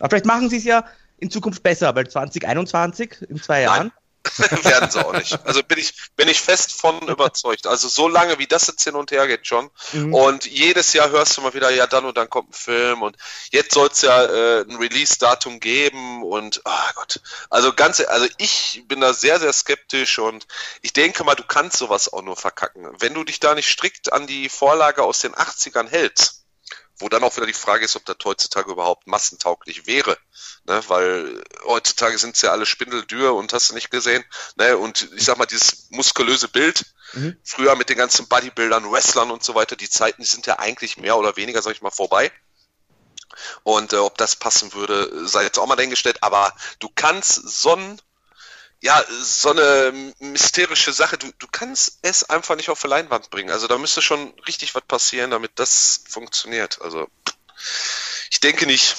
Aber 0.01 0.11
vielleicht 0.11 0.27
machen 0.27 0.51
sie 0.51 0.57
es 0.57 0.65
ja 0.65 0.85
in 1.19 1.31
Zukunft 1.31 1.63
besser, 1.63 1.95
weil 1.95 2.09
2021, 2.09 3.23
in 3.29 3.41
zwei 3.41 3.63
Jahren. 3.63 3.93
Werden 4.65 4.91
sie 4.91 5.05
auch 5.05 5.15
nicht. 5.15 5.39
Also 5.47 5.63
bin 5.63 5.79
ich, 5.79 5.95
bin 6.15 6.29
ich 6.29 6.41
fest 6.41 6.73
von 6.73 7.01
überzeugt. 7.09 7.67
Also 7.67 7.89
so 7.89 8.07
lange 8.07 8.39
wie 8.39 8.47
das 8.47 8.67
jetzt 8.67 8.85
hin 8.85 8.95
und 8.95 9.11
her 9.11 9.27
geht 9.27 9.47
schon. 9.47 9.71
Mhm. 9.93 10.13
Und 10.13 10.45
jedes 10.45 10.93
Jahr 10.93 11.09
hörst 11.11 11.37
du 11.37 11.41
mal 11.41 11.55
wieder, 11.55 11.71
ja, 11.71 11.87
dann 11.87 12.05
und 12.05 12.19
dann 12.19 12.29
kommt 12.29 12.51
ein 12.51 12.53
Film 12.53 13.03
und 13.03 13.17
jetzt 13.51 13.73
soll 13.73 13.89
es 13.89 14.03
ja 14.03 14.25
äh, 14.25 14.61
ein 14.63 14.77
Release-Datum 14.77 15.59
geben 15.59 16.23
und 16.23 16.61
oh 16.65 16.91
Gott. 16.97 17.21
Also 17.49 17.73
ganz, 17.73 18.01
also 18.01 18.27
ich 18.37 18.83
bin 18.87 19.01
da 19.01 19.15
sehr, 19.15 19.41
sehr 19.41 19.55
skeptisch 19.55 20.19
und 20.19 20.47
ich 20.83 20.93
denke 20.93 21.25
mal, 21.25 21.35
du 21.35 21.45
kannst 21.45 21.79
sowas 21.79 22.13
auch 22.13 22.23
nur 22.23 22.37
verkacken. 22.37 22.89
Wenn 22.99 23.15
du 23.15 23.25
dich 23.25 23.41
da 23.41 23.55
nicht 23.55 23.71
strikt 23.71 24.13
an 24.13 24.27
die 24.27 24.51
Vorlage 24.51 25.03
aus 25.03 25.21
den 25.21 25.35
80ern 25.35 25.89
hältst, 25.89 26.40
wo 27.01 27.09
dann 27.09 27.25
auch 27.25 27.37
wieder 27.37 27.47
die 27.47 27.53
Frage 27.53 27.85
ist, 27.85 27.97
ob 27.97 28.05
das 28.05 28.17
heutzutage 28.25 28.71
überhaupt 28.71 29.07
massentauglich 29.07 29.87
wäre. 29.87 30.19
Ne? 30.65 30.83
Weil 30.89 31.43
heutzutage 31.65 32.19
sind 32.19 32.37
es 32.37 32.43
ja 32.43 32.53
alle 32.53 32.67
Spindeldür 32.67 33.35
und 33.35 33.53
hast 33.53 33.71
du 33.71 33.75
nicht 33.75 33.91
gesehen. 33.91 34.25
Ne? 34.57 34.77
Und 34.77 35.09
ich 35.17 35.25
sag 35.25 35.39
mal, 35.39 35.47
dieses 35.47 35.89
muskulöse 35.91 36.49
Bild, 36.49 36.85
mhm. 37.15 37.37
früher 37.43 37.75
mit 37.77 37.89
den 37.89 37.97
ganzen 37.97 38.29
Bodybuildern, 38.29 38.91
Wrestlern 38.91 39.31
und 39.31 39.43
so 39.43 39.55
weiter, 39.55 39.77
die 39.77 39.89
Zeiten 39.89 40.23
die 40.23 40.29
sind 40.29 40.47
ja 40.47 40.59
eigentlich 40.59 40.97
mehr 40.97 41.17
oder 41.17 41.37
weniger, 41.37 41.63
sag 41.63 41.73
ich 41.73 41.83
mal, 41.83 41.91
vorbei. 41.91 42.31
Und 43.63 43.93
äh, 43.93 43.97
ob 43.97 44.19
das 44.19 44.37
passen 44.37 44.73
würde, 44.75 45.27
sei 45.27 45.45
jetzt 45.45 45.59
auch 45.59 45.67
mal 45.67 45.77
dahingestellt. 45.77 46.23
Aber 46.23 46.53
du 46.79 46.89
kannst 46.95 47.35
so 47.35 47.75
ein 47.75 48.01
ja, 48.83 49.05
so 49.09 49.51
eine 49.51 50.15
mysterische 50.21 50.93
Sache. 50.93 51.19
Du, 51.19 51.31
du 51.39 51.47
kannst 51.51 51.99
es 52.03 52.25
einfach 52.25 52.57
nicht 52.57 52.71
auf 52.71 52.81
die 52.81 52.89
Leinwand 52.89 53.31
bringen. 53.31 53.51
Also 53.51 53.67
da 53.67 53.77
müsste 53.77 54.01
schon 54.01 54.33
richtig 54.47 54.75
was 54.75 54.83
passieren, 54.85 55.31
damit 55.31 55.53
das 55.57 56.05
funktioniert. 56.09 56.81
Also 56.81 57.09
ich 58.31 58.41
denke 58.41 58.67
nicht. 58.67 58.97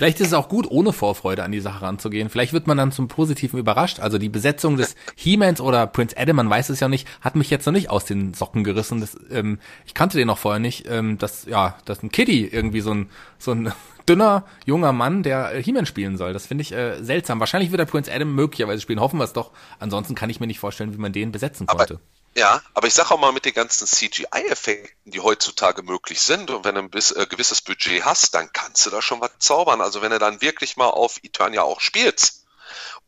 Vielleicht 0.00 0.18
ist 0.20 0.28
es 0.28 0.32
auch 0.32 0.48
gut, 0.48 0.66
ohne 0.66 0.94
Vorfreude 0.94 1.44
an 1.44 1.52
die 1.52 1.60
Sache 1.60 1.82
ranzugehen. 1.82 2.30
Vielleicht 2.30 2.54
wird 2.54 2.66
man 2.66 2.78
dann 2.78 2.90
zum 2.90 3.06
Positiven 3.06 3.60
überrascht. 3.60 4.00
Also 4.00 4.16
die 4.16 4.30
Besetzung 4.30 4.78
des 4.78 4.96
He-Mans 5.14 5.60
oder 5.60 5.86
Prince 5.86 6.16
Adam, 6.16 6.36
man 6.36 6.48
weiß 6.48 6.70
es 6.70 6.80
ja 6.80 6.88
nicht, 6.88 7.06
hat 7.20 7.36
mich 7.36 7.50
jetzt 7.50 7.66
noch 7.66 7.74
nicht 7.74 7.90
aus 7.90 8.06
den 8.06 8.32
Socken 8.32 8.64
gerissen. 8.64 9.02
Das, 9.02 9.14
ähm, 9.30 9.58
ich 9.84 9.92
kannte 9.92 10.16
den 10.16 10.28
noch 10.28 10.38
vorher 10.38 10.58
nicht. 10.58 10.86
Ähm, 10.88 11.18
dass, 11.18 11.44
ja, 11.44 11.76
dass 11.84 12.02
ein 12.02 12.10
Kitty 12.10 12.46
irgendwie 12.46 12.80
so 12.80 12.94
ein, 12.94 13.10
so 13.38 13.50
ein 13.50 13.74
dünner, 14.08 14.46
junger 14.64 14.94
Mann, 14.94 15.22
der 15.22 15.54
äh, 15.54 15.62
He-Man 15.62 15.84
spielen 15.84 16.16
soll. 16.16 16.32
Das 16.32 16.46
finde 16.46 16.62
ich 16.62 16.72
äh, 16.72 17.02
seltsam. 17.04 17.38
Wahrscheinlich 17.38 17.70
wird 17.70 17.80
er 17.80 17.84
Prince 17.84 18.10
Adam 18.10 18.34
möglicherweise 18.34 18.80
spielen. 18.80 19.00
Hoffen 19.00 19.18
wir 19.18 19.24
es 19.24 19.34
doch. 19.34 19.50
Ansonsten 19.80 20.14
kann 20.14 20.30
ich 20.30 20.40
mir 20.40 20.46
nicht 20.46 20.60
vorstellen, 20.60 20.94
wie 20.94 20.98
man 20.98 21.12
den 21.12 21.30
besetzen 21.30 21.66
konnte. 21.66 22.00
Ja, 22.36 22.62
aber 22.74 22.86
ich 22.86 22.94
sage 22.94 23.10
auch 23.10 23.18
mal 23.18 23.32
mit 23.32 23.44
den 23.44 23.54
ganzen 23.54 23.86
CGI-Effekten, 23.86 25.10
die 25.10 25.20
heutzutage 25.20 25.82
möglich 25.82 26.20
sind, 26.20 26.50
und 26.50 26.64
wenn 26.64 26.76
du 26.76 26.82
ein 26.82 26.90
bis, 26.90 27.10
äh, 27.10 27.26
gewisses 27.26 27.60
Budget 27.60 28.04
hast, 28.04 28.34
dann 28.34 28.52
kannst 28.52 28.86
du 28.86 28.90
da 28.90 29.02
schon 29.02 29.20
was 29.20 29.32
zaubern. 29.38 29.80
Also 29.80 30.00
wenn 30.00 30.12
du 30.12 30.18
dann 30.18 30.40
wirklich 30.40 30.76
mal 30.76 30.88
auf 30.88 31.18
Eternia 31.22 31.62
auch 31.62 31.80
spielst 31.80 32.40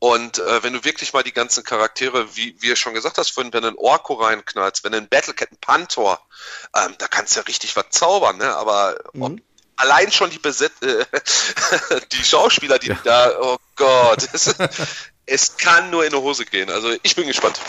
und 0.03 0.39
äh, 0.41 0.65
wenn 0.65 0.73
du 0.73 0.85
wirklich 0.85 1.13
mal 1.13 1.23
die 1.23 1.33
ganzen 1.33 1.63
Charaktere, 1.63 2.35
wie, 2.35 2.61
wie 2.61 2.67
ihr 2.67 2.77
schon 2.77 2.95
gesagt 2.95 3.19
hast, 3.19 3.37
wenn 3.37 3.53
du 3.53 3.59
einen 3.59 3.77
Orko 3.77 4.15
reinknallst, 4.15 4.83
wenn 4.83 4.91
du 4.91 4.99
einen 4.99 5.09
Battlecat, 5.09 5.51
einen 5.51 5.61
Panther, 5.61 6.21
ähm, 6.75 6.97
da 6.99 7.07
kannst 7.07 7.37
du 7.37 7.41
ja 7.41 7.45
richtig 7.45 7.77
was 7.77 7.91
zaubern, 7.91 8.39
ne? 8.39 8.57
Aber 8.57 8.97
mhm. 9.13 9.23
ob, 9.23 9.33
allein 9.77 10.11
schon 10.11 10.31
die 10.31 10.41
Beset 10.41 10.73
äh, 10.83 11.07
die 12.13 12.25
Schauspieler, 12.25 12.81
die 12.81 12.89
ja. 12.89 12.99
da, 13.05 13.41
oh 13.41 13.59
Gott, 13.77 14.29
es, 15.27 15.57
kann 15.57 15.91
nur 15.91 16.05
in 16.05 16.11
die 16.11 16.17
Hose 16.17 16.45
gehen. 16.45 16.71
Also 16.71 16.89
ich 17.03 17.15
bin 17.15 17.27
gespannt. 17.27 17.61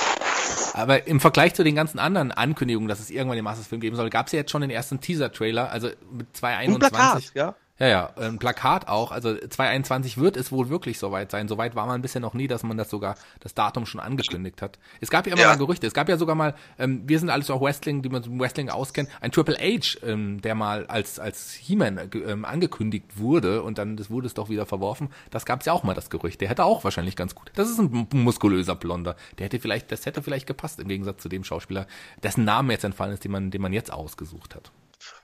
Aber 0.73 1.05
im 1.07 1.19
Vergleich 1.19 1.53
zu 1.53 1.63
den 1.63 1.75
ganzen 1.75 1.99
anderen 1.99 2.31
Ankündigungen, 2.31 2.89
dass 2.89 2.99
es 2.99 3.09
irgendwann 3.09 3.37
den 3.37 3.43
Masters-Film 3.43 3.81
geben 3.81 3.95
soll, 3.95 4.09
gab 4.09 4.27
es 4.27 4.31
ja 4.33 4.39
jetzt 4.39 4.51
schon 4.51 4.61
den 4.61 4.71
ersten 4.71 4.99
Teaser-Trailer, 4.99 5.69
also 5.69 5.89
mit 6.11 6.35
221. 6.35 6.91
Plakat, 6.91 7.31
ja. 7.35 7.55
Ja, 7.83 7.89
ja, 7.89 8.09
ein 8.15 8.39
Plakat 8.39 8.87
auch. 8.87 9.11
Also 9.11 9.35
2021 9.35 10.17
wird 10.17 10.37
es 10.37 10.53
wohl 10.53 10.69
wirklich 10.69 10.97
soweit 10.97 11.31
sein. 11.31 11.49
Soweit 11.49 11.75
war 11.75 11.85
man 11.85 12.01
bisher 12.01 12.21
noch 12.21 12.33
nie, 12.33 12.47
dass 12.47 12.63
man 12.63 12.77
das 12.77 12.89
sogar, 12.89 13.15
das 13.41 13.55
Datum 13.55 13.85
schon 13.85 13.99
angekündigt 13.99 14.61
hat. 14.61 14.79
Es 15.01 15.09
gab 15.09 15.27
ja 15.27 15.33
immer 15.33 15.41
ja. 15.41 15.49
mal 15.49 15.57
Gerüchte. 15.57 15.85
Es 15.85 15.93
gab 15.93 16.07
ja 16.07 16.15
sogar 16.15 16.33
mal, 16.33 16.55
ähm, 16.79 17.01
wir 17.05 17.19
sind 17.19 17.29
alles 17.29 17.49
auch 17.49 17.59
Wrestling, 17.59 18.01
die 18.01 18.07
man 18.07 18.21
mit 18.21 18.39
Wrestling 18.39 18.69
auskennen, 18.69 19.11
ein 19.19 19.33
Triple 19.33 19.57
H, 19.57 19.97
ähm, 20.01 20.39
der 20.39 20.55
mal 20.55 20.85
als, 20.85 21.19
als 21.19 21.51
He-Man 21.51 22.09
ähm, 22.25 22.45
angekündigt 22.45 23.17
wurde 23.17 23.63
und 23.63 23.77
dann 23.77 23.97
das 23.97 24.09
wurde 24.09 24.27
es 24.27 24.33
doch 24.33 24.47
wieder 24.47 24.65
verworfen. 24.65 25.09
Das 25.29 25.45
gab 25.45 25.59
es 25.59 25.65
ja 25.65 25.73
auch 25.73 25.83
mal, 25.83 25.93
das 25.93 26.09
Gerücht. 26.09 26.39
Der 26.39 26.47
hätte 26.47 26.63
auch 26.63 26.85
wahrscheinlich 26.85 27.17
ganz 27.17 27.35
gut. 27.35 27.51
Das 27.55 27.69
ist 27.69 27.79
ein 27.79 28.07
muskulöser 28.13 28.75
Blonder. 28.75 29.17
Der 29.39 29.47
hätte 29.47 29.59
vielleicht, 29.59 29.91
das 29.91 30.05
hätte 30.05 30.23
vielleicht 30.23 30.47
gepasst 30.47 30.79
im 30.79 30.87
Gegensatz 30.87 31.21
zu 31.21 31.27
dem 31.27 31.43
Schauspieler, 31.43 31.85
dessen 32.23 32.45
Name 32.45 32.71
jetzt 32.71 32.85
entfallen 32.85 33.13
ist, 33.13 33.25
den 33.25 33.33
man, 33.33 33.51
den 33.51 33.61
man 33.61 33.73
jetzt 33.73 33.91
ausgesucht 33.91 34.55
hat. 34.55 34.71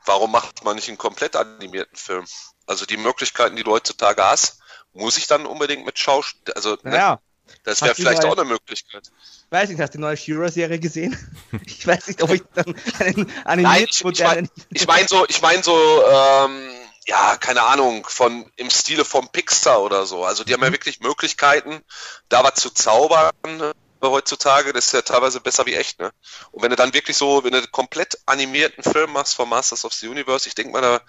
Warum 0.06 0.32
macht 0.32 0.64
man 0.64 0.76
nicht 0.76 0.88
einen 0.88 0.98
komplett 0.98 1.36
animierten 1.36 1.96
Film? 1.96 2.26
Also 2.66 2.86
die 2.86 2.98
Möglichkeiten, 2.98 3.56
die 3.56 3.64
du 3.64 3.72
heutzutage 3.72 4.24
hast, 4.24 4.60
muss 4.94 5.18
ich 5.18 5.28
dann 5.28 5.46
unbedingt 5.46 5.86
mit 5.86 6.00
Schauspiel, 6.00 6.54
also 6.54 6.78
ne, 6.84 6.96
ja. 6.96 7.22
das 7.64 7.82
wäre 7.82 7.96
vielleicht 7.96 8.24
neue, 8.24 8.32
auch 8.32 8.38
eine 8.38 8.46
Möglichkeit. 8.46 9.12
Weiß 9.50 9.70
nicht, 9.70 9.80
hast 9.80 9.94
du 9.94 9.98
die 9.98 10.02
neue 10.02 10.18
Shira-Serie 10.18 10.80
gesehen? 10.80 11.18
Ich 11.66 11.88
weiß 11.88 12.08
nicht, 12.08 12.22
ob 12.22 12.32
ich 12.32 12.44
dann 12.54 12.76
einen 13.00 13.32
animierten 13.46 13.64
Nein, 13.64 13.86
ich, 13.90 14.02
ich 14.02 14.24
meine 14.24 14.50
ich 14.72 14.88
mein 14.88 15.08
so, 15.08 15.26
ich 15.28 15.42
meine 15.42 15.64
so, 15.64 16.04
ähm, 16.06 16.70
ja, 17.08 17.38
keine 17.38 17.64
Ahnung, 17.64 18.06
von 18.08 18.52
im 18.56 18.70
Stile 18.70 19.06
vom 19.06 19.30
Pixar 19.30 19.82
oder 19.82 20.06
so. 20.06 20.24
Also 20.24 20.44
die 20.44 20.54
haben 20.54 20.62
ja 20.62 20.70
mhm. 20.70 20.74
wirklich 20.74 21.00
Möglichkeiten, 21.00 21.82
da 22.30 22.44
was 22.44 22.56
zu 22.56 22.70
zaubern 22.70 23.74
heutzutage, 24.02 24.74
das 24.74 24.88
ist 24.88 24.94
ja 24.94 25.02
teilweise 25.02 25.42
besser 25.42 25.66
wie 25.66 25.76
echt, 25.76 26.00
ne? 26.00 26.12
Und 26.52 26.64
wenn 26.64 26.70
du 26.70 26.76
dann 26.76 26.94
wirklich 26.94 27.18
so, 27.18 27.44
wenn 27.44 27.54
du 27.54 27.68
komplett 27.68 28.18
animierten 28.26 28.84
Film 28.84 29.12
machst 29.14 29.36
von 29.36 29.50
Masters 29.50 29.86
of 29.86 29.94
the 29.94 30.08
Universe, 30.08 30.48
ich 30.48 30.56
denke 30.56 30.72
mal, 30.72 30.82
da 30.82 31.02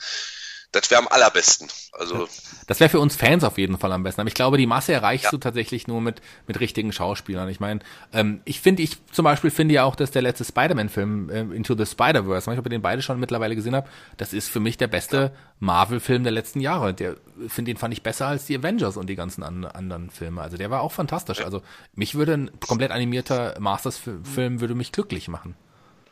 das 0.72 0.90
wäre 0.90 1.00
am 1.00 1.08
allerbesten. 1.08 1.68
Also 1.92 2.28
das 2.66 2.78
wäre 2.78 2.88
für 2.88 3.00
uns 3.00 3.16
Fans 3.16 3.42
auf 3.42 3.58
jeden 3.58 3.78
Fall 3.78 3.92
am 3.92 4.04
besten. 4.04 4.20
Aber 4.20 4.28
ich 4.28 4.34
glaube, 4.34 4.56
die 4.56 4.66
Masse 4.66 4.92
erreichst 4.92 5.24
ja. 5.24 5.30
du 5.30 5.38
tatsächlich 5.38 5.88
nur 5.88 6.00
mit 6.00 6.22
mit 6.46 6.60
richtigen 6.60 6.92
Schauspielern. 6.92 7.48
Ich 7.48 7.58
meine, 7.58 7.80
ähm, 8.12 8.40
ich 8.44 8.60
finde, 8.60 8.82
ich 8.82 8.96
zum 9.12 9.24
Beispiel 9.24 9.50
finde 9.50 9.74
ja 9.74 9.84
auch, 9.84 9.96
dass 9.96 10.12
der 10.12 10.22
letzte 10.22 10.44
Spider-Man-Film 10.44 11.30
äh, 11.30 11.40
Into 11.56 11.74
the 11.74 11.86
Spider-Verse, 11.86 12.50
ich 12.50 12.56
habe 12.56 12.68
den 12.68 12.82
beide 12.82 13.02
schon 13.02 13.18
mittlerweile 13.18 13.56
gesehen 13.56 13.74
habe, 13.74 13.88
das 14.16 14.32
ist 14.32 14.48
für 14.48 14.60
mich 14.60 14.78
der 14.78 14.86
beste 14.86 15.16
ja. 15.16 15.30
Marvel-Film 15.58 16.22
der 16.22 16.32
letzten 16.32 16.60
Jahre. 16.60 16.94
Der 16.94 17.16
finde 17.48 17.72
den 17.72 17.76
fand 17.76 17.92
ich 17.92 18.02
besser 18.02 18.28
als 18.28 18.46
die 18.46 18.56
Avengers 18.56 18.96
und 18.96 19.08
die 19.08 19.16
ganzen 19.16 19.42
an, 19.42 19.64
anderen 19.64 20.10
Filme. 20.10 20.40
Also 20.40 20.56
der 20.56 20.70
war 20.70 20.82
auch 20.82 20.92
fantastisch. 20.92 21.40
Ja. 21.40 21.46
Also 21.46 21.62
mich 21.94 22.14
würde 22.14 22.34
ein 22.34 22.50
komplett 22.60 22.92
animierter 22.92 23.56
Masters-Film 23.58 24.60
würde 24.60 24.74
mich 24.76 24.92
glücklich 24.92 25.28
machen. 25.28 25.56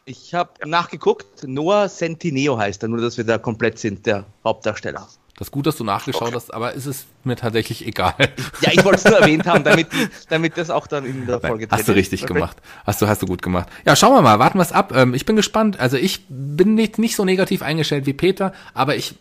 Ich 0.08 0.32
habe 0.32 0.50
ja. 0.60 0.66
nachgeguckt, 0.66 1.46
Noah 1.46 1.86
Centineo 1.86 2.56
heißt 2.56 2.82
er, 2.82 2.88
nur 2.88 3.02
dass 3.02 3.18
wir 3.18 3.24
da 3.24 3.36
komplett 3.36 3.78
sind, 3.78 4.06
der 4.06 4.24
Hauptdarsteller. 4.42 5.06
Das 5.36 5.48
ist 5.48 5.52
gut, 5.52 5.66
dass 5.66 5.76
du 5.76 5.84
nachgeschaut 5.84 6.28
okay. 6.28 6.34
hast, 6.34 6.52
aber 6.52 6.72
ist 6.72 6.86
es 6.86 7.04
mir 7.24 7.36
tatsächlich 7.36 7.86
egal. 7.86 8.14
Ja, 8.62 8.72
ich 8.72 8.82
wollte 8.84 8.98
es 8.98 9.04
nur 9.04 9.18
erwähnt 9.18 9.46
haben, 9.46 9.64
damit, 9.64 9.88
damit 10.30 10.56
das 10.56 10.70
auch 10.70 10.86
dann 10.86 11.04
in 11.04 11.26
der 11.26 11.40
Folge 11.40 11.66
Nein, 11.66 11.78
Hast 11.78 11.88
du 11.88 11.92
richtig 11.92 12.22
ist. 12.22 12.26
gemacht. 12.26 12.56
Hast 12.86 13.02
du, 13.02 13.06
hast 13.06 13.20
du 13.20 13.26
gut 13.26 13.42
gemacht. 13.42 13.68
Ja, 13.84 13.94
schauen 13.96 14.14
wir 14.14 14.22
mal, 14.22 14.38
warten 14.38 14.58
wir 14.58 14.62
es 14.62 14.72
ab. 14.72 14.92
Ähm, 14.96 15.12
ich 15.12 15.26
bin 15.26 15.36
gespannt. 15.36 15.78
Also 15.78 15.98
ich 15.98 16.24
bin 16.28 16.74
nicht, 16.74 16.98
nicht 16.98 17.14
so 17.14 17.26
negativ 17.26 17.60
eingestellt 17.60 18.06
wie 18.06 18.14
Peter, 18.14 18.54
aber 18.72 18.96
ich 18.96 19.14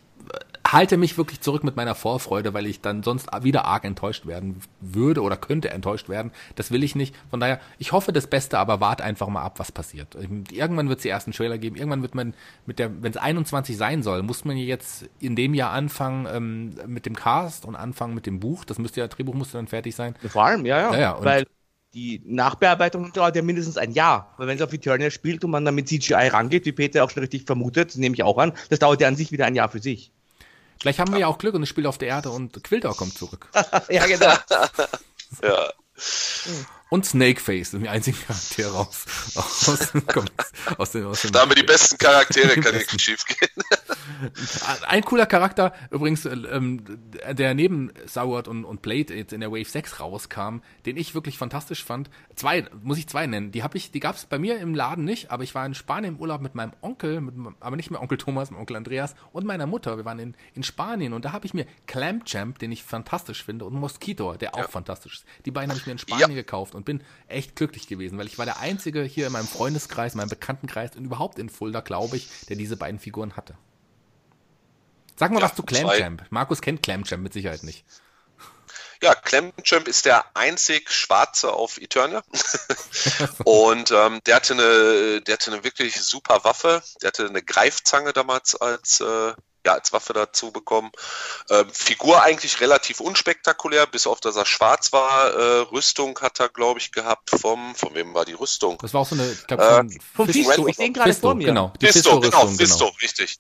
halte 0.73 0.97
mich 0.97 1.17
wirklich 1.17 1.41
zurück 1.41 1.63
mit 1.63 1.75
meiner 1.75 1.95
Vorfreude, 1.95 2.53
weil 2.53 2.65
ich 2.65 2.81
dann 2.81 3.03
sonst 3.03 3.27
wieder 3.41 3.65
arg 3.65 3.85
enttäuscht 3.85 4.25
werden 4.25 4.61
würde 4.79 5.21
oder 5.21 5.37
könnte 5.37 5.69
enttäuscht 5.69 6.09
werden. 6.09 6.31
Das 6.55 6.71
will 6.71 6.83
ich 6.83 6.95
nicht. 6.95 7.15
Von 7.29 7.39
daher, 7.39 7.59
ich 7.77 7.91
hoffe 7.91 8.11
das 8.11 8.27
Beste, 8.27 8.59
aber 8.59 8.79
warte 8.79 9.03
einfach 9.03 9.27
mal 9.27 9.41
ab, 9.41 9.59
was 9.59 9.71
passiert. 9.71 10.15
Irgendwann 10.51 10.89
wird 10.89 10.99
es 10.99 11.03
die 11.03 11.09
ersten 11.09 11.31
Trailer 11.31 11.57
geben. 11.57 11.75
Irgendwann 11.75 12.01
wird 12.01 12.15
man 12.15 12.33
mit 12.65 12.79
der, 12.79 13.01
wenn 13.01 13.11
es 13.11 13.17
21 13.17 13.77
sein 13.77 14.03
soll, 14.03 14.23
muss 14.23 14.45
man 14.45 14.57
jetzt 14.57 15.09
in 15.19 15.35
dem 15.35 15.53
Jahr 15.53 15.71
anfangen 15.71 16.27
ähm, 16.31 16.75
mit 16.87 17.05
dem 17.05 17.15
Cast 17.15 17.65
und 17.65 17.75
anfangen 17.75 18.13
mit 18.13 18.25
dem 18.25 18.39
Buch. 18.39 18.65
Das 18.65 18.79
müsste 18.79 19.01
ja, 19.01 19.07
Drehbuch 19.07 19.35
müsste 19.35 19.57
dann 19.57 19.67
fertig 19.67 19.95
sein. 19.95 20.15
Vor 20.27 20.45
allem, 20.45 20.65
ja, 20.65 20.79
ja. 20.79 20.93
ja, 20.93 20.99
ja 20.99 21.17
weil 21.21 21.45
die 21.93 22.21
Nachbearbeitung 22.25 23.11
dauert 23.13 23.35
ja 23.35 23.41
mindestens 23.41 23.77
ein 23.77 23.91
Jahr. 23.91 24.33
Weil 24.37 24.47
wenn 24.47 24.57
es 24.57 24.61
auf 24.61 24.73
Eternia 24.73 25.09
spielt 25.09 25.43
und 25.43 25.51
man 25.51 25.65
dann 25.65 25.75
mit 25.75 25.87
CGI 25.87 26.27
rangeht, 26.27 26.65
wie 26.65 26.71
Peter 26.71 27.03
auch 27.03 27.09
schon 27.09 27.21
richtig 27.21 27.45
vermutet, 27.45 27.95
nehme 27.95 28.13
ich 28.13 28.23
auch 28.23 28.37
an, 28.37 28.53
das 28.69 28.79
dauert 28.79 29.01
ja 29.01 29.07
an 29.07 29.15
sich 29.15 29.31
wieder 29.31 29.45
ein 29.45 29.55
Jahr 29.55 29.69
für 29.69 29.79
sich. 29.79 30.11
Vielleicht 30.79 30.99
haben 30.99 31.11
wir 31.11 31.19
ja 31.19 31.27
auch 31.27 31.37
Glück 31.37 31.55
und 31.55 31.63
es 31.63 31.69
spielt 31.69 31.87
auf 31.87 31.97
der 31.97 32.09
Erde 32.09 32.29
und 32.29 32.63
Quilter 32.63 32.93
kommt 32.93 33.17
zurück. 33.17 33.47
ja, 33.89 34.05
genau. 34.05 34.33
ja. 35.43 35.71
Und 36.89 37.05
Snakeface 37.05 37.71
sind 37.71 37.83
die 37.83 37.89
einzigen 37.89 38.17
Charaktere 38.25 38.73
aus, 38.77 39.05
aus, 39.35 39.69
aus, 40.77 40.91
den, 40.91 41.05
aus 41.05 41.21
den 41.21 41.31
Da 41.31 41.41
haben 41.41 41.51
wir 41.51 41.55
die 41.55 41.63
besten 41.63 41.97
Charaktere, 41.97 42.59
kann 42.61 42.75
nichts 42.75 43.01
schief 43.01 43.25
gehen. 43.25 43.49
Ein 44.87 45.03
cooler 45.03 45.25
Charakter, 45.25 45.73
übrigens, 45.91 46.25
ähm, 46.25 46.83
der 47.31 47.53
neben 47.53 47.91
Sauert 48.05 48.47
und, 48.47 48.65
und 48.65 48.81
Blade 48.81 49.15
jetzt 49.15 49.33
in 49.33 49.41
der 49.41 49.51
Wave 49.51 49.65
6 49.65 49.99
rauskam, 49.99 50.59
den 50.85 50.97
ich 50.97 51.13
wirklich 51.13 51.37
fantastisch 51.37 51.83
fand. 51.83 52.09
Zwei, 52.35 52.65
muss 52.81 52.97
ich 52.97 53.07
zwei 53.07 53.27
nennen. 53.27 53.51
Die 53.51 53.63
habe 53.63 53.77
ich, 53.77 53.91
die 53.91 53.99
gab 53.99 54.15
es 54.15 54.25
bei 54.25 54.39
mir 54.39 54.59
im 54.59 54.75
Laden 54.75 55.03
nicht, 55.03 55.31
aber 55.31 55.43
ich 55.43 55.55
war 55.55 55.65
in 55.65 55.73
Spanien 55.73 56.15
im 56.15 56.19
Urlaub 56.19 56.41
mit 56.41 56.55
meinem 56.55 56.73
Onkel, 56.81 57.21
mit, 57.21 57.35
aber 57.59 57.75
nicht 57.75 57.91
mehr 57.91 58.01
Onkel 58.01 58.17
Thomas, 58.17 58.51
mit 58.51 58.59
Onkel 58.59 58.75
Andreas 58.75 59.15
und 59.31 59.45
meiner 59.45 59.65
Mutter. 59.65 59.97
Wir 59.97 60.05
waren 60.05 60.19
in, 60.19 60.35
in 60.53 60.63
Spanien 60.63 61.13
und 61.13 61.25
da 61.25 61.31
habe 61.31 61.45
ich 61.45 61.53
mir 61.53 61.65
Clam 61.85 62.23
Champ, 62.25 62.59
den 62.59 62.71
ich 62.71 62.83
fantastisch 62.83 63.43
finde, 63.43 63.65
und 63.65 63.73
Mosquito, 63.73 64.33
der 64.33 64.55
auch 64.55 64.59
ja. 64.59 64.67
fantastisch 64.67 65.17
ist. 65.19 65.25
Die 65.45 65.51
beiden 65.51 65.69
habe 65.69 65.79
ich 65.79 65.85
mir 65.85 65.93
in 65.93 65.97
Spanien 65.97 66.31
ja. 66.31 66.35
gekauft 66.35 66.75
und 66.75 66.85
bin 66.85 67.01
echt 67.27 67.55
glücklich 67.55 67.87
gewesen, 67.87 68.17
weil 68.17 68.27
ich 68.27 68.37
war 68.37 68.45
der 68.45 68.59
Einzige 68.59 69.03
hier 69.03 69.27
in 69.27 69.33
meinem 69.33 69.47
Freundeskreis, 69.47 70.13
in 70.13 70.19
meinem 70.19 70.29
Bekanntenkreis 70.29 70.95
und 70.95 71.05
überhaupt 71.05 71.39
in 71.39 71.49
Fulda, 71.49 71.81
glaube 71.81 72.17
ich, 72.17 72.29
der 72.49 72.55
diese 72.55 72.77
beiden 72.77 72.99
Figuren 72.99 73.35
hatte. 73.35 73.55
Sag 75.17 75.31
mal 75.31 75.39
ja, 75.39 75.45
was 75.45 75.55
zu 75.55 75.63
Clamchamp. 75.63 76.25
Markus 76.29 76.61
kennt 76.61 76.83
Clamchamp 76.83 77.23
mit 77.23 77.33
Sicherheit 77.33 77.63
nicht. 77.63 77.85
Ja, 79.01 79.13
Clamchamp 79.13 79.87
ist 79.87 80.05
der 80.05 80.25
einzig 80.35 80.91
Schwarze 80.91 81.53
auf 81.53 81.79
Eternia. 81.79 82.23
und 83.43 83.91
ähm, 83.91 84.21
der, 84.25 84.35
hatte 84.35 84.53
eine, 84.53 85.21
der 85.21 85.33
hatte 85.33 85.51
eine 85.51 85.63
wirklich 85.63 86.01
super 86.01 86.43
Waffe. 86.43 86.81
Der 87.01 87.09
hatte 87.09 87.27
eine 87.27 87.43
Greifzange 87.43 88.13
damals 88.13 88.55
als, 88.55 88.99
äh, 89.01 89.33
ja, 89.65 89.73
als 89.73 89.93
Waffe 89.93 90.13
dazu 90.13 90.51
bekommen. 90.51 90.91
Ähm, 91.49 91.69
Figur 91.71 92.23
eigentlich 92.23 92.59
relativ 92.59 92.99
unspektakulär, 92.99 93.85
bis 93.85 94.07
auf 94.07 94.19
dass 94.19 94.35
er 94.35 94.45
schwarz 94.45 94.93
war. 94.93 95.31
Äh, 95.31 95.59
Rüstung 95.71 96.17
hat 96.19 96.39
er, 96.39 96.49
glaube 96.49 96.79
ich, 96.79 96.91
gehabt 96.91 97.29
vom, 97.29 97.75
von 97.75 97.93
wem 97.93 98.15
war 98.15 98.25
die 98.25 98.33
Rüstung? 98.33 98.79
Das 98.81 98.93
war 98.93 99.01
auch 99.01 99.07
so 99.07 99.15
eine, 99.15 99.31
ich 99.31 99.45
glaube, 99.45 99.63
äh, 99.63 99.99
vom 100.15 100.27
Fisto. 100.27 100.67
Ich 100.67 100.75
sehe 100.75 100.91
gerade 100.91 101.13
vor 101.13 101.35
mir. 101.35 101.47
Genau, 101.47 101.71
die 101.79 101.85
Fisto, 101.85 102.19
Fisto 102.19 102.19
genau, 102.19 102.47
Fisto, 102.47 102.85
genau. 102.85 102.97
richtig. 103.01 103.37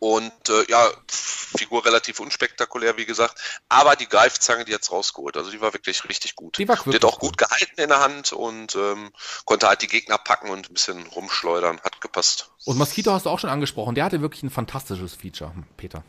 Und 0.00 0.48
äh, 0.48 0.64
ja, 0.68 0.90
Figur 1.08 1.84
relativ 1.84 2.20
unspektakulär, 2.20 2.96
wie 2.96 3.04
gesagt. 3.04 3.38
Aber 3.68 3.96
die 3.96 4.08
Greifzange, 4.08 4.64
die 4.64 4.72
jetzt 4.72 4.90
rausgeholt. 4.90 5.36
Also 5.36 5.50
die 5.50 5.60
war 5.60 5.72
wirklich 5.74 6.08
richtig 6.08 6.36
gut. 6.36 6.58
Die, 6.58 6.66
war 6.66 6.76
die 6.76 6.94
hat 6.94 7.04
auch 7.04 7.18
gut 7.18 7.36
gehalten 7.36 7.80
in 7.80 7.88
der 7.88 8.00
Hand 8.00 8.32
und 8.32 8.74
ähm, 8.76 9.12
konnte 9.44 9.68
halt 9.68 9.82
die 9.82 9.88
Gegner 9.88 10.16
packen 10.16 10.48
und 10.48 10.70
ein 10.70 10.72
bisschen 10.72 11.06
rumschleudern. 11.06 11.80
Hat 11.82 12.00
gepasst. 12.00 12.50
Und 12.64 12.78
Mosquito 12.78 13.12
hast 13.12 13.26
du 13.26 13.30
auch 13.30 13.38
schon 13.38 13.50
angesprochen. 13.50 13.94
Der 13.94 14.04
hatte 14.04 14.22
wirklich 14.22 14.42
ein 14.42 14.50
fantastisches 14.50 15.14
Feature, 15.14 15.52
Peter. 15.76 16.02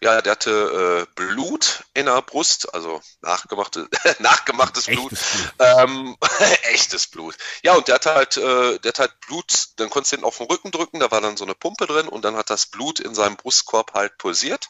Ja, 0.00 0.20
der 0.20 0.32
hatte 0.32 1.06
äh, 1.08 1.14
Blut 1.14 1.84
in 1.94 2.06
der 2.06 2.22
Brust, 2.22 2.72
also 2.74 3.00
nachgemachte, 3.22 3.88
nachgemachtes 4.18 4.86
Blut. 4.86 5.12
Echtes 5.12 5.32
Blut. 5.32 5.54
Ähm, 5.58 6.16
echtes 6.64 7.06
Blut. 7.06 7.36
Ja, 7.62 7.74
und 7.74 7.88
der 7.88 7.96
hat 7.96 8.06
halt, 8.06 8.36
äh, 8.36 8.78
der 8.78 8.88
hat 8.90 8.98
halt 8.98 9.20
Blut, 9.26 9.68
dann 9.76 9.90
konntest 9.90 10.12
du 10.12 10.16
ihn 10.16 10.24
auf 10.24 10.38
den 10.38 10.46
Rücken 10.46 10.70
drücken, 10.70 11.00
da 11.00 11.10
war 11.10 11.20
dann 11.20 11.36
so 11.36 11.44
eine 11.44 11.54
Pumpe 11.54 11.86
drin 11.86 12.08
und 12.08 12.24
dann 12.24 12.36
hat 12.36 12.50
das 12.50 12.66
Blut 12.66 13.00
in 13.00 13.14
seinem 13.14 13.36
Brustkorb 13.36 13.94
halt 13.94 14.18
pulsiert. 14.18 14.68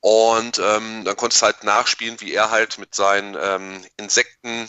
Und 0.00 0.58
ähm, 0.58 1.04
dann 1.04 1.16
konntest 1.16 1.42
du 1.42 1.46
halt 1.46 1.64
nachspielen, 1.64 2.20
wie 2.20 2.32
er 2.32 2.50
halt 2.50 2.78
mit 2.78 2.94
seinen 2.94 3.36
ähm, 3.40 3.84
Insekten 3.96 4.68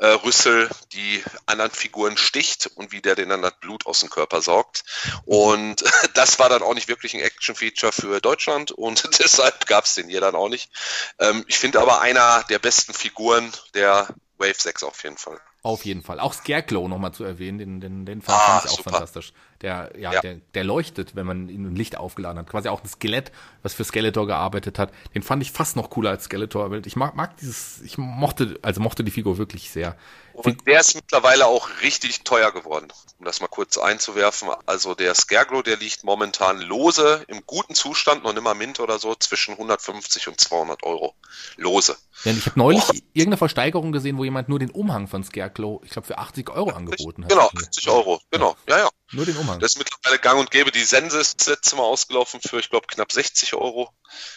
äh, 0.00 0.06
Rüssel 0.06 0.68
die 0.92 1.22
anderen 1.46 1.70
Figuren 1.70 2.16
sticht 2.16 2.70
und 2.74 2.90
wie 2.90 3.00
der 3.00 3.14
den 3.14 3.28
dann 3.28 3.42
das 3.42 3.58
Blut 3.60 3.86
aus 3.86 4.00
dem 4.00 4.10
Körper 4.10 4.40
saugt. 4.40 4.84
Und 5.26 5.84
das 6.14 6.38
war 6.38 6.48
dann 6.48 6.62
auch 6.62 6.74
nicht 6.74 6.88
wirklich 6.88 7.14
ein 7.14 7.20
Action-Feature 7.20 7.92
für 7.92 8.20
Deutschland 8.20 8.72
und 8.72 9.08
deshalb 9.18 9.66
gab 9.66 9.84
es 9.84 9.94
den 9.94 10.08
hier 10.08 10.20
dann 10.20 10.34
auch 10.34 10.48
nicht. 10.48 10.70
Ähm, 11.18 11.44
ich 11.46 11.58
finde 11.58 11.80
aber 11.80 12.00
einer 12.00 12.44
der 12.48 12.58
besten 12.58 12.94
Figuren 12.94 13.52
der 13.74 14.08
Wave 14.38 14.54
6 14.56 14.82
auf 14.84 15.02
jeden 15.04 15.18
Fall. 15.18 15.38
Auf 15.62 15.84
jeden 15.84 16.02
Fall. 16.02 16.18
Auch 16.18 16.32
Scarecrow 16.32 16.88
nochmal 16.88 17.12
zu 17.12 17.24
erwähnen, 17.24 17.58
den, 17.58 17.80
den, 17.80 18.06
den 18.06 18.22
fand 18.22 18.38
ah, 18.38 18.62
ich 18.64 18.70
auch 18.70 18.76
super. 18.78 18.90
fantastisch. 18.90 19.32
Der, 19.62 19.92
ja, 19.98 20.14
ja, 20.14 20.20
Der, 20.20 20.36
der 20.54 20.64
leuchtet, 20.64 21.14
wenn 21.16 21.26
man 21.26 21.48
ihn 21.48 21.66
im 21.66 21.74
Licht 21.74 21.96
aufgeladen 21.96 22.38
hat. 22.38 22.48
Quasi 22.48 22.68
auch 22.68 22.82
ein 22.82 22.88
Skelett, 22.88 23.30
was 23.62 23.74
für 23.74 23.84
Skeletor 23.84 24.26
gearbeitet 24.26 24.78
hat. 24.78 24.90
Den 25.14 25.22
fand 25.22 25.42
ich 25.42 25.52
fast 25.52 25.76
noch 25.76 25.90
cooler 25.90 26.10
als 26.10 26.24
Skeletor. 26.24 26.72
Ich 26.86 26.96
mag, 26.96 27.14
mag 27.14 27.36
dieses, 27.36 27.82
ich 27.82 27.98
mochte, 27.98 28.58
also 28.62 28.80
mochte 28.80 29.04
die 29.04 29.10
Figur 29.10 29.36
wirklich 29.36 29.70
sehr. 29.70 29.96
Und 30.32 30.66
der 30.66 30.80
ist 30.80 30.94
mittlerweile 30.94 31.46
auch 31.46 31.68
richtig 31.82 32.22
teuer 32.22 32.52
geworden, 32.52 32.88
um 33.18 33.26
das 33.26 33.40
mal 33.40 33.48
kurz 33.48 33.76
einzuwerfen. 33.76 34.48
Also 34.64 34.94
der 34.94 35.14
Scarecrow, 35.14 35.62
der 35.62 35.76
liegt 35.76 36.04
momentan 36.04 36.60
lose, 36.60 37.24
im 37.28 37.42
guten 37.46 37.74
Zustand, 37.74 38.24
noch 38.24 38.32
nimmer 38.32 38.54
Mint 38.54 38.80
oder 38.80 38.98
so, 38.98 39.14
zwischen 39.14 39.52
150 39.52 40.28
und 40.28 40.40
200 40.40 40.82
Euro. 40.84 41.14
Lose. 41.56 41.96
Ja, 42.24 42.32
ich 42.32 42.46
habe 42.46 42.58
neulich 42.58 42.84
oh. 42.88 42.94
irgendeine 43.12 43.36
Versteigerung 43.36 43.92
gesehen, 43.92 44.18
wo 44.18 44.24
jemand 44.24 44.48
nur 44.48 44.58
den 44.58 44.70
Umhang 44.70 45.08
von 45.08 45.24
Scarecrow, 45.24 45.82
ich 45.84 45.90
glaube, 45.90 46.06
für 46.06 46.18
80 46.18 46.50
Euro 46.50 46.70
angeboten 46.70 47.24
hat. 47.24 47.30
Genau, 47.30 47.48
80 47.48 47.88
Euro, 47.90 48.20
genau, 48.30 48.56
ja, 48.68 48.78
ja. 48.78 48.89
Nur 49.12 49.26
den 49.26 49.36
Umhang. 49.36 49.58
Das 49.60 49.72
ist 49.72 49.78
mittlerweile 49.78 50.18
gang 50.18 50.38
und 50.38 50.50
gäbe. 50.50 50.70
Die 50.70 50.84
Sense 50.84 51.18
ist 51.18 51.40
das 51.40 51.46
letzte 51.48 51.76
Mal 51.76 51.82
ausgelaufen 51.82 52.40
für, 52.40 52.58
ich 52.58 52.70
glaube, 52.70 52.86
knapp 52.86 53.10
60 53.10 53.54
Euro. 53.54 53.92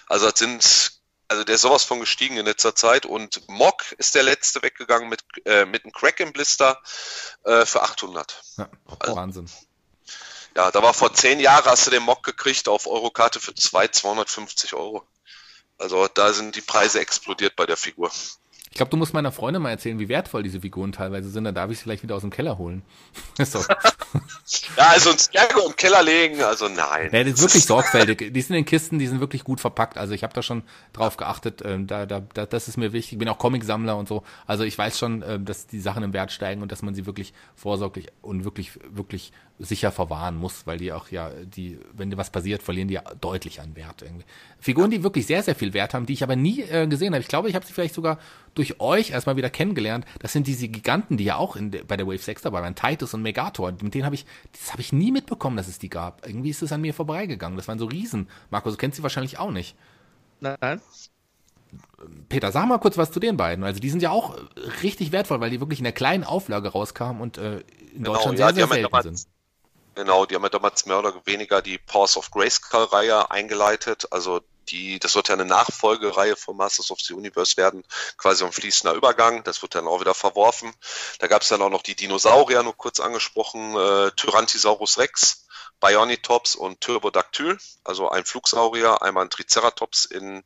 Also 0.08 0.30
das 0.30 0.40
sind, 0.40 0.92
also 1.28 1.44
der 1.44 1.56
ist 1.56 1.62
sowas 1.62 1.84
von 1.84 2.00
gestiegen 2.00 2.38
in 2.38 2.46
letzter 2.46 2.76
Zeit. 2.76 3.06
Und 3.06 3.48
Mock 3.48 3.92
ist 3.98 4.16
der 4.16 4.24
letzte 4.24 4.64
weggegangen 4.64 5.10
mit, 5.10 5.24
äh, 5.46 5.66
mit 5.66 5.84
einem 5.84 5.94
Crack 5.94 6.20
im 6.20 6.34
Blister 6.34 6.82
äh, 7.44 7.66
für 7.66 7.84
800. 7.84 8.42
Ja, 8.58 8.70
also, 9.00 9.16
Wahnsinn. 9.16 9.50
Ja, 10.56 10.72
da 10.72 10.84
war 10.84 10.94
vor 10.94 11.14
zehn 11.14 11.40
Jahren, 11.40 11.66
hast 11.66 11.88
du 11.88 11.92
den 11.92 12.04
Mock 12.04 12.24
gekriegt 12.24 12.68
auf 12.68 12.88
Eurokarte 12.88 13.40
für 13.40 13.56
2, 13.56 13.88
250 13.88 14.74
Euro. 14.74 15.06
Also 15.78 16.08
da 16.08 16.34
sind 16.34 16.56
die 16.56 16.62
Preise 16.62 17.00
explodiert 17.00 17.56
bei 17.56 17.66
der 17.66 17.78
Figur. 17.78 18.12
Ich 18.74 18.78
glaube, 18.78 18.90
du 18.90 18.98
musst 18.98 19.14
meiner 19.14 19.32
Freundin 19.32 19.62
mal 19.62 19.70
erzählen, 19.70 20.00
wie 20.00 20.10
wertvoll 20.10 20.42
diese 20.42 20.62
Figuren 20.62 20.92
teilweise 20.92 21.30
sind. 21.30 21.44
Dann 21.44 21.54
darf 21.54 21.70
ich 21.70 21.78
sie 21.78 21.84
vielleicht 21.84 22.02
wieder 22.02 22.16
aus 22.16 22.22
dem 22.22 22.32
Keller 22.32 22.58
holen. 22.58 22.82
ja, 23.38 23.46
also 24.78 25.12
ein 25.12 25.20
Skergo 25.20 25.68
im 25.68 25.76
Keller 25.76 26.02
legen, 26.02 26.42
also 26.42 26.68
nein. 26.70 27.12
Ja, 27.12 27.24
das 27.24 27.34
ist 27.34 27.42
wirklich 27.42 27.66
sorgfältig. 27.66 28.34
Die 28.34 28.42
sind 28.42 28.56
in 28.56 28.66
Kisten, 28.66 28.98
die 28.98 29.06
sind 29.06 29.20
wirklich 29.20 29.44
gut 29.44 29.62
verpackt. 29.62 30.00
Also 30.00 30.16
ich 30.16 30.24
habe 30.24 30.34
da 30.34 30.42
schon 30.42 30.64
drauf 30.92 31.18
geachtet. 31.18 31.62
Ähm, 31.64 31.86
da, 31.86 32.08
da, 32.08 32.22
da, 32.22 32.48
das 32.48 32.68
ist 32.68 32.78
mir 32.78 32.94
wichtig. 32.94 33.14
Ich 33.14 33.20
bin 33.20 33.30
auch 33.30 33.38
Comicsammler 33.38 33.96
und 33.96 34.08
so. 34.08 34.24
Also 34.48 34.64
ich 34.64 34.76
weiß 34.76 34.98
schon, 34.98 35.22
äh, 35.22 35.40
dass 35.40 35.68
die 35.68 35.80
Sachen 35.80 36.02
im 36.02 36.14
Wert 36.14 36.32
steigen 36.32 36.64
und 36.64 36.72
dass 36.72 36.82
man 36.82 36.96
sie 36.96 37.06
wirklich 37.06 37.36
vorsorglich 37.56 38.08
und 38.24 38.44
wirklich, 38.44 38.72
wirklich 38.90 39.34
sicher 39.60 39.92
verwahren 39.92 40.36
muss, 40.36 40.66
weil 40.66 40.78
die 40.78 40.92
auch 40.92 41.10
ja, 41.10 41.30
die, 41.30 41.80
wenn 41.94 42.10
dir 42.10 42.18
was 42.18 42.32
passiert, 42.32 42.64
verlieren 42.64 42.88
die 42.88 42.96
ja 42.96 43.04
deutlich 43.22 43.62
an 43.62 43.76
Wert 43.76 44.02
irgendwie. 44.02 44.26
Figuren, 44.60 44.90
die 44.90 45.04
wirklich 45.04 45.28
sehr, 45.28 45.44
sehr 45.44 45.56
viel 45.56 45.74
Wert 45.74 45.94
haben, 45.94 46.06
die 46.06 46.14
ich 46.14 46.24
aber 46.24 46.36
nie 46.36 46.62
äh, 46.62 46.88
gesehen 46.88 47.14
habe. 47.14 47.22
Ich 47.22 47.28
glaube, 47.28 47.50
ich 47.50 47.56
habe 47.56 47.66
sie 47.66 47.74
vielleicht 47.74 47.94
sogar 47.94 48.18
durch 48.56 48.80
euch 48.80 49.12
erstmal 49.12 49.36
wieder 49.36 49.50
kennengelernt. 49.50 50.06
Das 50.20 50.34
sind 50.34 50.48
diese 50.48 50.68
Giganten, 50.68 51.18
die 51.18 51.26
ja 51.26 51.38
auch 51.38 51.56
in, 51.56 51.72
bei 51.72 51.98
der 51.98 52.08
Wave 52.08 52.18
6 52.18 52.42
dabei 52.42 52.62
waren, 52.62 52.76
Titus 52.76 53.14
und 53.14 53.22
Megator. 53.22 53.72
Mit 53.72 53.94
denen 53.94 54.06
habe 54.06 54.16
ich, 54.16 54.26
das 54.52 54.72
habe 54.72 54.82
ich 54.82 54.92
nie 54.92 55.12
mitbekommen, 55.12 55.58
dass 55.58 55.68
es 55.68 55.80
die 55.80 55.90
gab. 55.90 56.26
Irgendwie 56.26 56.50
ist 56.50 56.64
es 56.64 56.72
an 56.72 56.82
mir 56.82 56.94
vorbeigegangen. 56.94 57.56
Das 57.56 57.68
waren 57.68 57.80
so 57.80 57.86
Riesen. 57.86 58.28
Markus, 58.50 58.74
du 58.74 58.78
kennst 58.78 58.98
sie 58.98 59.04
wahrscheinlich 59.04 59.38
auch 59.38 59.52
nicht. 59.52 59.76
Nein. 60.40 60.82
Peter, 62.30 62.52
sag 62.52 62.68
mal 62.68 62.80
kurz 62.80 62.98
was 62.98 63.12
zu 63.12 63.20
den 63.20 63.38
beiden. 63.38 63.64
Also 63.64 63.80
die 63.80 63.90
sind 63.90 64.02
ja 64.02 64.12
auch 64.12 64.38
richtig 64.82 65.12
wertvoll, 65.12 65.40
weil 65.40 65.50
die 65.50 65.60
wirklich 65.60 65.80
in 65.80 65.86
der 65.86 65.94
kleinen 65.94 66.24
Auflage 66.24 66.70
rauskamen 66.70 67.22
und 67.22 67.38
äh, 67.38 67.60
in 67.94 68.04
genau, 68.04 68.14
Deutschland 68.14 68.40
ja, 68.40 68.54
sehr, 68.54 68.68
sehr 68.68 68.90
selten 68.90 69.02
sind. 69.16 69.28
Genau, 69.96 70.26
die 70.26 70.36
haben 70.36 70.44
ja 70.44 70.50
damals 70.50 70.86
mehr 70.86 71.00
oder 71.00 71.14
weniger 71.26 71.62
die 71.62 71.78
Powers 71.78 72.18
of 72.18 72.32
Grayskull-Reihe 72.32 73.30
eingeleitet. 73.30 74.08
Also 74.12 74.42
die, 74.70 74.98
das 75.00 75.16
wird 75.16 75.28
ja 75.28 75.36
eine 75.36 75.46
Nachfolgereihe 75.46 76.36
von 76.36 76.58
Masters 76.58 76.90
of 76.90 77.00
the 77.02 77.14
Universe 77.14 77.58
werden, 77.58 77.84
quasi 78.18 78.44
ein 78.44 78.52
fließender 78.52 78.96
Übergang. 78.96 79.44
Das 79.44 79.62
wird 79.62 79.76
dann 79.76 79.88
auch 79.88 80.00
wieder 80.00 80.14
verworfen. 80.14 80.74
Da 81.20 81.28
gab 81.28 81.42
es 81.42 81.50
dann 81.50 81.62
auch 81.62 81.70
noch 81.70 81.84
die 81.84 81.96
Dinosaurier, 81.96 82.64
nur 82.64 82.76
kurz 82.76 83.00
angesprochen, 83.00 83.76
äh, 83.76 84.12
Tyrannosaurus 84.16 84.98
Rex 84.98 85.46
Bionitops 85.84 86.56
und 86.56 86.80
Turbodactyl, 86.80 87.58
also 87.84 88.10
ein 88.10 88.24
Flugsaurier, 88.24 89.02
einmal 89.02 89.26
ein 89.26 89.30
Triceratops 89.30 90.06
in 90.06 90.42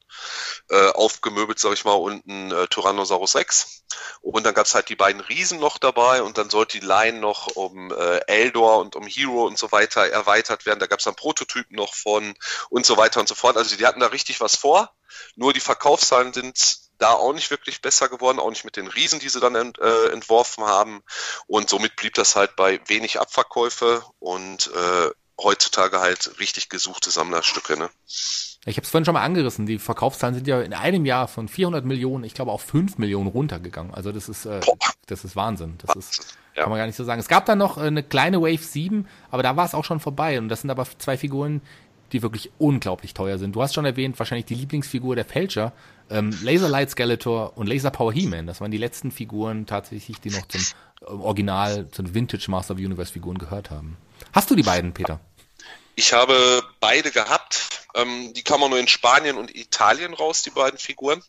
äh, 0.72 0.89
aufgemöbelt, 0.89 1.59
sag 1.59 1.73
ich 1.73 1.85
mal, 1.85 1.93
und 1.93 2.26
ein 2.26 2.51
äh, 2.51 2.68
Tyrannosaurus 2.68 3.35
Rex. 3.35 3.84
Und 4.22 4.47
dann 4.47 4.55
gab's 4.55 4.73
halt 4.73 4.89
die 4.89 4.95
beiden 4.95 5.22
Riesen 5.22 5.59
noch 5.59 5.77
dabei 5.77 6.23
und 6.23 6.39
dann 6.39 6.49
sollte 6.49 6.80
die 6.80 6.85
Line 6.85 7.19
noch 7.19 7.55
um 7.55 7.91
äh, 7.91 8.18
Eldor 8.26 8.80
und 8.80 8.95
um 8.95 9.05
Hero 9.05 9.45
und 9.45 9.59
so 9.59 9.72
weiter 9.72 10.09
erweitert 10.09 10.65
werden. 10.65 10.80
Da 10.80 10.88
gab's 10.88 11.03
dann 11.03 11.15
Prototypen 11.15 11.76
noch 11.76 11.93
von 11.93 12.34
und 12.72 12.88
so 12.88 12.97
weiter 12.97 13.19
und 13.19 13.30
so 13.30 13.35
fort. 13.35 13.57
Also 13.57 13.76
die 13.76 13.85
hatten 13.85 13.99
da 13.99 14.07
richtig 14.07 14.41
was 14.41 14.55
vor. 14.55 14.91
Nur 15.35 15.53
die 15.53 15.59
Verkaufszahlen 15.59 16.34
sind 16.34 16.57
da 16.97 17.11
auch 17.11 17.34
nicht 17.34 17.51
wirklich 17.51 17.84
besser 17.84 18.09
geworden, 18.09 18.39
auch 18.39 18.49
nicht 18.49 18.65
mit 18.65 18.76
den 18.76 18.88
Riesen, 18.88 19.19
die 19.19 19.30
sie 19.30 19.39
dann 19.39 19.53
ent, 19.53 19.77
äh, 19.77 20.07
entworfen 20.07 20.65
haben. 20.65 21.03
Und 21.45 21.69
somit 21.69 21.95
blieb 21.95 22.15
das 22.15 22.35
halt 22.35 22.55
bei 22.55 22.81
wenig 22.88 23.19
Abverkäufe 23.19 24.03
und 24.18 24.72
äh, 24.73 25.11
heutzutage 25.39 25.99
halt 25.99 26.39
richtig 26.39 26.69
gesuchte 26.69 27.11
Sammlerstücke. 27.11 27.77
Ne? 27.77 27.89
Ich 28.65 28.77
habe 28.77 28.84
es 28.84 28.89
vorhin 28.89 29.05
schon 29.05 29.14
mal 29.14 29.23
angerissen. 29.23 29.65
Die 29.65 29.80
Verkaufszahlen 29.80 30.35
sind 30.35 30.47
ja 30.47 30.61
in 30.61 30.73
einem 30.73 31.05
Jahr 31.05 31.27
von 31.27 31.47
400 31.47 31.85
Millionen, 31.85 32.23
ich 32.23 32.34
glaube, 32.34 32.51
auf 32.51 32.61
5 32.64 32.97
Millionen 32.97 33.27
runtergegangen. 33.27 33.93
Also 33.93 34.11
das 34.11 34.30
ist, 34.30 34.45
äh, 34.45 34.59
das 35.05 35.23
ist 35.23 35.35
Wahnsinn. 35.35 35.77
Das 35.85 35.95
ist, 35.95 36.38
ja. 36.55 36.64
kann 36.64 36.72
man 36.72 36.80
gar 36.80 36.88
nicht 36.88 36.95
so 36.95 37.03
sagen. 37.03 37.19
Es 37.19 37.27
gab 37.27 37.45
dann 37.45 37.59
noch 37.59 37.77
äh, 37.77 37.81
eine 37.81 38.03
kleine 38.03 38.41
Wave 38.41 38.57
7, 38.57 39.07
aber 39.31 39.43
da 39.43 39.55
war 39.55 39.65
es 39.65 39.73
auch 39.73 39.85
schon 39.85 39.99
vorbei. 39.99 40.39
Und 40.39 40.49
das 40.49 40.61
sind 40.61 40.69
aber 40.69 40.85
zwei 40.97 41.18
Figuren, 41.18 41.61
die 42.11 42.22
wirklich 42.22 42.51
unglaublich 42.57 43.14
teuer 43.14 43.38
sind. 43.38 43.55
Du 43.55 43.61
hast 43.61 43.73
schon 43.73 43.85
erwähnt, 43.85 44.18
wahrscheinlich 44.18 44.45
die 44.45 44.55
Lieblingsfigur 44.55 45.15
der 45.15 45.26
Fälscher, 45.26 45.73
ähm, 46.09 46.35
Laser 46.41 46.69
Light 46.69 46.89
Skeletor 46.89 47.57
und 47.57 47.68
Laser 47.68 47.91
Power 47.91 48.14
He-Man. 48.14 48.47
Das 48.47 48.61
waren 48.61 48.72
die 48.72 48.77
letzten 48.77 49.11
Figuren 49.11 49.65
tatsächlich, 49.65 50.19
die 50.19 50.31
noch 50.31 50.47
zum 50.47 50.61
äh, 51.01 51.05
Original, 51.05 51.89
zu 51.89 52.03
den 52.03 52.14
Vintage 52.14 52.49
Master 52.49 52.73
of 52.73 52.80
Universe 52.80 53.11
Figuren 53.11 53.38
gehört 53.38 53.72
haben. 53.72 53.97
Hast 54.34 54.49
du 54.49 54.55
die 54.55 54.64
beiden, 54.64 54.93
Peter? 54.93 55.19
Ich 55.98 56.14
habe 56.14 56.64
beide 56.80 57.10
gehabt. 57.10 57.88
Ähm, 57.95 58.32
die 58.36 58.44
kamen 58.44 58.69
nur 58.69 58.78
in 58.78 58.88
Spanien 58.88 59.36
und 59.36 59.56
Italien 59.56 60.14
raus, 60.14 60.44
die 60.44 60.52
beiden 60.52 60.78
Figuren. 60.78 61.24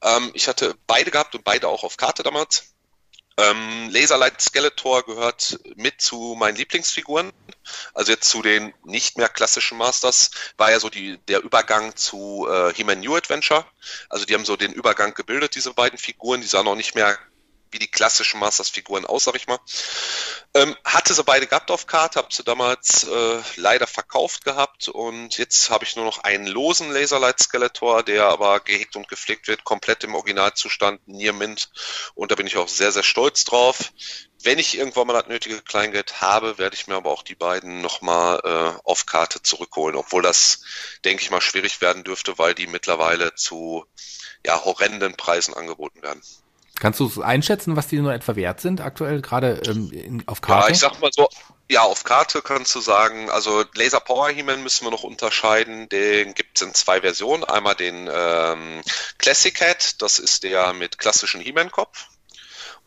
Ähm, 0.00 0.30
ich 0.34 0.46
hatte 0.46 0.76
beide 0.86 1.10
gehabt 1.10 1.34
und 1.34 1.42
beide 1.42 1.66
auch 1.66 1.82
auf 1.82 1.96
Karte 1.96 2.22
damals. 2.22 2.72
Ähm, 3.36 3.90
Laserlight 3.90 4.40
Skeletor 4.40 5.02
gehört 5.04 5.58
mit 5.74 6.00
zu 6.00 6.36
meinen 6.38 6.54
Lieblingsfiguren. 6.54 7.32
Also 7.94 8.12
jetzt 8.12 8.30
zu 8.30 8.42
den 8.42 8.72
nicht 8.84 9.18
mehr 9.18 9.28
klassischen 9.28 9.76
Masters 9.76 10.30
war 10.56 10.70
ja 10.70 10.78
so 10.78 10.88
die, 10.88 11.18
der 11.26 11.42
Übergang 11.42 11.96
zu 11.96 12.46
äh, 12.48 12.72
He-Man 12.74 13.00
New 13.00 13.16
Adventure. 13.16 13.66
Also 14.08 14.24
die 14.24 14.34
haben 14.34 14.44
so 14.44 14.56
den 14.56 14.72
Übergang 14.72 15.14
gebildet, 15.14 15.56
diese 15.56 15.74
beiden 15.74 15.98
Figuren. 15.98 16.42
Die 16.42 16.46
sahen 16.46 16.68
auch 16.68 16.76
nicht 16.76 16.94
mehr 16.94 17.18
wie 17.70 17.78
die 17.78 17.90
klassischen 17.90 18.40
Masters-Figuren 18.40 19.06
aus, 19.06 19.24
sag 19.24 19.36
ich 19.36 19.46
mal. 19.46 19.58
Ähm, 20.54 20.76
hatte 20.84 21.14
sie 21.14 21.24
beide 21.24 21.46
gehabt 21.46 21.70
auf 21.70 21.86
Karte, 21.86 22.18
habe 22.18 22.32
sie 22.32 22.42
damals 22.42 23.04
äh, 23.04 23.40
leider 23.56 23.86
verkauft 23.86 24.44
gehabt 24.44 24.88
und 24.88 25.36
jetzt 25.36 25.70
habe 25.70 25.84
ich 25.84 25.96
nur 25.96 26.04
noch 26.04 26.18
einen 26.18 26.46
losen 26.46 26.90
Laserlight 26.90 27.40
Skeletor, 27.40 28.02
der 28.02 28.26
aber 28.26 28.60
gehegt 28.60 28.96
und 28.96 29.08
gepflegt 29.08 29.46
wird, 29.48 29.64
komplett 29.64 30.04
im 30.04 30.14
Originalzustand, 30.14 31.06
Near 31.06 31.32
Mint 31.32 31.70
und 32.14 32.30
da 32.30 32.34
bin 32.34 32.46
ich 32.46 32.56
auch 32.56 32.68
sehr, 32.68 32.92
sehr 32.92 33.02
stolz 33.02 33.44
drauf. 33.44 33.92
Wenn 34.42 34.58
ich 34.58 34.78
irgendwann 34.78 35.08
mal 35.08 35.14
das 35.14 35.26
nötige 35.26 35.60
Kleingeld 35.60 36.20
habe, 36.20 36.58
werde 36.58 36.76
ich 36.76 36.86
mir 36.86 36.94
aber 36.94 37.10
auch 37.10 37.24
die 37.24 37.34
beiden 37.34 37.80
nochmal 37.80 38.40
äh, 38.44 38.80
auf 38.84 39.04
Karte 39.04 39.42
zurückholen, 39.42 39.96
obwohl 39.96 40.22
das, 40.22 40.60
denke 41.04 41.22
ich 41.22 41.30
mal, 41.30 41.40
schwierig 41.40 41.80
werden 41.80 42.04
dürfte, 42.04 42.38
weil 42.38 42.54
die 42.54 42.68
mittlerweile 42.68 43.34
zu 43.34 43.84
ja, 44.46 44.64
horrenden 44.64 45.16
Preisen 45.16 45.54
angeboten 45.54 46.02
werden. 46.02 46.22
Kannst 46.80 47.00
du 47.00 47.22
einschätzen, 47.22 47.76
was 47.76 47.88
die 47.88 47.98
nur 47.98 48.12
etwa 48.12 48.36
wert 48.36 48.60
sind 48.60 48.80
aktuell, 48.80 49.20
gerade 49.20 49.60
ähm, 49.66 50.22
auf 50.26 50.40
Karte? 50.40 50.68
Ja, 50.68 50.72
ich 50.72 50.78
sag 50.78 51.00
mal 51.00 51.10
so, 51.12 51.28
ja, 51.70 51.82
auf 51.82 52.04
Karte 52.04 52.40
kannst 52.40 52.74
du 52.74 52.80
sagen, 52.80 53.30
also 53.30 53.64
Laser 53.74 54.00
Power 54.00 54.30
He-Man 54.30 54.62
müssen 54.62 54.86
wir 54.86 54.90
noch 54.90 55.02
unterscheiden. 55.02 55.88
Den 55.88 56.34
gibt 56.34 56.56
es 56.56 56.66
in 56.66 56.74
zwei 56.74 57.02
Versionen. 57.02 57.44
Einmal 57.44 57.74
den 57.74 58.08
ähm, 58.10 58.82
Classic 59.18 59.56
Head, 59.58 60.00
das 60.00 60.18
ist 60.18 60.44
der 60.44 60.72
mit 60.72 60.98
klassischen 60.98 61.40
He-Man-Kopf. 61.40 62.06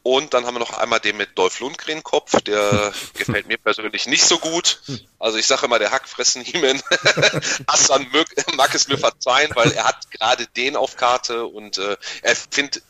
Und 0.04 0.34
dann 0.34 0.48
haben 0.48 0.56
wir 0.56 0.60
noch 0.60 0.74
einmal 0.80 1.00
den 1.00 1.18
mit 1.18 1.38
Dolph 1.38 1.60
Lundgren-Kopf, 1.60 2.42
der 2.42 2.92
gefällt 3.14 3.48
mir 3.48 3.60
persönlich 3.60 4.08
nicht 4.08 4.24
so 4.24 4.40
gut. 4.40 4.82
Also 5.20 5.38
ich 5.38 5.46
sage 5.46 5.68
immer, 5.68 5.78
der 5.78 5.92
Hackfressen 5.92 6.42
He-Man. 6.42 6.82
Hassan 7.68 8.08
mag 8.56 8.74
es 8.74 8.88
mir 8.88 8.98
verzeihen, 8.98 9.52
weil 9.54 9.72
er 9.74 9.84
hat 9.86 10.10
gerade 10.10 10.48
den 10.48 10.76
auf 10.76 10.98
Karte 10.98 11.46
und 11.46 11.78
äh, 11.78 11.98
er 12.24 12.36
findet 12.36 12.82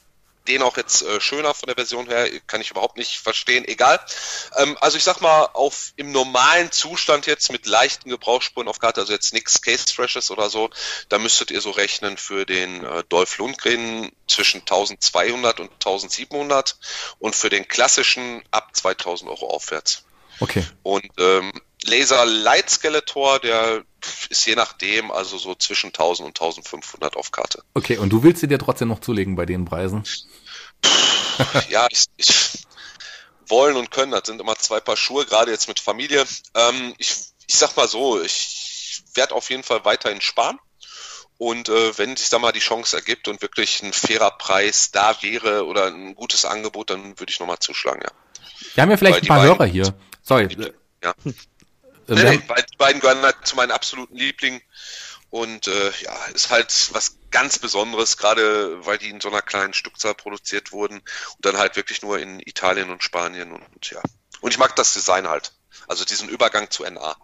den 0.48 0.62
auch 0.62 0.78
jetzt 0.78 1.04
äh, 1.04 1.22
schöner 1.22 1.54
von 1.54 1.68
der 1.68 1.76
Version 1.76 2.08
her, 2.08 2.30
kann 2.48 2.62
ich 2.62 2.72
überhaupt 2.72 2.98
nicht 2.98 3.20
verstehen, 3.20 3.66
egal. 3.68 4.00
Ähm, 4.58 4.78
also 4.82 4.98
ich 4.98 5.04
sag 5.04 5.22
mal, 5.22 5.46
auf 5.54 5.94
im 5.96 6.12
normalen 6.12 6.72
Zustand 6.72 7.28
jetzt 7.28 7.52
mit 7.52 7.66
leichten 7.66 8.10
Gebrauchsspuren 8.10 8.68
auf 8.68 8.80
Karte, 8.80 9.02
also 9.02 9.14
jetzt 9.14 9.34
nichts 9.34 9.62
Case 9.62 9.94
Freshes 9.94 10.32
oder 10.32 10.50
so, 10.50 10.70
da 11.10 11.20
müsstet 11.20 11.52
ihr 11.52 11.62
so 11.62 11.72
rechnen 11.72 12.18
für 12.18 12.46
den 12.46 12.84
äh, 12.84 13.04
Dolph 13.10 13.38
Lundgren 13.38 14.12
zwischen 14.28 14.62
1200 14.62 15.60
und 15.60 15.72
1700 15.72 16.78
und 17.20 17.36
für 17.36 17.50
den 17.50 17.68
klassischen 17.68 18.42
ab 18.52 18.76
2000 18.76 19.30
Euro 19.30 19.48
aufwärts. 19.48 20.06
Okay. 20.40 20.66
Und 20.82 21.06
ähm, 21.20 21.52
Laser 21.84 22.26
Light 22.26 22.70
Skeletor, 22.70 23.40
der 23.40 23.84
ist 24.30 24.46
je 24.46 24.56
nachdem, 24.56 25.12
also 25.12 25.38
so 25.38 25.56
zwischen 25.56 25.88
1000 25.88 26.28
und 26.28 26.42
1500 26.42 27.16
auf 27.16 27.32
Karte. 27.32 27.64
Okay, 27.74 27.98
und 27.98 28.10
du 28.10 28.24
willst 28.24 28.42
sie 28.42 28.48
dir 28.48 28.60
trotzdem 28.60 28.90
noch 28.90 29.00
zulegen 29.00 29.36
bei 29.36 29.46
den 29.46 29.66
Preisen? 29.66 30.04
ja, 31.70 31.88
ich, 31.90 32.06
ich, 32.18 32.66
wollen 33.52 33.76
und 33.76 33.92
können, 33.92 34.12
das 34.12 34.24
sind 34.26 34.42
immer 34.42 34.56
zwei 34.56 34.80
Paar 34.80 34.98
Schuhe, 34.98 35.26
gerade 35.26 35.52
jetzt 35.52 35.68
mit 35.68 35.80
Familie. 35.80 36.26
Ähm, 36.56 36.96
ich, 36.98 37.16
ich 37.48 37.56
sag 37.56 37.76
mal 37.76 37.88
so, 37.88 38.22
ich 38.22 39.04
werde 39.14 39.36
auf 39.36 39.50
jeden 39.50 39.64
Fall 39.64 39.86
weiterhin 39.86 40.22
sparen. 40.22 40.58
Und 41.38 41.70
äh, 41.70 41.98
wenn 41.98 42.16
sich 42.16 42.30
da 42.30 42.40
mal 42.40 42.52
die 42.52 42.60
Chance 42.60 42.96
ergibt 42.96 43.28
und 43.28 43.42
wirklich 43.42 43.82
ein 43.82 43.94
fairer 43.94 44.32
Preis 44.32 44.92
da 44.92 45.16
wäre 45.22 45.66
oder 45.66 45.88
ein 45.88 46.16
gutes 46.16 46.46
Angebot, 46.46 46.92
dann 46.92 47.20
würde 47.20 47.32
ich 47.32 47.40
nochmal 47.40 47.60
zuschlagen, 47.60 48.02
ja. 48.04 48.12
Wir 48.76 48.84
haben 48.84 48.92
ja 48.92 48.98
vielleicht 48.98 49.16
Weil 49.16 49.22
ein 49.24 49.28
paar 49.28 49.44
Hörer 49.44 49.66
hier. 49.66 49.94
Sorry. 50.22 50.56
Ja. 51.04 51.14
Nee, 52.16 52.42
weil 52.48 52.64
die 52.64 52.78
beiden 52.78 53.02
gehören 53.02 53.22
halt 53.22 53.38
zu 53.44 53.56
meinen 53.56 53.72
absoluten 53.72 54.16
Lieblingen. 54.16 54.62
Und 55.30 55.68
äh, 55.68 55.92
ja, 56.02 56.26
ist 56.34 56.50
halt 56.50 56.90
was 56.92 57.18
ganz 57.32 57.58
Besonderes, 57.58 58.18
gerade 58.18 58.86
weil 58.86 58.98
die 58.98 59.10
in 59.10 59.22
so 59.22 59.30
einer 59.30 59.42
kleinen 59.42 59.74
Stückzahl 59.74 60.14
produziert 60.14 60.74
wurden 60.74 60.96
und 60.98 61.46
dann 61.46 61.58
halt 61.58 61.78
wirklich 61.78 62.02
nur 62.02 62.20
in 62.20 62.42
Italien 62.42 62.90
und 62.90 63.02
Spanien 63.02 63.54
und, 63.54 63.62
und 63.62 63.90
ja. 63.92 64.02
Und 64.42 64.52
ich 64.52 64.58
mag 64.58 64.76
das 64.76 64.94
Design 64.94 65.30
halt. 65.30 65.54
Also 65.88 66.04
diesen 66.04 66.28
Übergang 66.28 66.70
zu 66.70 66.84
NA 66.84 67.16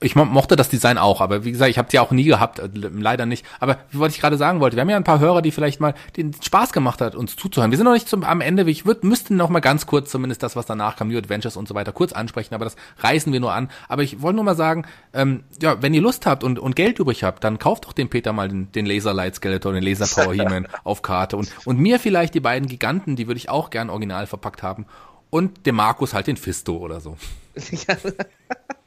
ich 0.00 0.16
mochte 0.16 0.56
das 0.56 0.68
Design 0.68 0.98
auch, 0.98 1.20
aber 1.20 1.44
wie 1.44 1.52
gesagt, 1.52 1.70
ich 1.70 1.78
habe 1.78 1.86
es 1.86 1.92
ja 1.92 2.00
auch 2.02 2.10
nie 2.10 2.24
gehabt, 2.24 2.58
äh, 2.58 2.68
leider 2.72 3.26
nicht. 3.26 3.44
Aber 3.58 3.78
wie 3.90 3.98
wollte 3.98 4.14
ich 4.14 4.20
gerade 4.20 4.36
sagen 4.36 4.60
wollte, 4.60 4.76
wir 4.76 4.80
haben 4.80 4.90
ja 4.90 4.96
ein 4.96 5.04
paar 5.04 5.20
Hörer, 5.20 5.42
die 5.42 5.50
vielleicht 5.50 5.80
mal 5.80 5.94
den 6.16 6.34
Spaß 6.34 6.72
gemacht 6.72 7.00
hat, 7.00 7.14
uns 7.14 7.36
zuzuhören. 7.36 7.70
Wir 7.70 7.78
sind 7.78 7.84
noch 7.84 7.92
nicht 7.92 8.08
zum, 8.08 8.24
am 8.24 8.40
Ende, 8.40 8.68
ich 8.70 8.86
würd, 8.86 9.04
müsste 9.04 9.34
noch 9.34 9.50
mal 9.50 9.60
ganz 9.60 9.86
kurz 9.86 10.10
zumindest 10.10 10.42
das, 10.42 10.56
was 10.56 10.66
danach 10.66 10.96
kam, 10.96 11.08
New 11.08 11.18
Adventures 11.18 11.56
und 11.56 11.68
so 11.68 11.74
weiter, 11.74 11.92
kurz 11.92 12.12
ansprechen, 12.12 12.54
aber 12.54 12.64
das 12.64 12.76
reißen 12.98 13.32
wir 13.32 13.40
nur 13.40 13.52
an. 13.52 13.70
Aber 13.88 14.02
ich 14.02 14.22
wollte 14.22 14.36
nur 14.36 14.44
mal 14.44 14.56
sagen, 14.56 14.86
ähm, 15.12 15.44
ja, 15.60 15.82
wenn 15.82 15.92
ihr 15.92 16.02
Lust 16.02 16.26
habt 16.26 16.44
und, 16.44 16.58
und 16.58 16.76
Geld 16.76 16.98
übrig 16.98 17.22
habt, 17.24 17.44
dann 17.44 17.58
kauft 17.58 17.84
doch 17.84 17.92
dem 17.92 18.08
Peter 18.08 18.32
mal 18.32 18.48
den, 18.48 18.72
den 18.72 18.86
Laser 18.86 19.12
Light 19.12 19.36
Skeletor, 19.36 19.72
den 19.72 19.82
Laser 19.82 20.06
Power 20.06 20.32
He-Man 20.34 20.66
auf 20.84 21.02
Karte 21.02 21.36
und, 21.36 21.50
und 21.66 21.78
mir 21.78 21.98
vielleicht 21.98 22.34
die 22.34 22.40
beiden 22.40 22.68
Giganten, 22.68 23.16
die 23.16 23.26
würde 23.26 23.38
ich 23.38 23.50
auch 23.50 23.70
gern 23.70 23.90
original 23.90 24.26
verpackt 24.26 24.62
haben 24.62 24.86
und 25.30 25.66
dem 25.66 25.76
Markus 25.76 26.14
halt 26.14 26.26
den 26.26 26.36
Fisto 26.36 26.76
oder 26.76 27.00
so. 27.00 27.16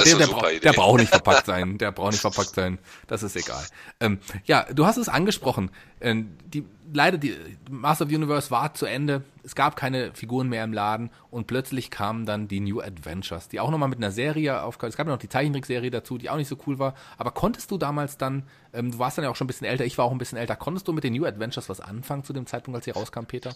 Das 0.00 0.10
der, 0.10 0.18
ist 0.20 0.22
eine 0.22 0.26
der, 0.26 0.34
super 0.34 0.50
Idee. 0.50 0.60
der 0.60 0.72
braucht 0.72 1.00
nicht 1.00 1.10
verpackt 1.10 1.46
sein. 1.46 1.78
Der 1.78 1.92
braucht 1.92 2.12
nicht 2.12 2.20
verpackt 2.20 2.54
sein. 2.54 2.78
Das 3.06 3.22
ist 3.22 3.36
egal. 3.36 3.64
Ähm, 4.00 4.18
ja, 4.44 4.66
du 4.72 4.86
hast 4.86 4.96
es 4.96 5.08
angesprochen. 5.08 5.70
Ähm, 6.00 6.36
die, 6.46 6.64
leider, 6.92 7.18
die 7.18 7.36
Master 7.68 8.04
of 8.04 8.10
the 8.10 8.16
Universe 8.16 8.50
war 8.50 8.74
zu 8.74 8.86
Ende. 8.86 9.22
Es 9.42 9.54
gab 9.54 9.76
keine 9.76 10.12
Figuren 10.14 10.48
mehr 10.48 10.64
im 10.64 10.72
Laden 10.72 11.10
und 11.30 11.46
plötzlich 11.46 11.90
kamen 11.90 12.26
dann 12.26 12.48
die 12.48 12.60
New 12.60 12.80
Adventures, 12.80 13.48
die 13.48 13.60
auch 13.60 13.70
nochmal 13.70 13.88
mit 13.88 13.98
einer 13.98 14.10
Serie 14.10 14.62
aufkamen. 14.62 14.90
Es 14.90 14.96
gab 14.96 15.06
ja 15.06 15.12
noch 15.12 15.20
die 15.20 15.28
Zeichentrickserie 15.28 15.90
dazu, 15.90 16.18
die 16.18 16.30
auch 16.30 16.36
nicht 16.36 16.48
so 16.48 16.56
cool 16.66 16.78
war. 16.78 16.94
Aber 17.18 17.30
konntest 17.30 17.70
du 17.70 17.78
damals 17.78 18.18
dann, 18.18 18.44
ähm, 18.72 18.92
du 18.92 18.98
warst 18.98 19.18
dann 19.18 19.24
ja 19.24 19.30
auch 19.30 19.36
schon 19.36 19.46
ein 19.46 19.48
bisschen 19.48 19.66
älter, 19.66 19.84
ich 19.84 19.98
war 19.98 20.04
auch 20.04 20.12
ein 20.12 20.18
bisschen 20.18 20.38
älter, 20.38 20.56
konntest 20.56 20.88
du 20.88 20.92
mit 20.92 21.04
den 21.04 21.12
New 21.12 21.24
Adventures 21.24 21.68
was 21.68 21.80
anfangen 21.80 22.24
zu 22.24 22.32
dem 22.32 22.46
Zeitpunkt, 22.46 22.76
als 22.76 22.84
sie 22.86 22.90
rauskam, 22.92 23.24
Peter? 23.24 23.54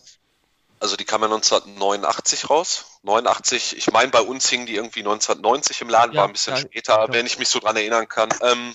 Also 0.84 0.96
die 0.96 1.06
kam 1.06 1.22
ja 1.22 1.28
1989 1.28 2.50
raus. 2.50 2.98
89, 3.04 3.78
ich 3.78 3.90
meine, 3.90 4.10
bei 4.10 4.20
uns 4.20 4.50
hingen 4.50 4.66
die 4.66 4.74
irgendwie 4.74 5.00
1990 5.00 5.80
im 5.80 5.88
Laden, 5.88 6.12
ja, 6.12 6.20
war 6.20 6.28
ein 6.28 6.34
bisschen 6.34 6.56
ja, 6.56 6.60
später, 6.60 7.06
ja. 7.06 7.10
wenn 7.10 7.24
ich 7.24 7.38
mich 7.38 7.48
so 7.48 7.58
dran 7.58 7.76
erinnern 7.76 8.06
kann. 8.06 8.28
Ähm, 8.42 8.74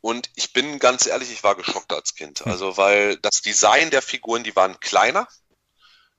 und 0.00 0.30
ich 0.34 0.54
bin 0.54 0.78
ganz 0.78 1.04
ehrlich, 1.04 1.30
ich 1.30 1.44
war 1.44 1.54
geschockt 1.54 1.92
als 1.92 2.14
Kind. 2.14 2.40
Hm. 2.40 2.52
Also, 2.52 2.78
weil 2.78 3.18
das 3.18 3.42
Design 3.42 3.90
der 3.90 4.00
Figuren, 4.00 4.44
die 4.44 4.56
waren 4.56 4.80
kleiner 4.80 5.28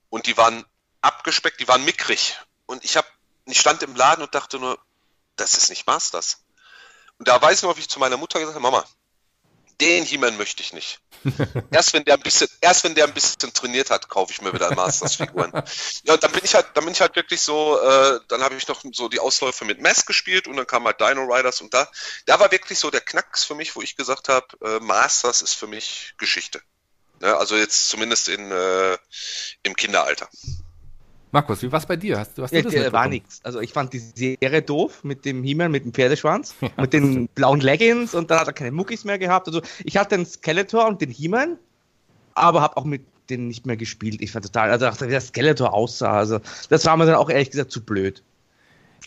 und 0.10 0.28
die 0.28 0.38
waren 0.38 0.66
abgespeckt, 1.02 1.60
die 1.60 1.68
waren 1.68 1.84
mickrig. 1.84 2.38
Und 2.68 2.86
ich 2.86 2.96
habe, 2.96 3.08
ich 3.46 3.60
stand 3.60 3.82
im 3.82 3.96
Laden 3.96 4.22
und 4.24 4.36
dachte 4.36 4.60
nur, 4.60 4.78
das 5.36 5.56
ist 5.56 5.72
nicht 5.72 5.88
Masters. 5.88 6.46
Und 7.18 7.28
da 7.28 7.42
weiß 7.42 7.58
ich 7.58 7.64
noch, 7.64 7.76
wie 7.76 7.82
ich 7.82 7.90
zu 7.90 7.98
meiner 7.98 8.18
Mutter 8.18 8.38
gesagt 8.38 8.54
habe, 8.54 8.62
Mama, 8.62 8.86
den 9.82 10.04
He-Man 10.04 10.38
möchte 10.38 10.62
ich 10.62 10.74
nicht. 10.74 11.00
erst 11.72 11.94
wenn 11.94 12.04
der 12.04 12.16
ein 12.16 12.22
bisschen, 12.22 12.48
erst 12.62 12.84
wenn 12.84 12.96
der 12.96 13.06
ein 13.06 13.14
bisschen 13.14 13.54
trainiert 13.54 13.90
hat, 13.90 14.10
kaufe 14.10 14.32
ich 14.32 14.42
mir 14.42 14.54
wieder 14.54 14.74
Masters-Figuren. 14.76 15.52
ja, 16.04 16.14
und 16.14 16.24
dann 16.24 16.32
bin 16.32 16.42
ich 16.44 16.54
halt, 16.54 16.68
dann 16.74 16.84
bin 16.84 16.94
ich 16.94 17.02
halt 17.02 17.16
wirklich 17.16 17.42
so, 17.42 17.80
äh, 17.80 18.20
dann 18.28 18.42
habe 18.42 18.56
ich 18.56 18.68
noch 18.68 18.84
so 18.92 19.08
die 19.08 19.20
Ausläufe 19.20 19.66
mit 19.66 19.80
Mess 19.80 20.06
gespielt 20.06 20.48
und 20.48 20.58
dann 20.58 20.68
kam 20.68 20.86
halt 20.86 21.00
Dino 21.00 21.24
Riders 21.24 21.62
und 21.62 21.74
da, 21.74 21.90
da 22.26 22.40
war 22.40 22.52
wirklich 22.52 22.80
so 22.80 22.90
der 22.90 23.02
Knacks 23.02 23.44
für 23.44 23.56
mich, 23.56 23.76
wo 23.76 23.82
ich 23.82 23.96
gesagt 23.96 24.30
habe, 24.30 24.48
äh, 24.62 24.80
Masters 24.80 25.42
ist 25.42 25.54
für 25.54 25.68
mich 25.68 26.14
Geschichte. 26.18 26.62
Ja, 27.22 27.38
also 27.38 27.56
jetzt 27.56 27.90
zumindest 27.90 28.28
in, 28.28 28.52
äh, 28.52 28.98
im 29.64 29.76
Kinderalter. 29.76 30.30
Markus, 31.34 31.64
wie 31.64 31.72
war 31.72 31.80
es 31.80 31.88
bei 31.88 31.96
dir? 31.96 32.20
Hast, 32.20 32.38
du 32.38 32.44
hast 32.44 32.54
ja, 32.54 32.62
das 32.62 32.94
war 32.94 33.08
nichts. 33.08 33.42
Also 33.44 33.60
ich 33.60 33.74
fand 33.74 33.92
die 33.92 33.98
Serie 33.98 34.62
doof 34.62 35.04
mit 35.04 35.26
dem 35.26 35.44
He-Man, 35.44 35.72
mit 35.72 35.84
dem 35.84 35.92
Pferdeschwanz, 35.92 36.54
ja, 36.62 36.70
mit 36.78 36.94
den 36.94 37.28
blauen 37.30 37.60
Leggings 37.60 38.14
und 38.14 38.30
dann 38.30 38.40
hat 38.40 38.46
er 38.46 38.54
keine 38.54 38.72
Muckis 38.72 39.04
mehr 39.04 39.18
gehabt. 39.18 39.48
Also 39.48 39.64
ich 39.84 39.98
hatte 39.98 40.16
den 40.16 40.28
Skeletor 40.28 40.86
und 40.88 41.02
den 41.02 41.10
He-Man, 41.10 41.58
aber 42.36 42.62
habe 42.62 42.78
auch 42.78 42.86
mit 42.86 43.02
denen 43.32 43.48
nicht 43.48 43.66
mehr 43.66 43.78
gespielt. 43.78 44.22
Ich 44.22 44.32
fand 44.32 44.46
total, 44.46 44.70
also 44.70 44.86
wie 44.86 45.10
der 45.10 45.22
Skeletor 45.22 45.74
aussah. 45.74 46.14
Also 46.14 46.40
das 46.70 46.86
war 46.86 46.96
mir 46.98 47.08
dann 47.08 47.16
auch 47.16 47.32
ehrlich 47.32 47.50
gesagt 47.50 47.72
zu 47.72 47.84
blöd. 47.84 48.22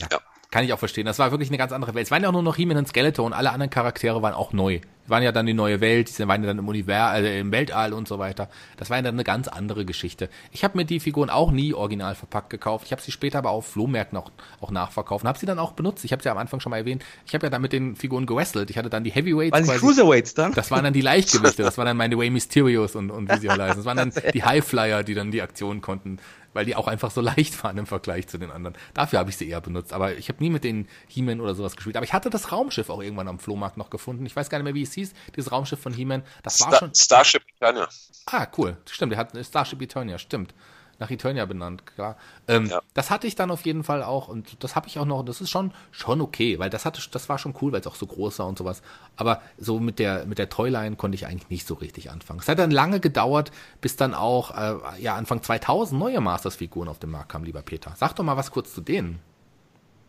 Ja. 0.00 0.08
ja. 0.10 0.20
Kann 0.51 0.64
ich 0.64 0.73
auch 0.73 0.78
verstehen. 0.78 1.06
Das 1.06 1.18
war 1.18 1.31
wirklich 1.31 1.51
eine 1.51 1.59
ganz 1.59 1.73
andere 1.73 1.94
Welt. 1.94 2.06
Es 2.06 2.10
waren 2.10 2.23
ja 2.23 2.28
auch 2.28 2.32
nur 2.32 2.43
noch 2.43 2.56
He-Man 2.56 2.77
und 2.77 2.89
Skeletor 2.89 3.24
und 3.24 3.32
alle 3.32 3.51
anderen 3.51 3.70
Charaktere 3.70 4.23
waren 4.23 4.35
auch 4.35 4.52
neu 4.52 4.81
waren 5.09 5.23
ja 5.23 5.32
dann 5.32 5.47
die 5.47 5.55
neue 5.55 5.81
Welt, 5.81 6.18
die 6.18 6.28
waren 6.28 6.43
ja 6.43 6.48
dann 6.48 6.59
im 6.59 6.68
Univers, 6.68 7.12
also 7.12 7.28
im 7.28 7.52
Weltall 7.52 7.93
und 7.93 8.09
so 8.09 8.18
weiter. 8.18 8.48
Das 8.77 8.90
war 8.90 8.97
ja 8.97 9.02
dann 9.02 9.14
eine 9.14 9.24
ganz 9.24 9.48
andere 9.48 9.85
Geschichte. 9.85 10.28
Ich 10.52 10.64
habe 10.64 10.77
mir 10.77 10.85
die 10.85 11.01
Figuren 11.01 11.31
auch 11.31 11.51
nie 11.51 11.74
original 11.74 12.14
verpackt 12.14 12.51
gekauft. 12.51 12.86
Ich 12.86 12.93
habe 12.93 13.02
sie 13.02 13.12
später 13.12 13.39
aber 13.39 13.51
auf 13.51 13.66
Flohmärkten 13.66 14.18
auch, 14.18 14.31
auch 14.60 14.70
nachverkauft 14.70 15.24
und 15.24 15.28
habe 15.28 15.39
sie 15.39 15.47
dann 15.47 15.59
auch 15.59 15.73
benutzt. 15.73 16.05
Ich 16.05 16.12
habe 16.12 16.23
sie 16.23 16.28
am 16.28 16.39
Anfang 16.39 16.60
schon 16.60 16.70
mal 16.70 16.78
erwähnt. 16.78 17.05
Ich 17.27 17.35
habe 17.35 17.47
ja 17.47 17.51
dann 17.51 17.62
mit 17.62 17.73
den 17.73 17.97
Figuren 17.97 18.27
gewrestelt. 18.27 18.70
Ich 18.70 18.78
hatte 18.78 18.90
dann 18.90 19.05
die 19.05 19.10
Heavyweights. 19.10 19.52
Waren 19.52 19.64
die 19.64 19.81
Cruiserweights 19.81 20.35
dann? 20.35 20.52
Das 20.52 20.70
waren 20.70 20.85
dann 20.85 20.93
die 20.93 21.01
Leichtgewichte. 21.01 21.56
Das 21.66 21.78
waren 21.78 21.86
dann 21.86 21.97
meine 21.97 22.16
Way 22.16 22.31
Mysterios 22.31 22.94
und, 22.94 23.10
und 23.10 23.28
wie 23.28 23.39
sie 23.39 23.51
alle 23.51 23.64
heißen. 23.64 23.78
Das 23.78 23.85
waren 23.86 23.97
dann 23.97 24.12
die 24.32 24.44
Highflyer, 24.44 25.02
die 25.02 25.14
dann 25.14 25.32
die 25.32 25.43
Aktionen 25.43 25.81
konnten 25.81 26.18
weil 26.56 26.64
die 26.64 26.74
auch 26.74 26.88
einfach 26.88 27.10
so 27.10 27.20
leicht 27.36 27.62
waren 27.62 27.78
im 27.78 27.86
Vergleich 27.86 28.26
zu 28.26 28.38
den 28.38 28.50
anderen. 28.50 28.76
Dafür 28.94 29.20
habe 29.20 29.30
ich 29.30 29.36
sie 29.36 29.48
eher 29.48 29.60
benutzt. 29.60 29.92
Aber 29.92 30.14
ich 30.16 30.28
habe 30.28 30.42
nie 30.42 30.50
mit 30.50 30.64
den 30.64 30.88
He-Man 31.06 31.40
oder 31.40 31.54
sowas 31.54 31.76
gespielt. 31.76 31.96
Aber 31.96 32.04
ich 32.04 32.12
hatte 32.12 32.30
das 32.30 32.50
Raumschiff 32.50 32.90
auch 32.90 33.02
irgendwann 33.02 33.28
am 33.28 33.38
Flohmarkt 33.38 33.76
noch 33.76 33.90
gefunden. 33.90 34.26
Ich 34.26 34.34
weiß 34.34 34.50
gar 34.50 34.58
nicht 34.58 34.64
mehr, 34.64 34.74
wie 34.74 34.82
es 34.82 34.92
hieß, 34.94 35.12
dieses 35.36 35.52
Raumschiff 35.52 35.80
von 35.80 35.92
He-Man. 35.92 36.24
Das 36.42 36.60
war 36.60 36.68
Star 36.68 36.78
schon. 36.78 36.94
Starship 36.94 37.42
Eternia. 37.56 37.88
Ah, 38.26 38.46
cool. 38.58 38.76
Stimmt, 38.90 39.12
der 39.12 39.18
hat 39.18 39.32
Starship 39.46 39.80
Eternia, 39.80 40.18
stimmt 40.18 40.54
nach 40.98 41.10
Eternia 41.10 41.44
benannt, 41.44 41.86
klar. 41.86 42.16
Ähm, 42.48 42.66
ja. 42.66 42.81
Das 42.94 43.10
hatte 43.10 43.27
ich 43.27 43.35
dann 43.35 43.51
auf 43.51 43.64
jeden 43.66 43.85
Fall 43.85 44.02
auch 44.02 44.28
und 44.28 44.62
das 44.62 44.77
habe 44.77 44.89
ich 44.89 44.98
auch 44.98 45.05
noch, 45.05 45.23
das 45.24 45.40
ist 45.40 45.51
schon, 45.51 45.73
schon 45.90 46.20
okay, 46.20 46.59
weil 46.59 46.70
das 46.70 46.85
hatte, 46.85 47.01
das 47.10 47.28
war 47.28 47.39
schon 47.39 47.55
cool, 47.60 47.73
weil 47.73 47.81
es 47.81 47.86
auch 47.86 47.94
so 47.94 48.06
groß 48.06 48.39
war 48.39 48.47
und 48.47 48.59
sowas. 48.59 48.82
Aber 49.16 49.43
so 49.59 49.78
mit 49.78 49.98
der, 49.98 50.27
mit 50.27 50.39
der 50.39 50.48
Toyline 50.48 50.97
konnte 50.97 51.14
ich 51.14 51.27
eigentlich 51.27 51.51
nicht 51.51 51.66
so 51.66 51.74
richtig 51.74 52.10
anfangen. 52.10 52.40
Es 52.40 52.48
hat 52.48 52.59
dann 52.59 52.70
lange 52.70 53.01
gedauert, 53.01 53.52
bis 53.81 53.97
dann 53.97 54.14
auch, 54.14 54.56
äh, 54.56 55.02
ja, 55.02 55.14
Anfang 55.14 55.43
2000 55.43 55.98
neue 55.98 56.20
Masters-Figuren 56.20 56.89
auf 56.89 56.98
den 56.98 57.10
Markt 57.10 57.31
kamen, 57.31 57.44
lieber 57.44 57.62
Peter. 57.62 57.94
Sag 57.97 58.14
doch 58.14 58.24
mal 58.24 58.36
was 58.36 58.51
kurz 58.51 58.74
zu 58.74 58.81
denen. 58.81 59.20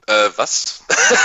Äh, 0.07 0.29
was? 0.37 0.83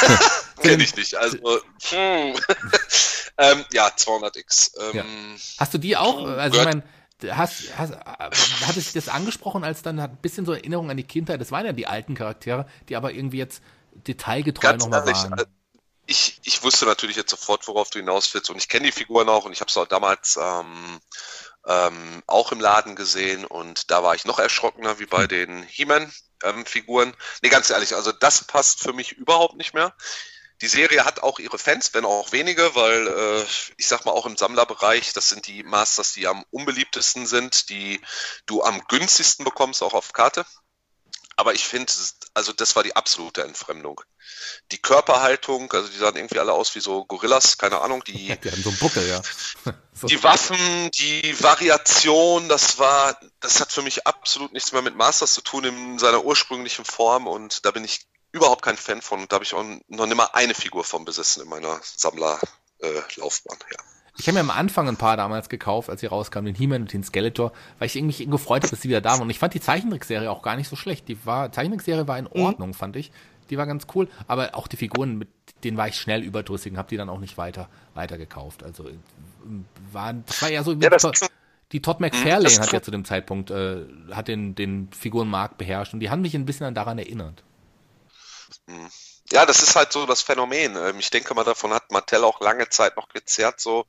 Kenne 0.61 0.83
ich 0.83 0.97
nicht. 0.97 1.15
Also, 1.15 1.39
hm. 1.39 2.35
ähm, 3.39 3.65
ja, 3.73 3.87
200x. 3.89 4.73
Ähm, 4.81 4.97
ja. 4.97 5.05
Hast 5.59 5.75
du 5.75 5.79
die 5.79 5.97
auch? 5.97 6.27
Also, 6.27 6.59
ich 6.59 6.65
meine, 6.65 6.83
hast, 7.31 7.77
hast, 7.77 7.95
hat 7.95 8.77
es 8.77 8.93
das 8.93 9.09
angesprochen, 9.09 9.65
als 9.65 9.83
dann 9.83 9.99
ein 9.99 10.17
bisschen 10.17 10.47
so 10.47 10.53
Erinnerung 10.53 10.91
an 10.91 10.97
die 10.97 11.05
Kindheit? 11.05 11.41
Das 11.41 11.53
waren 11.53 11.67
ja 11.67 11.73
die 11.73 11.87
alten 11.87 12.15
Charaktere, 12.15 12.67
die 12.89 12.97
aber 12.97 13.13
irgendwie 13.13 13.39
jetzt 13.39 13.63
detailgetreu 14.07 14.77
nochmal 14.77 15.07
waren. 15.07 15.39
Äh, 15.39 15.45
ich, 16.07 16.41
ich 16.45 16.63
wusste 16.63 16.85
natürlich 16.85 17.17
jetzt 17.17 17.31
sofort, 17.31 17.67
worauf 17.69 17.91
du 17.91 17.99
hinaus 17.99 18.33
willst 18.35 18.51
und 18.51 18.57
ich 18.57 18.69
kenne 18.69 18.87
die 18.87 18.93
Figuren 18.93 19.29
auch 19.29 19.45
und 19.45 19.53
ich 19.53 19.61
habe 19.61 19.69
es 19.69 19.77
auch 19.77 19.87
damals 19.87 20.39
ähm, 20.41 21.01
ähm, 21.67 22.23
auch 22.27 22.53
im 22.53 22.61
Laden 22.61 22.97
gesehen 22.97 23.45
und 23.45 23.91
da 23.91 24.03
war 24.03 24.15
ich 24.15 24.25
noch 24.25 24.39
erschrockener 24.39 24.99
wie 24.99 25.07
bei 25.07 25.23
hm. 25.23 25.29
den 25.29 25.63
He-Man-Figuren. 25.63 27.09
Ähm, 27.09 27.15
nee, 27.43 27.49
ganz 27.49 27.71
ehrlich, 27.71 27.95
also 27.95 28.11
das 28.13 28.45
passt 28.45 28.81
für 28.81 28.93
mich 28.93 29.13
überhaupt 29.13 29.57
nicht 29.57 29.75
mehr. 29.75 29.95
Die 30.63 30.69
Serie 30.69 31.05
hat 31.05 31.25
auch 31.25 31.41
ihre 31.41 31.59
Fans, 31.59 31.93
wenn 31.93 32.05
auch 32.05 32.31
wenige, 32.31 32.77
weil 32.77 33.09
äh, 33.09 33.45
ich 33.77 33.89
sag 33.89 34.05
mal 34.05 34.13
auch 34.13 34.27
im 34.27 34.37
Sammlerbereich, 34.37 35.13
das 35.13 35.29
sind 35.29 35.49
die 35.49 35.65
Masters, 35.65 36.13
die 36.13 36.29
am 36.29 36.45
unbeliebtesten 36.53 37.27
sind, 37.27 37.69
die 37.69 38.01
du 38.47 38.63
am 38.63 38.81
günstigsten 38.87 39.45
bekommst, 39.45 39.83
auch 39.83 39.93
auf 39.93 40.13
Karte. 40.13 40.47
Aber 41.35 41.55
ich 41.55 41.65
finde, 41.65 41.93
also 42.35 42.53
das 42.53 42.77
war 42.77 42.85
die 42.85 42.95
absolute 42.95 43.43
Entfremdung. 43.43 44.03
Die 44.71 44.79
Körperhaltung, 44.79 45.73
also 45.73 45.89
die 45.89 45.99
sahen 45.99 46.15
irgendwie 46.15 46.39
alle 46.39 46.53
aus 46.53 46.77
wie 46.77 46.81
so 46.81 47.05
Gorillas, 47.07 47.59
keine 47.59 47.81
Ahnung, 47.81 48.05
die, 48.05 48.13
die 48.45 48.51
hatten 48.51 48.63
so 48.63 48.69
einen 48.69 48.79
Buckel, 48.79 49.09
ja. 49.09 49.21
so. 49.95 50.07
Die 50.07 50.23
Waffen, 50.23 50.91
die 50.93 51.41
Variation, 51.43 52.49
das 52.49 52.79
war, 52.79 53.19
das 53.41 53.61
hat 53.61 53.71
für 53.71 53.83
mich 53.83 54.07
absolut 54.07 54.53
nichts 54.53 54.73
mehr 54.73 54.83
mit 54.83 54.97
Masters 54.97 55.35
zu 55.35 55.43
tun 55.43 55.65
in 55.65 55.99
seiner 55.99 56.25
ursprünglichen 56.25 56.85
Form 56.85 57.27
und 57.27 57.65
da 57.67 57.71
bin 57.73 57.85
ich 57.85 58.07
überhaupt 58.33 58.63
kein 58.63 58.77
Fan 58.77 59.03
von. 59.03 59.27
Da 59.29 59.35
habe 59.35 59.45
ich 59.45 59.55
auch 59.55 59.65
noch 59.89 60.07
nicht 60.07 60.17
mal 60.17 60.29
eine 60.33 60.55
Figur 60.55 60.85
von 60.85 61.05
besessen 61.05 61.43
in 61.43 61.49
meiner 61.49 61.79
Sammlerlaufbahn. 61.83 62.41
Äh, 62.81 63.75
ja. 63.75 63.79
Ich 64.19 64.27
habe 64.27 64.35
mir 64.35 64.41
am 64.41 64.51
Anfang 64.51 64.89
ein 64.89 64.97
paar 64.97 65.17
damals 65.17 65.49
gekauft, 65.49 65.89
als 65.89 66.01
sie 66.01 66.07
rauskamen, 66.07 66.53
den 66.53 66.55
He-Man 66.55 66.83
und 66.83 66.93
den 66.93 67.03
Skeletor, 67.03 67.53
weil 67.79 67.87
ich 67.87 67.97
irgendwie 67.97 68.27
gefreut 68.27 68.63
habe, 68.63 68.71
dass 68.71 68.83
sie 68.83 68.89
wieder 68.89 69.01
da 69.01 69.13
waren. 69.13 69.23
Und 69.23 69.31
ich 69.31 69.39
fand 69.39 69.55
die 69.55 69.61
Zeichentrickserie 69.61 70.31
auch 70.31 70.43
gar 70.43 70.57
nicht 70.57 70.69
so 70.69 70.77
schlecht. 70.77 71.09
Die 71.09 71.25
war, 71.25 71.51
Zeichentrickserie 71.51 72.07
war 72.07 72.19
in 72.19 72.29
mhm. 72.33 72.43
Ordnung, 72.43 72.69
mhm. 72.71 72.75
fand 72.75 72.97
ich. 72.97 73.11
Die 73.51 73.59
war 73.59 73.67
ganz 73.67 73.87
cool, 73.95 74.09
aber 74.29 74.55
auch 74.55 74.67
die 74.67 74.77
Figuren, 74.77 75.19
mit 75.19 75.29
denen 75.65 75.77
war 75.77 75.89
ich 75.89 75.97
schnell 75.97 76.23
überdrüssig 76.23 76.73
und 76.73 76.79
habe 76.79 76.89
die 76.89 76.97
dann 76.97 77.11
auch 77.11 77.19
nicht 77.19 77.37
weiter, 77.37 77.69
weiter 77.95 78.17
gekauft. 78.17 78.63
Also 78.63 78.89
waren, 79.93 80.25
das 80.27 80.41
war 80.41 80.49
eher 80.49 80.65
so 80.65 80.79
wie 80.81 80.85
ja, 80.85 80.91
die 81.73 81.81
Todd 81.81 82.01
McFarlane 82.01 82.61
hat 82.61 82.73
ja 82.73 82.83
zu 82.83 82.91
dem 82.91 83.05
Zeitpunkt, 83.05 83.51
äh, 83.51 83.85
hat 84.11 84.29
den, 84.29 84.55
den 84.55 84.91
Figurenmarkt 84.93 85.59
beherrscht 85.59 85.95
und 85.95 86.01
die 86.01 86.11
haben 86.11 86.21
mich 86.21 86.35
ein 86.35 86.45
bisschen 86.45 86.75
daran 86.75 86.99
erinnert. 86.99 87.43
Hm. 88.69 88.91
Ja, 89.31 89.47
das 89.47 89.63
ist 89.63 89.77
halt 89.77 89.93
so 89.93 90.07
das 90.07 90.23
Phänomen. 90.23 90.77
Ähm, 90.77 90.99
ich 90.99 91.11
denke 91.11 91.35
mal, 91.35 91.45
davon 91.45 91.73
hat 91.73 91.91
Mattel 91.91 92.25
auch 92.25 92.41
lange 92.41 92.69
Zeit 92.69 92.97
noch 92.97 93.09
gezerrt, 93.09 93.61
so 93.61 93.87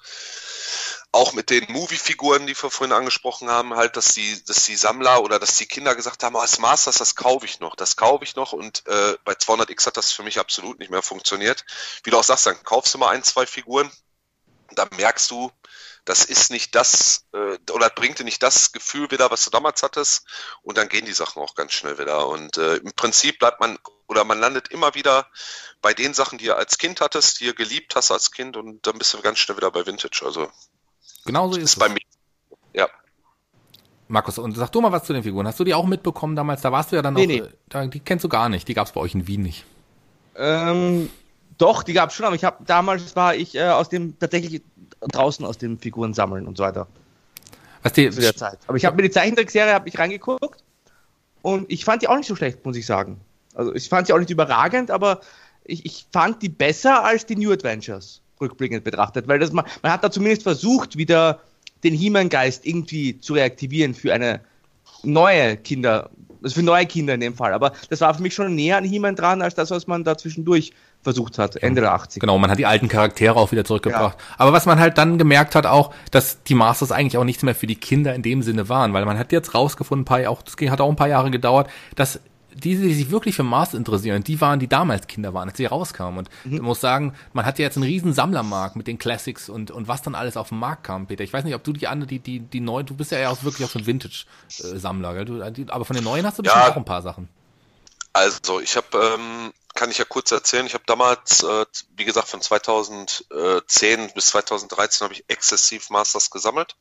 auch 1.11 1.33
mit 1.33 1.51
den 1.51 1.71
Movie-Figuren, 1.71 2.47
die 2.47 2.55
wir 2.59 2.71
vorhin 2.71 2.91
angesprochen 2.91 3.49
haben, 3.49 3.75
halt, 3.75 3.97
dass 3.97 4.13
die, 4.13 4.43
dass 4.45 4.65
die 4.65 4.75
Sammler 4.75 5.21
oder 5.21 5.37
dass 5.39 5.57
die 5.57 5.67
Kinder 5.67 5.95
gesagt 5.95 6.23
haben, 6.23 6.35
oh, 6.35 6.41
das 6.41 6.57
Masters, 6.59 6.97
das 6.97 7.15
kaufe 7.15 7.45
ich 7.45 7.59
noch, 7.59 7.75
das 7.75 7.95
kaufe 7.95 8.23
ich 8.23 8.35
noch 8.35 8.53
und 8.53 8.85
äh, 8.87 9.15
bei 9.23 9.33
200X 9.33 9.85
hat 9.85 9.97
das 9.97 10.11
für 10.11 10.23
mich 10.23 10.39
absolut 10.39 10.79
nicht 10.79 10.89
mehr 10.89 11.03
funktioniert. 11.03 11.65
Wie 12.03 12.09
du 12.09 12.17
auch 12.17 12.23
sagst, 12.23 12.47
dann 12.47 12.61
kaufst 12.63 12.93
du 12.93 12.97
mal 12.97 13.09
ein, 13.09 13.23
zwei 13.23 13.45
Figuren, 13.45 13.91
dann 14.71 14.89
merkst 14.97 15.29
du, 15.29 15.51
das 16.05 16.25
ist 16.25 16.49
nicht 16.49 16.73
das, 16.75 17.25
äh, 17.33 17.57
oder 17.71 17.89
bringt 17.89 18.19
dir 18.19 18.23
nicht 18.23 18.41
das 18.41 18.71
Gefühl 18.71 19.11
wieder, 19.11 19.29
was 19.29 19.45
du 19.45 19.51
damals 19.51 19.83
hattest 19.83 20.25
und 20.63 20.77
dann 20.77 20.89
gehen 20.89 21.05
die 21.05 21.13
Sachen 21.13 21.41
auch 21.43 21.53
ganz 21.55 21.73
schnell 21.73 21.99
wieder 21.99 22.27
und 22.27 22.57
äh, 22.57 22.77
im 22.77 22.91
Prinzip 22.93 23.39
bleibt 23.39 23.59
man 23.59 23.77
oder 24.13 24.25
man 24.25 24.39
landet 24.39 24.67
immer 24.67 24.93
wieder 24.93 25.25
bei 25.81 25.93
den 25.93 26.13
Sachen, 26.13 26.37
die 26.37 26.45
ihr 26.45 26.57
als 26.57 26.77
Kind 26.77 27.01
hattest, 27.01 27.39
die 27.39 27.45
ihr 27.45 27.55
geliebt 27.55 27.95
hast 27.95 28.11
als 28.11 28.31
Kind 28.31 28.55
und 28.55 28.85
dann 28.85 28.97
bist 28.97 29.13
du 29.13 29.21
ganz 29.21 29.39
schnell 29.39 29.57
wieder 29.57 29.71
bei 29.71 29.85
Vintage. 29.85 30.21
Also 30.23 30.47
genauso 31.25 31.57
ist, 31.57 31.63
ist 31.63 31.69
es. 31.71 31.79
bei 31.79 31.89
mir. 31.89 31.99
Ja. 32.73 32.87
Markus, 34.07 34.37
und 34.37 34.55
sag 34.55 34.71
du 34.71 34.81
mal 34.81 34.91
was 34.91 35.05
zu 35.05 35.13
den 35.13 35.23
Figuren. 35.23 35.47
Hast 35.47 35.59
du 35.59 35.63
die 35.63 35.73
auch 35.73 35.85
mitbekommen 35.85 36.35
damals? 36.35 36.61
Da 36.61 36.71
warst 36.71 36.91
du 36.91 36.95
ja 36.95 37.01
dann 37.01 37.15
nee, 37.15 37.25
noch. 37.25 37.47
Nee. 37.47 37.53
Da, 37.69 37.87
die 37.87 37.99
kennst 37.99 38.23
du 38.23 38.29
gar 38.29 38.49
nicht. 38.49 38.67
Die 38.67 38.75
gab 38.75 38.85
es 38.85 38.93
bei 38.93 39.01
euch 39.01 39.15
in 39.15 39.27
Wien 39.27 39.41
nicht. 39.41 39.65
Ähm, 40.35 41.09
doch, 41.57 41.81
die 41.83 41.93
gab 41.93 42.09
es 42.09 42.15
schon, 42.15 42.25
aber 42.25 42.35
ich 42.35 42.43
habe 42.43 42.63
damals 42.65 43.15
war 43.15 43.35
ich 43.35 43.55
äh, 43.55 43.69
aus 43.69 43.89
dem 43.89 44.17
tatsächlich 44.19 44.61
draußen 45.01 45.45
aus 45.45 45.57
den 45.57 45.79
Figuren 45.79 46.13
sammeln 46.13 46.47
und 46.47 46.57
so 46.57 46.63
weiter. 46.63 46.87
Was 47.81 47.93
die, 47.93 48.09
zu 48.09 48.21
der 48.21 48.35
Zeit. 48.35 48.59
Aber 48.67 48.77
ich 48.77 48.85
habe 48.85 48.95
mir 48.95 49.03
die 49.03 49.11
Zeichentrickserie 49.11 49.73
habe 49.73 49.89
ich 49.89 49.99
reingeguckt 49.99 50.63
und 51.41 51.69
ich 51.69 51.83
fand 51.83 52.01
die 52.01 52.07
auch 52.07 52.15
nicht 52.15 52.27
so 52.27 52.35
schlecht, 52.35 52.65
muss 52.65 52.77
ich 52.77 52.85
sagen. 52.85 53.19
Also 53.53 53.73
ich 53.73 53.89
fand 53.89 54.07
sie 54.07 54.13
auch 54.13 54.19
nicht 54.19 54.29
überragend, 54.29 54.91
aber 54.91 55.21
ich, 55.65 55.85
ich 55.85 56.05
fand 56.11 56.41
die 56.41 56.49
besser 56.49 57.03
als 57.03 57.25
die 57.25 57.35
New 57.35 57.51
Adventures, 57.51 58.21
rückblickend 58.41 58.83
betrachtet, 58.83 59.27
weil 59.27 59.39
das 59.39 59.51
man, 59.51 59.65
man 59.81 59.91
hat 59.91 60.03
da 60.03 60.11
zumindest 60.11 60.43
versucht, 60.43 60.97
wieder 60.97 61.39
den 61.83 61.93
He-Man-Geist 61.93 62.65
irgendwie 62.65 63.19
zu 63.19 63.33
reaktivieren 63.33 63.93
für 63.93 64.13
eine 64.13 64.41
neue 65.03 65.57
Kinder, 65.57 66.09
also 66.41 66.55
für 66.55 66.63
neue 66.63 66.85
Kinder 66.85 67.13
in 67.13 67.19
dem 67.19 67.35
Fall. 67.35 67.53
Aber 67.53 67.73
das 67.89 68.01
war 68.01 68.13
für 68.13 68.21
mich 68.21 68.33
schon 68.33 68.55
näher 68.55 68.77
an 68.77 68.83
He-Man 68.83 69.15
dran, 69.15 69.41
als 69.41 69.55
das, 69.55 69.71
was 69.71 69.87
man 69.87 70.03
da 70.03 70.17
zwischendurch 70.17 70.73
versucht 71.01 71.37
hat, 71.37 71.57
Ende 71.57 71.81
der 71.81 71.93
80 71.93 72.21
Genau, 72.21 72.37
man 72.37 72.49
hat 72.49 72.57
die 72.57 72.65
alten 72.65 72.87
Charaktere 72.87 73.35
auch 73.35 73.51
wieder 73.51 73.65
zurückgebracht. 73.65 74.17
Ja. 74.17 74.35
Aber 74.37 74.53
was 74.53 74.65
man 74.65 74.79
halt 74.79 74.97
dann 74.97 75.17
gemerkt 75.17 75.53
hat 75.53 75.65
auch, 75.65 75.93
dass 76.11 76.43
die 76.43 76.55
Masters 76.55 76.91
eigentlich 76.93 77.17
auch 77.17 77.25
nichts 77.25 77.43
mehr 77.43 77.55
für 77.55 77.67
die 77.67 77.75
Kinder 77.75 78.15
in 78.15 78.21
dem 78.21 78.41
Sinne 78.41 78.69
waren, 78.69 78.93
weil 78.93 79.03
man 79.05 79.19
hat 79.19 79.33
jetzt 79.33 79.53
rausgefunden, 79.53 80.05
paar, 80.05 80.29
auch, 80.29 80.41
das 80.41 80.55
hat 80.69 80.79
auch 80.79 80.89
ein 80.89 80.95
paar 80.95 81.09
Jahre 81.09 81.29
gedauert, 81.29 81.69
dass 81.95 82.21
die, 82.55 82.75
die 82.75 82.93
sich 82.93 83.11
wirklich 83.11 83.35
für 83.35 83.43
Mars 83.43 83.73
interessieren, 83.73 84.23
die 84.23 84.39
waren, 84.41 84.59
die 84.59 84.67
damals 84.67 85.07
Kinder 85.07 85.33
waren, 85.33 85.49
als 85.49 85.57
sie 85.57 85.65
rauskamen. 85.65 86.19
Und 86.19 86.29
mhm. 86.43 86.55
ich 86.55 86.61
muss 86.61 86.81
sagen, 86.81 87.13
man 87.33 87.45
hat 87.45 87.59
ja 87.59 87.63
jetzt 87.63 87.77
einen 87.77 87.85
riesen 87.85 88.13
Sammlermarkt 88.13 88.75
mit 88.75 88.87
den 88.87 88.97
Classics 88.97 89.49
und, 89.49 89.71
und 89.71 89.87
was 89.87 90.01
dann 90.01 90.15
alles 90.15 90.37
auf 90.37 90.49
den 90.49 90.59
Markt 90.59 90.83
kam, 90.83 91.07
Peter. 91.07 91.23
Ich 91.23 91.33
weiß 91.33 91.43
nicht, 91.43 91.55
ob 91.55 91.63
du 91.63 91.73
die 91.73 91.87
andere, 91.87 92.07
die, 92.07 92.19
die, 92.19 92.39
die 92.39 92.59
neuen, 92.59 92.85
du 92.85 92.95
bist 92.95 93.11
ja 93.11 93.29
auch 93.29 93.43
wirklich 93.43 93.65
auch 93.67 93.71
so 93.71 93.79
ein 93.79 93.85
Vintage-Sammler, 93.85 95.25
gell? 95.25 95.67
aber 95.69 95.85
von 95.85 95.95
den 95.95 96.03
neuen 96.03 96.25
hast 96.25 96.39
du 96.39 96.43
bestimmt 96.43 96.65
ja, 96.65 96.71
auch 96.71 96.77
ein 96.77 96.85
paar 96.85 97.01
Sachen. 97.01 97.29
Also, 98.13 98.59
ich 98.59 98.75
habe 98.75 98.85
ähm, 98.93 99.53
kann 99.73 99.89
ich 99.89 99.97
ja 99.97 100.05
kurz 100.05 100.31
erzählen. 100.31 100.65
Ich 100.65 100.73
habe 100.73 100.83
damals, 100.85 101.43
äh, 101.43 101.65
wie 101.95 102.05
gesagt, 102.05 102.27
von 102.27 102.41
2010 102.41 104.13
bis 104.13 104.27
2013 104.27 105.05
habe 105.05 105.13
ich 105.13 105.25
exzessiv 105.27 105.89
Masters 105.89 106.29
gesammelt. 106.29 106.75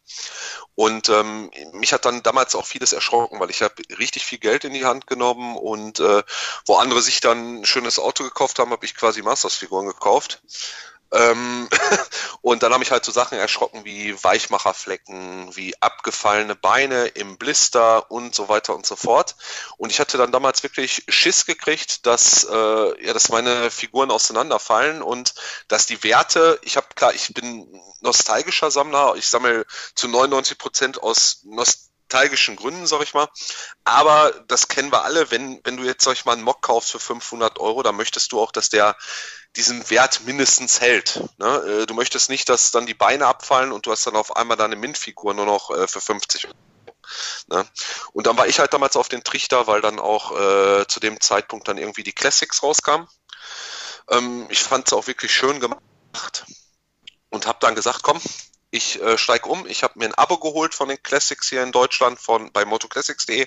Und 0.74 1.08
ähm, 1.08 1.50
mich 1.72 1.92
hat 1.92 2.04
dann 2.04 2.22
damals 2.22 2.54
auch 2.54 2.66
vieles 2.66 2.92
erschrocken, 2.92 3.40
weil 3.40 3.50
ich 3.50 3.62
habe 3.62 3.74
richtig 3.98 4.24
viel 4.24 4.38
Geld 4.38 4.64
in 4.64 4.74
die 4.74 4.84
Hand 4.84 5.06
genommen 5.06 5.56
und 5.56 6.00
äh, 6.00 6.22
wo 6.66 6.76
andere 6.76 7.00
sich 7.02 7.20
dann 7.20 7.60
ein 7.60 7.66
schönes 7.66 7.98
Auto 7.98 8.24
gekauft 8.24 8.58
haben, 8.58 8.70
habe 8.70 8.84
ich 8.84 8.94
quasi 8.94 9.22
Masters-Figuren 9.22 9.86
gekauft. 9.86 10.42
Ähm, 11.12 11.68
und 12.40 12.62
dann 12.62 12.72
habe 12.72 12.82
ich 12.82 12.90
halt 12.90 13.04
so 13.04 13.12
Sachen 13.12 13.38
erschrocken 13.38 13.84
wie 13.84 14.14
Weichmacherflecken, 14.22 15.54
wie 15.54 15.80
abgefallene 15.80 16.54
Beine 16.54 17.06
im 17.06 17.38
Blister 17.38 18.10
und 18.10 18.34
so 18.34 18.48
weiter 18.48 18.74
und 18.74 18.86
so 18.86 18.96
fort. 18.96 19.36
Und 19.76 19.90
ich 19.90 20.00
hatte 20.00 20.18
dann 20.18 20.32
damals 20.32 20.62
wirklich 20.62 21.04
Schiss 21.08 21.44
gekriegt, 21.44 22.06
dass, 22.06 22.44
äh, 22.44 23.06
ja, 23.06 23.12
dass 23.12 23.28
meine 23.28 23.70
Figuren 23.70 24.10
auseinanderfallen 24.10 25.02
und 25.02 25.34
dass 25.68 25.86
die 25.86 26.02
Werte, 26.02 26.58
ich 26.62 26.76
habe 26.76 26.86
klar, 26.94 27.14
ich 27.14 27.32
bin 27.34 27.68
nostalgischer 28.00 28.70
Sammler, 28.70 29.14
ich 29.16 29.28
sammle 29.28 29.66
zu 29.94 30.08
99 30.08 30.58
Prozent 30.58 31.02
aus 31.02 31.40
Nostalgie 31.44 31.91
nostalgischen 32.12 32.56
Gründen, 32.56 32.86
sag 32.86 33.02
ich 33.02 33.14
mal. 33.14 33.28
Aber 33.84 34.32
das 34.46 34.68
kennen 34.68 34.92
wir 34.92 35.04
alle, 35.04 35.30
wenn, 35.30 35.60
wenn 35.64 35.76
du 35.76 35.84
jetzt, 35.84 36.04
sag 36.04 36.12
ich 36.12 36.24
mal, 36.24 36.32
einen 36.32 36.42
Mock 36.42 36.62
kaufst 36.62 36.92
für 36.92 37.00
500 37.00 37.58
Euro, 37.58 37.82
dann 37.82 37.96
möchtest 37.96 38.32
du 38.32 38.40
auch, 38.40 38.52
dass 38.52 38.68
der 38.68 38.96
diesen 39.56 39.88
Wert 39.90 40.22
mindestens 40.24 40.80
hält. 40.80 41.22
Ne? 41.38 41.82
Äh, 41.82 41.86
du 41.86 41.94
möchtest 41.94 42.28
nicht, 42.28 42.48
dass 42.48 42.70
dann 42.70 42.86
die 42.86 42.94
Beine 42.94 43.26
abfallen 43.26 43.72
und 43.72 43.86
du 43.86 43.92
hast 43.92 44.06
dann 44.06 44.16
auf 44.16 44.36
einmal 44.36 44.56
deine 44.56 44.76
Mint-Figur 44.76 45.34
nur 45.34 45.46
noch 45.46 45.70
äh, 45.70 45.88
für 45.88 46.00
50 46.00 46.46
Euro. 46.46 46.56
Ne? 47.48 47.66
Und 48.12 48.26
dann 48.26 48.36
war 48.36 48.46
ich 48.46 48.58
halt 48.58 48.72
damals 48.74 48.96
auf 48.96 49.08
den 49.08 49.24
Trichter, 49.24 49.66
weil 49.66 49.80
dann 49.80 49.98
auch 49.98 50.32
äh, 50.32 50.86
zu 50.86 51.00
dem 51.00 51.20
Zeitpunkt 51.20 51.68
dann 51.68 51.78
irgendwie 51.78 52.02
die 52.02 52.12
Classics 52.12 52.62
rauskamen. 52.62 53.08
Ähm, 54.10 54.46
ich 54.50 54.62
fand 54.62 54.86
es 54.86 54.92
auch 54.92 55.06
wirklich 55.06 55.34
schön 55.34 55.60
gemacht 55.60 56.44
und 57.30 57.46
habe 57.46 57.58
dann 57.60 57.74
gesagt, 57.74 58.02
komm, 58.02 58.20
ich 58.72 59.00
äh, 59.02 59.18
steige 59.18 59.48
um. 59.48 59.66
Ich 59.66 59.82
habe 59.84 59.98
mir 59.98 60.06
ein 60.06 60.14
Abo 60.14 60.38
geholt 60.38 60.74
von 60.74 60.88
den 60.88 61.00
Classics 61.02 61.50
hier 61.50 61.62
in 61.62 61.72
Deutschland 61.72 62.18
von 62.18 62.50
bei 62.52 62.64
motoclassics.de 62.64 63.46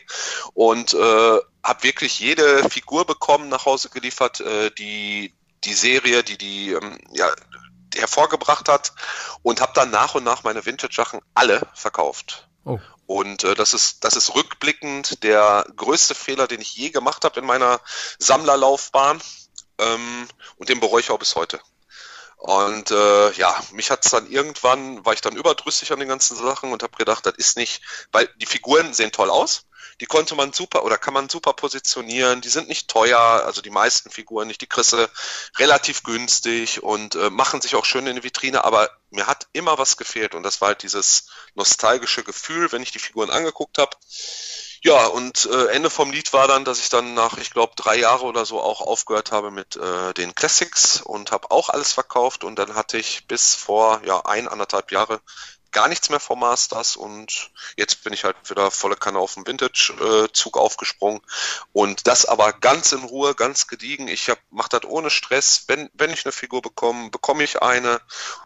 und 0.53 0.93
äh, 0.93 1.39
habe 1.63 1.83
wirklich 1.83 2.19
jede 2.19 2.69
Figur 2.69 3.05
bekommen 3.05 3.49
nach 3.49 3.65
Hause 3.65 3.89
geliefert, 3.89 4.39
äh, 4.39 4.69
die 4.71 5.33
die 5.63 5.73
Serie, 5.73 6.23
die 6.23 6.37
die 6.37 6.71
ähm, 6.73 6.99
ja, 7.11 7.33
hervorgebracht 7.95 8.69
hat 8.69 8.93
und 9.41 9.61
habe 9.61 9.73
dann 9.73 9.89
nach 9.89 10.13
und 10.13 10.23
nach 10.23 10.43
meine 10.43 10.63
Vintage-Sachen 10.63 11.21
alle 11.33 11.67
verkauft. 11.73 12.47
Oh. 12.63 12.79
Und 13.07 13.43
äh, 13.43 13.55
das 13.55 13.73
ist 13.73 14.03
das 14.03 14.15
ist 14.15 14.35
rückblickend 14.35 15.23
der 15.23 15.65
größte 15.75 16.13
Fehler, 16.13 16.47
den 16.47 16.61
ich 16.61 16.75
je 16.75 16.91
gemacht 16.91 17.25
habe 17.25 17.39
in 17.39 17.47
meiner 17.47 17.81
Sammlerlaufbahn 18.19 19.19
ähm, 19.79 20.27
und 20.57 20.69
den 20.69 20.79
bereue 20.79 21.01
ich 21.01 21.09
auch 21.09 21.19
bis 21.19 21.35
heute. 21.35 21.59
Und 22.45 22.91
äh, 22.91 23.31
ja, 23.31 23.59
mich 23.71 23.89
hat 23.89 24.05
es 24.05 24.11
dann 24.11 24.29
irgendwann, 24.29 25.03
war 25.03 25.13
ich 25.13 25.21
dann 25.21 25.35
überdrüssig 25.35 25.91
an 25.91 25.97
den 25.97 26.07
ganzen 26.07 26.37
Sachen 26.37 26.71
und 26.71 26.83
habe 26.83 26.95
gedacht, 26.95 27.25
das 27.25 27.33
ist 27.37 27.57
nicht, 27.57 27.81
weil 28.11 28.29
die 28.35 28.45
Figuren 28.45 28.93
sehen 28.93 29.11
toll 29.11 29.31
aus, 29.31 29.65
die 30.01 30.05
konnte 30.05 30.35
man 30.35 30.53
super 30.53 30.83
oder 30.83 30.97
kann 30.97 31.13
man 31.13 31.29
super 31.29 31.53
positionieren, 31.53 32.41
die 32.41 32.49
sind 32.49 32.67
nicht 32.67 32.87
teuer, 32.87 33.19
also 33.19 33.61
die 33.61 33.69
meisten 33.69 34.09
Figuren 34.09 34.47
nicht, 34.47 34.61
die 34.61 34.67
Krisse 34.67 35.09
relativ 35.57 36.03
günstig 36.03 36.83
und 36.83 37.15
äh, 37.15 37.29
machen 37.29 37.61
sich 37.61 37.75
auch 37.75 37.85
schön 37.85 38.07
in 38.07 38.15
die 38.15 38.23
Vitrine, 38.23 38.63
aber 38.63 38.89
mir 39.09 39.27
hat 39.27 39.47
immer 39.53 39.77
was 39.77 39.97
gefehlt 39.97 40.35
und 40.35 40.43
das 40.43 40.61
war 40.61 40.69
halt 40.69 40.83
dieses 40.83 41.27
nostalgische 41.53 42.23
Gefühl, 42.23 42.71
wenn 42.71 42.83
ich 42.83 42.91
die 42.91 42.99
Figuren 42.99 43.29
angeguckt 43.29 43.77
habe. 43.77 43.95
Ja, 44.85 45.07
und 45.07 45.47
äh, 45.47 45.69
Ende 45.71 45.89
vom 45.89 46.11
Lied 46.11 46.31
war 46.31 46.47
dann, 46.47 46.63
dass 46.63 46.77
ich 46.77 46.89
dann 46.89 47.15
nach, 47.15 47.39
ich 47.39 47.49
glaube, 47.49 47.73
drei 47.75 47.95
Jahre 47.95 48.23
oder 48.25 48.45
so 48.45 48.61
auch 48.61 48.81
aufgehört 48.81 49.31
habe 49.31 49.49
mit 49.49 49.75
äh, 49.77 50.13
den 50.13 50.35
Classics 50.35 51.01
und 51.01 51.31
habe 51.31 51.49
auch 51.49 51.69
alles 51.69 51.91
verkauft. 51.91 52.43
Und 52.43 52.59
dann 52.59 52.75
hatte 52.75 52.99
ich 52.99 53.25
bis 53.25 53.55
vor 53.55 54.01
ja 54.05 54.19
ein, 54.25 54.47
anderthalb 54.47 54.91
Jahre 54.91 55.21
gar 55.75 55.89
nichts 55.89 56.09
mehr 56.09 56.21
vom 56.21 56.39
Masters 56.39 56.95
und 56.95 57.51
jetzt 57.75 58.03
bin 58.05 58.13
ich 58.13 58.23
halt 58.23 58.37
wieder 58.49 58.71
volle 58.71 58.95
Kanne 58.95 59.19
auf 59.19 59.33
den 59.33 59.45
Vintage-Zug 59.45 60.57
aufgesprungen 60.57 61.19
und 61.73 62.07
das 62.07 62.25
aber 62.25 62.53
ganz 62.53 62.93
in 62.93 63.03
Ruhe, 63.03 63.35
ganz 63.35 63.67
gediegen. 63.67 64.07
Ich 64.07 64.31
mache 64.51 64.69
das 64.69 64.85
ohne 64.85 65.09
Stress. 65.09 65.65
Wenn, 65.67 65.89
wenn 65.93 66.11
ich 66.11 66.25
eine 66.25 66.31
Figur 66.31 66.61
bekomme, 66.61 67.09
bekomme 67.09 67.43
ich 67.43 67.61
eine 67.61 67.99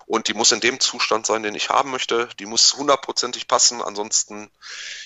und 0.08 0.28
die 0.28 0.34
muss 0.34 0.52
in 0.52 0.60
dem 0.60 0.80
Zustand 0.80 1.28
sein, 1.28 1.44
den 1.44 1.54
ich 1.54 1.70
haben 1.70 1.92
möchte. 1.92 2.30
Die 2.40 2.48
muss 2.48 2.76
hundertprozentig 2.76 3.48
passen, 3.48 3.84
ansonsten 3.84 4.50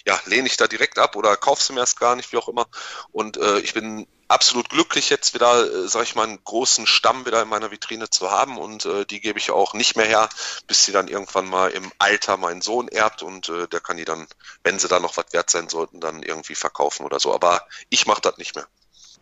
ja, 0.06 0.18
lehne 0.26 0.48
ich 0.48 0.56
da 0.56 0.68
direkt 0.68 1.00
ab 1.00 1.18
oder 1.18 1.36
kaufe 1.36 1.62
sie 1.62 1.74
mir 1.74 1.82
erst 1.82 2.00
gar 2.00 2.16
nicht, 2.16 2.32
wie 2.32 2.38
auch 2.38 2.48
immer. 2.48 2.68
Und 3.12 3.36
äh, 3.36 3.60
ich 3.60 3.74
bin 3.74 4.08
absolut 4.34 4.70
glücklich, 4.70 5.10
jetzt 5.10 5.34
wieder, 5.34 5.64
äh, 5.72 5.88
sag 5.88 6.04
ich 6.04 6.16
mal, 6.16 6.24
einen 6.24 6.44
großen 6.44 6.88
Stamm 6.88 7.26
wieder 7.26 7.42
in 7.44 7.50
meiner 7.50 7.72
Vitrine 7.72 8.10
zu 8.10 8.32
haben 8.32 8.58
und 8.58 8.86
äh, 8.86 9.06
die 9.06 9.22
gebe 9.22 9.40
ich 9.40 9.52
auch 9.52 9.74
nicht 9.74 9.96
mehr 9.96 10.08
her, 10.08 10.28
bis 10.68 10.86
sie 10.86 10.92
dann 10.92 11.08
irgendwann 11.08 11.48
mal 11.48 11.70
im 11.70 11.92
Alter 12.00 12.38
meinen 12.38 12.62
Sohn 12.62 12.88
erbt 12.88 13.22
und 13.22 13.50
äh, 13.50 13.68
der 13.68 13.80
kann 13.80 13.98
die 13.98 14.06
dann, 14.06 14.28
wenn 14.64 14.80
sie 14.80 14.88
da 14.88 15.00
noch 15.00 15.18
was 15.18 15.32
wert 15.34 15.50
sein 15.50 15.70
sollten, 15.70 16.00
dann 16.00 16.24
irgendwie 16.24 16.56
verkaufen 16.56 17.06
oder 17.06 17.20
so. 17.20 17.34
Aber 17.34 17.62
ich 17.90 18.08
mache 18.08 18.22
das 18.22 18.38
nicht 18.38 18.56
mehr. 18.56 18.68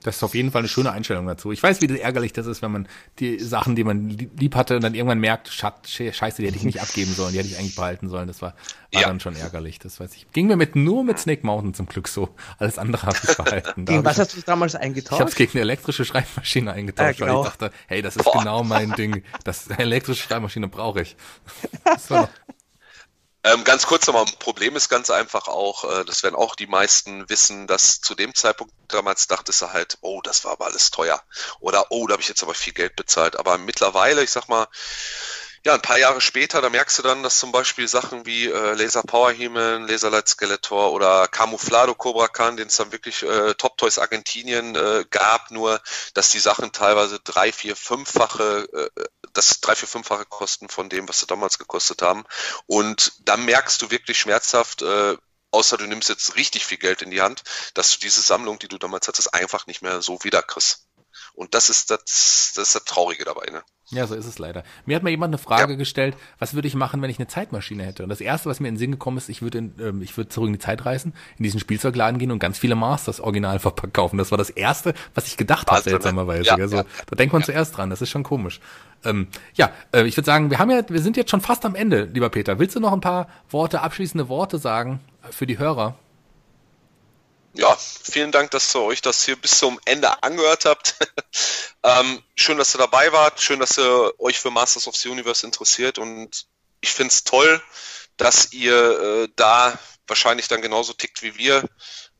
Das 0.04 0.18
ist 0.18 0.24
auf 0.24 0.34
jeden 0.34 0.52
Fall 0.52 0.60
eine 0.60 0.68
schöne 0.68 0.92
Einstellung 0.92 1.28
dazu. 1.28 1.52
Ich 1.52 1.62
weiß, 1.62 1.82
wie 1.82 2.00
ärgerlich 2.00 2.34
das 2.34 2.48
ist, 2.48 2.62
wenn 2.62 2.72
man 2.72 2.88
die 3.20 3.40
Sachen, 3.40 3.76
die 3.76 3.84
man 3.84 4.10
lieb 4.10 4.56
hatte, 4.56 4.80
dann 4.80 4.96
irgendwann 4.96 5.20
merkt, 5.20 5.50
scheiße, 5.50 6.42
die 6.42 6.48
hätte 6.48 6.58
ich 6.58 6.64
nicht 6.64 6.82
abgeben 6.82 7.14
sollen, 7.14 7.34
die 7.34 7.40
hätte 7.40 7.50
ich 7.50 7.58
eigentlich 7.58 7.76
behalten 7.76 8.10
sollen. 8.10 8.28
Das 8.28 8.42
war, 8.42 8.56
war 8.92 9.02
ja. 9.02 9.08
dann 9.08 9.20
schon 9.20 9.36
ärgerlich, 9.36 9.80
das 9.80 10.00
weiß 10.00 10.16
ich. 10.16 10.32
Ging 10.32 10.48
mir 10.48 10.56
mit 10.56 10.76
nur 10.76 11.04
mit 11.04 11.20
Snake 11.20 11.46
Mountain 11.46 11.74
zum 11.74 11.86
Glück 11.86 12.08
so. 12.08 12.30
Alles 12.58 12.78
andere 12.78 13.06
habe 13.08 13.18
ich 13.24 13.38
behalten. 13.38 13.86
gegen 13.86 14.04
was 14.04 14.18
hast 14.18 14.36
du 14.36 14.42
damals 14.42 14.76
eingetauscht? 14.76 15.14
Ich 15.14 15.20
habe 15.20 15.30
es 15.30 15.36
gegen 15.36 15.52
eine 15.54 15.62
elektrische 15.62 16.06
Schreibmaschine 16.06 16.74
eingetauscht, 16.74 17.20
ja, 17.20 17.26
genau. 17.26 17.40
weil 17.40 17.46
ich 17.46 17.58
dachte, 17.58 17.72
hey, 17.88 18.02
das 18.02 18.16
ist 18.16 18.24
Boah. 18.24 18.40
genau 18.40 18.64
mein 18.64 18.94
Ding. 18.94 19.24
Das 19.44 19.68
elektrische 19.68 20.24
Schreibmaschine 20.24 20.68
brauche 20.68 21.02
ich. 21.02 21.16
so. 22.00 22.28
Ähm, 23.44 23.64
ganz 23.64 23.88
kurz 23.88 24.06
nochmal, 24.06 24.26
Problem 24.38 24.76
ist 24.76 24.88
ganz 24.90 25.10
einfach 25.10 25.48
auch, 25.48 25.84
äh, 25.84 26.06
das 26.06 26.22
werden 26.22 26.36
auch 26.36 26.56
die 26.56 26.68
meisten 26.68 27.28
wissen, 27.28 27.66
dass 27.66 28.00
zu 28.00 28.14
dem 28.14 28.36
Zeitpunkt 28.36 28.74
damals 28.88 29.28
dachtest 29.28 29.62
du 29.64 29.72
halt, 29.74 29.98
oh, 30.02 30.22
das 30.22 30.46
war 30.46 30.52
aber 30.54 30.66
alles 30.66 30.92
teuer. 30.92 31.22
Oder 31.60 31.92
oh, 31.92 32.06
da 32.06 32.14
habe 32.14 32.22
ich 32.22 32.30
jetzt 32.30 32.44
aber 32.44 32.54
viel 32.54 32.74
Geld 32.74 32.96
bezahlt. 32.96 33.40
Aber 33.40 33.58
mittlerweile, 33.58 34.24
ich 34.24 34.30
sag 34.30 34.48
mal, 34.48 34.68
ja, 35.64 35.76
ein 35.76 35.82
paar 35.82 36.00
Jahre 36.00 36.22
später, 36.22 36.60
da 36.62 36.70
merkst 36.70 36.98
du 36.98 37.04
dann, 37.04 37.22
dass 37.22 37.38
zum 37.38 37.52
Beispiel 37.52 37.88
Sachen 37.88 38.26
wie 38.26 38.48
äh, 38.48 38.74
Laser 38.74 39.04
Power 39.04 39.32
He-Man, 39.32 39.88
Laserlight 39.88 40.28
Skeletor 40.28 40.92
oder 40.92 41.28
Camuflado 41.28 41.94
Cobra 41.94 42.28
Khan, 42.28 42.58
den 42.58 42.68
es 42.68 42.78
dann 42.78 42.92
wirklich 42.92 43.22
äh, 43.22 43.54
Top 43.56 43.78
Toys 43.78 44.00
Argentinien 44.00 44.76
äh, 44.76 45.06
gab, 45.12 45.52
nur 45.52 45.80
dass 46.16 46.30
die 46.30 46.40
Sachen 46.40 46.72
teilweise 46.72 47.20
drei, 47.20 47.52
vier, 47.52 47.76
fünffache, 47.76 48.68
äh, 48.96 49.04
das 49.34 49.62
drei, 49.62 49.76
vier, 49.76 49.88
fünffache 49.88 50.26
kosten 50.26 50.70
von 50.70 50.90
dem, 50.90 51.08
was 51.08 51.20
sie 51.20 51.28
damals 51.28 51.58
gekostet 51.58 52.02
haben. 52.02 52.26
Und 52.68 53.14
dann 53.26 53.46
merkst 53.46 53.82
du 53.82 53.92
wirklich 53.92 54.20
schmerzhaft, 54.20 54.82
äh, 54.82 55.18
außer 55.52 55.78
du 55.78 55.86
nimmst 55.86 56.10
jetzt 56.10 56.36
richtig 56.36 56.66
viel 56.66 56.78
Geld 56.78 57.02
in 57.02 57.12
die 57.12 57.22
Hand, 57.22 57.44
dass 57.74 57.92
du 57.92 58.00
diese 58.00 58.22
Sammlung, 58.22 58.60
die 58.60 58.68
du 58.68 58.78
damals 58.78 59.08
hattest, 59.08 59.34
einfach 59.34 59.68
nicht 59.68 59.82
mehr 59.82 60.02
so 60.02 60.24
wiederkriegst. 60.24 60.88
Und 61.34 61.54
das 61.54 61.70
ist 61.70 61.92
das, 61.92 62.52
das 62.56 62.68
ist 62.68 62.76
das 62.76 62.84
Traurige 62.86 63.26
dabei. 63.26 63.46
Ne? 63.48 63.64
Ja, 63.92 64.08
so 64.08 64.16
ist 64.16 64.26
es 64.26 64.40
leider. 64.40 64.64
Mir 64.86 64.96
hat 64.96 65.04
mal 65.04 65.10
jemand 65.10 65.32
eine 65.32 65.38
Frage 65.38 65.74
ja. 65.74 65.78
gestellt, 65.78 66.16
was 66.40 66.54
würde 66.54 66.68
ich 66.68 66.76
machen, 66.76 67.02
wenn 67.02 67.10
ich 67.10 67.20
eine 67.20 67.28
Zeitmaschine 67.28 67.84
hätte? 67.84 68.04
Und 68.04 68.10
das 68.10 68.22
erste, 68.22 68.50
was 68.50 68.60
mir 68.62 68.70
in 68.70 68.76
den 68.76 68.80
Sinn 68.80 68.92
gekommen 68.92 69.18
ist, 69.18 69.28
ich 69.28 69.42
würde, 69.42 69.58
in, 69.58 69.74
ähm, 69.82 70.02
ich 70.02 70.16
würde 70.16 70.30
zurück 70.30 70.48
in 70.48 70.54
die 70.54 70.60
Zeit 70.60 70.86
reisen, 70.86 71.14
in 71.38 71.44
diesen 71.44 71.60
Spielzeugladen 71.60 72.18
gehen 72.18 72.32
und 72.32 72.40
ganz 72.40 72.58
viele 72.58 72.76
Masters 72.76 73.20
original 73.20 73.60
verkaufen. 73.60 74.18
Das 74.18 74.32
war 74.32 74.38
das 74.38 74.50
erste, 74.50 74.94
was 75.14 75.28
ich 75.28 75.36
gedacht 75.36 75.70
habe, 75.70 75.80
ne? 75.80 75.90
seltsamerweise. 75.90 76.46
Ja, 76.46 76.56
also, 76.56 76.78
ja. 76.78 76.86
Da 77.08 77.16
denkt 77.16 77.34
man 77.34 77.44
zuerst 77.44 77.76
dran. 77.76 77.90
Das 77.90 78.02
ist 78.02 78.10
schon 78.10 78.24
komisch. 78.24 78.62
Ähm, 79.04 79.28
ja, 79.56 79.72
äh, 79.94 80.06
ich 80.06 80.16
würde 80.16 80.26
sagen, 80.26 80.50
wir 80.50 80.60
haben 80.60 80.72
ja, 80.72 80.84
wir 80.88 81.02
sind 81.02 81.18
jetzt 81.18 81.32
schon 81.32 81.42
fast 81.42 81.66
am 81.66 81.76
Ende, 81.76 82.04
lieber 82.06 82.30
Peter. 82.30 82.60
Willst 82.60 82.76
du 82.76 82.80
noch 82.80 82.94
ein 82.94 83.02
paar 83.02 83.28
Worte, 83.50 83.82
abschließende 83.82 84.30
Worte 84.30 84.58
sagen 84.58 85.02
für 85.32 85.46
die 85.46 85.60
Hörer? 85.60 85.96
Ja, 87.54 87.76
vielen 87.76 88.32
Dank, 88.32 88.52
dass 88.52 88.74
ihr 88.76 88.82
euch 88.82 89.02
das 89.02 89.24
hier 89.24 89.36
bis 89.36 89.58
zum 89.58 89.80
Ende 89.86 90.24
angehört 90.24 90.66
habt. 90.66 90.96
ähm, 91.84 92.24
schön, 92.36 92.58
dass 92.58 92.76
ihr 92.76 92.80
dabei 92.80 93.12
wart. 93.12 93.42
Schön, 93.42 93.60
dass 93.60 93.78
ihr 93.78 94.14
euch 94.20 94.40
für 94.40 94.52
Masters 94.52 94.88
of 94.88 94.96
the 94.96 95.10
Universe 95.10 95.46
interessiert. 95.46 95.98
Und 95.98 96.48
ich 96.80 96.92
finde 96.92 97.12
es 97.12 97.24
toll, 97.24 97.62
dass 98.18 98.54
ihr 98.54 99.24
äh, 99.24 99.28
da 99.36 99.78
wahrscheinlich 100.08 100.48
dann 100.48 100.62
genauso 100.62 100.94
tickt 100.94 101.22
wie 101.24 101.38
wir. 101.38 101.64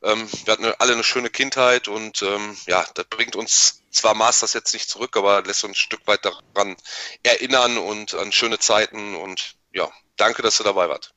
Ähm, 0.02 0.28
wir 0.44 0.52
hatten 0.52 0.64
alle 0.78 0.92
eine 0.92 1.04
schöne 1.04 1.30
Kindheit 1.30 1.88
und 1.88 2.22
ähm, 2.22 2.56
ja, 2.66 2.84
das 2.94 3.06
bringt 3.06 3.36
uns 3.36 3.82
zwar 3.90 4.14
Masters 4.14 4.54
jetzt 4.54 4.72
nicht 4.72 4.88
zurück, 4.88 5.16
aber 5.16 5.42
lässt 5.42 5.64
uns 5.64 5.72
ein 5.72 5.74
Stück 5.76 6.06
weit 6.06 6.24
daran 6.24 6.76
erinnern 7.22 7.78
und 7.78 8.14
an 8.14 8.32
schöne 8.32 8.58
Zeiten. 8.58 9.14
Und 9.14 9.54
ja, 9.72 9.90
danke, 10.16 10.42
dass 10.42 10.60
ihr 10.60 10.64
dabei 10.64 10.88
wart. 10.88 11.14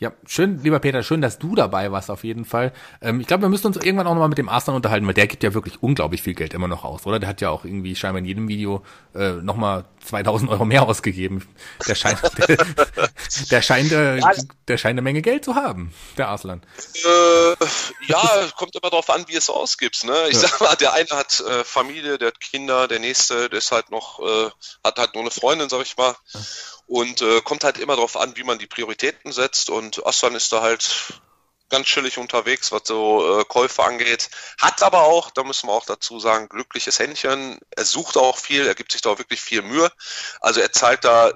Ja, 0.00 0.12
schön, 0.26 0.60
lieber 0.64 0.80
Peter, 0.80 1.04
schön, 1.04 1.22
dass 1.22 1.38
du 1.38 1.54
dabei 1.54 1.92
warst 1.92 2.10
auf 2.10 2.24
jeden 2.24 2.44
Fall. 2.44 2.72
Ähm, 3.00 3.20
ich 3.20 3.28
glaube, 3.28 3.42
wir 3.42 3.48
müssen 3.48 3.68
uns 3.68 3.76
irgendwann 3.76 4.08
auch 4.08 4.14
nochmal 4.14 4.28
mit 4.28 4.38
dem 4.38 4.48
Arslan 4.48 4.74
unterhalten, 4.74 5.06
weil 5.06 5.14
der 5.14 5.28
gibt 5.28 5.44
ja 5.44 5.54
wirklich 5.54 5.84
unglaublich 5.84 6.20
viel 6.20 6.34
Geld 6.34 6.52
immer 6.52 6.66
noch 6.66 6.82
aus, 6.82 7.06
oder? 7.06 7.20
Der 7.20 7.28
hat 7.28 7.40
ja 7.40 7.50
auch 7.50 7.64
irgendwie 7.64 7.94
scheinbar 7.94 8.18
in 8.18 8.24
jedem 8.24 8.48
Video 8.48 8.82
äh, 9.14 9.34
nochmal 9.34 9.84
2000 10.04 10.50
Euro 10.50 10.64
mehr 10.64 10.82
ausgegeben. 10.88 11.46
Der 11.86 11.94
scheint, 11.94 12.18
der, 12.48 12.56
der 13.52 13.62
scheint, 13.62 13.92
äh, 13.92 14.20
der 14.66 14.78
scheint 14.78 14.94
eine 14.94 15.02
Menge 15.02 15.22
Geld 15.22 15.44
zu 15.44 15.54
haben, 15.54 15.94
der 16.18 16.26
Arslan. 16.26 16.62
Äh, 16.96 17.64
ja, 18.08 18.48
kommt 18.56 18.74
immer 18.74 18.90
darauf 18.90 19.08
an, 19.10 19.24
wie 19.28 19.36
es 19.36 19.48
ausgibst. 19.48 20.06
Ne? 20.06 20.14
Ich 20.28 20.34
ja. 20.34 20.48
sag 20.48 20.60
mal, 20.60 20.74
der 20.74 20.92
eine 20.94 21.10
hat 21.10 21.38
äh, 21.38 21.62
Familie, 21.62 22.18
der 22.18 22.28
hat 22.28 22.40
Kinder, 22.40 22.88
der 22.88 22.98
nächste, 22.98 23.48
der 23.48 23.58
ist 23.58 23.70
halt 23.70 23.92
noch, 23.92 24.18
äh, 24.18 24.50
hat 24.82 24.98
halt 24.98 25.14
nur 25.14 25.22
eine 25.22 25.30
Freundin, 25.30 25.68
sag 25.68 25.82
ich 25.82 25.96
mal. 25.96 26.16
Ja. 26.32 26.40
Und 26.86 27.22
äh, 27.22 27.40
kommt 27.40 27.64
halt 27.64 27.78
immer 27.78 27.96
darauf 27.96 28.16
an, 28.16 28.36
wie 28.36 28.44
man 28.44 28.58
die 28.58 28.66
Prioritäten 28.66 29.32
setzt. 29.32 29.70
Und 29.70 30.06
Aslan 30.06 30.34
ist 30.34 30.52
da 30.52 30.60
halt 30.60 31.14
ganz 31.70 31.86
chillig 31.86 32.18
unterwegs, 32.18 32.72
was 32.72 32.82
so 32.84 33.40
äh, 33.40 33.44
Käufe 33.44 33.82
angeht. 33.82 34.30
Hat 34.60 34.82
aber 34.82 35.02
auch, 35.02 35.30
da 35.30 35.44
müssen 35.44 35.68
wir 35.68 35.72
auch 35.72 35.86
dazu 35.86 36.20
sagen, 36.20 36.48
glückliches 36.48 36.98
Händchen. 36.98 37.58
Er 37.70 37.84
sucht 37.84 38.16
auch 38.16 38.38
viel, 38.38 38.66
er 38.66 38.74
gibt 38.74 38.92
sich 38.92 39.00
da 39.00 39.10
auch 39.10 39.18
wirklich 39.18 39.40
viel 39.40 39.62
Mühe. 39.62 39.90
Also 40.40 40.60
er 40.60 40.72
zahlt 40.72 41.04
da 41.04 41.32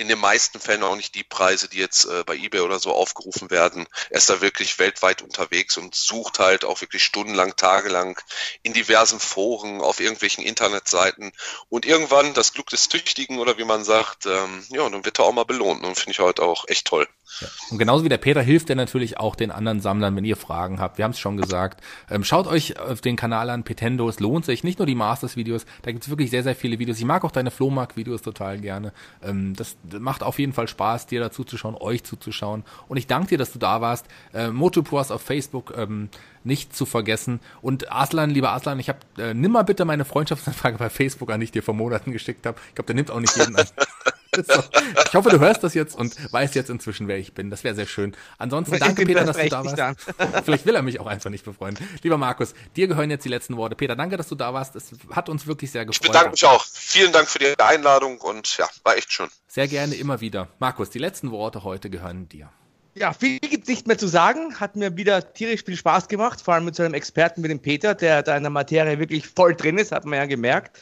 in 0.00 0.08
den 0.08 0.18
meisten 0.18 0.58
Fällen 0.58 0.82
auch 0.82 0.96
nicht 0.96 1.14
die 1.14 1.22
Preise, 1.22 1.68
die 1.68 1.78
jetzt 1.78 2.06
äh, 2.06 2.24
bei 2.24 2.34
eBay 2.34 2.60
oder 2.60 2.78
so 2.78 2.92
aufgerufen 2.92 3.50
werden. 3.50 3.86
Er 4.08 4.16
ist 4.16 4.30
da 4.30 4.40
wirklich 4.40 4.78
weltweit 4.78 5.20
unterwegs 5.20 5.76
und 5.76 5.94
sucht 5.94 6.38
halt 6.38 6.64
auch 6.64 6.80
wirklich 6.80 7.04
stundenlang, 7.04 7.54
tagelang 7.56 8.18
in 8.62 8.72
diversen 8.72 9.20
Foren, 9.20 9.82
auf 9.82 10.00
irgendwelchen 10.00 10.42
Internetseiten 10.42 11.32
und 11.68 11.84
irgendwann 11.84 12.32
das 12.32 12.54
Glück 12.54 12.70
des 12.70 12.88
Tüchtigen 12.88 13.38
oder 13.38 13.58
wie 13.58 13.64
man 13.64 13.84
sagt, 13.84 14.24
ähm, 14.24 14.64
ja, 14.70 14.88
dann 14.88 15.04
wird 15.04 15.18
er 15.18 15.26
auch 15.26 15.32
mal 15.32 15.44
belohnt 15.44 15.84
und 15.84 15.96
finde 15.96 16.12
ich 16.12 16.18
halt 16.18 16.40
auch 16.40 16.64
echt 16.66 16.86
toll. 16.86 17.06
Ja. 17.40 17.48
Und 17.70 17.78
genauso 17.78 18.04
wie 18.04 18.08
der 18.08 18.18
Peter 18.18 18.42
hilft 18.42 18.70
er 18.70 18.76
natürlich 18.76 19.18
auch 19.18 19.36
den 19.36 19.50
anderen 19.50 19.80
Sammlern, 19.80 20.16
wenn 20.16 20.24
ihr 20.24 20.36
Fragen 20.36 20.80
habt. 20.80 20.98
Wir 20.98 21.04
haben 21.04 21.12
es 21.12 21.20
schon 21.20 21.36
gesagt. 21.36 21.82
Ähm, 22.10 22.24
schaut 22.24 22.46
euch 22.46 22.78
auf 22.78 23.00
den 23.00 23.16
Kanal 23.16 23.50
an, 23.50 23.62
Petendo. 23.62 24.08
Es 24.08 24.20
lohnt 24.20 24.44
sich. 24.44 24.64
Nicht 24.64 24.78
nur 24.78 24.86
die 24.86 24.94
Masters-Videos, 24.94 25.64
da 25.82 25.92
gibt 25.92 26.04
es 26.04 26.10
wirklich 26.10 26.30
sehr, 26.30 26.42
sehr 26.42 26.56
viele 26.56 26.78
Videos. 26.78 26.98
Ich 26.98 27.04
mag 27.04 27.24
auch 27.24 27.30
deine 27.30 27.50
Flohmarkt-Videos 27.50 28.22
total 28.22 28.58
gerne. 28.58 28.92
Ähm, 29.22 29.54
das 29.54 29.76
macht 29.98 30.22
auf 30.22 30.38
jeden 30.38 30.52
Fall 30.52 30.68
Spaß, 30.68 31.06
dir 31.06 31.20
dazu 31.20 31.44
zu 31.44 31.56
schauen, 31.56 31.74
euch 31.74 32.04
zuzuschauen. 32.04 32.64
Und 32.88 32.96
ich 32.96 33.06
danke 33.06 33.30
dir, 33.30 33.38
dass 33.38 33.52
du 33.52 33.58
da 33.58 33.80
warst. 33.80 34.06
Äh, 34.32 34.48
Motopurs 34.48 35.10
auf 35.10 35.22
Facebook 35.22 35.74
ähm, 35.76 36.08
nicht 36.44 36.74
zu 36.74 36.86
vergessen. 36.86 37.40
Und 37.62 37.90
Aslan, 37.92 38.30
lieber 38.30 38.52
Aslan, 38.52 38.78
ich 38.78 38.88
habe 38.88 39.00
äh, 39.18 39.34
nimm 39.34 39.52
mal 39.52 39.62
bitte 39.62 39.84
meine 39.84 40.04
Freundschaftsanfrage 40.04 40.78
bei 40.78 40.90
Facebook 40.90 41.30
an, 41.30 41.40
die 41.40 41.44
ich 41.44 41.52
dir 41.52 41.62
vor 41.62 41.74
Monaten 41.74 42.12
geschickt 42.12 42.46
habe. 42.46 42.58
Ich 42.68 42.74
glaube, 42.74 42.86
der 42.86 42.96
nimmt 42.96 43.10
auch 43.10 43.20
nicht 43.20 43.36
jeden 43.36 43.56
an. 43.56 43.66
so. 44.36 44.62
Ich 45.06 45.14
hoffe, 45.14 45.30
du 45.30 45.40
hörst 45.40 45.62
das 45.64 45.74
jetzt 45.74 45.96
und 45.96 46.32
weißt 46.32 46.54
jetzt 46.54 46.70
inzwischen, 46.70 47.08
wer 47.08 47.18
ich 47.18 47.34
bin. 47.34 47.50
Das 47.50 47.64
wäre 47.64 47.74
sehr 47.74 47.86
schön. 47.86 48.16
Ansonsten 48.38 48.78
danke, 48.78 49.04
Peter, 49.04 49.24
dass 49.24 49.36
du 49.36 49.48
da 49.48 49.64
warst. 49.64 50.06
Vielleicht 50.44 50.66
will 50.66 50.74
er 50.74 50.82
mich 50.82 51.00
auch 51.00 51.06
einfach 51.06 51.30
nicht 51.30 51.44
befreuen. 51.44 51.76
Lieber 52.02 52.16
Markus, 52.16 52.54
dir 52.76 52.86
gehören 52.86 53.10
jetzt 53.10 53.24
die 53.24 53.28
letzten 53.28 53.56
Worte. 53.56 53.74
Peter, 53.74 53.96
danke, 53.96 54.16
dass 54.16 54.28
du 54.28 54.34
da 54.34 54.54
warst. 54.54 54.76
Es 54.76 54.92
hat 55.10 55.28
uns 55.28 55.46
wirklich 55.46 55.70
sehr 55.70 55.84
gefreut. 55.84 56.04
Ich 56.04 56.12
bedanke 56.12 56.30
mich 56.30 56.44
auch. 56.44 56.64
Vielen 56.64 57.12
Dank 57.12 57.28
für 57.28 57.38
die 57.38 57.58
Einladung 57.58 58.18
und 58.18 58.56
ja, 58.56 58.68
war 58.84 58.96
echt 58.96 59.12
schön. 59.12 59.28
Sehr 59.48 59.68
gerne 59.68 59.94
immer 59.94 60.20
wieder. 60.20 60.48
Markus, 60.58 60.90
die 60.90 60.98
letzten 60.98 61.30
Worte 61.30 61.64
heute 61.64 61.90
gehören 61.90 62.28
dir. 62.28 62.50
Ja, 62.94 63.12
viel 63.12 63.38
gibt 63.38 63.64
es 63.64 63.68
nicht 63.68 63.86
mehr 63.86 63.98
zu 63.98 64.08
sagen. 64.08 64.58
Hat 64.58 64.76
mir 64.76 64.96
wieder 64.96 65.32
tierisch 65.32 65.64
viel 65.64 65.76
Spaß 65.76 66.08
gemacht, 66.08 66.40
vor 66.40 66.54
allem 66.54 66.64
mit 66.64 66.74
so 66.74 66.82
einem 66.82 66.94
Experten 66.94 67.42
wie 67.42 67.48
dem 67.48 67.60
Peter, 67.60 67.94
der 67.94 68.22
da 68.22 68.36
in 68.36 68.42
der 68.42 68.50
Materie 68.50 68.98
wirklich 68.98 69.28
voll 69.28 69.54
drin 69.54 69.78
ist, 69.78 69.92
hat 69.92 70.04
man 70.04 70.18
ja 70.18 70.26
gemerkt. 70.26 70.78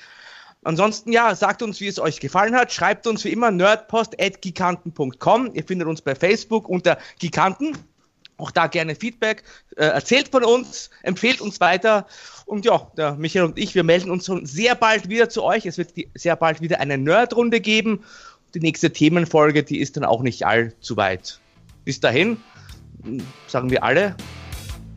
Ansonsten, 0.68 1.12
ja, 1.12 1.34
sagt 1.34 1.62
uns, 1.62 1.80
wie 1.80 1.86
es 1.86 1.98
euch 1.98 2.20
gefallen 2.20 2.54
hat. 2.54 2.74
Schreibt 2.74 3.06
uns 3.06 3.24
wie 3.24 3.30
immer 3.30 3.50
nerdpost.giganten.com. 3.50 5.54
Ihr 5.54 5.64
findet 5.64 5.88
uns 5.88 6.02
bei 6.02 6.14
Facebook 6.14 6.68
unter 6.68 6.98
Giganten. 7.18 7.78
Auch 8.36 8.50
da 8.50 8.66
gerne 8.66 8.94
Feedback. 8.94 9.44
Äh, 9.76 9.86
erzählt 9.86 10.28
von 10.28 10.44
uns, 10.44 10.90
empfehlt 11.02 11.40
uns 11.40 11.58
weiter. 11.60 12.06
Und 12.44 12.66
ja, 12.66 12.86
der 12.98 13.14
Michael 13.14 13.46
und 13.46 13.56
ich, 13.56 13.74
wir 13.74 13.82
melden 13.82 14.10
uns 14.10 14.26
schon 14.26 14.44
sehr 14.44 14.74
bald 14.74 15.08
wieder 15.08 15.30
zu 15.30 15.42
euch. 15.42 15.64
Es 15.64 15.78
wird 15.78 15.94
sehr 16.14 16.36
bald 16.36 16.60
wieder 16.60 16.80
eine 16.80 16.98
Nerdrunde 16.98 17.62
geben. 17.62 18.04
Die 18.52 18.60
nächste 18.60 18.92
Themenfolge, 18.92 19.62
die 19.62 19.78
ist 19.78 19.96
dann 19.96 20.04
auch 20.04 20.20
nicht 20.20 20.44
allzu 20.44 20.98
weit. 20.98 21.40
Bis 21.86 21.98
dahin 21.98 22.36
sagen 23.46 23.70
wir 23.70 23.82
alle, 23.82 24.14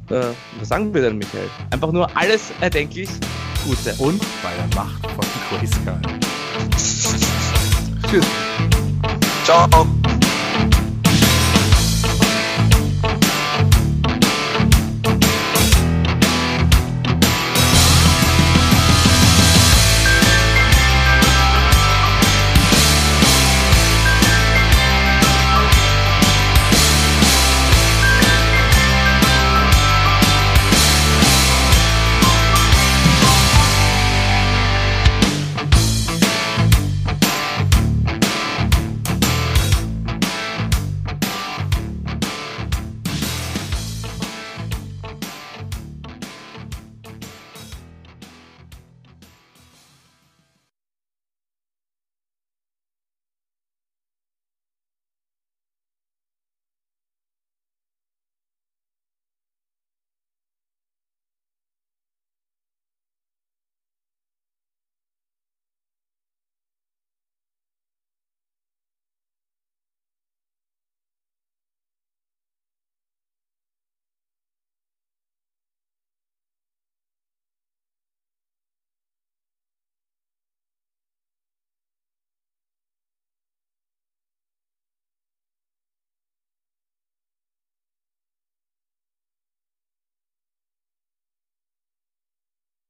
äh, 0.10 0.34
was 0.60 0.68
sagen 0.68 0.94
wir 0.94 1.02
denn, 1.02 1.18
Michael? 1.18 1.50
Einfach 1.70 1.94
nur 1.94 2.18
alles 2.18 2.52
erdenklich 2.60 3.10
Gute. 3.64 3.94
Und 4.00 4.22
bei 4.42 4.56
der 4.56 4.68
Macht 4.76 5.06
von 5.06 5.60
Grayskull. 5.60 6.02
Tschüss. 8.10 8.26
Ciao. 9.44 9.68